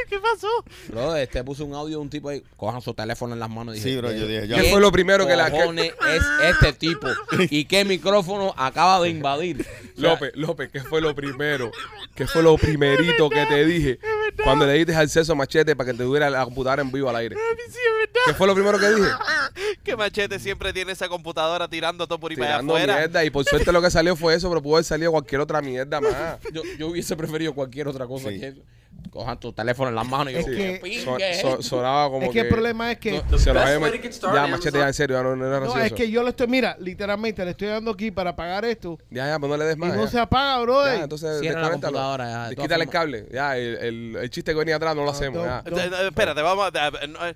¿Qué 0.10 0.20
pasó? 0.20 0.48
Bro, 0.90 1.16
este 1.16 1.44
puso 1.44 1.64
un 1.66 1.74
audio 1.74 1.98
de 1.98 2.02
un 2.02 2.10
tipo 2.10 2.28
ahí. 2.30 2.44
Cojan 2.58 2.82
su 2.82 2.94
teléfono 2.94 3.34
en 3.34 3.40
las 3.40 3.50
manos. 3.50 3.78
y 3.78 3.80
Sí, 3.80 3.96
bro, 3.96 4.12
yo 4.12 4.28
dije, 4.28 4.48
ya. 4.48 4.58
¿Qué 4.62 4.70
fue 4.70 4.82
lo 4.82 4.92
primero 4.92 5.26
que 5.26 5.36
la- 5.38 5.50
que- 5.50 5.58
cojones 5.58 5.94
es 6.10 6.24
este 6.50 6.74
tipo? 6.74 7.08
¿Y 7.50 7.66
qué 7.66 7.86
micrófono 7.86 8.54
acaba 8.58 9.00
de 9.02 9.10
invadir? 9.10 9.66
O 9.98 10.02
sea, 10.02 10.10
López, 10.12 10.32
López, 10.36 10.70
¿qué 10.72 10.82
fue 10.82 11.00
lo 11.00 11.16
primero? 11.16 11.72
¿Qué 12.16 12.28
fue 12.28 12.44
lo 12.44 12.58
primerito 12.58 13.30
que 13.30 13.46
te 13.46 13.66
dije 13.66 14.00
cuando 14.44 14.66
le 14.66 14.74
diste 14.74 14.96
acceso 14.96 15.34
a 15.34 15.36
machete 15.36 15.76
para 15.76 15.92
que 15.92 15.98
te 15.98 16.04
tuviera 16.04 16.30
la 16.30 16.44
computadora 16.46 16.82
en 16.82 16.92
vivo 16.92 17.10
al 17.10 17.16
aire? 17.18 17.36
Sí, 17.70 17.78
es 18.04 18.10
¿Qué 18.28 18.34
fue 18.34 18.48
lo 18.48 18.54
primero 18.54 18.78
que 18.80 18.90
dije? 18.90 19.08
Que 19.84 19.96
Machete 19.96 20.38
siempre 20.40 20.72
tiene 20.74 20.92
esa 20.92 21.10
computadora 21.10 21.68
tirando 21.68 22.06
todo 22.08 22.20
por 22.20 22.32
ahí 22.32 22.38
para 22.38 22.58
allá 22.58 22.64
afuera. 22.64 22.96
mierda. 22.98 23.26
Y 23.26 23.30
por 23.32 23.44
suerte 23.46 23.72
lo 23.72 23.82
que 23.82 23.90
salió 23.90 24.16
fue 24.16 24.36
eso, 24.36 24.48
pero 24.50 24.62
pudo 24.62 24.76
haber 24.76 24.86
salido 24.86 25.12
cualquier 25.12 25.42
otra 25.42 25.62
mierda 25.62 26.00
más. 26.00 26.38
Yo, 26.54 26.62
yo 26.78 26.88
hubiese 26.88 27.16
preferido 27.16 27.54
cualquier 27.54 27.88
otra 27.88 28.06
cosa 28.06 28.30
Sí. 28.30 28.40
que 28.40 28.48
eso. 28.50 28.62
Cojan 29.10 29.40
tu 29.40 29.52
teléfono 29.52 29.90
en 29.90 29.96
las 29.96 30.08
manos 30.08 30.32
y 30.34 30.38
Es 30.38 30.46
yo, 30.46 30.52
que- 31.18 31.58
sonaba 31.62 32.10
como 32.10 32.24
Es 32.28 32.32
que 32.32 32.40
el 32.42 32.48
problema 32.50 32.92
es 32.92 32.98
que... 33.00 33.22
no, 33.30 33.38
se 33.38 33.54
lo 33.54 33.60
había 33.60 33.74
Ya, 33.74 34.48
machete, 34.48 34.78
ya 34.78 34.88
en 34.88 34.94
serio, 34.94 35.18
ya 35.18 35.24
no, 35.24 35.36
no 35.36 35.46
era 35.48 35.60
No, 35.60 35.78
es 35.80 35.92
que 35.94 36.10
yo 36.10 36.24
le 36.24 36.30
estoy, 36.30 36.48
mira, 36.48 36.78
literalmente 36.80 37.44
le 37.44 37.52
estoy 37.52 37.68
dando 37.68 37.92
aquí 37.92 38.12
para 38.12 38.36
pagar 38.36 38.64
esto 38.66 38.98
Ya, 39.10 39.28
ya, 39.28 39.40
pues 39.40 39.50
no 39.50 39.58
le 39.58 39.66
des 39.66 39.76
y 39.76 39.80
más. 39.80 39.96
no 39.96 40.06
ya. 40.06 40.12
se 40.12 40.20
apaga, 40.20 40.60
brother. 40.62 40.98
Ya, 40.98 41.04
entonces 41.04 41.40
Cierra 41.40 41.62
la 41.62 41.68
desconéctalo. 41.70 41.94
computadora, 41.98 42.30
ya, 42.30 42.50
de 42.50 42.56
Quítale 42.56 42.84
el 42.84 42.90
cable. 42.90 43.26
Ya, 43.32 43.58
el, 43.58 43.76
el, 43.78 44.16
el 44.16 44.30
chiste 44.30 44.52
que 44.54 44.58
venía 44.60 44.76
atrás 44.78 44.96
no 44.96 45.04
lo 45.04 45.12
hacemos. 45.12 45.40
no, 45.40 45.46
ya. 45.46 45.64
no. 45.70 46.08
Espérate, 46.08 46.42
vamos 46.42 46.72
a... 46.74 46.88
eh, 46.88 47.08
no, 47.08 47.28
eh, 47.28 47.36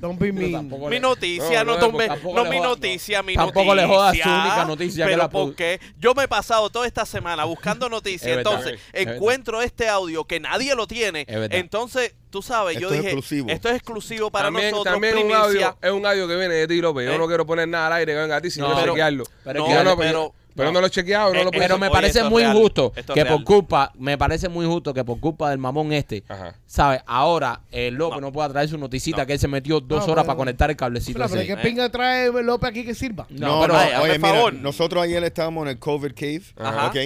Don't 0.00 0.18
be 0.18 0.32
mean. 0.32 0.52
tampoco 0.52 0.86
Mi 0.88 0.96
le- 0.96 1.00
noticia, 1.00 1.64
No, 1.64 1.76
no, 1.76 1.88
no, 1.88 1.98
tampoco 1.98 2.34
no 2.36 2.44
mi 2.44 2.58
jodas, 2.58 2.70
noticia, 2.70 3.22
mi 3.22 3.34
Tampoco 3.34 3.74
noticia. 3.74 3.74
le 3.74 3.86
jodas 3.94 4.16
su 4.18 4.28
única 4.28 4.64
noticia 4.66 5.06
Pero 5.06 5.30
porque 5.30 5.80
yo 5.98 6.14
me 6.14 6.24
he 6.24 6.28
pasado 6.28 6.68
toda 6.70 6.86
esta 6.86 7.06
semana 7.06 7.44
buscando 7.44 7.88
noticias, 7.88 8.36
entonces 8.38 8.78
encuentro 8.92 9.62
este 9.62 9.88
audio 9.88 10.24
que 10.24 10.40
nadie 10.40 10.63
lo 10.74 10.86
tiene, 10.86 11.26
Es 11.28 11.48
entonces 11.50 12.14
tú 12.30 12.40
sabes, 12.42 12.74
yo 12.78 12.88
Esto 12.88 12.94
es 12.94 13.00
dije, 13.00 13.08
exclusivo. 13.12 13.48
esto 13.50 13.68
es 13.68 13.74
exclusivo 13.76 14.30
para 14.30 14.46
también 14.46 14.70
nosotros, 14.70 14.94
también 14.94 15.18
un 15.18 15.32
audio, 15.32 15.76
es 15.80 15.90
un 15.92 16.04
audio 16.06 16.26
que 16.26 16.36
viene 16.36 16.54
de 16.54 16.66
ti, 16.68 16.80
López. 16.80 17.06
Yo 17.06 17.12
Eh. 17.14 17.18
no 17.18 17.26
quiero 17.26 17.44
poner 17.46 17.68
nada 17.68 17.88
al 17.88 17.92
aire 17.94 18.12
que 18.12 18.18
venga 18.18 18.36
a 18.36 18.40
ti, 18.40 18.50
sino 18.50 18.68
No, 18.68 18.74
que 18.74 18.80
pero- 18.80 18.92
chequearlo. 18.94 19.24
pero 19.44 19.66
es 19.66 19.76
que- 19.78 19.84
no, 19.84 19.96
pero- 19.96 20.32
pero 20.56 20.70
no 20.70 20.80
lo 20.80 20.86
he 20.86 20.90
chequeado, 20.90 21.32
no 21.34 21.40
Eh, 21.40 21.42
lo 21.44 21.48
eh, 21.48 21.52
puedo 21.52 21.62
Pero 21.64 21.78
me 21.78 21.90
parece 21.90 22.20
es 22.20 22.24
muy 22.30 22.42
real, 22.44 22.56
injusto 22.56 22.92
es 22.94 23.04
que 23.06 23.24
real. 23.24 23.36
por 23.36 23.44
culpa, 23.44 23.92
me 23.98 24.16
parece 24.16 24.48
muy 24.48 24.64
injusto 24.66 24.94
que 24.94 25.02
por 25.04 25.18
culpa 25.20 25.50
del 25.50 25.58
mamón 25.58 25.92
este. 25.92 26.22
¿sabes? 26.66 27.00
Ahora 27.06 27.60
el 27.72 27.94
López 27.94 28.20
no, 28.20 28.32
pueda 28.32 28.48
traer 28.50 28.68
su 28.68 28.78
noticita 28.78 29.26
que 29.26 29.32
él 29.34 29.38
se 29.40 29.48
metió 29.48 29.80
dos 29.80 30.06
No, 30.06 30.12
horas 30.12 30.22
pero- 30.22 30.26
para 30.26 30.36
conectar 30.36 30.70
el 30.70 30.76
cablecito. 30.76 31.18
Pero. 31.28 31.40
¿qué 31.44 31.56
pinga 31.56 31.88
trae 31.88 32.30
López 32.42 32.70
aquí 32.70 32.84
que 32.84 32.94
sirva? 32.94 33.26
No, 33.30 33.46
No, 33.56 33.60
pero 33.62 33.74
no, 33.74 33.78
ay, 33.80 33.92
hazme 33.92 34.04
oye, 34.10 34.18
mira, 34.18 34.28
favor. 34.34 34.54
nosotros 34.54 35.02
ayer 35.04 35.22
estábamos 35.24 35.62
en 35.64 35.68
el 35.70 35.78
COVID 35.78 36.12
Cave, 36.14 36.42
Ajá. 36.56 36.86
¿ok? 36.86 36.96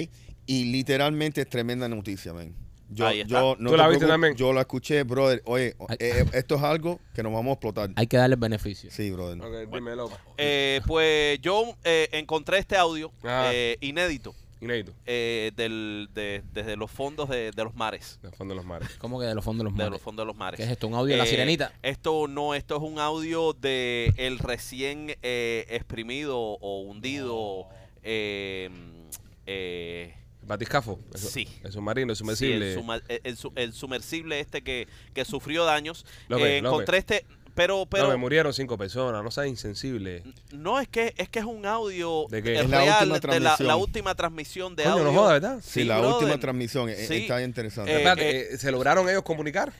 Y 0.45 0.65
literalmente 0.65 1.41
es 1.41 1.49
tremenda 1.49 1.87
noticia, 1.89 2.33
man. 2.33 2.53
Yo, 2.91 3.05
Ahí 3.07 3.21
está. 3.21 3.29
yo, 3.39 3.55
no 3.59 3.69
¿Tú 3.69 3.75
te 3.75 3.77
la 3.77 3.87
viste 3.87 4.05
preocupes, 4.05 4.07
también? 4.09 4.35
Yo 4.35 4.51
la 4.53 4.61
escuché, 4.61 5.03
brother. 5.03 5.41
Oye, 5.45 5.75
Ay. 5.87 5.97
eh, 5.99 6.25
esto 6.33 6.55
es 6.55 6.61
algo 6.63 6.99
que 7.13 7.21
nos 7.23 7.31
vamos 7.31 7.51
a 7.51 7.53
explotar. 7.53 7.91
Hay 7.95 8.07
que 8.07 8.17
darle 8.17 8.35
beneficio. 8.35 8.89
Sí, 8.91 9.11
brother. 9.11 9.39
Ok, 9.41 9.71
dime, 9.73 9.95
López. 9.95 10.17
Eh, 10.37 10.81
pues 10.87 11.39
yo 11.41 11.75
eh, 11.83 12.09
encontré 12.13 12.57
este 12.57 12.75
audio 12.77 13.11
Ah. 13.23 13.51
eh, 13.53 13.77
inédito 13.81 14.33
Inédito. 14.61 14.91
eh, 15.05 15.51
del, 15.55 16.09
de- 16.15 16.43
desde 16.51 16.75
los 16.75 16.89
fondos 16.91 17.29
de, 17.29 17.51
de 17.51 17.63
los 17.63 17.75
mares. 17.75 18.19
De 18.23 18.31
fondo 18.31 18.53
de 18.53 18.57
los 18.57 18.65
mares. 18.65 18.89
¿Cómo 18.97 19.19
que 19.19 19.25
de 19.27 19.35
los 19.35 19.45
fondos 19.45 19.59
de 19.59 19.63
los 19.65 19.73
De 19.73 19.77
mares? 19.77 19.91
los 19.91 20.01
fondos 20.01 20.23
de 20.23 20.27
los 20.27 20.35
mares. 20.35 20.57
¿Qué 20.57 20.63
es 20.63 20.71
esto? 20.71 20.87
¿Un 20.87 20.95
audio 20.95 21.13
de 21.13 21.17
la 21.17 21.23
Eh, 21.25 21.27
sirenita? 21.27 21.71
Esto 21.83 22.27
no, 22.27 22.55
esto 22.55 22.75
es 22.75 22.81
un 22.81 22.97
audio 22.99 23.53
de 23.53 24.11
el 24.17 24.39
recién 24.39 25.15
eh, 25.21 25.65
exprimido 25.69 26.37
o 26.39 26.81
hundido 26.81 27.67
eh, 28.03 28.69
eh, 29.45 30.13
Batiscafo. 30.49 30.99
Eso- 31.13 31.29
Sí. 31.29 31.47
El 31.63 31.71
submarino, 31.71 32.11
el 32.11 32.15
sí, 32.17 32.21
sumersible. 32.21 32.73
el, 32.73 32.79
suma- 32.79 33.01
el- 33.07 33.21
el 33.23 33.37
su- 33.37 33.53
el 33.55 33.71
sumersible 33.71 34.39
este 34.39 34.63
que, 34.63 34.87
que 35.13 35.23
sufrió 35.23 35.63
daños. 35.63 36.05
López, 36.27 36.45
Eh, 36.47 36.57
encontré 36.57 36.97
este, 36.97 37.25
pero, 37.55 37.79
no, 37.79 37.85
pero 37.85 38.07
me 38.09 38.15
murieron 38.17 38.53
cinco 38.53 38.77
personas, 38.77 39.23
no 39.23 39.31
seas 39.31 39.47
insensible. 39.47 40.23
no 40.51 40.79
es 40.79 40.87
que 40.87 41.13
es 41.17 41.29
que 41.29 41.39
es 41.39 41.45
un 41.45 41.65
audio 41.65 42.25
¿De 42.29 42.41
qué? 42.43 42.53
eh, 42.55 42.59
Es 42.61 42.69
la 42.69 42.77
real 42.79 43.11
última 43.11 43.33
de 43.33 43.39
la, 43.63 43.75
última 43.75 44.15
transmisión 44.15 44.75
de 44.75 44.83
Coño, 44.83 44.93
audio. 44.93 45.05
no 45.05 45.13
jodas, 45.13 45.33
¿verdad? 45.41 45.59
Sí, 45.61 45.69
Sí, 45.81 45.83
la 45.85 45.99
brother. 45.99 46.15
última 46.23 46.39
transmisión 46.39 46.89
eh, 46.89 46.95
Sí. 46.95 47.15
está 47.17 47.41
interesante. 47.41 47.91
Eh, 47.91 47.95
Espérate, 47.97 48.53
eh, 48.53 48.57
¿se 48.57 48.71
lograron 48.71 49.07
ellos 49.09 49.23
comunicar? 49.23 49.71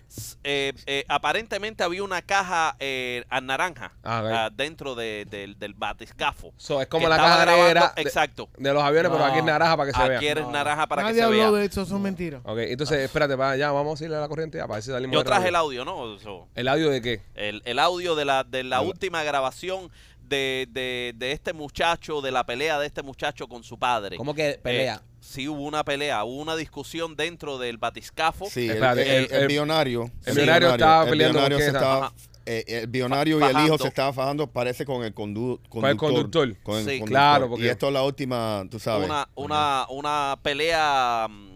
eh, 0.44 0.74
eh, 0.86 1.06
aparentemente 1.08 1.84
había 1.84 2.04
una 2.04 2.22
caja 2.22 2.76
eh, 2.80 3.24
a 3.30 3.42
naranja 3.42 3.92
Ah, 4.04 4.46
ah, 4.46 4.50
dentro 4.54 4.96
de- 4.96 5.26
del- 5.30 5.58
del 5.60 5.74
batiscafo. 5.74 6.54
So, 6.58 6.82
es 6.82 6.88
como 6.88 7.08
la 7.08 7.18
caja 7.18 7.42
grabando- 7.46 7.64
negra 7.66 7.94
de, 7.96 8.02
Exacto. 8.02 8.50
de 8.58 8.74
los 8.74 8.82
aviones, 8.84 9.12
pero 9.12 9.24
No. 9.24 9.30
aquí 9.30 9.40
es 9.40 9.44
naranja 9.46 9.78
para 9.78 9.92
que 9.92 9.96
se 9.98 10.02
Aquí 10.04 10.10
vea. 10.26 10.32
eres 10.32 10.48
naranja 10.48 10.88
para 10.88 11.02
Nadie 11.04 11.14
que 11.16 11.20
se 11.20 11.26
habló 11.26 11.52
vea. 11.52 11.60
de 11.62 11.66
eso, 11.66 11.86
son 11.86 12.02
mentiras. 12.02 12.42
Ok, 12.46 12.58
entonces, 12.60 13.00
espérate, 13.00 13.36
va, 13.36 13.56
ya 13.58 13.72
vamos 13.72 14.00
a 14.00 14.04
irle 14.04 14.16
a 14.18 14.22
la 14.22 14.28
corriente 14.28 14.58
ya, 14.58 14.64
para 14.66 14.76
ver 14.76 14.84
si 14.84 14.92
salimos 14.92 15.14
Yo 15.14 15.24
traje 15.24 15.50
el 15.50 15.56
audio, 15.56 15.86
¿no? 15.86 16.18
¿El 16.56 16.68
audio 16.68 16.90
de 16.90 17.02
qué? 17.02 17.22
el, 17.36 17.59
el 17.66 17.80
audio 17.80 18.16
de 18.16 18.26
la, 18.26 18.44
de 18.44 18.64
la 18.64 18.82
última 18.82 19.24
grabación 19.24 19.90
de, 20.22 20.68
de, 20.72 21.14
de 21.16 21.32
este 21.32 21.54
muchacho, 21.54 22.22
de 22.22 22.32
la 22.32 22.46
pelea 22.46 22.78
de 22.80 22.86
este 22.88 23.02
muchacho 23.02 23.48
con 23.48 23.64
su 23.64 23.80
padre. 23.80 24.18
¿Cómo 24.18 24.34
que 24.36 24.60
pelea? 24.62 24.96
Eh, 25.04 25.16
sí 25.20 25.48
hubo 25.48 25.64
una 25.64 25.84
pelea, 25.84 26.24
hubo 26.24 26.40
una 26.42 26.56
discusión 26.56 27.16
dentro 27.16 27.58
del 27.58 27.78
batiscafo. 27.78 28.46
Sí, 28.48 28.66
el, 28.66 28.72
Espérate, 28.76 29.02
el- 29.02 29.26
el- 29.26 29.32
el 29.32 29.42
el- 29.42 29.48
billonario. 29.48 30.12
el 30.26 30.36
billonario 30.36 30.70
estaba 30.72 31.04
el 31.06 31.10
peleando 31.10 31.40
con 31.42 31.52
estaba- 31.54 32.14
eh, 32.46 32.64
el 32.68 32.88
billonario 32.88 33.40
y 33.40 33.44
el 33.44 33.66
hijo 33.66 33.78
se 33.78 33.88
estaban 33.88 34.14
fajando, 34.14 34.48
parece 34.48 34.84
con 34.86 35.04
el 35.04 35.14
condu- 35.14 35.60
conductor. 35.68 35.70
Con 35.70 35.86
el 35.90 35.98
conductor. 35.98 36.56
Con 36.64 36.78
el 36.78 36.84
Sí. 36.84 36.90
conductor. 37.00 37.08
Claro, 37.10 37.50
porque- 37.50 37.66
Y 37.66 37.68
esto 37.68 37.88
es 37.88 37.94
la 37.94 38.04
última, 38.04 38.66
tú 38.72 38.80
sabes. 38.80 39.06
una, 39.08 39.28
una, 39.36 39.86
una 39.90 40.40
pelea 40.42 41.28
mm, 41.30 41.50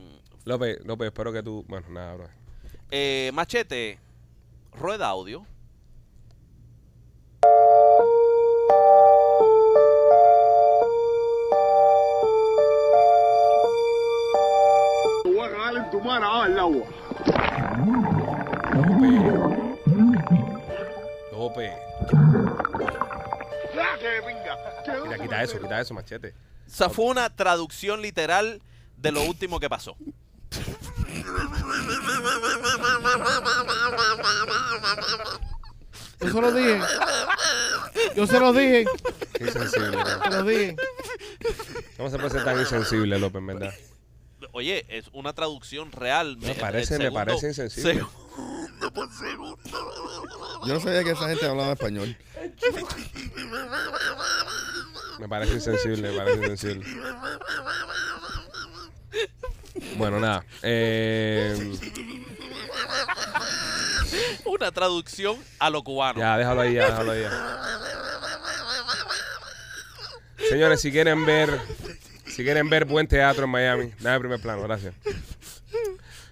López, 0.46 0.78
López, 0.86 1.08
espero 1.08 1.32
que 1.32 1.42
tú... 1.42 1.64
Bueno, 1.68 1.88
nada, 1.90 2.16
bro. 2.16 2.30
eh, 2.92 3.32
machete, 3.34 3.98
rueda 4.74 5.08
audio. 5.08 5.46
López. 21.32 21.74
Mira, 25.04 25.18
quita 25.20 25.44
eso, 25.44 25.60
quita 25.60 25.82
eso, 25.82 25.94
machete. 25.94 26.34
O 26.68 26.70
sea, 26.70 26.90
fue 26.90 27.06
una 27.06 27.30
traducción 27.30 28.02
literal 28.02 28.62
de 28.98 29.12
lo 29.12 29.22
último 29.24 29.60
que 29.60 29.70
pasó. 29.70 29.96
Yo 36.20 36.32
se 36.32 36.42
lo 36.42 36.52
dije. 36.52 36.80
Yo 38.16 38.28
se 38.28 38.40
lo 38.40 38.54
dije. 38.54 38.86
Qué 39.34 39.44
insensible. 39.46 39.98
Se 40.24 40.30
lo 40.30 40.44
dije. 40.44 40.76
¿Cómo 41.98 42.10
se 42.10 42.18
puede 42.18 42.30
ser 42.30 42.44
tan 42.46 42.60
insensible, 42.60 43.20
López, 43.20 43.40
en 43.40 43.48
verdad? 43.48 43.74
Oye, 44.56 44.86
es 44.88 45.06
una 45.14 45.34
traducción 45.34 45.92
real. 45.92 46.38
Me 46.38 46.54
parece, 46.54 47.00
me 47.00 47.12
parece 47.12 47.48
insensible. 47.48 47.94
segundo 48.04 48.94
por 48.94 49.12
segundo. 49.12 49.58
Yo 50.68 50.74
no 50.76 50.80
sabía 50.80 51.04
que 51.04 51.10
esa 51.12 51.28
gente 51.28 51.48
hablaba 51.48 51.74
español. 51.74 52.16
Me 55.20 55.28
parece 55.28 55.54
insensible, 55.54 56.12
me 56.12 56.18
parece 56.18 56.38
insensible. 56.38 56.86
Bueno, 59.98 60.20
nada. 60.20 60.46
Eh, 60.62 61.74
Una 64.46 64.72
traducción 64.72 65.36
a 65.58 65.72
lo 65.72 65.84
cubano. 65.84 66.20
ya, 66.20 66.38
déjalo 66.38 66.62
ahí, 66.62 66.74
ya, 66.76 66.86
déjalo 66.92 67.12
ahí. 67.12 67.22
ya. 67.24 67.60
Señores, 70.48 70.80
si 70.82 70.92
quieren 70.92 71.26
ver, 71.26 71.60
si 72.36 72.44
quieren 72.44 72.70
ver 72.70 72.86
buen 72.86 73.08
teatro 73.08 73.46
en 73.46 73.50
Miami, 73.50 73.92
dame 74.02 74.16
el 74.16 74.20
primer 74.22 74.42
plano, 74.42 74.62
gracias. 74.64 74.94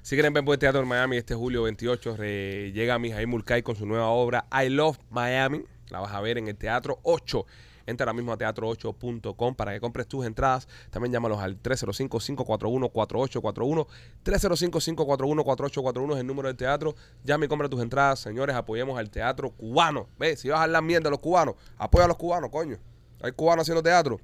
Si 0.02 0.16
quieren 0.16 0.34
ver 0.34 0.44
buen 0.44 0.60
teatro 0.60 0.82
en 0.82 0.88
Miami, 0.88 1.18
este 1.18 1.36
julio 1.36 1.64
28 1.64 2.18
re- 2.18 2.72
llega 2.74 2.98
Mijail 3.00 3.28
Mulcahy 3.28 3.62
con 3.64 3.76
su 3.76 3.86
nueva 3.86 4.08
obra 4.10 4.46
I 4.52 4.70
Love 4.70 4.98
Miami. 5.10 5.64
La 5.90 6.00
vas 6.00 6.14
a 6.14 6.22
ver 6.22 6.38
en 6.38 6.48
el 6.48 6.56
Teatro 6.56 7.00
8. 7.04 7.46
Entra 7.86 8.06
ahora 8.06 8.14
mismo 8.14 8.32
a 8.32 8.38
teatro8.com 8.38 9.56
para 9.56 9.74
que 9.74 9.82
compres 9.82 10.08
tus 10.08 10.26
entradas. 10.26 10.68
También 10.90 11.12
llámalos 11.12 11.40
al 11.40 11.62
305-541-4841. 11.62 13.88
305-541-4841 14.24 16.14
es 16.14 16.20
el 16.20 16.28
número 16.28 16.48
del 16.48 16.58
teatro. 16.58 16.96
Llama 17.24 17.46
y 17.46 17.48
compra 17.48 17.70
tus 17.70 17.82
entradas. 17.82 18.20
Señores, 18.20 18.56
apoyemos 18.56 18.98
al 18.98 19.10
teatro 19.10 19.50
cubano. 19.52 20.08
¿Ves? 20.18 20.40
Si 20.42 20.50
vas 20.50 20.60
a 20.60 20.64
hablar 20.64 20.82
mierda 20.84 21.06
de 21.06 21.12
los 21.12 21.20
cubanos, 21.20 21.56
apoya 21.78 22.06
a 22.06 22.08
los 22.08 22.18
cubanos, 22.18 22.50
coño. 22.50 22.78
Hay 23.22 23.32
cubanos 23.34 23.64
haciendo 23.64 23.84
teatro. 23.84 24.20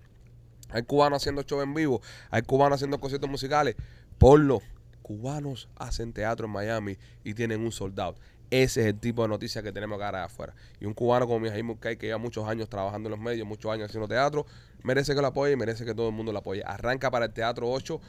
Hay 0.70 0.84
cubanos 0.84 1.22
haciendo 1.22 1.44
show 1.44 1.62
en 1.62 1.74
vivo. 1.74 2.02
Hay 2.30 2.42
cubanos 2.42 2.78
haciendo 2.78 3.00
conciertos 3.00 3.30
musicales. 3.30 3.76
Ponlo. 4.18 4.62
Cubanos 5.02 5.70
hacen 5.78 6.12
teatro 6.12 6.48
en 6.48 6.52
Miami 6.52 6.98
y 7.24 7.34
tienen 7.34 7.62
un 7.62 7.72
soldado. 7.72 8.16
Ese 8.50 8.82
es 8.82 8.88
el 8.88 9.00
tipo 9.00 9.24
de 9.24 9.28
noticias 9.28 9.64
que 9.64 9.72
tenemos 9.72 10.00
dar 10.00 10.16
afuera. 10.16 10.54
Y 10.80 10.86
un 10.86 10.94
cubano 10.94 11.28
como 11.28 11.40
Mijail 11.42 11.64
Murcay, 11.64 11.98
que 11.98 12.08
lleva 12.08 12.18
muchos 12.18 12.48
años 12.48 12.70
trabajando 12.70 13.08
en 13.08 13.12
los 13.12 13.20
medios, 13.20 13.46
muchos 13.46 13.72
años 13.72 13.90
haciendo 13.90 14.08
teatro, 14.08 14.46
merece 14.84 15.16
que 15.16 15.22
lo 15.22 15.28
apoye 15.28 15.54
y 15.54 15.56
merece 15.58 15.84
que 15.84 15.94
todo 15.94 16.10
el 16.10 16.16
mundo 16.16 16.32
lo 16.32 16.40
apoye. 16.40 16.64
Arranca 16.66 17.12
para 17.12 17.26
el 17.26 17.34
Teatro 17.34 17.70
8 17.70 18.00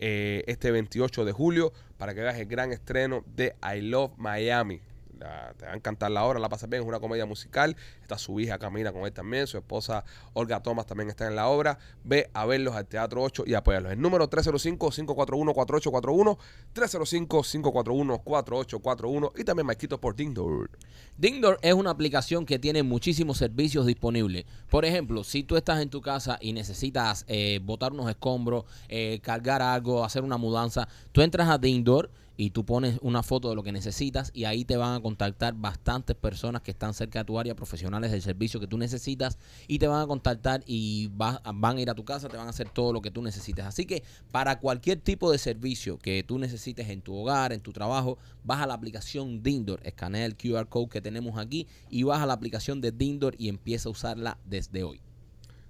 eh, 0.00 0.44
este 0.46 0.70
28 0.70 1.24
de 1.24 1.32
julio 1.32 1.72
para 1.96 2.14
que 2.14 2.20
veas 2.20 2.38
el 2.38 2.46
gran 2.46 2.72
estreno 2.72 3.24
de 3.34 3.56
I 3.62 3.80
Love 3.80 4.12
Miami. 4.16 4.80
Te 5.18 5.66
va 5.66 5.72
a 5.72 5.76
encantar 5.76 6.10
la 6.10 6.24
obra, 6.24 6.38
la 6.38 6.48
pasas 6.48 6.70
bien, 6.70 6.82
es 6.82 6.88
una 6.88 7.00
comedia 7.00 7.26
musical. 7.26 7.76
Está 8.02 8.18
su 8.18 8.38
hija 8.40 8.58
Camila 8.58 8.92
con 8.92 9.04
él 9.04 9.12
también. 9.12 9.46
Su 9.46 9.58
esposa 9.58 10.04
Olga 10.32 10.62
Thomas 10.62 10.86
también 10.86 11.10
está 11.10 11.26
en 11.26 11.36
la 11.36 11.48
obra. 11.48 11.78
Ve 12.04 12.30
a 12.32 12.46
verlos 12.46 12.74
al 12.74 12.86
Teatro 12.86 13.22
8 13.22 13.44
y 13.46 13.52
apóyalos. 13.54 13.92
El 13.92 14.00
número 14.00 14.30
305-541-4841. 14.30 16.38
305-541-4841. 16.74 19.32
Y 19.36 19.44
también 19.44 19.66
Maikito 19.66 20.00
por 20.00 20.16
Dingdor. 20.16 20.70
Dingdoor 21.16 21.58
es 21.62 21.74
una 21.74 21.90
aplicación 21.90 22.46
que 22.46 22.58
tiene 22.58 22.82
muchísimos 22.82 23.38
servicios 23.38 23.86
disponibles. 23.86 24.44
Por 24.70 24.84
ejemplo, 24.84 25.24
si 25.24 25.42
tú 25.42 25.56
estás 25.56 25.80
en 25.80 25.90
tu 25.90 26.00
casa 26.00 26.38
y 26.40 26.52
necesitas 26.52 27.24
eh, 27.26 27.58
botar 27.62 27.92
unos 27.92 28.08
escombros, 28.08 28.64
eh, 28.88 29.18
cargar 29.22 29.62
algo, 29.62 30.04
hacer 30.04 30.22
una 30.22 30.36
mudanza, 30.36 30.88
tú 31.12 31.22
entras 31.22 31.48
a 31.48 31.58
Dingdoor 31.58 32.10
y 32.40 32.50
tú 32.50 32.64
pones 32.64 32.98
una 33.02 33.24
foto 33.24 33.48
de 33.50 33.56
lo 33.56 33.64
que 33.64 33.72
necesitas 33.72 34.30
y 34.32 34.44
ahí 34.44 34.64
te 34.64 34.76
van 34.76 34.94
a 34.94 35.00
contactar 35.02 35.54
bastantes 35.54 36.14
personas 36.14 36.62
que 36.62 36.70
están 36.70 36.94
cerca 36.94 37.18
de 37.18 37.24
tu 37.24 37.36
área, 37.38 37.56
profesionales 37.56 38.12
del 38.12 38.22
servicio 38.22 38.60
que 38.60 38.68
tú 38.68 38.78
necesitas 38.78 39.38
y 39.66 39.80
te 39.80 39.88
van 39.88 40.00
a 40.00 40.06
contactar 40.06 40.62
y 40.64 41.08
va- 41.08 41.42
van 41.52 41.76
a 41.76 41.80
ir 41.80 41.90
a 41.90 41.94
tu 41.96 42.04
casa, 42.04 42.28
te 42.28 42.36
van 42.36 42.46
a 42.46 42.50
hacer 42.50 42.70
todo 42.70 42.92
lo 42.92 43.02
que 43.02 43.10
tú 43.10 43.22
necesites. 43.22 43.64
Así 43.66 43.86
que 43.86 44.04
para 44.30 44.60
cualquier 44.60 45.00
tipo 45.00 45.32
de 45.32 45.38
servicio 45.38 45.98
que 45.98 46.22
tú 46.22 46.38
necesites 46.38 46.88
en 46.88 47.02
tu 47.02 47.12
hogar, 47.16 47.52
en 47.52 47.60
tu 47.60 47.72
trabajo, 47.72 48.18
baja 48.44 48.68
la 48.68 48.74
aplicación 48.74 49.42
Dindor, 49.42 49.80
escanea 49.82 50.24
el 50.24 50.36
QR 50.36 50.68
code 50.68 50.88
que 50.90 51.00
tenemos 51.00 51.36
aquí 51.38 51.66
y 51.90 52.04
baja 52.04 52.24
la 52.24 52.34
aplicación 52.34 52.80
de 52.80 52.92
Dindor 52.92 53.34
y 53.36 53.48
empieza 53.48 53.88
a 53.88 53.92
usarla 53.92 54.38
desde 54.44 54.84
hoy. 54.84 55.00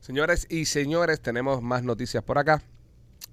Señores 0.00 0.46
y 0.50 0.66
señores, 0.66 1.20
tenemos 1.22 1.62
más 1.62 1.82
noticias 1.82 2.22
por 2.22 2.36
acá. 2.36 2.62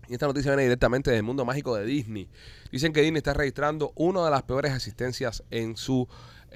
Y 0.08 0.14
esta 0.14 0.28
noticia 0.28 0.52
viene 0.52 0.64
directamente 0.64 1.12
del 1.12 1.24
mundo 1.24 1.46
mágico 1.46 1.76
de 1.76 1.86
Disney. 1.86 2.30
Dicen 2.72 2.94
que 2.94 3.02
Disney 3.02 3.18
está 3.18 3.34
registrando 3.34 3.92
una 3.96 4.24
de 4.24 4.32
las 4.32 4.44
peores 4.44 4.72
asistencias 4.72 5.44
en 5.52 5.78
sus 5.78 6.08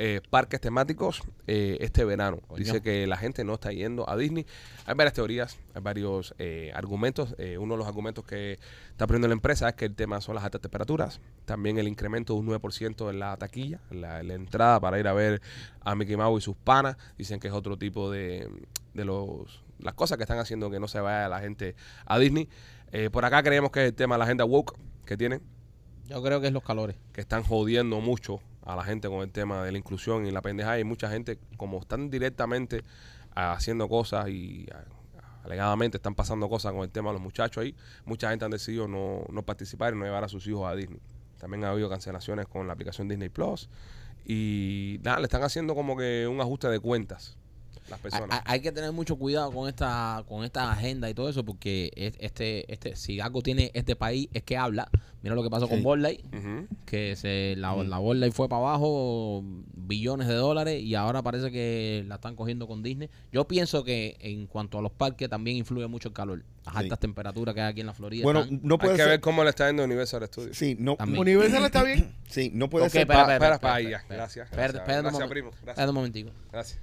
eh, 0.01 0.21
parques 0.29 0.61
temáticos 0.61 1.23
eh, 1.45 1.77
este 1.81 2.05
verano. 2.05 2.39
Dice 2.55 2.81
que 2.81 3.05
la 3.05 3.17
gente 3.17 3.43
no 3.43 3.55
está 3.55 3.71
yendo 3.71 4.09
a 4.09 4.15
Disney. 4.15 4.45
Hay 4.85 4.95
varias 4.95 5.13
teorías, 5.13 5.57
hay 5.73 5.81
varios 5.81 6.33
eh, 6.39 6.71
argumentos. 6.73 7.35
Eh, 7.37 7.57
uno 7.57 7.73
de 7.73 7.79
los 7.79 7.87
argumentos 7.87 8.23
que 8.23 8.59
está 8.91 9.07
poniendo 9.07 9.27
la 9.27 9.33
empresa 9.33 9.67
es 9.67 9.75
que 9.75 9.85
el 9.85 9.95
tema 9.95 10.21
son 10.21 10.35
las 10.35 10.45
altas 10.45 10.61
temperaturas. 10.61 11.19
También 11.43 11.77
el 11.79 11.87
incremento 11.87 12.33
de 12.33 12.39
un 12.39 12.47
9% 12.47 13.09
en 13.09 13.19
la 13.19 13.35
taquilla, 13.35 13.81
en 13.91 14.01
la, 14.01 14.21
en 14.21 14.29
la 14.29 14.33
entrada 14.35 14.79
para 14.79 14.99
ir 14.99 15.07
a 15.07 15.13
ver 15.13 15.41
a 15.81 15.95
Mickey 15.95 16.15
Mouse 16.15 16.43
y 16.43 16.45
sus 16.45 16.55
panas. 16.55 16.95
Dicen 17.17 17.41
que 17.41 17.49
es 17.49 17.53
otro 17.53 17.77
tipo 17.77 18.09
de, 18.09 18.47
de 18.93 19.03
los 19.03 19.63
las 19.79 19.93
cosas 19.93 20.17
que 20.17 20.23
están 20.23 20.39
haciendo 20.39 20.69
que 20.69 20.79
no 20.79 20.87
se 20.87 20.99
vaya 20.99 21.27
la 21.27 21.39
gente 21.39 21.75
a 22.05 22.19
Disney. 22.19 22.47
Eh, 22.91 23.09
por 23.09 23.23
acá 23.25 23.43
creemos 23.43 23.71
que 23.71 23.81
es 23.81 23.89
el 23.89 23.95
tema 23.95 24.15
de 24.15 24.19
la 24.19 24.25
agenda 24.25 24.45
woke 24.45 24.75
que 25.05 25.17
tienen, 25.17 25.41
Yo 26.07 26.21
creo 26.23 26.41
que 26.41 26.47
es 26.47 26.53
los 26.53 26.63
calores. 26.63 26.95
que 27.13 27.21
están 27.21 27.43
jodiendo 27.43 27.99
mucho 28.01 28.39
a 28.63 28.75
la 28.75 28.83
gente 28.83 29.07
con 29.09 29.21
el 29.21 29.31
tema 29.31 29.63
de 29.63 29.71
la 29.71 29.77
inclusión 29.77 30.25
y 30.25 30.31
la 30.31 30.41
pendeja. 30.41 30.79
Y 30.79 30.83
mucha 30.83 31.09
gente, 31.09 31.39
como 31.57 31.79
están 31.79 32.09
directamente 32.09 32.83
ah, 33.35 33.53
haciendo 33.53 33.87
cosas 33.87 34.29
y 34.29 34.67
ah, 34.73 34.83
alegadamente 35.43 35.97
están 35.97 36.15
pasando 36.15 36.49
cosas 36.49 36.73
con 36.73 36.81
el 36.81 36.91
tema 36.91 37.09
de 37.09 37.13
los 37.13 37.21
muchachos 37.21 37.63
ahí, 37.63 37.75
mucha 38.05 38.29
gente 38.29 38.45
han 38.45 38.51
decidido 38.51 38.87
no, 38.87 39.23
no 39.31 39.43
participar 39.43 39.93
y 39.93 39.97
no 39.97 40.05
llevar 40.05 40.23
a 40.23 40.29
sus 40.29 40.45
hijos 40.47 40.69
a 40.69 40.75
Disney. 40.75 41.01
También 41.39 41.63
ha 41.63 41.71
habido 41.71 41.89
cancelaciones 41.89 42.47
con 42.47 42.67
la 42.67 42.73
aplicación 42.73 43.07
Disney 43.07 43.29
Plus. 43.29 43.69
Y 44.25 44.99
nada, 45.03 45.17
le 45.19 45.23
están 45.23 45.41
haciendo 45.43 45.73
como 45.73 45.97
que 45.97 46.27
un 46.27 46.39
ajuste 46.41 46.67
de 46.67 46.79
cuentas 46.79 47.38
las 47.89 47.99
personas. 47.99 48.29
Hay, 48.31 48.37
hay- 48.37 48.53
hay 48.55 48.61
que 48.61 48.71
tener 48.71 48.91
mucho 48.91 49.15
cuidado 49.17 49.51
con 49.51 49.67
esta 49.69 50.23
con 50.27 50.43
esta 50.43 50.71
agenda 50.71 51.09
y 51.09 51.13
todo 51.13 51.29
eso 51.29 51.43
porque 51.45 51.91
es- 51.95 52.15
este 52.19 52.71
este 52.71 52.95
si 52.95 53.19
algo 53.19 53.41
tiene 53.41 53.71
este 53.73 53.95
país 53.95 54.27
es 54.33 54.43
que 54.43 54.57
habla. 54.57 54.89
Mira 55.21 55.35
lo 55.35 55.43
que 55.43 55.49
pasó 55.49 55.67
con. 55.67 55.83
Borley, 55.83 56.23
que 56.85 57.15
se 57.17 57.55
la, 57.57 57.75
la 57.83 57.97
Borley 57.97 58.31
fue 58.31 58.47
para 58.47 58.61
abajo 58.61 59.43
billones 59.75 60.27
de 60.27 60.33
dólares 60.35 60.81
y 60.81 60.95
ahora 60.95 61.21
parece 61.21 61.51
que 61.51 62.03
la 62.07 62.15
están 62.15 62.35
cogiendo 62.35 62.67
con 62.67 62.83
Disney. 62.83 63.09
Yo 63.31 63.45
pienso 63.47 63.83
que 63.83 64.15
en 64.21 64.47
cuanto 64.47 64.79
a 64.79 64.81
los 64.81 64.91
parques 64.91 65.29
también 65.29 65.57
influye 65.57 65.87
mucho 65.87 66.07
el 66.09 66.13
calor. 66.13 66.43
Las 66.65 66.73
Sí. 66.75 66.79
altas 66.81 66.99
temperaturas 66.99 67.53
que 67.55 67.61
hay 67.61 67.71
aquí 67.71 67.81
en 67.81 67.87
la 67.87 67.93
Florida. 67.93 68.23
Bueno, 68.23 68.41
están- 68.41 68.59
no 68.63 68.75
Hay 68.75 68.79
puede 68.79 68.93
que 68.93 69.01
ser. 69.01 69.09
ver 69.09 69.19
cómo 69.19 69.43
le 69.43 69.49
está 69.49 69.67
yendo 69.67 69.83
Universal 69.83 70.25
Studios. 70.27 70.55
Sí, 70.57 70.75
no, 70.79 70.95
También. 70.95 71.19
Universal 71.21 71.65
está 71.65 71.83
bien. 71.83 72.13
sí, 72.29 72.51
no 72.53 72.69
puede 72.69 72.85
Ok, 72.85 72.91
ser. 72.91 73.01
espera, 73.01 73.21
espera, 73.33 73.55
espera, 73.55 73.79
espera, 73.79 73.79
gracias, 74.09 74.45
Espera, 74.45 74.67
gracias, 74.67 74.85
gracias, 74.85 75.13
momento. 75.13 75.29
primo, 75.29 75.49
gracias. 75.49 75.69
Espera 75.69 75.89
un 75.89 75.95
momentico. 75.95 76.29
Gracias. 76.51 76.79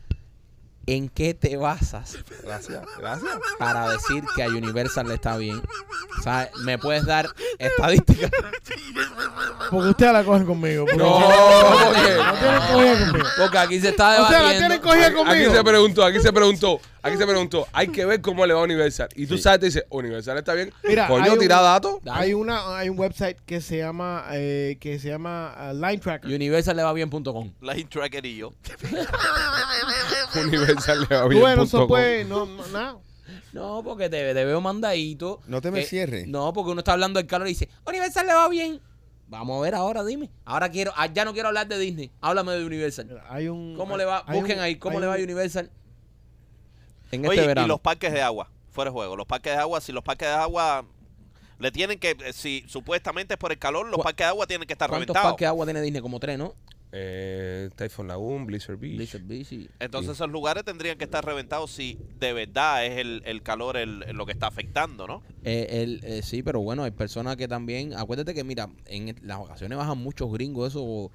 ¿En 0.86 1.08
qué 1.08 1.34
te 1.34 1.56
basas 1.56 2.16
Gracias. 2.42 2.84
Gracias. 2.96 3.38
para 3.58 3.90
decir 3.90 4.22
que 4.36 4.44
a 4.44 4.48
Universal 4.48 5.08
le 5.08 5.14
está 5.14 5.36
bien? 5.36 5.60
O 6.18 6.22
sea, 6.22 6.50
¿me 6.64 6.78
puedes 6.78 7.04
dar 7.04 7.28
estadísticas? 7.58 8.30
Porque 9.70 9.88
ustedes 9.90 10.12
la 10.12 10.24
cogen 10.24 10.46
conmigo. 10.46 10.84
porque- 10.84 10.96
No, 10.98 11.20
No 11.20 11.84
porque, 11.84 12.00
tienen 12.00 12.60
cogida 12.72 12.98
conmigo. 13.06 13.28
Porque 13.38 13.58
aquí 13.58 13.80
se 13.80 13.88
está 13.90 14.10
O 14.10 14.14
sea, 14.14 14.22
la 14.22 14.28
debatiendo. 14.30 14.58
tienen 14.68 14.80
cogida 14.80 15.06
aquí 15.06 15.14
conmigo. 15.16 15.54
se 15.54 15.64
preguntó, 15.64 16.04
aquí 16.04 16.20
se 16.20 16.32
preguntó, 16.32 16.80
aquí 17.02 17.16
se 17.16 17.26
preguntó. 17.26 17.66
Hay 17.72 17.88
que 17.88 18.04
ver 18.04 18.20
cómo 18.20 18.46
le 18.46 18.54
va 18.54 18.60
a 18.60 18.64
Universal. 18.64 19.08
Y 19.14 19.26
tú 19.26 19.36
Sí. 19.36 19.42
sabes, 19.42 19.60
te 19.60 19.66
dice, 19.66 19.86
Universal 19.90 20.38
está 20.38 20.54
bien. 20.54 20.72
Mira, 20.84 21.06
hay 21.06 21.08
Coño, 21.12 21.32
un- 21.34 21.38
tira 21.38 21.60
datos. 21.60 21.98
Hay 22.10 22.32
una 22.34 22.76
hay 22.78 22.88
un 22.88 22.98
website 22.98 23.38
que 23.46 23.60
se 23.60 23.78
llama 23.78 24.24
eh, 24.32 24.76
que 24.80 24.98
se 24.98 25.08
llama 25.08 25.54
uh, 25.70 25.74
Line 25.74 25.98
Tracker. 25.98 26.32
Universal 26.32 26.76
le 26.76 26.82
va 26.82 26.92
bien.com. 26.92 27.52
Line 27.60 27.84
Tracker 27.90 28.24
y 28.26 28.36
yo. 28.36 28.52
Universal 30.34 31.06
le 31.08 31.16
va 31.16 31.28
bien. 31.28 31.40
bueno, 31.40 31.62
punto 31.62 31.76
eso 31.76 31.78
com. 31.80 31.88
pues, 31.88 32.26
no, 32.26 32.46
no, 32.46 32.66
nada. 32.68 32.96
No, 33.52 33.82
porque 33.82 34.08
te, 34.08 34.34
te 34.34 34.44
veo 34.44 34.60
mandadito. 34.60 35.40
No 35.46 35.60
te 35.60 35.70
me 35.70 35.80
que- 35.80 35.86
cierres. 35.86 36.26
No, 36.28 36.52
porque 36.52 36.72
uno 36.72 36.80
está 36.80 36.92
hablando 36.92 37.18
del 37.18 37.26
calor 37.26 37.46
y 37.46 37.50
dice, 37.50 37.68
Universal 37.86 38.26
le 38.26 38.34
va 38.34 38.48
bien. 38.48 38.80
Vamos 39.28 39.58
a 39.58 39.62
ver 39.62 39.74
ahora, 39.74 40.04
dime. 40.04 40.30
Ahora 40.44 40.68
quiero, 40.70 40.92
ah, 40.96 41.06
ya 41.06 41.24
no 41.24 41.32
quiero 41.32 41.48
hablar 41.48 41.66
de 41.66 41.78
Disney. 41.78 42.12
Háblame 42.20 42.52
de 42.52 42.64
Universal. 42.64 43.20
Hay 43.28 43.48
un 43.48 43.74
¿Cómo 43.76 43.96
le 43.96 44.04
va? 44.04 44.22
Busquen 44.28 44.58
un- 44.58 44.64
ahí, 44.64 44.76
¿cómo 44.76 45.00
le 45.00 45.06
va 45.06 45.14
a 45.14 45.16
un- 45.16 45.24
Universal? 45.24 45.70
En 47.10 47.20
Oye, 47.26 47.30
este 47.34 47.44
y 47.44 47.46
verano. 47.48 47.66
los 47.68 47.80
parques 47.80 48.12
de 48.12 48.22
agua, 48.22 48.50
fuera 48.70 48.90
de 48.90 48.92
juego. 48.92 49.16
Los 49.16 49.26
parques 49.26 49.52
de 49.52 49.58
agua, 49.58 49.80
si 49.80 49.92
los 49.92 50.04
parques 50.04 50.28
de 50.28 50.34
agua 50.34 50.84
le 51.58 51.70
tienen 51.72 51.98
que, 51.98 52.10
eh, 52.24 52.32
si 52.32 52.64
supuestamente 52.68 53.34
es 53.34 53.38
por 53.38 53.50
el 53.50 53.58
calor, 53.58 53.86
los 53.86 53.96
¿Cu- 53.96 54.02
parques 54.02 54.24
de 54.24 54.28
agua 54.28 54.46
tienen 54.46 54.66
que 54.66 54.74
estar 54.74 54.88
¿Cuántos 54.88 55.06
reventados. 55.06 55.30
parques 55.32 55.44
de 55.44 55.48
agua 55.48 55.66
tiene 55.66 55.80
Disney? 55.82 56.02
Como 56.02 56.20
tres, 56.20 56.38
¿no? 56.38 56.54
Eh, 56.92 57.68
Typhoon 57.76 58.08
Lagoon, 58.08 58.46
Blizzard 58.46 58.76
Beach. 58.78 58.96
Blizzard 58.96 59.22
Beach 59.24 59.52
y- 59.52 59.68
Entonces 59.80 60.12
esos 60.12 60.30
lugares 60.30 60.64
tendrían 60.64 60.96
que 60.96 61.04
estar 61.04 61.24
reventados 61.24 61.70
si 61.70 61.98
de 62.18 62.32
verdad 62.32 62.86
es 62.86 62.98
el, 62.98 63.22
el 63.26 63.42
calor 63.42 63.76
el, 63.76 63.98
lo 64.14 64.24
que 64.24 64.32
está 64.32 64.46
afectando, 64.46 65.06
¿no? 65.06 65.22
Eh, 65.44 65.82
el- 65.82 66.00
eh, 66.04 66.22
sí, 66.22 66.42
pero 66.42 66.60
bueno, 66.60 66.84
hay 66.84 66.92
personas 66.92 67.36
que 67.36 67.48
también. 67.48 67.92
Acuérdate 67.94 68.32
que, 68.34 68.44
mira, 68.44 68.68
en 68.86 69.14
las 69.22 69.38
ocasiones 69.38 69.76
bajan 69.76 69.98
muchos 69.98 70.30
gringos, 70.32 70.68
eso 70.70 71.10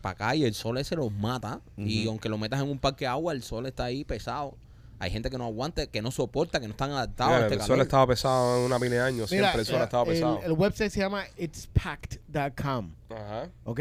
para 0.00 0.12
acá 0.12 0.34
y 0.36 0.44
el 0.44 0.54
sol 0.54 0.76
ese 0.78 0.96
los 0.96 1.12
mata. 1.12 1.60
Y 1.76 2.06
aunque 2.08 2.28
lo 2.28 2.36
metas 2.38 2.60
en 2.60 2.68
un 2.68 2.78
parque 2.78 3.04
de 3.04 3.10
agua, 3.10 3.32
el 3.32 3.42
sol 3.42 3.66
está 3.66 3.84
ahí 3.84 4.04
pesado. 4.04 4.56
Hay 4.98 5.10
gente 5.10 5.30
que 5.30 5.38
no 5.38 5.44
aguanta, 5.46 5.86
que 5.86 6.00
no 6.02 6.10
soporta, 6.12 6.60
que 6.60 6.66
no 6.68 6.72
están 6.72 6.90
adaptados 6.92 7.32
Mira, 7.32 7.44
a 7.44 7.46
este 7.48 7.54
el 7.54 7.60
sol 7.60 7.68
calor. 7.70 7.82
estaba 7.86 8.06
pesado 8.06 8.58
en 8.58 8.64
una 8.66 8.78
de 8.78 9.00
años. 9.00 9.30
Mira, 9.32 9.44
Siempre 9.52 9.60
el 9.62 9.66
sol 9.66 9.80
ha 9.80 9.84
estado 9.84 10.04
el, 10.04 10.08
pesado. 10.10 10.40
el 10.44 10.52
website 10.52 10.90
se 10.92 11.00
llama 11.00 11.24
itspacked.com, 11.38 12.92
Ajá. 13.10 13.50
¿ok? 13.64 13.80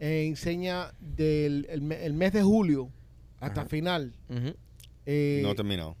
Eh, 0.00 0.26
enseña 0.26 0.92
del 1.00 1.66
el, 1.70 1.80
me- 1.82 2.04
el 2.04 2.12
mes 2.14 2.32
de 2.32 2.42
julio 2.42 2.90
hasta 3.40 3.62
Ajá. 3.62 3.70
final. 3.70 4.12
Ujú. 4.28 4.54
eh, 5.06 5.40
No 5.42 5.54
terminado. 5.54 5.96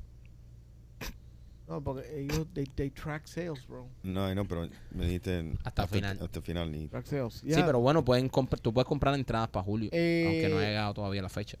no, 1.68 1.80
porque 1.82 2.20
ellos 2.20 2.46
they, 2.52 2.64
they 2.66 2.90
track 2.90 3.26
sales, 3.26 3.66
bro. 3.66 3.88
No, 4.02 4.34
no, 4.34 4.44
pero 4.46 4.68
me 4.90 5.04
dijiste 5.06 5.54
Hasta 5.64 5.86
final. 5.86 6.18
Hasta 6.20 6.38
el 6.40 6.44
final. 6.44 6.70
Ni, 6.72 6.88
Track 6.88 7.06
sales. 7.06 7.34
Sí, 7.34 7.46
Yeah. 7.48 7.64
pero 7.64 7.80
bueno, 7.80 8.04
pueden 8.04 8.28
comprar, 8.28 8.60
tú 8.60 8.72
puedes 8.72 8.86
comprar 8.86 9.14
entradas 9.14 9.48
para 9.48 9.64
julio, 9.64 9.88
Eh, 9.92 10.24
aunque 10.26 10.48
no 10.50 10.58
haya 10.58 10.68
llegado 10.68 10.94
todavía 10.94 11.22
la 11.22 11.28
fecha. 11.30 11.56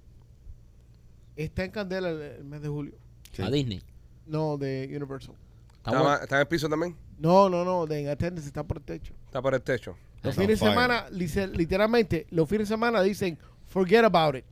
está 1.36 1.64
en 1.64 1.70
candela 1.70 2.10
el, 2.10 2.20
el 2.20 2.44
mes 2.44 2.60
de 2.62 2.68
julio. 2.68 2.94
sí. 3.32 3.42
A 3.42 3.50
Disney. 3.50 3.82
No, 4.26 4.56
de 4.58 4.86
Universal. 4.90 5.34
Está 5.76 5.76
¿Está, 5.76 5.90
bueno. 5.90 6.04
ma- 6.04 6.16
está 6.22 6.36
en 6.36 6.40
el 6.40 6.48
piso 6.48 6.68
también? 6.68 6.96
No, 7.18 7.48
no, 7.48 7.64
no, 7.64 7.86
de 7.86 8.00
en 8.00 8.08
attendance 8.08 8.46
está 8.48 8.62
por 8.64 8.78
el 8.78 8.82
techo. 8.84 9.14
Está 9.26 9.40
por 9.40 9.54
el 9.54 9.62
techo. 9.62 9.96
Los 10.24 10.34
fines 10.34 10.58
de 10.60 10.66
semana, 10.66 11.06
literalmente, 11.10 12.26
los 12.30 12.48
fines 12.48 12.68
de 12.68 12.74
semana 12.74 13.02
dicen, 13.02 13.38
forget 13.66 14.04
about 14.04 14.36
it. 14.36 14.44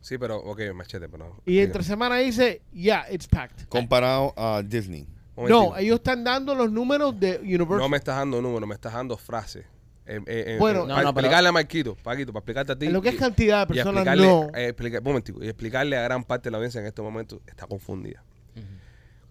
Sí, 0.00 0.16
pero, 0.18 0.36
ok, 0.36 0.60
machete, 0.74 1.08
pero. 1.08 1.36
Y 1.44 1.58
entre 1.58 1.82
semana 1.82 2.16
dice, 2.18 2.62
yeah, 2.72 3.04
it's 3.10 3.26
packed. 3.26 3.66
Comparado 3.68 4.32
a 4.36 4.62
Disney. 4.64 5.06
Momentito. 5.34 5.70
No, 5.70 5.76
ellos 5.76 5.96
están 5.96 6.22
dando 6.24 6.54
los 6.54 6.70
números 6.70 7.18
de 7.18 7.38
Universal. 7.40 7.78
No 7.78 7.88
me 7.88 7.96
estás 7.96 8.16
dando 8.16 8.40
números, 8.40 8.68
me 8.68 8.74
estás 8.74 8.92
dando 8.92 9.16
frases. 9.16 9.64
Eh, 10.06 10.20
eh, 10.26 10.44
eh, 10.46 10.56
Bueno, 10.60 10.84
eh, 10.84 10.86
No, 10.86 10.94
para 10.94 11.02
no, 11.02 11.12
pero- 11.14 11.26
explicarle 11.26 11.48
a 11.48 11.52
Marquito, 11.52 11.96
Paquito, 11.96 12.32
para 12.32 12.40
explicarte 12.40 12.72
a 12.72 12.78
ti. 12.78 12.86
en 12.86 12.92
lo 12.92 13.02
que 13.02 13.08
es 13.08 13.16
y- 13.16 13.18
cantidad 13.18 13.66
de 13.66 13.74
y 13.74 13.76
personas, 13.76 14.06
explicarle, 14.06 14.26
no. 14.26 14.56
eh, 14.56 14.68
explica- 14.68 14.98
un 14.98 15.04
momentico, 15.04 15.42
y 15.42 15.48
explicarle 15.48 15.96
a 15.96 16.02
gran 16.02 16.22
parte 16.22 16.44
de 16.44 16.50
la 16.52 16.58
audiencia 16.58 16.80
en 16.80 16.86
este 16.86 17.02
momento 17.02 17.42
está 17.46 17.66
confundida. 17.66 18.22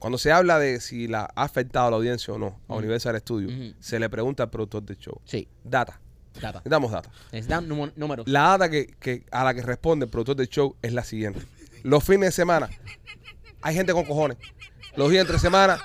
Cuando 0.05 0.19
se 0.19 0.31
habla 0.31 0.59
de 0.59 0.79
si 0.81 1.07
la 1.07 1.21
ha 1.35 1.43
afectado 1.45 1.87
a 1.87 1.89
la 1.89 1.95
audiencia 1.97 2.31
o 2.31 2.37
no 2.37 2.59
a 2.67 2.75
Universal 2.75 3.17
Studios, 3.21 3.51
Ujú. 3.51 3.73
se 3.79 3.99
le 3.99 4.07
pregunta 4.07 4.43
al 4.43 4.51
productor 4.51 4.83
del 4.83 4.99
show. 4.99 5.19
Sí, 5.25 5.47
Data. 5.63 5.99
data. 6.35 6.59
Necesitamos 6.59 6.91
data. 6.91 7.09
Necesitan 7.31 7.67
número- 7.67 7.91
números. 7.95 8.27
La 8.27 8.41
data 8.49 8.69
que, 8.69 8.85
que- 8.99 9.25
a 9.31 9.43
la 9.43 9.55
que 9.55 9.63
responde 9.63 10.05
el 10.05 10.11
productor 10.11 10.35
del 10.35 10.47
show 10.47 10.75
es 10.83 10.93
la 10.93 11.03
siguiente. 11.03 11.41
Los 11.81 12.03
fines 12.03 12.27
de 12.27 12.31
semana 12.33 12.69
hay 13.63 13.73
gente 13.73 13.93
con 13.93 14.05
cojones. 14.05 14.37
Los 14.95 15.09
días 15.09 15.21
entre 15.21 15.39
semana, 15.39 15.79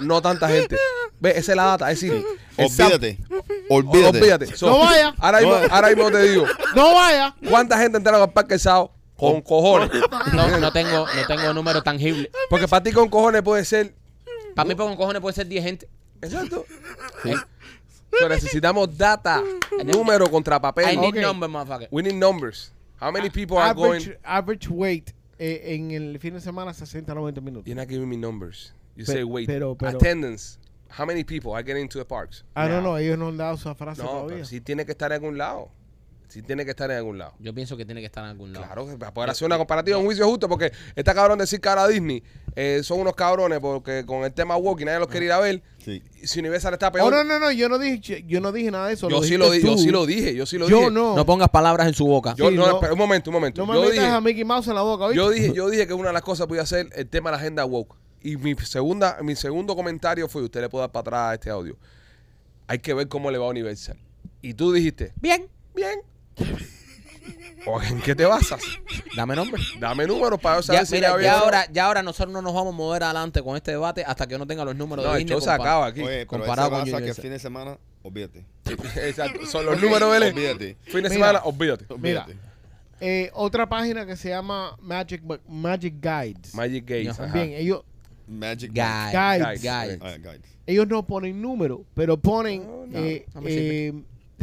no 0.00 0.20
tanta 0.20 0.48
gente. 0.50 0.76
Ve, 1.18 1.30
esa 1.30 1.52
es 1.52 1.56
la 1.56 1.64
data. 1.64 1.90
Es 1.90 1.98
decir, 1.98 2.22
el 2.58 2.68
sam- 2.68 2.88
Olvídate. 2.92 3.18
Olvídate. 3.70 4.18
Olvídate. 4.18 4.46
So, 4.54 4.66
No 4.66 4.80
vaya. 4.80 5.14
Ahora 5.16 5.38
mismo, 5.40 5.54
No. 5.54 5.74
ahora 5.74 5.88
mismo 5.88 6.10
te 6.10 6.22
digo, 6.28 6.44
No 6.76 6.94
vaya. 6.94 7.34
¿cuánta 7.48 7.78
gente 7.78 7.96
entraron 7.96 8.20
al 8.20 8.32
parque 8.34 8.52
el 8.52 8.60
sábado? 8.60 8.92
Con 9.30 9.40
cojones. 9.42 9.90
No, 10.34 10.58
no 10.58 10.72
tengo, 10.72 11.06
no 11.06 11.26
tengo 11.28 11.52
número 11.54 11.82
tangible. 11.82 12.30
Porque 12.50 12.66
para 12.68 12.82
ti 12.82 12.92
con 12.92 13.08
cojones 13.08 13.42
puede 13.42 13.64
ser. 13.64 13.94
Para 14.54 14.68
mí, 14.68 14.74
con 14.74 14.96
cojones 14.96 15.20
puede 15.22 15.34
ser 15.34 15.46
10 15.46 15.64
gente. 15.64 15.88
Exacto. 16.20 16.64
Pero 18.10 18.28
necesitamos 18.28 18.96
data. 18.96 19.42
Número 19.84 20.30
contra 20.30 20.56
I 20.56 20.60
papel. 20.60 21.00
need 21.00 21.14
Ok. 21.16 21.22
number, 21.22 21.48
motherfucker. 21.48 21.88
We 21.90 22.02
need 22.02 22.14
numbers. 22.14 22.72
How 23.00 23.10
many 23.10 23.30
people 23.30 23.56
are 23.58 23.74
going? 23.74 24.00
average, 24.02 24.18
average 24.22 24.68
weight 24.68 25.10
eh, 25.38 25.74
en 25.74 25.90
el 25.90 26.18
fin 26.20 26.34
de 26.34 26.40
semana 26.40 26.72
60 26.74 27.14
90 27.14 27.40
minutos. 27.40 27.66
You're 27.66 27.80
not 27.80 27.88
giving 27.88 28.08
me 28.08 28.16
numbers. 28.16 28.72
You 28.94 29.04
Pe- 29.06 29.12
say 29.12 29.24
wait. 29.24 29.46
pero- 29.46 29.74
pero- 29.74 29.96
Attendance. 29.96 30.58
How 30.96 31.06
many 31.06 31.24
people 31.24 31.52
are 31.54 31.62
getting 31.64 31.88
to 31.88 31.98
the 31.98 32.04
parks? 32.04 32.44
Ah, 32.54 32.68
no, 32.68 32.82
no, 32.82 32.98
ellos 32.98 33.18
no 33.18 33.28
han 33.28 33.38
dado 33.38 33.54
esa 33.54 33.74
frase 33.74 34.02
No, 34.02 34.08
todavía. 34.08 34.34
pero 34.34 34.44
sí 34.44 34.60
tiene 34.60 34.84
que 34.84 34.92
estar 34.92 35.10
en 35.10 35.22
algún 35.22 35.38
lado. 35.38 35.70
Sí 36.32 36.40
tiene 36.40 36.64
que 36.64 36.70
estar 36.70 36.90
en 36.90 36.96
algún 36.96 37.18
lado. 37.18 37.34
Yo 37.40 37.52
pienso 37.52 37.76
que 37.76 37.84
tiene 37.84 38.00
que 38.00 38.06
estar 38.06 38.24
en 38.24 38.30
algún 38.30 38.52
lado. 38.54 38.64
Claro, 38.64 38.86
para 38.98 39.12
poder 39.12 39.28
hacer 39.30 39.44
una 39.44 39.58
comparativa, 39.58 39.98
un 39.98 40.06
juicio 40.06 40.26
justo, 40.26 40.48
porque 40.48 40.72
está 40.96 41.12
cabrón 41.14 41.38
decir 41.38 41.60
cara 41.60 41.82
a 41.82 41.88
Disney, 41.88 42.22
eh, 42.56 42.80
son 42.82 43.00
unos 43.00 43.14
cabrones 43.14 43.60
porque 43.60 44.04
con 44.06 44.24
el 44.24 44.32
tema 44.32 44.56
Walking 44.56 44.86
nadie 44.86 44.98
los 45.00 45.08
quiere 45.08 45.26
ir 45.26 45.32
a 45.32 45.40
ver. 45.40 45.62
Sí. 45.78 46.02
Y 46.22 46.26
Si 46.26 46.40
Universal 46.40 46.72
está 46.72 46.88
Oh, 46.88 46.92
peor. 46.92 47.12
no, 47.12 47.22
no, 47.24 47.38
no, 47.38 47.50
yo 47.52 47.68
no 47.68 47.78
dije, 47.78 48.24
yo 48.26 48.40
no 48.40 48.50
dije 48.50 48.70
nada 48.70 48.86
de 48.88 48.94
eso. 48.94 49.10
yo, 49.10 49.22
sí 49.22 49.36
lo 49.36 49.50
di- 49.50 49.60
yo 49.62 49.76
sí 49.76 49.90
lo 49.90 50.06
dije, 50.06 50.34
yo 50.34 50.46
sí 50.46 50.56
lo 50.56 50.68
Yo 50.70 50.78
dije. 50.78 50.90
no. 50.90 51.14
No 51.16 51.26
pongas 51.26 51.50
palabras 51.50 51.86
en 51.86 51.92
su 51.94 52.06
boca. 52.06 52.34
Yo, 52.34 52.48
Sí, 52.48 52.56
no, 52.56 52.66
no. 52.66 52.74
espera, 52.76 52.92
un 52.94 52.98
momento, 52.98 53.28
un 53.30 53.34
momento. 53.34 53.60
No 53.60 53.66
me 53.66 53.74
yo, 53.74 53.80
metas 53.82 53.94
dije, 53.96 54.06
a 54.06 54.20
Mickey 54.22 54.44
Mouse 54.44 54.68
en 54.68 54.74
la 54.76 54.82
boca, 54.82 55.04
¿oíste? 55.04 55.16
yo 55.16 55.28
dije, 55.28 55.52
yo 55.52 55.68
dije 55.68 55.86
que 55.86 55.92
una 55.94 56.08
de 56.08 56.12
las 56.14 56.22
cosas 56.22 56.46
podía 56.46 56.64
ser 56.64 56.88
el 56.94 57.06
tema 57.08 57.30
de 57.30 57.36
la 57.36 57.40
agenda 57.42 57.64
woke. 57.66 57.94
Y 58.22 58.36
mi 58.36 58.54
segunda, 58.54 59.18
mi 59.22 59.34
segundo 59.36 59.76
comentario 59.76 60.28
fue, 60.28 60.42
usted 60.42 60.60
le 60.62 60.68
puede 60.70 60.84
dar 60.84 60.92
para 60.92 61.00
atrás 61.02 61.30
a 61.30 61.34
este 61.34 61.50
audio. 61.50 61.76
Hay 62.68 62.78
que 62.78 62.94
ver 62.94 63.08
cómo 63.08 63.30
le 63.30 63.36
va 63.38 63.46
a 63.46 63.48
Universal. 63.50 63.98
Y 64.40 64.54
tú 64.54 64.72
dijiste, 64.72 65.12
Bien. 65.20 65.46
bien. 65.74 66.00
¿O 67.64 67.80
en 67.80 68.00
qué 68.00 68.14
te 68.14 68.24
basas? 68.24 68.60
Dame 69.16 69.36
nombre. 69.36 69.62
Dame 69.78 70.06
números 70.06 70.40
para 70.40 70.56
yo 70.56 70.62
saber 70.62 70.82
Ya, 70.82 70.86
si 70.86 70.94
mira, 70.96 71.20
ya 71.22 71.32
no. 71.38 71.44
ahora, 71.44 71.66
ya 71.70 71.86
ahora 71.86 72.02
nosotros 72.02 72.32
no 72.32 72.42
nos 72.42 72.52
vamos 72.52 72.74
a 72.74 72.76
mover 72.76 73.04
adelante 73.04 73.40
con 73.42 73.56
este 73.56 73.70
debate 73.70 74.02
hasta 74.04 74.26
que 74.26 74.36
no 74.36 74.46
tenga 74.46 74.64
los 74.64 74.74
números 74.74 75.04
No, 75.04 75.12
de 75.12 75.18
Disney. 75.18 75.32
show 75.32 75.40
se 75.40 75.50
acaba 75.50 75.86
aquí. 75.86 76.00
Oye, 76.00 76.26
pero 76.26 76.26
Comparado 76.26 76.70
con 76.70 76.84
que 76.84 77.08
el 77.08 77.14
fin 77.14 77.30
de 77.30 77.38
semana, 77.38 77.78
olvídate. 78.02 78.44
Exacto. 78.96 79.46
Son 79.46 79.64
los 79.64 79.80
números 79.80 80.10
de 80.10 80.16
él. 80.16 80.34
Olvídate. 80.34 80.76
Fin 80.82 80.94
de 80.94 81.02
Mira. 81.02 81.10
semana, 81.10 81.40
olvídate. 81.44 81.86
Mira, 81.98 82.26
eh, 83.00 83.30
otra 83.34 83.68
página 83.68 84.06
que 84.06 84.16
se 84.16 84.28
llama 84.30 84.76
Magic 84.80 85.22
Magic 85.48 85.94
Guides. 86.00 86.54
Magic. 86.54 86.90
Ajá. 87.10 87.24
ajá. 87.24 87.32
Bien, 87.34 87.52
ellos, 87.52 87.82
Magic. 88.26 88.72
Guides. 88.72 89.12
Guy. 89.60 89.98
Ah, 90.00 90.16
guides. 90.16 90.40
ellos 90.66 90.88
no 90.88 91.04
ponen 91.04 91.40
número, 91.40 91.84
pero 91.94 92.16
ponen 92.16 92.64
no, 92.90 92.98
eh, 92.98 93.26
no 93.34 93.42
eh, 93.46 93.92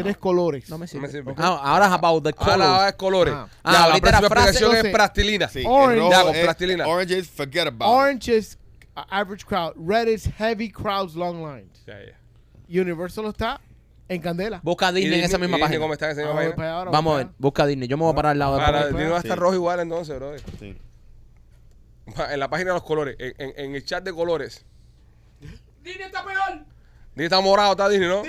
tres 0.03 0.17
colores. 0.17 0.69
No 0.69 0.77
me 0.77 0.87
sirve. 0.87 1.07
me 1.07 1.11
sirve. 1.13 1.33
Ah, 1.37 1.59
ahora 1.63 1.87
es 1.87 1.91
about 1.91 2.23
the 2.23 2.33
colors. 2.33 2.61
Ahora 2.61 2.89
es 2.89 2.95
colores. 2.95 3.33
Ah. 3.35 3.47
Ah, 3.63 3.71
ya, 3.73 3.87
la 3.87 3.99
próxima 3.99 4.29
frase, 4.29 4.49
explicación 4.49 4.85
es 4.85 4.93
plastilina. 4.93 5.47
Sí, 5.47 5.63
Orange. 5.65 6.09
Ya, 6.09 6.23
con 6.23 6.33
plastilina. 6.33 6.87
Orange 6.87 7.17
is 7.17 7.29
forget 7.29 7.67
about 7.67 7.87
it. 7.89 7.95
Orange 7.95 8.27
is 8.37 8.57
uh, 8.95 9.01
average 9.09 9.45
crowd. 9.45 9.73
Red 9.77 10.07
is 10.07 10.25
heavy 10.37 10.69
crowds, 10.71 11.15
long 11.15 11.43
lines. 11.43 11.83
Ya, 11.85 11.95
ya. 11.99 12.81
Universal 12.81 13.25
está 13.25 13.59
en 14.07 14.21
candela. 14.21 14.59
Busca 14.63 14.89
¿Y 14.91 14.95
Disney 14.95 15.19
en 15.19 15.25
esa 15.25 15.37
misma 15.37 15.57
y 15.57 15.59
Disney 15.59 15.61
página. 15.61 15.79
¿Cómo 15.81 15.93
está 15.93 16.05
en 16.05 16.11
esa 16.11 16.21
misma 16.21 16.31
Ahora, 16.41 16.55
página? 16.55 16.73
para 16.79 16.91
Vamos 16.91 17.11
a 17.11 17.15
para 17.17 17.25
ver, 17.27 17.35
busca 17.39 17.65
Disney. 17.65 17.87
Yo 17.87 17.97
me 17.97 18.03
voy 18.03 18.13
a 18.13 18.15
parar 18.15 18.31
al 18.31 18.39
lado 18.39 18.57
de 18.57 18.65
pues, 18.65 18.87
Disney 18.87 19.07
va 19.09 19.15
a 19.15 19.19
estar 19.19 19.37
sí. 19.37 19.39
rojo 19.39 19.53
igual 19.55 19.79
entonces, 19.79 20.15
bro. 20.15 20.31
Sí. 20.59 20.77
En 22.31 22.39
la 22.39 22.49
página 22.49 22.71
de 22.71 22.73
los 22.73 22.83
colores, 22.83 23.15
en, 23.19 23.33
en- 23.37 23.53
en 23.55 23.75
el 23.75 23.85
chat 23.85 24.03
de 24.03 24.11
colores. 24.13 24.65
Disney 25.83 26.05
está 26.07 26.23
peor. 26.25 26.65
Disney 27.11 27.25
está 27.25 27.41
morado, 27.41 27.71
está 27.71 27.89
Disney, 27.89 28.07
¿no? 28.07 28.23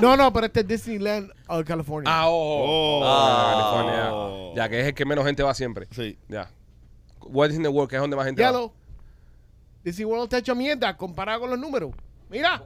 No, 0.00 0.16
no, 0.16 0.32
pero 0.32 0.46
este 0.46 0.60
es 0.60 0.68
Disneyland, 0.68 1.30
uh, 1.48 1.62
California. 1.64 2.10
Ah, 2.12 2.28
ojo. 2.28 2.64
Oh. 2.64 3.02
Ah, 3.04 3.52
California. 3.52 4.54
Ya, 4.54 4.62
Ya, 4.64 4.68
que 4.68 4.80
es 4.80 4.86
el 4.86 4.94
que 4.94 5.04
menos 5.04 5.24
gente 5.26 5.42
va 5.42 5.52
siempre. 5.54 5.86
Sí. 5.90 6.18
Ya. 6.28 6.50
Walt 7.20 7.52
Disney 7.52 7.70
World, 7.70 7.90
que 7.90 7.96
es 7.96 8.00
donde 8.02 8.16
más 8.16 8.24
gente 8.26 8.42
va. 8.42 8.48
Yellow. 8.50 8.72
Disney 9.84 10.04
World 10.04 10.24
está 10.24 10.38
hecho 10.38 10.54
mierda 10.54 10.96
comparado 10.96 11.40
con 11.40 11.50
los 11.50 11.58
números. 11.58 11.92
Mira, 12.30 12.62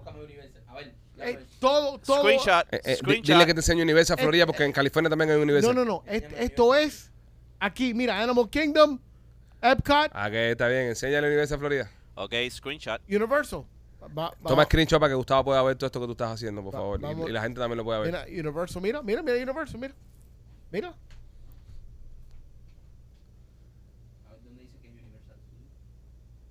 eh, 1.19 1.39
todo, 1.59 1.99
todo. 1.99 2.21
Screenshot. 2.21 2.67
Eh, 2.73 2.81
eh, 2.85 2.97
screenshot. 2.97 3.27
dile 3.27 3.47
que 3.47 3.55
te 3.55 3.61
enseño 3.61 3.83
Universal 3.83 4.19
Eh, 4.19 4.23
Florida 4.23 4.47
porque 4.47 4.65
en 4.65 4.73
California 4.73 5.09
también 5.11 5.31
hay 5.31 5.37
Universal. 5.37 5.75
No, 5.75 5.85
no, 5.85 6.03
no. 6.05 6.13
est- 6.13 6.31
esto 6.39 6.75
es 6.75 7.11
aquí, 7.59 7.95
mira, 7.95 8.21
Animal 8.23 8.49
Kingdom, 8.51 9.01
Epcot, 9.63 10.11
Ah, 10.13 10.31
que 10.31 10.53
está 10.53 10.69
bien. 10.69 10.83
Enséñale 10.89 11.27
Universal 11.27 11.59
Florida. 11.59 11.91
Ok, 12.15 12.35
screenshot. 12.51 13.01
Universal. 13.09 13.65
Va- 14.07 14.31
va- 14.31 14.49
Toma 14.49 14.65
screenshot 14.65 14.99
para 15.01 15.11
que 15.11 15.15
Gustavo 15.17 15.45
pueda 15.45 15.63
ver 15.63 15.77
todo 15.77 15.87
esto 15.87 16.01
que 16.01 16.07
tú 16.07 16.13
estás 16.13 16.33
haciendo, 16.33 16.63
por 16.63 16.75
Va- 16.75 16.79
favor. 16.79 17.29
Y- 17.29 17.33
la 17.33 17.43
gente 17.43 17.59
también 17.61 17.77
lo 17.79 17.85
pueda 17.85 17.99
ver. 18.01 18.09
Mira, 18.13 18.25
Universal, 18.49 18.83
mira, 18.83 19.03
mira, 19.03 19.23
mira 19.23 19.37
Universal, 19.43 19.81
mira. 19.81 19.95
Mira. 20.71 20.95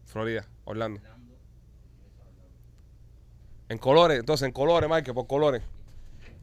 Florida, 0.05 0.45
Orlando. 0.65 1.01
En 3.67 3.77
colores, 3.79 4.19
entonces 4.19 4.45
en 4.47 4.53
colores, 4.53 4.89
Mike, 4.89 5.13
por 5.13 5.27
colores. 5.27 5.63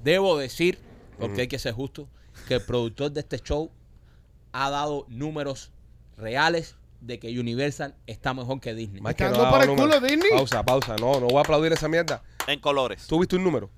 Debo 0.02 0.36
decir, 0.36 0.78
porque 1.18 1.42
hay 1.42 1.48
que 1.48 1.58
ser 1.58 1.72
justo, 1.72 2.08
que 2.48 2.54
el 2.54 2.62
productor 2.64 3.12
de 3.12 3.20
este 3.20 3.38
show 3.38 3.70
ha 4.52 4.70
dado 4.70 5.06
números 5.08 5.70
reales 6.16 6.76
de 7.02 7.18
que 7.18 7.38
Universal 7.38 7.94
está 8.06 8.32
mejor 8.32 8.60
que 8.60 8.74
Disney. 8.74 8.98
Está 9.00 9.14
que 9.14 9.24
ha 9.24 9.30
por 9.32 9.38
dado 9.42 9.62
el 9.62 9.68
culo. 9.76 10.00
Disney. 10.00 10.30
Pausa, 10.30 10.62
pausa. 10.64 10.96
No, 10.96 11.20
no 11.20 11.26
voy 11.26 11.36
a 11.36 11.40
aplaudir 11.40 11.72
esa 11.72 11.88
mierda. 11.88 12.22
En 12.46 12.60
colores. 12.60 13.06
¿Tú 13.06 13.18
viste 13.18 13.36
un 13.36 13.44
número? 13.44 13.70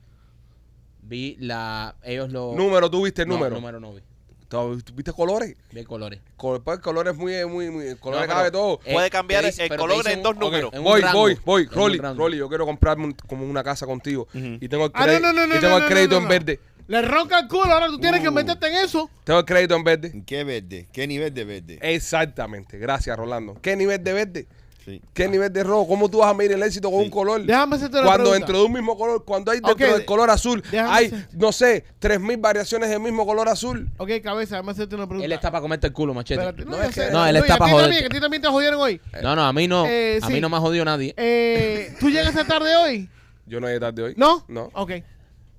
Vi 1.03 1.37
la. 1.41 1.97
Ellos 2.03 2.31
lo. 2.31 2.55
Número, 2.55 2.91
tú 2.91 3.05
viste 3.05 3.23
el 3.23 3.29
No, 3.29 3.35
número. 3.35 3.57
número 3.57 3.81
no 3.81 3.93
vi. 3.95 4.03
¿Tú 4.49 4.79
viste 4.95 5.13
colores? 5.13 5.57
Vi 5.73 5.85
colores. 5.85 6.21
Col- 6.37 6.63
pues, 6.63 6.79
colores 6.79 7.17
muy, 7.17 7.45
muy, 7.47 7.71
muy. 7.71 7.97
Colores 7.97 8.29
No, 8.29 8.35
cabe 8.35 8.51
todo. 8.51 8.79
Eh, 8.85 8.93
Puede 8.93 9.11
cambiar 9.11 9.45
dice- 9.45 9.65
el 9.67 9.77
color 9.77 10.07
en 10.09 10.23
dos 10.23 10.37
números. 10.37 10.71
en 10.73 10.85
Voy, 10.85 11.03
voy, 11.13 11.37
voy. 11.45 11.67
Rolly. 11.67 11.99
Rolly, 11.99 12.37
yo 12.39 12.49
quiero 12.49 12.65
comprarme 12.65 13.07
un- 13.07 13.13
como 13.27 13.45
una 13.45 13.65
casa 13.65 13.85
contigo. 13.87 14.29
Y 14.33 14.69
tengo 14.69 14.85
el 14.87 14.91
Ah, 14.95 15.01
no, 15.01 15.05
crédito, 15.07 15.27
no, 15.27 15.33
no, 15.33 15.47
no. 15.49 15.57
y 15.57 15.59
tengo 15.61 15.71
no, 15.71 15.77
el 15.79 15.83
no, 15.83 15.89
crédito 15.89 16.11
no, 16.13 16.17
en 16.19 16.23
no. 16.25 16.29
verde. 16.29 16.61
Le 16.87 17.01
ronca 17.03 17.39
el 17.41 17.49
culo, 17.49 17.65
ahora 17.73 17.87
tú 17.87 17.99
tienes 17.99 18.21
que 18.21 18.29
Uh. 18.29 18.33
meterte 18.33 18.67
en 18.69 18.75
eso. 18.85 19.09
Tengo 19.25 19.39
el 19.41 19.45
crédito 19.47 19.75
en 19.75 19.85
verde. 19.85 20.11
¿En 20.13 20.23
qué 20.25 20.45
verde? 20.45 20.87
¿Qué 20.93 21.07
nivel 21.07 21.33
de 21.33 21.45
verde? 21.45 21.79
Exactamente. 21.81 22.79
Gracias, 22.79 23.17
Rolando. 23.17 23.57
¿Qué 23.63 23.75
nivel 23.77 24.03
de 24.05 24.13
verde? 24.13 24.47
Sí. 24.85 25.01
¿Qué 25.15 25.27
nivel 25.29 25.51
de 25.51 25.65
rojo? 25.65 25.89
¿Cómo 25.89 26.11
tú 26.11 26.19
vas 26.19 26.31
a 26.31 26.35
medir 26.35 26.53
el 26.53 26.63
éxito 26.63 26.91
con 26.91 27.01
Sí. 27.01 27.05
un 27.07 27.11
color? 27.11 27.43
Déjame 27.43 27.77
hacerte 27.77 27.97
una 27.97 28.05
Cuando 28.07 28.25
pregunta. 28.25 28.39
dentro 28.47 28.59
de 28.59 28.65
un 28.67 28.73
mismo 28.75 28.99
color, 28.99 29.25
cuando 29.25 29.51
hay 29.51 29.57
dentro 29.61 29.73
Ok, 29.73 29.81
del 29.81 30.05
color 30.05 30.29
azul, 30.29 30.63
déjame 30.71 30.91
hay, 30.93 31.07
hacer- 31.07 31.29
no 31.33 31.53
sé, 31.53 31.85
tres 31.99 32.21
mil 32.21 32.37
variaciones 32.37 32.91
del 32.91 33.01
mismo 33.01 33.25
color 33.25 33.49
azul. 33.49 33.89
Ok, 33.97 34.11
cabeza, 34.23 34.57
déjame 34.57 34.73
hacerte 34.73 34.95
una 34.95 35.07
pregunta. 35.07 35.25
Él 35.25 35.33
está 35.33 35.51
para 35.51 35.63
comerte 35.63 35.87
el 35.87 35.95
culo, 35.95 36.13
machete. 36.13 36.39
Espérate, 36.43 36.67
No, 36.67 36.73
no, 36.73 36.83
es 36.83 36.89
yo 36.91 36.95
que- 37.01 37.07
sé. 37.07 37.13
No, 37.13 37.27
él 37.27 37.35
y 37.35 37.39
está 37.39 37.55
a 37.55 37.57
pa' 37.57 37.65
ti 37.65 37.71
joderte. 37.71 37.89
también, 37.95 38.01
que 38.03 38.07
a 38.07 38.19
ti 38.19 38.21
también 38.21 38.43
te 38.43 38.49
jodieron 38.49 38.79
hoy. 38.83 39.01
No, 39.23 39.35
no, 39.35 39.43
a 39.47 39.53
mí 39.55 39.67
no. 39.67 39.87
Eh, 39.87 40.19
a 40.23 40.27
sí. 40.27 40.33
mí 40.35 40.41
no 40.43 40.51
me 40.51 40.57
ha 40.59 40.61
jodido 40.61 40.85
nadie. 40.85 41.15
Eh, 41.17 41.95
¿Tú 41.99 42.11
llegaste 42.11 42.45
tarde 42.45 42.77
hoy? 42.77 43.09
Yo 43.47 43.61
no 43.61 43.69
llegué 43.69 43.81
tarde 43.81 44.03
hoy. 44.03 44.15
¿No? 44.19 44.45
No. 44.49 44.69
Ok. 44.75 44.93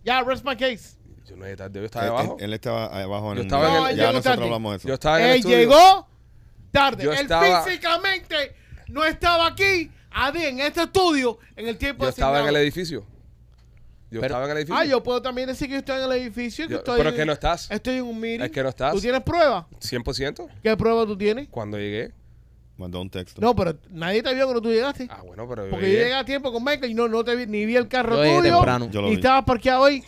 Ya, 0.04 0.22
rest 0.22 0.46
my 0.46 0.56
case. 0.56 0.98
Yo 1.26 1.36
no 1.36 1.44
llegué 1.46 1.58
tarde. 1.58 1.80
Yo 1.80 1.86
estaba 1.86 2.06
Él, 2.06 2.12
abajo. 2.12 2.36
él- 2.40 2.46
él 2.46 2.54
estaba 2.54 2.86
abajo 3.04 3.32
en 3.32 3.36
Yo 3.36 3.42
el 3.42 3.48
estaba 3.48 3.68
en 3.68 3.86
el- 3.92 3.96
Ya 3.98 4.04
nosotros 4.08 4.24
tarde. 4.24 4.44
hablamos 4.44 4.72
de 4.72 4.78
eso. 4.78 4.88
Yo 4.88 4.94
estaba 4.94 5.20
en 5.20 5.26
el 5.26 5.32
Él 5.32 5.38
estudio. 5.38 5.58
llegó 5.58 6.08
tarde. 6.72 7.04
Yo 7.04 7.12
Él 7.14 7.20
estaba- 7.20 7.64
físicamente 7.64 8.56
no 8.88 9.04
estaba 9.06 9.48
aquí, 9.48 9.92
Adi, 10.12 10.46
en 10.46 10.60
este 10.62 10.84
estudio, 10.84 11.40
en 11.56 11.68
el 11.68 11.78
tiempo 11.78 12.04
Yo 12.04 12.10
estaba 12.10 12.40
en 12.42 12.48
el 12.48 12.56
edificio. 12.58 13.06
Yo 14.12 14.22
Pero- 14.22 14.26
estaba 14.36 14.46
en 14.46 14.52
el 14.52 14.58
edificio. 14.58 14.76
Ah, 14.80 14.86
yo 14.86 15.02
puedo 15.04 15.22
también 15.22 15.48
decir 15.48 15.68
que 15.68 15.74
yo 15.74 15.80
estoy 15.80 15.98
en 15.98 16.04
el 16.04 16.12
edificio. 16.14 16.68
Que 16.68 16.74
Yo- 16.74 16.78
estoy, 16.78 16.98
pero 16.98 17.10
es 17.10 17.16
que 17.16 17.26
no 17.26 17.34
estás. 17.34 17.70
Estoy 17.72 17.96
en 17.98 18.04
un 18.04 18.20
meeting. 18.20 18.46
Es 18.46 18.52
que 18.52 18.64
no 18.64 18.70
estás. 18.70 18.94
¿Tú 18.94 19.02
tienes 19.02 19.22
pruebas? 19.24 19.66
100%. 19.80 20.48
¿Qué 20.64 20.78
pruebas 20.78 21.08
tú 21.08 21.18
tienes? 21.18 21.48
Cuando 21.50 21.78
llegué. 21.78 22.14
Mandó 22.78 23.02
un 23.02 23.10
texto. 23.10 23.40
No, 23.42 23.56
pero 23.56 23.78
nadie 23.90 24.22
te 24.22 24.34
vio 24.34 24.44
cuando 24.46 24.62
tú 24.62 24.70
llegaste. 24.70 25.08
Ah, 25.10 25.22
bueno, 25.26 25.48
pero 25.48 25.64
yo 25.66 25.72
Porque 25.72 25.92
yo 25.92 25.98
llegué. 26.00 26.14
a 26.14 26.24
tiempo 26.26 26.52
con 26.52 26.62
Michael 26.64 26.92
y 26.92 26.94
no, 26.94 27.08
no 27.08 27.24
te 27.24 27.34
vi, 27.36 27.48
ni 27.48 27.66
vi 27.66 27.78
el 27.78 27.88
carro 27.88 28.18
Yo 28.24 28.40
tuyo. 28.40 28.54
temprano. 28.56 28.90
Yo 28.92 29.02
lo 29.02 29.08
y 29.08 29.12
vi. 29.12 29.16
estabas 29.16 29.46
parqueado 29.46 29.86
ahí. 29.86 30.04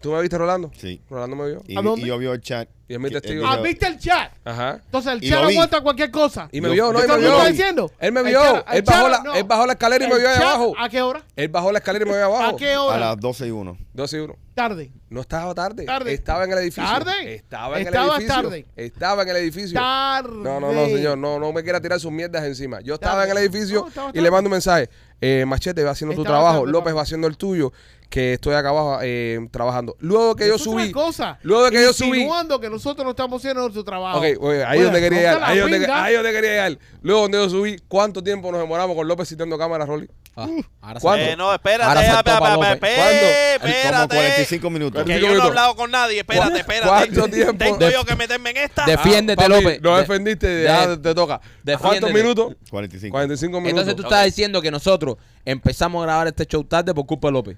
¿Tú 0.00 0.12
me 0.12 0.20
viste, 0.20 0.36
Rolando? 0.38 0.70
Sí. 0.76 1.00
Rolando 1.08 1.36
me 1.36 1.46
vio. 1.48 1.62
Y, 1.66 1.76
¿A 1.78 1.82
dónde? 1.82 2.02
y 2.02 2.06
yo 2.08 2.18
vi 2.18 2.26
el 2.26 2.40
chat. 2.40 2.68
Y 2.88 2.94
es 2.94 3.00
mi 3.00 3.10
testigo. 3.10 3.44
Ah, 3.44 3.56
¿viste 3.56 3.84
el 3.88 3.98
chat? 3.98 4.30
Ajá. 4.44 4.80
Entonces 4.84 5.12
el 5.14 5.24
Y 5.24 5.28
chat 5.28 5.40
lo 5.42 5.48
vi. 5.48 5.54
aguanta 5.54 5.80
cualquier 5.80 6.10
cosa. 6.12 6.48
Y 6.52 6.60
me 6.60 6.68
vio, 6.68 6.92
no, 6.92 7.00
y 7.00 7.02
me 7.02 7.08
¿Sabes 7.08 7.24
vio. 7.24 7.36
está 7.36 7.48
diciendo? 7.50 7.90
Él 7.98 8.12
me 8.12 8.20
El 8.20 8.26
vio. 8.26 8.40
chat- 8.40 8.64
el 8.70 8.76
Él 8.76 8.82
bajó, 8.82 9.02
chat, 9.02 9.10
la, 9.10 9.22
no. 9.24 9.34
él 9.34 9.44
bajó 9.44 9.66
la 9.66 9.72
escalera 9.72 10.04
y 10.04 10.08
me 10.08 10.14
El 10.14 10.20
vio 10.20 10.28
ahí 10.28 10.34
chat, 10.36 10.44
abajo. 10.44 10.72
¿A 10.78 10.88
qué 10.88 11.02
hora? 11.02 11.22
Él 11.34 11.48
bajó 11.48 11.72
la 11.72 11.78
escalera 11.78 12.04
y 12.04 12.08
me 12.08 12.14
vio 12.16 12.24
abajo. 12.26 12.54
¿A 12.54 12.56
qué 12.56 12.72
A 12.74 12.82
hora? 12.82 12.98
las 12.98 13.16
12 13.20 13.46
y 13.48 13.50
1. 13.50 13.76
12 13.92 14.16
y 14.16 14.20
1. 14.20 14.36
Tarde. 14.54 14.90
No 15.10 15.20
estaba 15.20 15.52
tarde. 15.54 15.84
Tarde. 15.84 16.12
Estaba 16.12 16.44
en 16.44 16.52
el 16.52 16.58
edificio. 16.58 16.84
¿Tarde? 16.84 17.34
Estaba 17.34 17.78
en 17.80 17.86
Estaba 17.88 18.04
el 18.06 18.12
edificio. 18.22 18.42
tarde. 18.42 18.66
Estaba 18.76 19.22
en 19.22 19.28
el 19.30 19.36
edificio. 19.36 19.80
Tarde. 19.80 20.36
No, 20.36 20.60
no, 20.60 20.72
no, 20.72 20.86
señor. 20.86 21.18
No, 21.18 21.40
no 21.40 21.52
me 21.52 21.62
quiera 21.64 21.80
tirar 21.80 21.98
sus 21.98 22.12
mierdas 22.12 22.44
encima. 22.44 22.80
Yo 22.82 22.94
estaba 22.94 23.22
Tarde. 23.26 23.32
en 23.32 23.36
el 23.36 23.42
edificio 23.42 23.80
No, 23.82 23.88
estaba 23.88 24.10
y 24.14 24.20
le 24.20 24.30
mando 24.30 24.46
un 24.48 24.52
mensaje. 24.52 24.88
Eh, 25.20 25.44
Machete 25.46 25.82
va 25.82 25.90
haciendo 25.90 26.14
tu 26.14 26.22
Estaba 26.22 26.38
trabajo. 26.38 26.60
tarde, 26.60 26.72
López 26.72 26.94
va 26.96 27.02
haciendo 27.02 27.26
el 27.26 27.36
tuyo. 27.36 27.72
Que 28.08 28.34
estoy 28.34 28.54
acá 28.54 28.68
abajo 28.68 28.98
eh, 29.02 29.38
trabajando. 29.50 29.96
Luego 29.98 30.36
que 30.36 30.46
yo 30.46 30.54
es 30.54 30.62
subí. 30.62 30.92
cosa. 30.92 31.38
Luego 31.42 31.64
de 31.64 31.70
que 31.72 31.82
yo 31.82 31.92
subí. 31.92 32.26
Que 32.60 32.70
nosotros 32.70 33.04
no 33.04 33.10
estamos 33.10 33.40
haciendo 33.40 33.62
nuestro 33.62 33.84
trabajo. 33.84 34.18
Ok, 34.18 34.24
ahí 34.24 34.78
Oye, 34.78 34.82
donde 34.84 35.00
quería 35.00 35.18
llegar. 35.18 35.42
Ahí 35.44 35.58
donde, 35.58 35.86
ahí 35.92 36.14
donde 36.14 36.32
quería 36.32 36.50
llegar. 36.50 36.78
Luego 37.02 37.22
donde 37.22 37.38
yo 37.38 37.50
subí, 37.50 37.76
¿cuánto 37.88 38.22
tiempo 38.22 38.50
nos 38.52 38.60
demoramos 38.60 38.96
con 38.96 39.06
López 39.06 39.28
citando 39.28 39.58
cámara, 39.58 39.84
Rolly? 39.84 40.08
Ah, 40.36 40.46
ahora 40.82 41.00
¿Cuándo? 41.00 41.24
Eh, 41.24 41.36
no, 41.36 41.52
espérate, 41.52 41.84
Ahora 41.88 42.00
espérate. 42.02 42.30
Como 42.54 42.64
espérate. 42.64 44.16
45 44.16 44.70
minutos. 44.70 45.02
Que 45.04 45.18
45 45.18 45.20
yo 45.20 45.38
no 45.38 45.44
he 45.44 45.48
hablado 45.48 45.76
con 45.76 45.90
nadie, 45.90 46.18
espérate, 46.20 46.58
espérate. 46.58 46.88
¿Cuánto 46.88 47.28
tiempo? 47.36 47.56
Tengo 47.58 47.90
yo 47.90 48.04
que 48.04 48.16
meterme 48.16 48.50
en 48.50 48.56
esta. 48.58 48.84
Defiéndete, 48.84 49.42
Ah, 49.42 49.48
papi, 49.48 49.62
López. 49.62 49.82
No 49.82 49.94
De- 49.94 50.00
defendiste, 50.02 50.46
de- 50.46 50.64
ya 50.64 50.96
te 51.00 51.14
toca. 51.14 51.40
defiéndete. 51.62 51.78
¿Cuántos 51.80 52.12
minutos? 52.12 52.54
45. 52.70 53.12
45 53.12 53.60
minutos. 53.60 53.70
Entonces 53.70 53.96
tú 53.96 54.02
estás 54.02 54.24
diciendo 54.24 54.60
que 54.62 54.70
nosotros 54.70 55.16
empezamos 55.44 56.02
a 56.02 56.06
grabar 56.06 56.26
este 56.28 56.46
show 56.46 56.62
tarde 56.64 56.94
por 56.94 57.06
culpa 57.06 57.28
de 57.28 57.32
López. 57.32 57.56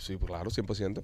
Sí, 0.00 0.16
pues 0.16 0.28
claro, 0.30 0.50
100%. 0.50 1.02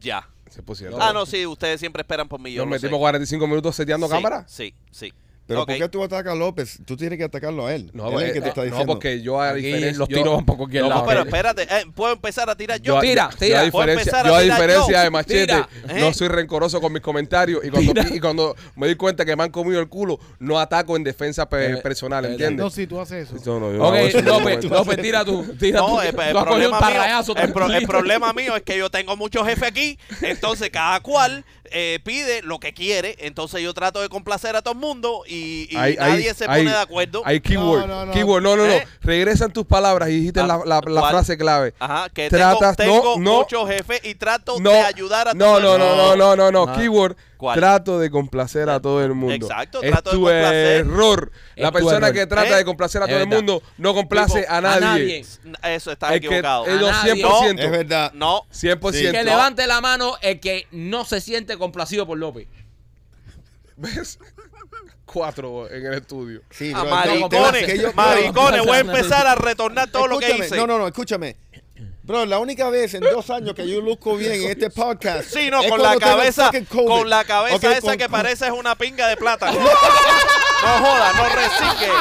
Ya. 0.00 0.28
100%. 0.50 0.98
Ah, 1.00 1.12
no, 1.12 1.24
sí, 1.24 1.46
ustedes 1.46 1.78
siempre 1.80 2.02
esperan 2.02 2.28
por 2.28 2.40
mí. 2.40 2.52
Yo 2.52 2.62
Nos 2.62 2.66
lo 2.66 2.70
metimos 2.74 2.96
sé. 2.98 3.00
45 3.00 3.46
minutos 3.46 3.76
seteando 3.76 4.06
Sí, 4.08 4.12
cámara. 4.12 4.44
Sí, 4.48 4.74
sí. 4.90 5.12
Pero 5.46 5.60
Ok. 5.62 5.68
¿por 5.68 5.76
qué 5.78 5.88
tú 5.90 6.02
atacas 6.02 6.32
a 6.32 6.36
López? 6.36 6.78
Tú 6.86 6.96
tienes 6.96 7.18
que 7.18 7.24
atacarlo 7.24 7.66
a 7.66 7.74
él. 7.74 7.90
No, 7.92 8.18
él 8.18 8.22
es 8.22 8.22
el 8.28 8.32
que 8.32 8.38
eh, 8.38 8.42
te 8.42 8.48
está 8.48 8.60
no, 8.62 8.64
diciendo. 8.66 8.92
porque 8.94 9.20
yo 9.20 9.40
a 9.40 9.50
Aquí 9.50 9.60
diferencia... 9.60 9.98
los 9.98 10.08
tiros 10.08 10.36
van 10.36 10.46
por 10.46 10.56
cualquier 10.56 10.82
no, 10.84 10.88
lado. 10.88 11.00
No, 11.02 11.06
pero 11.06 11.20
espérate, 11.22 11.62
eh, 11.64 11.84
puedo 11.94 12.12
empezar 12.14 12.48
a 12.48 12.56
tirar 12.56 12.80
yo. 12.80 12.94
Yo, 12.94 13.00
Tira, 13.02 13.28
tira. 13.38 13.62
Yo 13.62 13.68
a 13.68 13.70
Puedo 13.70 13.86
diferencia, 13.86 14.10
empezar 14.20 14.26
a 14.26 14.28
yo 14.30 14.34
a 14.34 14.40
diferencia 14.40 14.96
yo. 14.98 15.02
de 15.02 15.10
Machete, 15.10 15.40
Tira. 15.46 15.68
¿Eh? 15.88 16.00
no 16.00 16.14
soy 16.14 16.28
rencoroso 16.28 16.80
con 16.80 16.92
mis 16.94 17.02
comentarios. 17.02 17.62
Y 17.64 17.68
cuando, 17.70 17.92
y 18.14 18.20
cuando 18.20 18.56
me 18.76 18.88
di 18.88 18.94
cuenta 18.94 19.24
que 19.26 19.36
me 19.36 19.42
han 19.42 19.50
comido 19.50 19.80
el 19.80 19.88
culo, 19.88 20.18
no 20.38 20.58
ataco 20.58 20.96
en 20.96 21.04
defensa 21.04 21.46
pe- 21.48 21.72
Eh, 21.72 21.76
personal, 21.78 22.24
eh, 22.24 22.28
¿entiendes? 22.32 22.64
No, 22.64 22.70
si 22.70 22.86
tú 22.86 22.98
haces 22.98 23.30
eso. 23.30 23.36
No, 23.44 23.60
no, 23.60 23.72
yo 23.72 23.78
no 23.78 23.88
Ok, 23.88 23.94
eso 23.96 24.22
López, 24.22 25.02
tira 25.02 25.24
tú. 25.26 25.44
Tira 25.58 25.80
No, 25.80 25.86
tú. 25.88 26.00
el, 26.00 26.06
el 26.08 26.14
Tú 26.32 26.38
has 26.38 26.44
cogido 26.46 26.70
un 26.70 26.78
problema 26.78 27.20
mío, 27.20 27.34
el, 27.36 27.52
pro- 27.52 27.70
el 27.70 27.86
problema 27.86 28.32
mío 28.32 28.56
es 28.56 28.62
que 28.62 28.78
yo 28.78 28.90
tengo 28.90 29.14
muchos 29.16 29.46
jefes 29.46 29.68
aquí, 29.68 29.98
entonces 30.22 30.70
cada 30.70 31.00
cual 31.00 31.44
eh, 31.70 31.98
pide 32.04 32.42
lo 32.42 32.58
que 32.58 32.72
quiere, 32.74 33.16
entonces 33.20 33.62
yo 33.62 33.72
trato 33.74 34.00
de 34.00 34.08
complacer 34.08 34.54
a 34.56 34.62
todo 34.62 34.74
el 34.74 34.80
mundo 34.80 35.22
y, 35.26 35.68
y 35.70 35.76
Hay- 35.76 35.96
nadie 35.96 36.28
hay- 36.28 36.34
se 36.34 36.44
hay- 36.48 36.60
pone 36.62 36.70
de 36.70 36.76
acuerdo. 36.78 37.22
Hay 37.24 37.40
keyword. 37.40 37.80
No, 37.80 37.86
no, 37.86 38.06
no. 38.06 38.12
Keyword, 38.12 38.42
no, 38.42 38.56
no, 38.56 38.66
no. 38.66 38.72
¿Eh? 38.72 38.86
Regresan 39.00 39.52
tus 39.52 39.64
palabras 39.66 40.08
y 40.10 40.12
dijiste 40.18 40.40
Ah, 40.40 40.62
la, 40.64 40.80
la- 40.84 41.08
frase 41.10 41.36
clave. 41.38 41.74
Ajá, 41.78 42.08
que 42.10 42.28
Tratas- 42.30 42.76
tengo, 42.76 42.94
tengo 43.00 43.14
no, 43.18 43.22
no. 43.32 43.38
muchos 43.38 43.68
jefes 43.68 44.00
y 44.04 44.14
trato 44.14 44.58
No, 44.60 44.70
de 44.70 44.80
ayudar 44.80 45.28
a 45.28 45.34
no, 45.34 45.44
todo 45.44 45.60
no, 45.60 45.72
el 45.74 45.78
no, 45.80 45.96
no, 45.96 46.16
no, 46.16 46.36
no, 46.36 46.50
no, 46.52 46.72
Ah. 46.72 46.76
Keyword. 46.76 47.16
¿Cuál? 47.44 47.58
Trato 47.58 47.98
de 47.98 48.10
complacer 48.10 48.70
a 48.70 48.80
todo 48.80 49.04
el 49.04 49.12
mundo. 49.12 49.34
Exacto, 49.34 49.82
es 49.82 49.90
trato 49.90 50.10
de 50.12 50.16
tu 50.16 50.22
complacer. 50.22 50.76
error. 50.80 51.32
La 51.56 51.72
persona 51.72 52.06
error. 52.06 52.12
que 52.14 52.26
trata 52.26 52.54
¿Eh? 52.54 52.56
de 52.56 52.64
complacer 52.64 53.02
a 53.02 53.06
todo 53.06 53.18
el 53.18 53.26
mundo 53.26 53.62
no 53.76 53.92
complace 53.92 54.40
Tipo, 54.40 54.50
a 54.52 54.56
a 54.56 54.80
nadie. 54.80 55.26
Eso 55.62 55.92
está 55.92 56.14
El 56.14 56.20
que, 56.20 56.26
equivocado. 56.28 56.64
el 56.64 56.78
A 56.78 56.90
nadie. 56.90 57.22
100%. 57.22 57.58
Es 57.60 57.70
verdad. 57.70 58.12
No, 58.14 58.46
100%. 58.50 59.10
Que 59.12 59.24
levante 59.24 59.66
la 59.66 59.82
mano 59.82 60.16
el 60.22 60.40
que 60.40 60.66
no 60.70 61.04
se 61.04 61.20
siente 61.20 61.58
complacido 61.58 62.06
por 62.06 62.16
López. 62.16 62.48
¿Ves? 63.76 64.18
Cuatro 65.04 65.70
en 65.70 65.84
el 65.84 65.94
estudio. 65.94 66.40
Sí, 66.48 66.72
a 66.74 66.80
bro, 66.80 66.90
maricones, 66.90 67.82
no, 67.82 67.90
que 67.90 67.94
maricones, 67.94 68.64
voy 68.64 68.76
a 68.78 68.80
empezar 68.80 69.26
a 69.26 69.34
retornar 69.34 69.90
todo 69.90 70.06
lo 70.08 70.18
que 70.18 70.34
hice. 70.34 70.56
No, 70.56 70.66
no, 70.66 70.78
no, 70.78 70.86
escúchame. 70.86 71.36
Bro, 72.02 72.26
la 72.26 72.38
única 72.38 72.68
vez 72.68 72.94
en 72.94 73.00
dos 73.00 73.30
años 73.30 73.54
que 73.54 73.66
yo 73.68 73.80
luzco 73.80 74.16
bien 74.16 74.32
en 74.32 74.50
este 74.50 74.70
podcast. 74.70 75.28
Sí, 75.28 75.50
no, 75.50 75.62
es 75.62 75.70
con 75.70 75.82
la 75.82 75.96
cabeza, 75.96 76.50
con 76.68 77.08
la 77.08 77.24
cabeza 77.24 77.72
esa 77.72 77.80
con- 77.80 77.98
que 77.98 78.08
parece 78.08 78.46
es 78.46 78.52
una 78.52 78.76
pinga 78.76 79.08
de 79.08 79.16
plátano. 79.16 79.58
no 80.62 80.68
joda, 80.78 81.12
no 81.14 81.28
recique. 81.28 81.92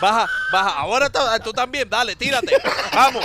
Baja, 0.00 0.28
baja. 0.52 0.70
Ahora 0.80 1.10
tú, 1.40 1.52
también, 1.52 1.88
dale, 1.88 2.14
tírate. 2.16 2.56
Vamos. 2.94 3.24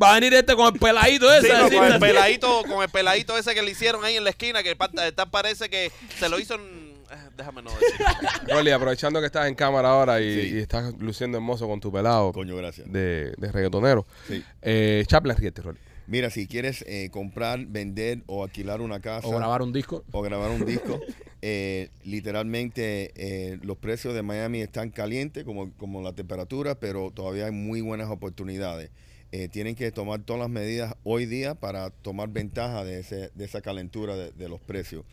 Va 0.00 0.10
a 0.10 0.14
venir 0.14 0.34
este 0.34 0.54
con 0.54 0.74
el 0.74 0.80
peladito 0.80 1.32
ese. 1.32 1.48
Sí, 1.48 1.52
no, 1.52 1.70
con 1.70 1.92
el 1.92 1.98
peladito, 1.98 2.62
con 2.64 2.82
el 2.82 2.88
peladito 2.88 3.38
ese 3.38 3.54
que 3.54 3.62
le 3.62 3.70
hicieron 3.70 4.04
ahí 4.04 4.16
en 4.16 4.24
la 4.24 4.30
esquina, 4.30 4.62
que 4.62 4.74
tal 4.74 5.30
parece 5.30 5.70
que 5.70 5.90
se 6.18 6.28
lo 6.28 6.38
hizo 6.38 6.54
en... 6.54 6.81
Déjame 7.36 7.62
no 7.62 7.70
decir. 7.70 8.06
Rolly, 8.48 8.70
aprovechando 8.70 9.20
que 9.20 9.26
estás 9.26 9.46
en 9.48 9.54
cámara 9.54 9.90
ahora 9.90 10.20
y, 10.20 10.34
Sí. 10.50 10.54
y 10.56 10.58
estás 10.58 10.94
luciendo 10.98 11.38
hermoso 11.38 11.66
con 11.68 11.80
tu 11.80 11.92
pelado 11.92 12.32
Coño, 12.32 12.56
gracias. 12.56 12.90
de, 12.92 13.32
de 13.36 13.52
reggaetonero. 13.52 14.06
Sí. 14.28 14.42
Eh, 14.62 15.04
Chaplin, 15.06 15.36
ríete, 15.36 15.62
Rolly. 15.62 15.78
Mira, 16.08 16.30
si 16.30 16.46
quieres 16.48 16.84
eh, 16.88 17.10
comprar, 17.12 17.64
vender 17.66 18.22
o 18.26 18.42
alquilar 18.42 18.80
una 18.80 19.00
casa 19.00 19.26
O 19.28 19.30
grabar 19.36 19.62
un 19.62 19.72
disco. 19.72 20.04
o 20.10 20.20
grabar 20.20 20.50
un 20.50 20.66
disco, 20.66 21.00
eh, 21.42 21.90
literalmente 22.04 23.12
eh, 23.14 23.58
los 23.62 23.76
precios 23.76 24.12
de 24.14 24.22
Miami 24.22 24.60
están 24.60 24.90
calientes 24.90 25.44
como, 25.44 25.72
como 25.74 26.02
la 26.02 26.12
temperatura, 26.12 26.74
pero 26.74 27.10
todavía 27.14 27.46
hay 27.46 27.52
muy 27.52 27.80
buenas 27.82 28.10
oportunidades. 28.10 28.90
Eh, 29.30 29.48
tienen 29.48 29.74
que 29.76 29.90
tomar 29.92 30.20
todas 30.22 30.40
las 30.40 30.50
medidas 30.50 30.94
hoy 31.04 31.24
día 31.24 31.54
para 31.54 31.90
tomar 31.90 32.28
ventaja 32.28 32.84
de, 32.84 33.00
ese, 33.00 33.30
de 33.34 33.44
esa 33.44 33.60
calentura 33.62 34.14
de, 34.16 34.32
de 34.32 34.48
los 34.48 34.60
precios, 34.60 35.04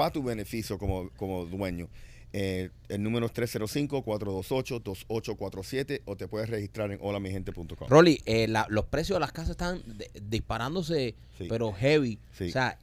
para 0.00 0.12
tu 0.12 0.22
beneficio 0.22 0.78
como, 0.78 1.10
como 1.18 1.44
dueño. 1.44 1.88
Eh, 2.32 2.70
el 2.88 3.02
número 3.02 3.26
es 3.26 3.32
305-428-2847 3.34 6.02
o 6.04 6.16
te 6.16 6.28
puedes 6.28 6.48
registrar 6.48 6.90
en 6.92 6.98
holamigente.com. 7.02 7.88
Rolly, 7.88 8.20
eh, 8.24 8.46
la- 8.48 8.66
los 8.70 8.86
precios 8.86 9.16
de 9.16 9.20
las 9.20 9.32
casas 9.32 9.50
están 9.50 9.82
de- 9.86 10.10
disparándose, 10.22 11.14
Sí. 11.38 11.46
pero 11.48 11.72
heavy. 11.72 12.18
Sí. 12.32 12.48
O 12.48 12.52
sea, 12.52 12.78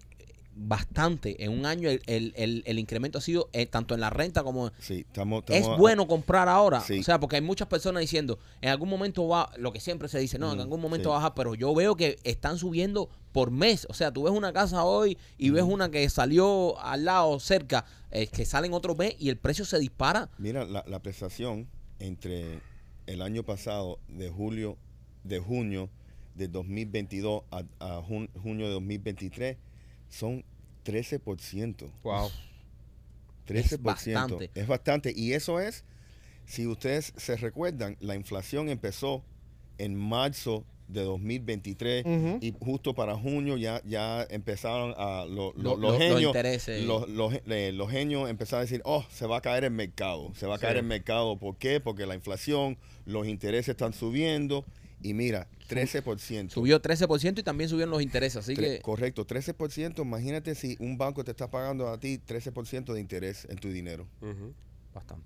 bastante. 0.60 1.44
En 1.44 1.52
un 1.52 1.66
año 1.66 1.90
el, 1.90 2.02
el- 2.08 2.34
el- 2.36 2.64
el 2.66 2.80
incremento 2.80 3.20
ha 3.20 3.22
sido 3.22 3.50
eh, 3.54 3.66
tanto 3.66 3.94
en 3.94 4.02
la 4.02 4.10
renta 4.10 4.44
como... 4.44 4.72
Sí, 4.80 5.06
estamos, 5.08 5.44
Es 5.48 5.68
bueno 5.78 6.08
comprar 6.08 6.50
ahora. 6.50 6.82
Sí. 6.82 7.00
O 7.00 7.04
sea, 7.04 7.20
porque 7.20 7.36
hay 7.38 7.42
muchas 7.42 7.68
personas 7.68 8.02
diciendo, 8.02 8.40
en 8.62 8.70
algún 8.70 8.90
momento 8.90 9.28
va, 9.28 9.50
lo 9.58 9.72
que 9.72 9.80
siempre 9.80 10.08
se 10.10 10.20
dice, 10.20 10.40
no, 10.40 10.52
en 10.54 10.60
algún 10.60 10.82
momento 10.82 11.10
sí. 11.10 11.14
baja, 11.14 11.36
pero 11.36 11.54
yo 11.56 11.74
veo 11.76 11.96
que 11.96 12.18
están 12.24 12.58
subiendo 12.58 13.10
por 13.32 13.52
mes. 13.52 13.86
O 13.90 13.94
sea, 13.94 14.12
tú 14.12 14.24
ves 14.24 14.34
una 14.34 14.52
casa 14.52 14.84
hoy 14.84 15.18
y 15.38 15.52
ves 15.52 15.64
una 15.64 15.90
que 15.92 16.10
salió 16.10 16.80
al 16.80 17.06
lado, 17.06 17.40
cerca, 17.40 17.86
eh, 18.12 18.28
que 18.28 18.46
salen 18.46 18.74
otro 18.74 18.96
mes 18.96 19.16
y 19.20 19.30
el 19.30 19.38
precio 19.38 19.64
se 19.66 19.78
dispara. 19.80 20.30
Mira, 20.38 20.66
la, 20.66 20.84
la 20.88 21.00
prestación 21.02 21.68
entre 22.00 22.60
el 23.06 23.22
año 23.22 23.44
pasado, 23.44 24.00
de 24.08 24.30
julio, 24.30 24.78
de 25.24 25.40
junio 25.40 25.90
de 26.36 26.48
2022 26.48 27.44
a, 27.52 27.64
a 27.80 28.02
jun- 28.02 28.30
junio 28.42 28.68
de 28.68 28.74
2023, 28.74 29.58
son 30.10 30.44
13%. 30.86 31.90
Wow. 32.04 32.30
13%. 33.48 33.82
bastante. 33.82 34.52
Es 34.56 34.68
bastante. 34.68 35.14
Y 35.16 35.34
eso 35.34 35.60
es, 35.60 35.84
si 36.46 36.68
ustedes 36.68 37.14
se 37.16 37.36
recuerdan, 37.38 37.98
la 38.00 38.16
inflación 38.16 38.70
empezó 38.70 39.24
en 39.78 39.96
marzo 39.96 40.66
de 40.88 41.04
2023 41.04 42.06
Ujú. 42.06 42.40
y 42.42 42.54
justo 42.62 42.96
para 42.96 43.16
junio 43.18 43.58
ya, 43.58 43.82
ya 43.86 44.26
empezaron 44.30 44.94
a 44.98 45.26
lo- 45.26 45.52
lo- 45.58 45.76
Lo- 45.76 45.76
los 45.76 45.80
lo- 45.82 45.90
los 45.90 45.98
genios 45.98 46.22
intereses. 46.36 46.86
los, 46.86 47.10
los, 47.10 47.34
eh, 47.46 47.72
los 47.74 47.92
genios 47.92 48.30
empezaron 48.30 48.60
a 48.62 48.64
decir 48.64 48.82
oh 48.86 49.06
se 49.12 49.28
va 49.28 49.38
a 49.38 49.42
caer 49.42 49.66
el 49.66 49.72
mercado 49.72 50.32
se 50.36 50.48
va 50.48 50.56
a 50.56 50.58
Sí. 50.58 50.62
caer 50.62 50.78
el 50.78 50.84
mercado 50.86 51.38
¿por 51.38 51.58
qué? 51.58 51.82
porque 51.82 52.06
la 52.06 52.16
inflación 52.16 52.78
los 53.06 53.28
intereses 53.28 53.68
están 53.68 53.92
subiendo 53.92 54.64
y 55.04 55.14
mira 55.14 55.50
13% 55.68 56.50
Subió 56.52 56.82
13% 56.82 57.40
y 57.40 57.44
también 57.44 57.70
subieron 57.70 57.92
los 57.92 58.02
intereses. 58.02 58.38
Así 58.38 58.54
Tre- 58.54 58.78
que 58.78 58.82
correcto 58.82 59.26
13% 59.26 60.02
imagínate 60.02 60.56
si 60.56 60.76
un 60.80 60.98
banco 60.98 61.24
te 61.24 61.32
está 61.32 61.50
pagando 61.50 61.90
a 61.90 62.00
ti 62.00 62.20
13% 62.26 62.94
de 62.94 63.00
interés 63.00 63.46
en 63.50 63.58
tu 63.58 63.70
dinero 63.70 64.08
bastante. 64.94 65.26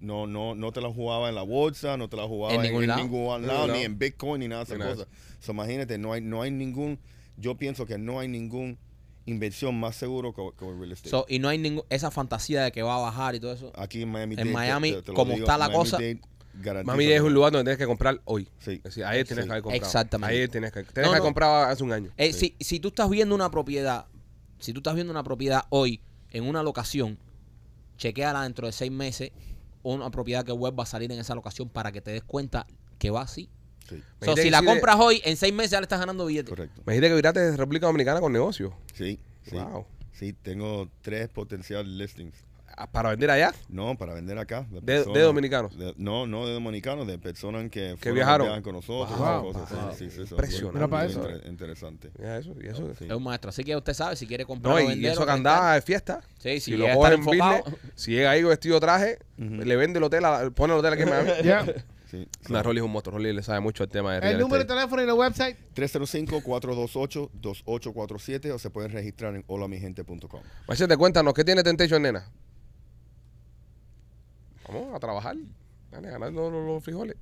no, 0.00 0.26
no, 0.26 0.54
no 0.54 0.70
te 0.72 0.80
la 0.80 0.90
jugaba 0.92 1.28
en 1.28 1.34
la 1.34 1.42
bolsa, 1.42 1.96
no 1.96 2.08
te 2.08 2.16
la 2.16 2.26
jugaba 2.26 2.54
En 2.54 2.60
en, 2.60 2.66
ningún 2.66 2.82
en 2.84 2.88
lado. 2.88 3.02
ningún 3.02 3.46
lado, 3.46 3.66
ni 3.68 3.82
en 3.82 3.98
Bitcoin, 3.98 4.40
ni 4.40 4.48
nada 4.48 4.64
de 4.64 4.74
esas 4.74 4.86
cosas. 4.86 5.08
So, 5.40 5.52
imagínate, 5.52 5.98
no 5.98 6.12
hay, 6.12 6.20
no 6.20 6.42
hay 6.42 6.50
ningún, 6.52 6.98
yo 7.36 7.56
pienso 7.56 7.84
que 7.86 7.98
no 7.98 8.20
hay 8.20 8.28
ningún 8.28 8.78
inversión 9.24 9.74
más 9.80 9.96
seguro 9.96 10.32
que, 10.32 10.42
que 10.56 10.64
el 10.68 10.78
real 10.78 10.92
estate. 10.92 11.10
So, 11.10 11.26
y 11.28 11.40
no 11.40 11.48
hay 11.48 11.58
ningún, 11.58 11.82
esa 11.90 12.12
fantasía 12.12 12.62
de 12.62 12.70
que 12.70 12.82
va 12.82 12.94
a 12.94 13.00
bajar 13.00 13.34
y 13.34 13.40
todo 13.40 13.52
eso. 13.52 13.72
Aquí 13.74 14.02
en 14.02 14.08
Miami 14.10 14.36
en 14.38 14.52
Miami, 14.52 14.94
como 15.14 15.32
está 15.34 15.58
la 15.58 15.72
cosa- 15.72 15.98
garantiza 16.60 16.92
Mami 16.92 17.04
es 17.06 17.20
un 17.20 17.34
lugar 17.34 17.52
donde 17.52 17.64
tienes 17.64 17.78
que 17.78 17.86
comprar 17.86 18.20
hoy. 18.24 18.48
Sí. 18.58 18.72
Es 18.78 18.82
decir, 18.84 19.04
ayer 19.04 19.26
tienes 19.26 19.44
Sí. 19.44 19.48
que 19.48 19.52
haber 19.52 19.62
comprado. 19.62 19.84
Exactamente. 19.86 20.34
Ayer 20.34 20.48
tienes 20.48 20.72
que, 20.72 20.82
tienes 20.82 20.94
No, 20.96 21.02
que 21.02 21.08
haber 21.08 21.18
no. 21.18 21.24
comprado 21.24 21.54
hace 21.70 21.82
un 21.84 21.92
año. 21.92 22.10
Eh, 22.16 22.32
si, 22.32 22.56
si 22.60 22.80
tú 22.80 22.88
estás 22.88 23.08
viendo 23.10 23.34
una 23.34 23.50
propiedad, 23.50 24.06
si 24.58 24.72
tú 24.72 24.80
estás 24.80 24.94
viendo 24.94 25.10
una 25.12 25.22
propiedad 25.22 25.62
hoy 25.70 26.00
en 26.30 26.44
una 26.44 26.62
locación, 26.62 27.18
chequeala 27.98 28.42
dentro 28.42 28.66
de 28.66 28.72
seis 28.72 28.90
meses 28.90 29.30
una 29.82 30.10
propiedad 30.10 30.44
que 30.44 30.52
vuelva 30.52 30.82
a 30.82 30.86
salir 30.86 31.10
en 31.12 31.18
esa 31.18 31.34
locación 31.34 31.68
para 31.68 31.92
que 31.92 32.00
te 32.00 32.10
des 32.10 32.24
cuenta 32.24 32.66
que 32.98 33.10
va 33.10 33.22
así. 33.22 33.48
Sí, 33.88 34.02
So, 34.24 34.36
si 34.36 34.50
la 34.50 34.62
compras 34.62 34.96
hoy, 34.98 35.22
en 35.24 35.36
seis 35.36 35.54
meses 35.54 35.70
ya 35.70 35.78
le 35.80 35.84
estás 35.84 36.00
ganando 36.00 36.26
billetes. 36.26 36.48
correcto. 36.50 36.80
Imagínate 36.82 37.08
que 37.10 37.14
viraste 37.14 37.40
de 37.40 37.56
República 37.56 37.86
Dominicana 37.86 38.20
con 38.20 38.32
negocios. 38.32 38.72
Sí, 38.94 39.20
sí. 39.44 39.54
Wow. 39.54 39.86
Sí, 40.12 40.32
tengo 40.32 40.90
tres 41.02 41.28
potencial 41.28 41.96
listings. 41.96 42.34
Para 42.92 43.08
vender 43.10 43.30
allá. 43.30 43.54
No, 43.68 43.96
para 43.96 44.12
vender 44.12 44.36
acá. 44.38 44.66
De- 44.70 44.82
personas- 44.82 45.14
de 45.14 45.20
dominicanos. 45.22 45.78
de- 45.78 45.94
no, 45.96 46.26
no 46.26 46.46
de 46.46 46.52
dominicanos, 46.52 47.06
de 47.06 47.18
personas 47.18 47.70
que, 47.70 47.96
a 48.00 48.10
viajaron. 48.12 48.46
viajar 48.48 48.62
con 48.62 48.74
nosotros. 48.74 49.18
Wow. 49.18 49.52
cosas, 49.52 49.70
Wow. 49.70 49.92
sí, 49.96 50.10
sí, 50.10 50.20
Impresionante. 50.30 50.74
Mira 50.78 50.88
para 50.88 51.06
es 51.06 51.12
eso. 51.12 51.30
inter- 51.30 51.46
interesante. 51.48 52.10
Mira 52.18 52.36
eso, 52.38 52.54
y 52.62 52.66
eso. 52.66 52.94
Sí. 52.98 53.06
Es 53.06 53.12
un 53.12 53.22
maestro. 53.22 53.48
Así 53.48 53.64
que 53.64 53.74
usted 53.74 53.94
sabe 53.94 54.14
si 54.16 54.26
quiere 54.26 54.44
comprar 54.44 54.74
No, 54.74 54.80
o 54.88 54.92
y, 54.92 55.06
eso 55.06 55.24
que 55.24 55.32
andaba 55.32 55.74
de 55.74 55.80
fiesta. 55.82 56.20
Sí, 56.38 56.60
sí, 56.60 56.62
si 56.72 56.76
llega 56.76 56.92
lo 56.94 57.00
cogen 57.00 57.14
en 57.14 57.24
business, 57.24 57.62
si 57.94 58.10
llega 58.12 58.30
ahí 58.30 58.42
vestido 58.42 58.78
traje, 58.78 59.18
le 59.38 59.76
vende 59.76 59.98
el 59.98 60.04
hotel, 60.04 60.24
a- 60.26 60.50
pone 60.50 60.74
el 60.74 60.80
hotel 60.80 60.92
aquí 60.92 61.02
en 61.02 61.08
Miami. 61.08 61.30
Sí, 62.08 62.24
sí. 62.46 62.52
No, 62.52 62.62
Rolly 62.62 62.78
es 62.78 62.84
un 62.84 62.92
monstruo. 62.92 63.16
Rolly 63.18 63.32
le 63.32 63.42
sabe 63.42 63.58
mucho 63.58 63.82
el 63.82 63.88
tema 63.90 64.14
de 64.20 64.30
El 64.30 64.38
número 64.38 64.62
de 64.62 64.68
teléfono 64.68 65.02
y 65.02 65.06
la 65.06 65.14
website. 65.14 65.56
305-428-2847 65.74 68.50
o 68.52 68.58
se 68.58 68.70
pueden 68.70 68.92
registrar 68.92 69.34
en 69.34 69.44
holamigente.com. 69.46 70.40
Machete, 70.68 70.96
cuéntanos, 70.96 71.34
¿qué 71.34 71.44
tiene 71.44 71.62
Temptation, 71.64 72.00
nena? 72.02 72.24
Vamos 74.68 74.94
a 74.94 74.98
trabajar. 75.00 75.36
Gane, 75.90 76.10
ganando 76.10 76.50
los, 76.50 76.66
los 76.66 76.84
frijoles. 76.84 77.16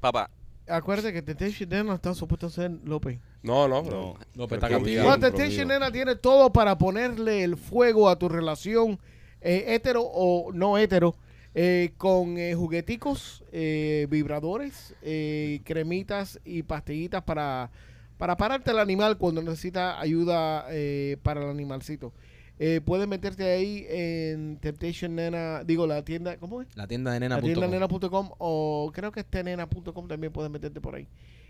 Papá, 0.00 0.30
Acuérdate 0.66 1.12
que 1.12 1.20
Temptation 1.20 1.68
Nena 1.68 1.94
está 1.94 2.14
supuesto 2.14 2.46
a 2.46 2.50
ser 2.50 2.70
López. 2.84 3.18
No, 3.42 3.68
no, 3.68 3.82
pero. 3.82 4.00
No. 4.14 4.18
López 4.34 4.56
está 4.56 4.68
castigado. 4.70 5.08
Bueno, 5.08 5.20
Temptation. 5.26 5.68
Nena 5.68 5.92
tiene 5.92 6.16
todo 6.16 6.50
para 6.52 6.78
ponerle 6.78 7.44
el 7.44 7.56
fuego 7.58 8.08
a 8.08 8.18
tu 8.18 8.28
relación 8.30 8.98
eh, 9.42 9.64
hetero 9.74 10.02
o 10.02 10.52
no 10.52 10.78
hetero. 10.78 11.16
eh, 11.54 11.92
con 11.98 12.36
eh, 12.38 12.54
jugueticos, 12.54 13.44
eh, 13.52 14.06
vibradores, 14.10 14.94
eh, 15.02 15.60
cremitas 15.64 16.40
y 16.44 16.62
pastillitas 16.64 17.22
para, 17.22 17.70
para 18.18 18.36
pararte 18.36 18.70
el 18.72 18.78
animal 18.78 19.18
cuando 19.18 19.40
necesita 19.42 20.00
ayuda 20.00 20.66
eh, 20.70 21.16
para 21.22 21.42
el 21.44 21.50
animalcito. 21.50 22.12
Eh, 22.58 22.80
puedes 22.84 23.08
meterte 23.08 23.50
ahí 23.50 23.84
en 23.88 24.58
Temptation 24.58 25.14
Nena, 25.14 25.64
digo 25.64 25.86
la 25.86 26.04
tienda, 26.04 26.36
¿cómo 26.38 26.62
es? 26.62 26.68
La 26.76 26.86
tienda 26.86 27.12
de 27.12 27.20
La 27.20 27.28
nena. 27.28 27.40
tienda 27.40 27.66
nena.com 27.66 28.30
o 28.38 28.90
creo 28.94 29.10
que 29.10 29.20
es 29.20 29.26
tenena.com 29.26 30.06
también 30.08 30.32
puedes 30.32 30.50
meterte 30.52 30.80
por 30.80 30.94
ahí. 30.94 31.08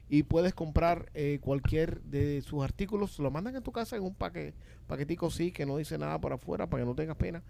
Y 0.09 0.23
puedes 0.23 0.55
comprar 0.55 1.11
eh, 1.15 1.39
cualquier 1.41 2.03
de 2.03 2.43
sus 2.43 2.63
artículos. 2.63 3.19
Lo 3.19 3.31
mandan 3.31 3.57
a 3.57 3.61
tu 3.63 3.73
casa 3.73 3.97
en 3.97 4.03
un 4.03 4.15
paque, 4.15 4.55
paquetico 4.87 5.31
sí, 5.31 5.51
que 5.53 5.67
no 5.67 5.77
dice 5.79 5.97
nada 5.99 6.19
por 6.21 6.33
afuera 6.33 6.69
para 6.69 6.83
que 6.83 6.87
no 6.89 6.95
tengas 6.95 7.17
pena. 7.17 7.43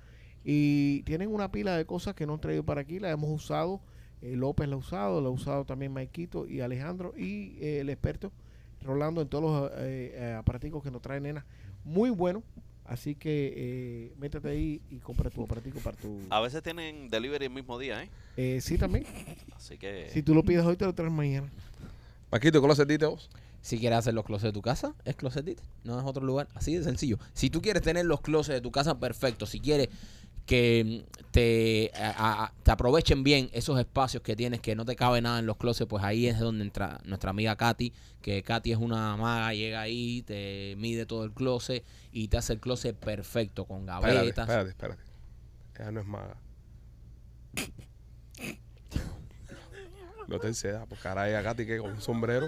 Y 0.44 1.02
tienen 1.02 1.32
una 1.32 1.50
pila 1.50 1.76
de 1.76 1.84
cosas 1.84 2.14
que 2.14 2.26
no 2.26 2.34
han 2.34 2.40
traído 2.40 2.64
para 2.64 2.80
aquí. 2.82 2.98
La 3.00 3.10
hemos 3.10 3.30
usado. 3.30 3.80
eh, 4.22 4.36
López 4.36 4.68
la 4.68 4.74
ha 4.74 4.78
usado. 4.78 5.20
La 5.20 5.28
ha 5.28 5.30
usado 5.32 5.64
también 5.64 5.92
Maikito 5.92 6.46
y 6.46 6.60
Alejandro. 6.60 7.12
Y 7.16 7.56
eh, 7.60 7.80
el 7.80 7.90
experto 7.90 8.32
Rolando 8.82 9.22
en 9.22 9.28
todos 9.28 9.44
los 9.44 9.70
eh, 9.80 10.12
eh, 10.14 10.34
aparaticos 10.38 10.82
que 10.82 10.90
nos 10.90 11.00
trae 11.02 11.20
nena. 11.20 11.44
Muy 11.84 12.10
bueno. 12.10 12.42
Así 12.86 13.14
que 13.14 13.54
eh, 13.56 14.12
métete 14.18 14.48
ahí 14.48 14.80
y 14.90 14.96
compra 14.96 15.30
tu 15.30 15.42
aparatico 15.42 15.78
para 15.80 15.96
tu... 15.96 16.20
a 16.28 16.40
veces 16.40 16.62
tienen 16.62 17.08
delivery 17.08 17.46
el 17.46 17.50
mismo 17.50 17.78
día, 17.78 18.02
¿eh? 18.02 18.10
Eh, 18.36 18.60
sí, 18.60 18.76
también. 18.76 19.06
Así 19.56 19.78
que... 19.78 20.10
Si 20.12 20.22
tú 20.22 20.34
lo 20.34 20.42
pides 20.42 20.64
hoy, 20.64 20.76
te 20.76 20.84
lo 20.84 20.94
traes 20.94 21.10
mañana. 21.10 21.48
Paquito, 22.28 22.60
¿cómo 22.60 22.68
lo 22.68 22.76
sentiste 22.76 23.06
vos? 23.06 23.30
Si 23.62 23.78
quieres 23.78 24.00
hacer 24.00 24.12
los 24.12 24.26
closets 24.26 24.48
de 24.48 24.52
tu 24.52 24.60
casa, 24.60 24.94
es 25.06 25.16
Closet 25.16 25.48
It. 25.48 25.60
No 25.84 25.98
es 25.98 26.04
otro 26.04 26.22
lugar. 26.22 26.48
Así 26.54 26.76
de 26.76 26.84
sencillo. 26.84 27.18
Si 27.32 27.48
tú 27.48 27.62
quieres 27.62 27.82
tener 27.82 28.04
los 28.04 28.20
closets 28.20 28.56
de 28.56 28.60
tu 28.60 28.70
casa 28.70 28.98
perfectos, 29.00 29.48
si 29.48 29.60
quieres 29.60 29.88
que 30.46 31.04
mm, 31.06 31.24
te, 31.30 31.90
a- 31.96 32.44
a- 32.44 32.52
te 32.62 32.70
aprovechen 32.70 33.24
bien 33.24 33.48
esos 33.52 33.78
espacios 33.78 34.22
que 34.22 34.36
tienes, 34.36 34.60
que 34.60 34.74
no 34.76 34.84
te 34.84 34.94
cabe 34.96 35.20
nada 35.20 35.38
en 35.38 35.46
los 35.46 35.56
closets, 35.56 35.88
pues 35.88 36.04
ahí 36.04 36.26
es 36.26 36.38
donde 36.38 36.64
entra 36.64 37.00
nuestra 37.04 37.30
amiga 37.30 37.56
Katy, 37.56 37.92
que 38.22 38.42
Katy 38.42 38.72
es 38.72 38.78
una 38.78 39.16
maga, 39.16 39.52
llega 39.54 39.80
ahí, 39.80 40.22
te 40.22 40.74
mide 40.78 41.06
todo 41.06 41.24
el 41.24 41.32
closet 41.32 41.84
y 42.12 42.28
te 42.28 42.36
hace 42.36 42.52
el 42.52 42.60
closet 42.60 42.94
perfecto, 42.96 43.64
con 43.64 43.80
Espérate, 43.88 44.14
gavetas. 44.14 44.48
espérate, 44.48 44.70
espérate. 44.70 45.02
Ella 45.78 45.90
no 45.92 46.00
es 46.00 46.06
maga. 46.06 46.36
No 50.28 50.38
te 50.38 50.46
encedas, 50.46 50.86
porque 50.88 51.06
ahora 51.06 51.22
hay 51.24 51.42
Katy 51.42 51.66
que 51.66 51.78
con 51.78 51.90
un 51.92 52.00
sombrero 52.00 52.46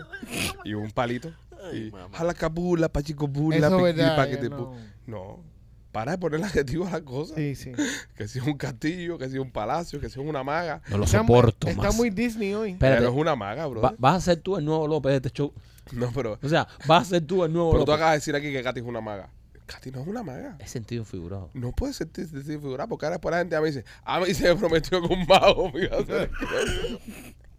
y 0.65 0.73
un 0.75 0.91
palito. 0.93 1.31
Y 1.75 1.91
jala 2.13 2.33
cabula, 2.35 2.89
pachico 2.89 3.27
bula, 3.29 3.57
piqui, 3.69 4.01
eh, 4.01 4.51
pu- 4.51 4.51
no. 4.51 4.77
No. 5.07 5.56
Para 5.97 6.13
de 6.13 6.19
ponerle 6.19 6.45
adjetivo 6.47 6.87
a 6.87 6.91
las 6.91 7.01
cosas. 7.03 7.37
Sí, 7.37 7.55
sí. 7.55 7.73
Que 8.15 8.29
si 8.29 8.39
es 8.39 8.45
un 8.45 8.59
castillo, 8.59 9.17
que 9.17 9.29
si 9.31 9.37
es 9.37 9.41
un 9.41 9.51
palacio, 9.51 9.99
que 9.99 10.11
si 10.11 10.21
es 10.21 10.27
una 10.27 10.45
maga. 10.45 10.83
No 10.91 10.99
lo 10.99 11.07
soporto 11.07 11.69
está 11.69 11.85
más. 11.85 11.97
muy 11.97 12.11
Disney 12.11 12.53
hoy. 12.53 12.73
Espérate, 12.73 12.99
Pero 13.01 13.13
es 13.13 13.17
una 13.19 13.35
maga, 13.35 13.67
bro. 13.67 13.81
va- 13.81 13.95
vas 13.97 14.17
a 14.17 14.21
ser 14.21 14.37
tú 14.41 14.59
el 14.59 14.65
nuevo 14.67 14.87
López 14.87 15.11
de 15.13 15.17
este 15.17 15.31
show. 15.31 15.55
No, 15.93 16.11
pero, 16.15 16.39
O 16.43 16.49
sea, 16.49 16.69
vas 16.87 17.07
a 17.07 17.11
ser 17.11 17.23
tú 17.27 17.45
el 17.45 17.53
nuevo 17.53 17.71
pero 17.73 17.85
tú 17.87 17.93
acabas 17.93 18.13
de 18.13 18.17
decir 18.19 18.37
aquí 18.37 18.53
que 18.53 18.63
Katy 18.63 18.81
es 18.81 18.87
una 18.87 19.01
maga. 19.01 19.31
Katy 19.67 19.91
no 19.91 20.01
es 20.03 20.07
una 20.07 20.23
maga. 20.23 20.57
Es 20.61 20.71
sentido 20.71 21.05
figurado. 21.05 21.51
No 21.55 21.73
puede 21.73 21.93
ser 21.95 22.09
t- 22.09 22.27
figurar 22.27 22.89
porque 22.89 23.07
ahora 23.07 23.17
después 23.17 23.33
la 23.33 23.39
gente 23.39 23.57
a 23.57 23.61
mí 23.63 23.69
dice, 23.69 23.85
a 24.05 24.21
mí 24.21 24.35
se 24.35 24.45
me 24.53 24.57
prometió 24.57 25.01
que 25.01 25.13
un 25.15 25.27
mago 25.27 25.73
me 25.73 25.85
iba 25.85 25.97
a 25.97 26.01
hacer 26.01 26.31
el 26.31 26.31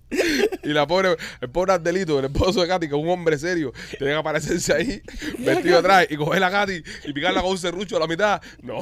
Y 0.10 0.70
la 0.70 0.88
pobre, 0.88 1.18
el 1.42 1.50
pobre 1.50 1.74
Ardelito, 1.74 2.20
el 2.20 2.26
esposo 2.26 2.62
de 2.62 2.68
Katy, 2.68 2.88
que 2.88 2.96
es 2.96 3.02
un 3.02 3.10
hombre 3.10 3.38
serio, 3.38 3.74
tiene 3.98 4.14
que 4.14 4.20
aparecerse 4.20 4.74
ahí, 4.74 5.02
vestido 5.40 5.80
atrás, 5.80 6.08
y 6.10 6.16
coger 6.16 6.44
a 6.44 6.52
Katy 6.52 6.84
y 7.06 7.14
picarla 7.14 7.42
con 7.42 7.52
un 7.52 7.58
serrucho 7.58 7.98
a 7.98 8.00
la 8.00 8.08
mitad. 8.08 8.42
No. 8.62 8.80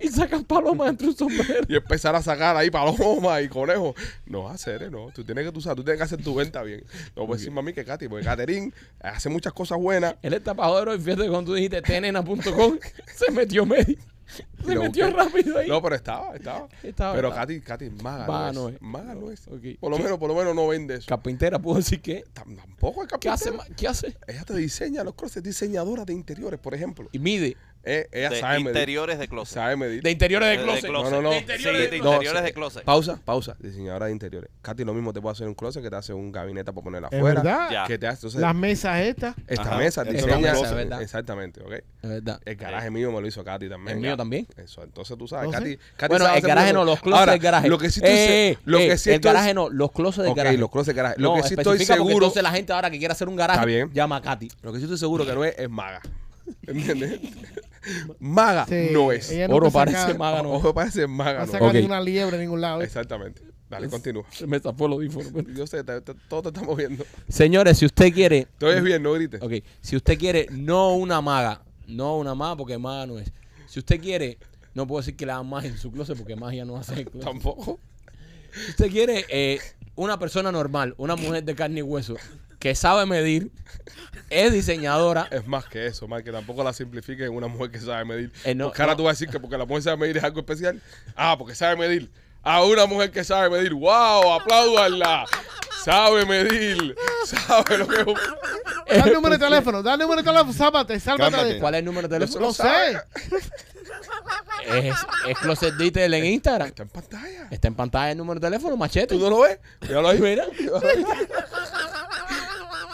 Y 0.00 0.08
sacan 0.08 0.44
palomas 0.44 0.90
entre 0.90 1.08
un 1.08 1.16
sombrero. 1.16 1.64
Y 1.68 1.76
empezar 1.76 2.14
a 2.14 2.22
sacar 2.22 2.56
ahí 2.56 2.70
palomas 2.70 3.42
y 3.42 3.48
conejos. 3.48 3.94
No, 4.26 4.48
hacer, 4.48 4.90
no. 4.90 5.10
Tú 5.14 5.24
tienes 5.24 5.50
que, 5.50 5.60
sabes, 5.60 5.76
tú 5.76 5.84
tienes 5.84 5.98
que 5.98 6.04
hacer 6.04 6.22
tu 6.22 6.34
venta 6.34 6.62
bien. 6.62 6.84
No 7.16 7.26
puedes 7.26 7.42
decirme 7.42 7.60
a 7.60 7.62
mí 7.62 7.72
que 7.72 7.84
Katy, 7.84 8.08
porque 8.08 8.24
Catherine 8.24 8.72
hace 9.00 9.28
muchas 9.28 9.52
cosas 9.52 9.78
buenas. 9.78 10.16
Él 10.22 10.34
está 10.34 10.54
para 10.54 10.68
joder 10.68 10.88
hoy, 10.88 10.98
fíjate 10.98 11.28
cuando 11.28 11.52
tú 11.52 11.54
dijiste 11.54 11.82
tenena.com, 11.82 12.78
se 13.14 13.30
metió 13.32 13.66
medio. 13.66 13.96
Se 14.26 14.44
metió 14.78 15.06
busqué. 15.06 15.10
rápido 15.10 15.58
ahí. 15.58 15.68
No, 15.68 15.82
pero 15.82 15.94
estaba, 15.94 16.34
estaba. 16.34 16.68
Estaba, 16.82 17.14
pero. 17.14 17.32
Katy, 17.34 17.60
Katy, 17.60 17.90
maga, 18.02 18.26
Maga 18.26 18.52
no 18.52 18.68
es. 18.70 18.80
Maga 18.80 19.14
no 19.14 19.30
es. 19.30 19.46
Ok. 19.48 19.78
Por 19.80 19.90
lo 19.90 19.98
menos, 19.98 20.18
por 20.18 20.28
lo 20.28 20.34
menos 20.34 20.54
no 20.54 20.66
vende 20.68 20.94
eso. 20.94 21.06
Carpintera 21.08 21.58
pudo 21.58 21.76
decir 21.76 22.00
que. 22.00 22.24
Tam- 22.34 22.56
Tampoco 22.56 23.04
es 23.04 23.08
¿Qué 23.20 23.28
hace? 23.28 23.50
carpintera. 23.50 23.76
¿Qué 23.76 23.88
hace? 23.88 24.16
Ella 24.26 24.44
te 24.44 24.54
diseña 24.54 25.04
los 25.04 25.14
closets, 25.14 25.44
diseñadora 25.44 26.04
de 26.04 26.12
interiores, 26.12 26.58
por 26.58 26.74
ejemplo. 26.74 27.08
Y 27.12 27.18
mide. 27.18 27.56
Eh, 27.86 28.08
ella 28.12 28.30
de 28.30 28.40
sabe 28.40 28.54
medir. 28.58 28.68
interiores 28.68 29.18
de 29.18 29.28
closet. 29.28 29.54
Sabe 29.54 29.76
medir. 29.76 30.02
De 30.02 30.10
interiores 30.10 30.48
de 30.48 30.52
De- 30.52 30.58
de 30.58 30.64
closet. 30.64 30.88
closet. 30.90 31.10
No, 31.12 31.16
no, 31.16 31.22
no. 31.22 31.30
De 31.30 31.36
Sí, 31.36 31.40
interiores 31.42 31.80
de 31.82 31.88
de 31.90 31.98
No, 32.02 32.12
interiores 32.12 32.40
sí. 32.40 32.46
de 32.46 32.52
closet. 32.54 32.84
Pausa, 32.84 33.20
pausa. 33.24 33.56
Diseñadora 33.60 34.06
de 34.06 34.12
interiores. 34.12 34.50
Katy 34.62 34.84
lo 34.84 34.94
mismo 34.94 35.12
te 35.12 35.20
puede 35.20 35.32
hacer 35.32 35.46
un 35.46 35.54
closet 35.54 35.82
que 35.82 35.90
te 35.90 35.96
hace 35.96 36.12
un 36.12 36.32
gabinete 36.32 36.72
para 36.72 36.82
ponerla 36.84 37.08
Es 37.10 37.18
afuera. 37.18 37.42
verdad. 37.42 37.70
Ya. 37.70 37.86
Que 37.86 37.98
te 37.98 38.06
hace, 38.06 38.16
entonces, 38.18 38.40
Las 38.40 38.54
mesas 38.54 39.00
estas. 39.00 39.34
esta 39.46 39.62
Ajá. 39.62 39.76
mesa 39.78 40.02
Eso 40.02 40.12
diseña. 40.12 40.52
es 40.52 40.58
closet, 40.58 40.76
¿verdad? 40.76 41.02
Exactamente, 41.02 41.60
¿ok? 41.62 41.72
Es 41.72 41.84
verdad. 42.08 42.40
El 42.44 42.56
garaje 42.56 42.90
mío 42.90 43.12
me 43.12 43.20
lo 43.20 43.26
hizo 43.26 43.44
Katy 43.44 43.68
también. 43.68 43.96
El 43.98 44.02
mío 44.02 44.16
también. 44.16 44.46
Eso, 44.56 44.82
entonces 44.82 45.16
tú 45.18 45.28
sabes, 45.28 45.46
Entonces, 45.46 45.76
Katy, 45.78 45.96
Katy 45.96 46.08
Bueno, 46.10 46.24
sabe 46.24 46.38
el 46.38 46.46
garaje 46.46 46.72
no, 46.72 46.84
los 46.84 47.00
closets 47.00 47.30
del 47.30 47.38
garaje. 47.40 47.68
Lo 47.68 47.78
que 47.78 47.90
sí 47.90 48.00
estoy, 48.02 48.14
Eh, 48.14 48.58
lo 48.64 48.78
eh, 48.78 48.88
que 48.88 48.98
sí 48.98 49.10
el 49.10 49.20
garaje 49.20 49.52
no, 49.54 49.68
los 49.68 49.92
closets 49.92 50.22
del 50.22 50.30
Ok, 50.32 50.36
garaje. 50.38 50.56
los 50.58 50.70
closets 50.70 50.86
del 50.88 50.96
garaje. 50.96 51.20
Lo 51.20 51.34
que 51.34 51.42
sí 51.42 51.54
estoy 51.56 51.78
seguro, 51.84 52.12
Entonces 52.14 52.42
la 52.42 52.50
gente 52.50 52.72
ahora 52.72 52.90
que 52.90 52.98
quiere 52.98 53.12
hacer 53.12 53.28
un 53.28 53.36
garaje 53.36 53.88
llama 53.92 54.16
a 54.16 54.22
Katy. 54.22 54.48
lo 54.62 54.72
que 54.72 54.78
sí 54.78 54.84
estoy 54.84 54.98
seguro 54.98 55.26
que 55.26 55.34
no 55.34 55.44
es, 55.44 55.54
es 55.58 55.68
maga. 55.68 56.00
¿Entiendes? 56.66 57.20
maga 58.18 58.66
Sí, 58.66 58.88
no 58.92 59.12
es. 59.12 59.30
ella 59.30 59.48
nunca 59.48 59.56
Oro 59.56 59.70
saca- 59.70 59.92
parece 59.92 60.18
maga, 60.18 60.42
no. 60.42 60.52
Ojo 60.52 60.74
parece 60.74 61.06
maga, 61.06 61.40
No 61.40 61.46
no. 61.46 61.52
saca 61.52 61.64
Ok. 61.66 61.74
ni 61.74 61.82
una 61.82 62.00
liebre 62.00 62.36
en 62.36 62.42
ningún 62.42 62.60
lado. 62.60 62.80
¿eh? 62.80 62.84
Exactamente. 62.84 63.42
Dale, 63.68 63.88
continúa. 63.88 64.24
Se 64.30 64.46
me 64.46 64.60
zafó 64.60 64.86
el 64.86 64.92
audífono. 64.92 65.30
Yo 65.54 65.66
sé, 65.66 65.82
te- 65.84 66.00
te- 66.00 66.14
todo 66.28 66.42
te 66.42 66.48
estamos 66.48 66.76
viendo. 66.76 67.04
Señores, 67.28 67.78
si 67.78 67.86
usted 67.86 68.12
quiere. 68.12 68.46
Te 68.58 68.66
oyes 68.66 68.82
bien, 68.82 69.02
no 69.02 69.12
grites. 69.12 69.42
Ok, 69.42 69.52
si 69.80 69.96
usted 69.96 70.18
quiere, 70.18 70.46
no 70.50 70.94
una 70.94 71.20
maga, 71.20 71.62
no 71.86 72.16
una 72.18 72.34
maga 72.34 72.56
porque 72.56 72.78
maga 72.78 73.06
no 73.06 73.18
es. 73.18 73.32
Si 73.66 73.78
usted 73.80 74.00
quiere, 74.00 74.38
no 74.74 74.86
puedo 74.86 75.00
decir 75.00 75.16
que 75.16 75.26
le 75.26 75.32
hagan 75.32 75.48
magia 75.48 75.70
en 75.70 75.78
su 75.78 75.90
closet 75.90 76.16
porque 76.16 76.36
magia 76.36 76.64
no 76.64 76.76
hace 76.76 76.94
el 76.94 77.04
closet. 77.10 77.24
Tampoco. 77.28 77.80
Si 78.64 78.70
usted 78.70 78.90
quiere 78.90 79.24
eh, 79.28 79.58
una 79.96 80.18
persona 80.18 80.52
normal, 80.52 80.94
una 80.98 81.16
mujer 81.16 81.42
de 81.42 81.54
carne 81.56 81.80
y 81.80 81.82
hueso, 81.82 82.14
que 82.64 82.74
sabe 82.74 83.04
medir, 83.04 83.50
es 84.30 84.50
diseñadora, 84.50 85.28
Es 85.30 85.46
más 85.46 85.66
que 85.66 85.84
eso, 85.84 86.08
más 86.08 86.22
que 86.22 86.32
tampoco 86.32 86.64
la 86.64 86.72
simplifiques 86.72 87.26
en 87.26 87.34
una 87.34 87.46
mujer 87.46 87.70
que 87.70 87.78
sabe 87.78 88.06
medir. 88.06 88.32
Eh, 88.42 88.54
no, 88.54 88.68
porque 88.68 88.80
ahora 88.80 88.94
no. 88.94 88.96
tú 88.96 89.02
vas 89.02 89.10
a 89.10 89.14
decir 89.16 89.28
que 89.28 89.38
porque 89.38 89.58
la 89.58 89.66
mujer 89.66 89.82
sabe 89.82 89.98
medir 89.98 90.16
es 90.16 90.24
algo 90.24 90.40
especial. 90.40 90.80
Ah, 91.14 91.36
porque 91.36 91.54
sabe 91.54 91.76
medir. 91.76 92.10
Ah, 92.42 92.64
una 92.64 92.86
mujer 92.86 93.10
que 93.10 93.22
sabe 93.22 93.50
medir. 93.50 93.74
¡Wow! 93.74 94.32
¡Apláudanla! 94.32 95.26
Sabe 95.84 96.24
medir. 96.24 96.96
Sabe 97.26 97.76
lo 97.76 97.86
que 97.86 98.00
es 98.00 98.06
un... 98.06 98.14
Da 98.14 99.04
el 99.04 99.12
número 99.12 99.36
de 99.36 99.44
teléfono, 99.44 99.82
da 99.82 99.92
el 99.92 100.00
número 100.00 100.22
de 100.22 100.30
teléfono, 100.30 100.52
sálvate, 100.54 101.00
sálvate 101.00 101.44
de 101.44 101.58
¿cuál 101.58 101.74
es 101.74 101.78
el 101.80 101.84
número 101.84 102.08
de 102.08 102.18
teléfono? 102.18 102.46
No 102.46 102.52
sé. 102.54 102.98
Es, 104.66 104.96
es 105.28 105.38
Closet 105.38 105.74
Detail 105.74 106.14
en 106.14 106.24
Instagram. 106.24 106.68
Está 106.68 106.82
en 106.84 106.88
pantalla. 106.88 107.48
Está 107.50 107.68
en 107.68 107.74
pantalla 107.74 108.12
el 108.12 108.16
número 108.16 108.40
de 108.40 108.46
teléfono, 108.46 108.74
machete. 108.78 109.14
¿Tú 109.14 109.20
no 109.20 109.28
lo 109.28 109.40
ves? 109.40 109.58
Míralo 109.82 110.08
ahí. 110.08 110.18
Mira, 110.18 110.46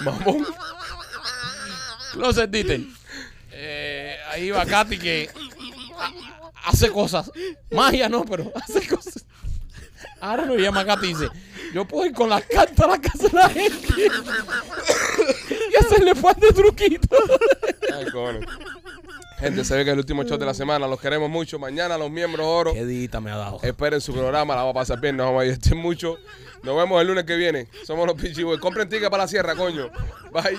Mamón. 0.03 0.47
Closet 2.13 2.51
Detail. 2.51 2.93
Eh, 3.53 4.17
ahí 4.31 4.51
va 4.51 4.65
Katy 4.65 4.99
que 4.99 5.31
ha- 5.99 6.69
hace 6.69 6.91
cosas. 6.91 7.31
Magia 7.71 8.09
no, 8.09 8.25
pero 8.25 8.51
hace 8.55 8.87
cosas. 8.87 9.25
Ahora 10.21 10.45
nos 10.47 10.59
llama 10.59 10.85
Katy 10.85 11.07
y 11.07 11.15
dice, 11.15 11.29
yo 11.75 11.85
puedo 11.87 12.07
ir 12.07 12.13
con 12.13 12.29
las 12.29 12.43
cartas 12.45 12.87
a 12.87 12.91
la 12.91 13.01
casa 13.01 13.29
de 13.29 13.33
la 13.33 13.49
gente 13.49 13.89
y 15.73 15.77
hacerle 15.85 16.15
par 16.15 16.37
de 16.37 16.53
truquitos. 16.53 17.21
Ay, 17.95 18.05
cojones. 18.11 18.45
Gente, 19.39 19.65
se 19.65 19.75
ve 19.75 19.85
que 19.85 19.91
es 19.91 19.95
el 19.95 19.99
último 20.01 20.23
show 20.25 20.37
de 20.37 20.45
la 20.45 20.53
semana. 20.53 20.87
Los 20.87 21.01
queremos 21.01 21.31
mucho. 21.31 21.59
Mañana 21.59 21.97
los 21.97 22.11
miembros 22.11 22.47
oro. 22.47 22.75
Qué 22.75 22.85
dita 22.85 23.21
me 23.21 23.31
ha 23.31 23.37
dado. 23.37 23.59
Esperen 23.63 24.01
su 24.01 24.13
programa, 24.13 24.55
la 24.55 24.61
vamos 24.63 24.73
a 24.77 24.81
pasar 24.81 25.01
bien, 25.01 25.17
nos 25.17 25.27
vamos 25.27 25.41
a 25.41 25.45
divertir 25.45 25.75
mucho. 25.77 26.19
Nos 26.63 26.77
vemos 26.77 27.01
el 27.01 27.09
lunes 27.09 27.25
que 27.25 27.37
viene. 27.37 27.69
Somos 27.85 28.07
los 28.07 28.21
Pichiboy. 28.21 28.59
Compren 28.59 28.89
ticket 28.89 29.11
para 29.11 29.25
la 29.25 29.29
sierra, 29.29 29.55
coño. 29.55 29.91
Bye. 30.33 30.59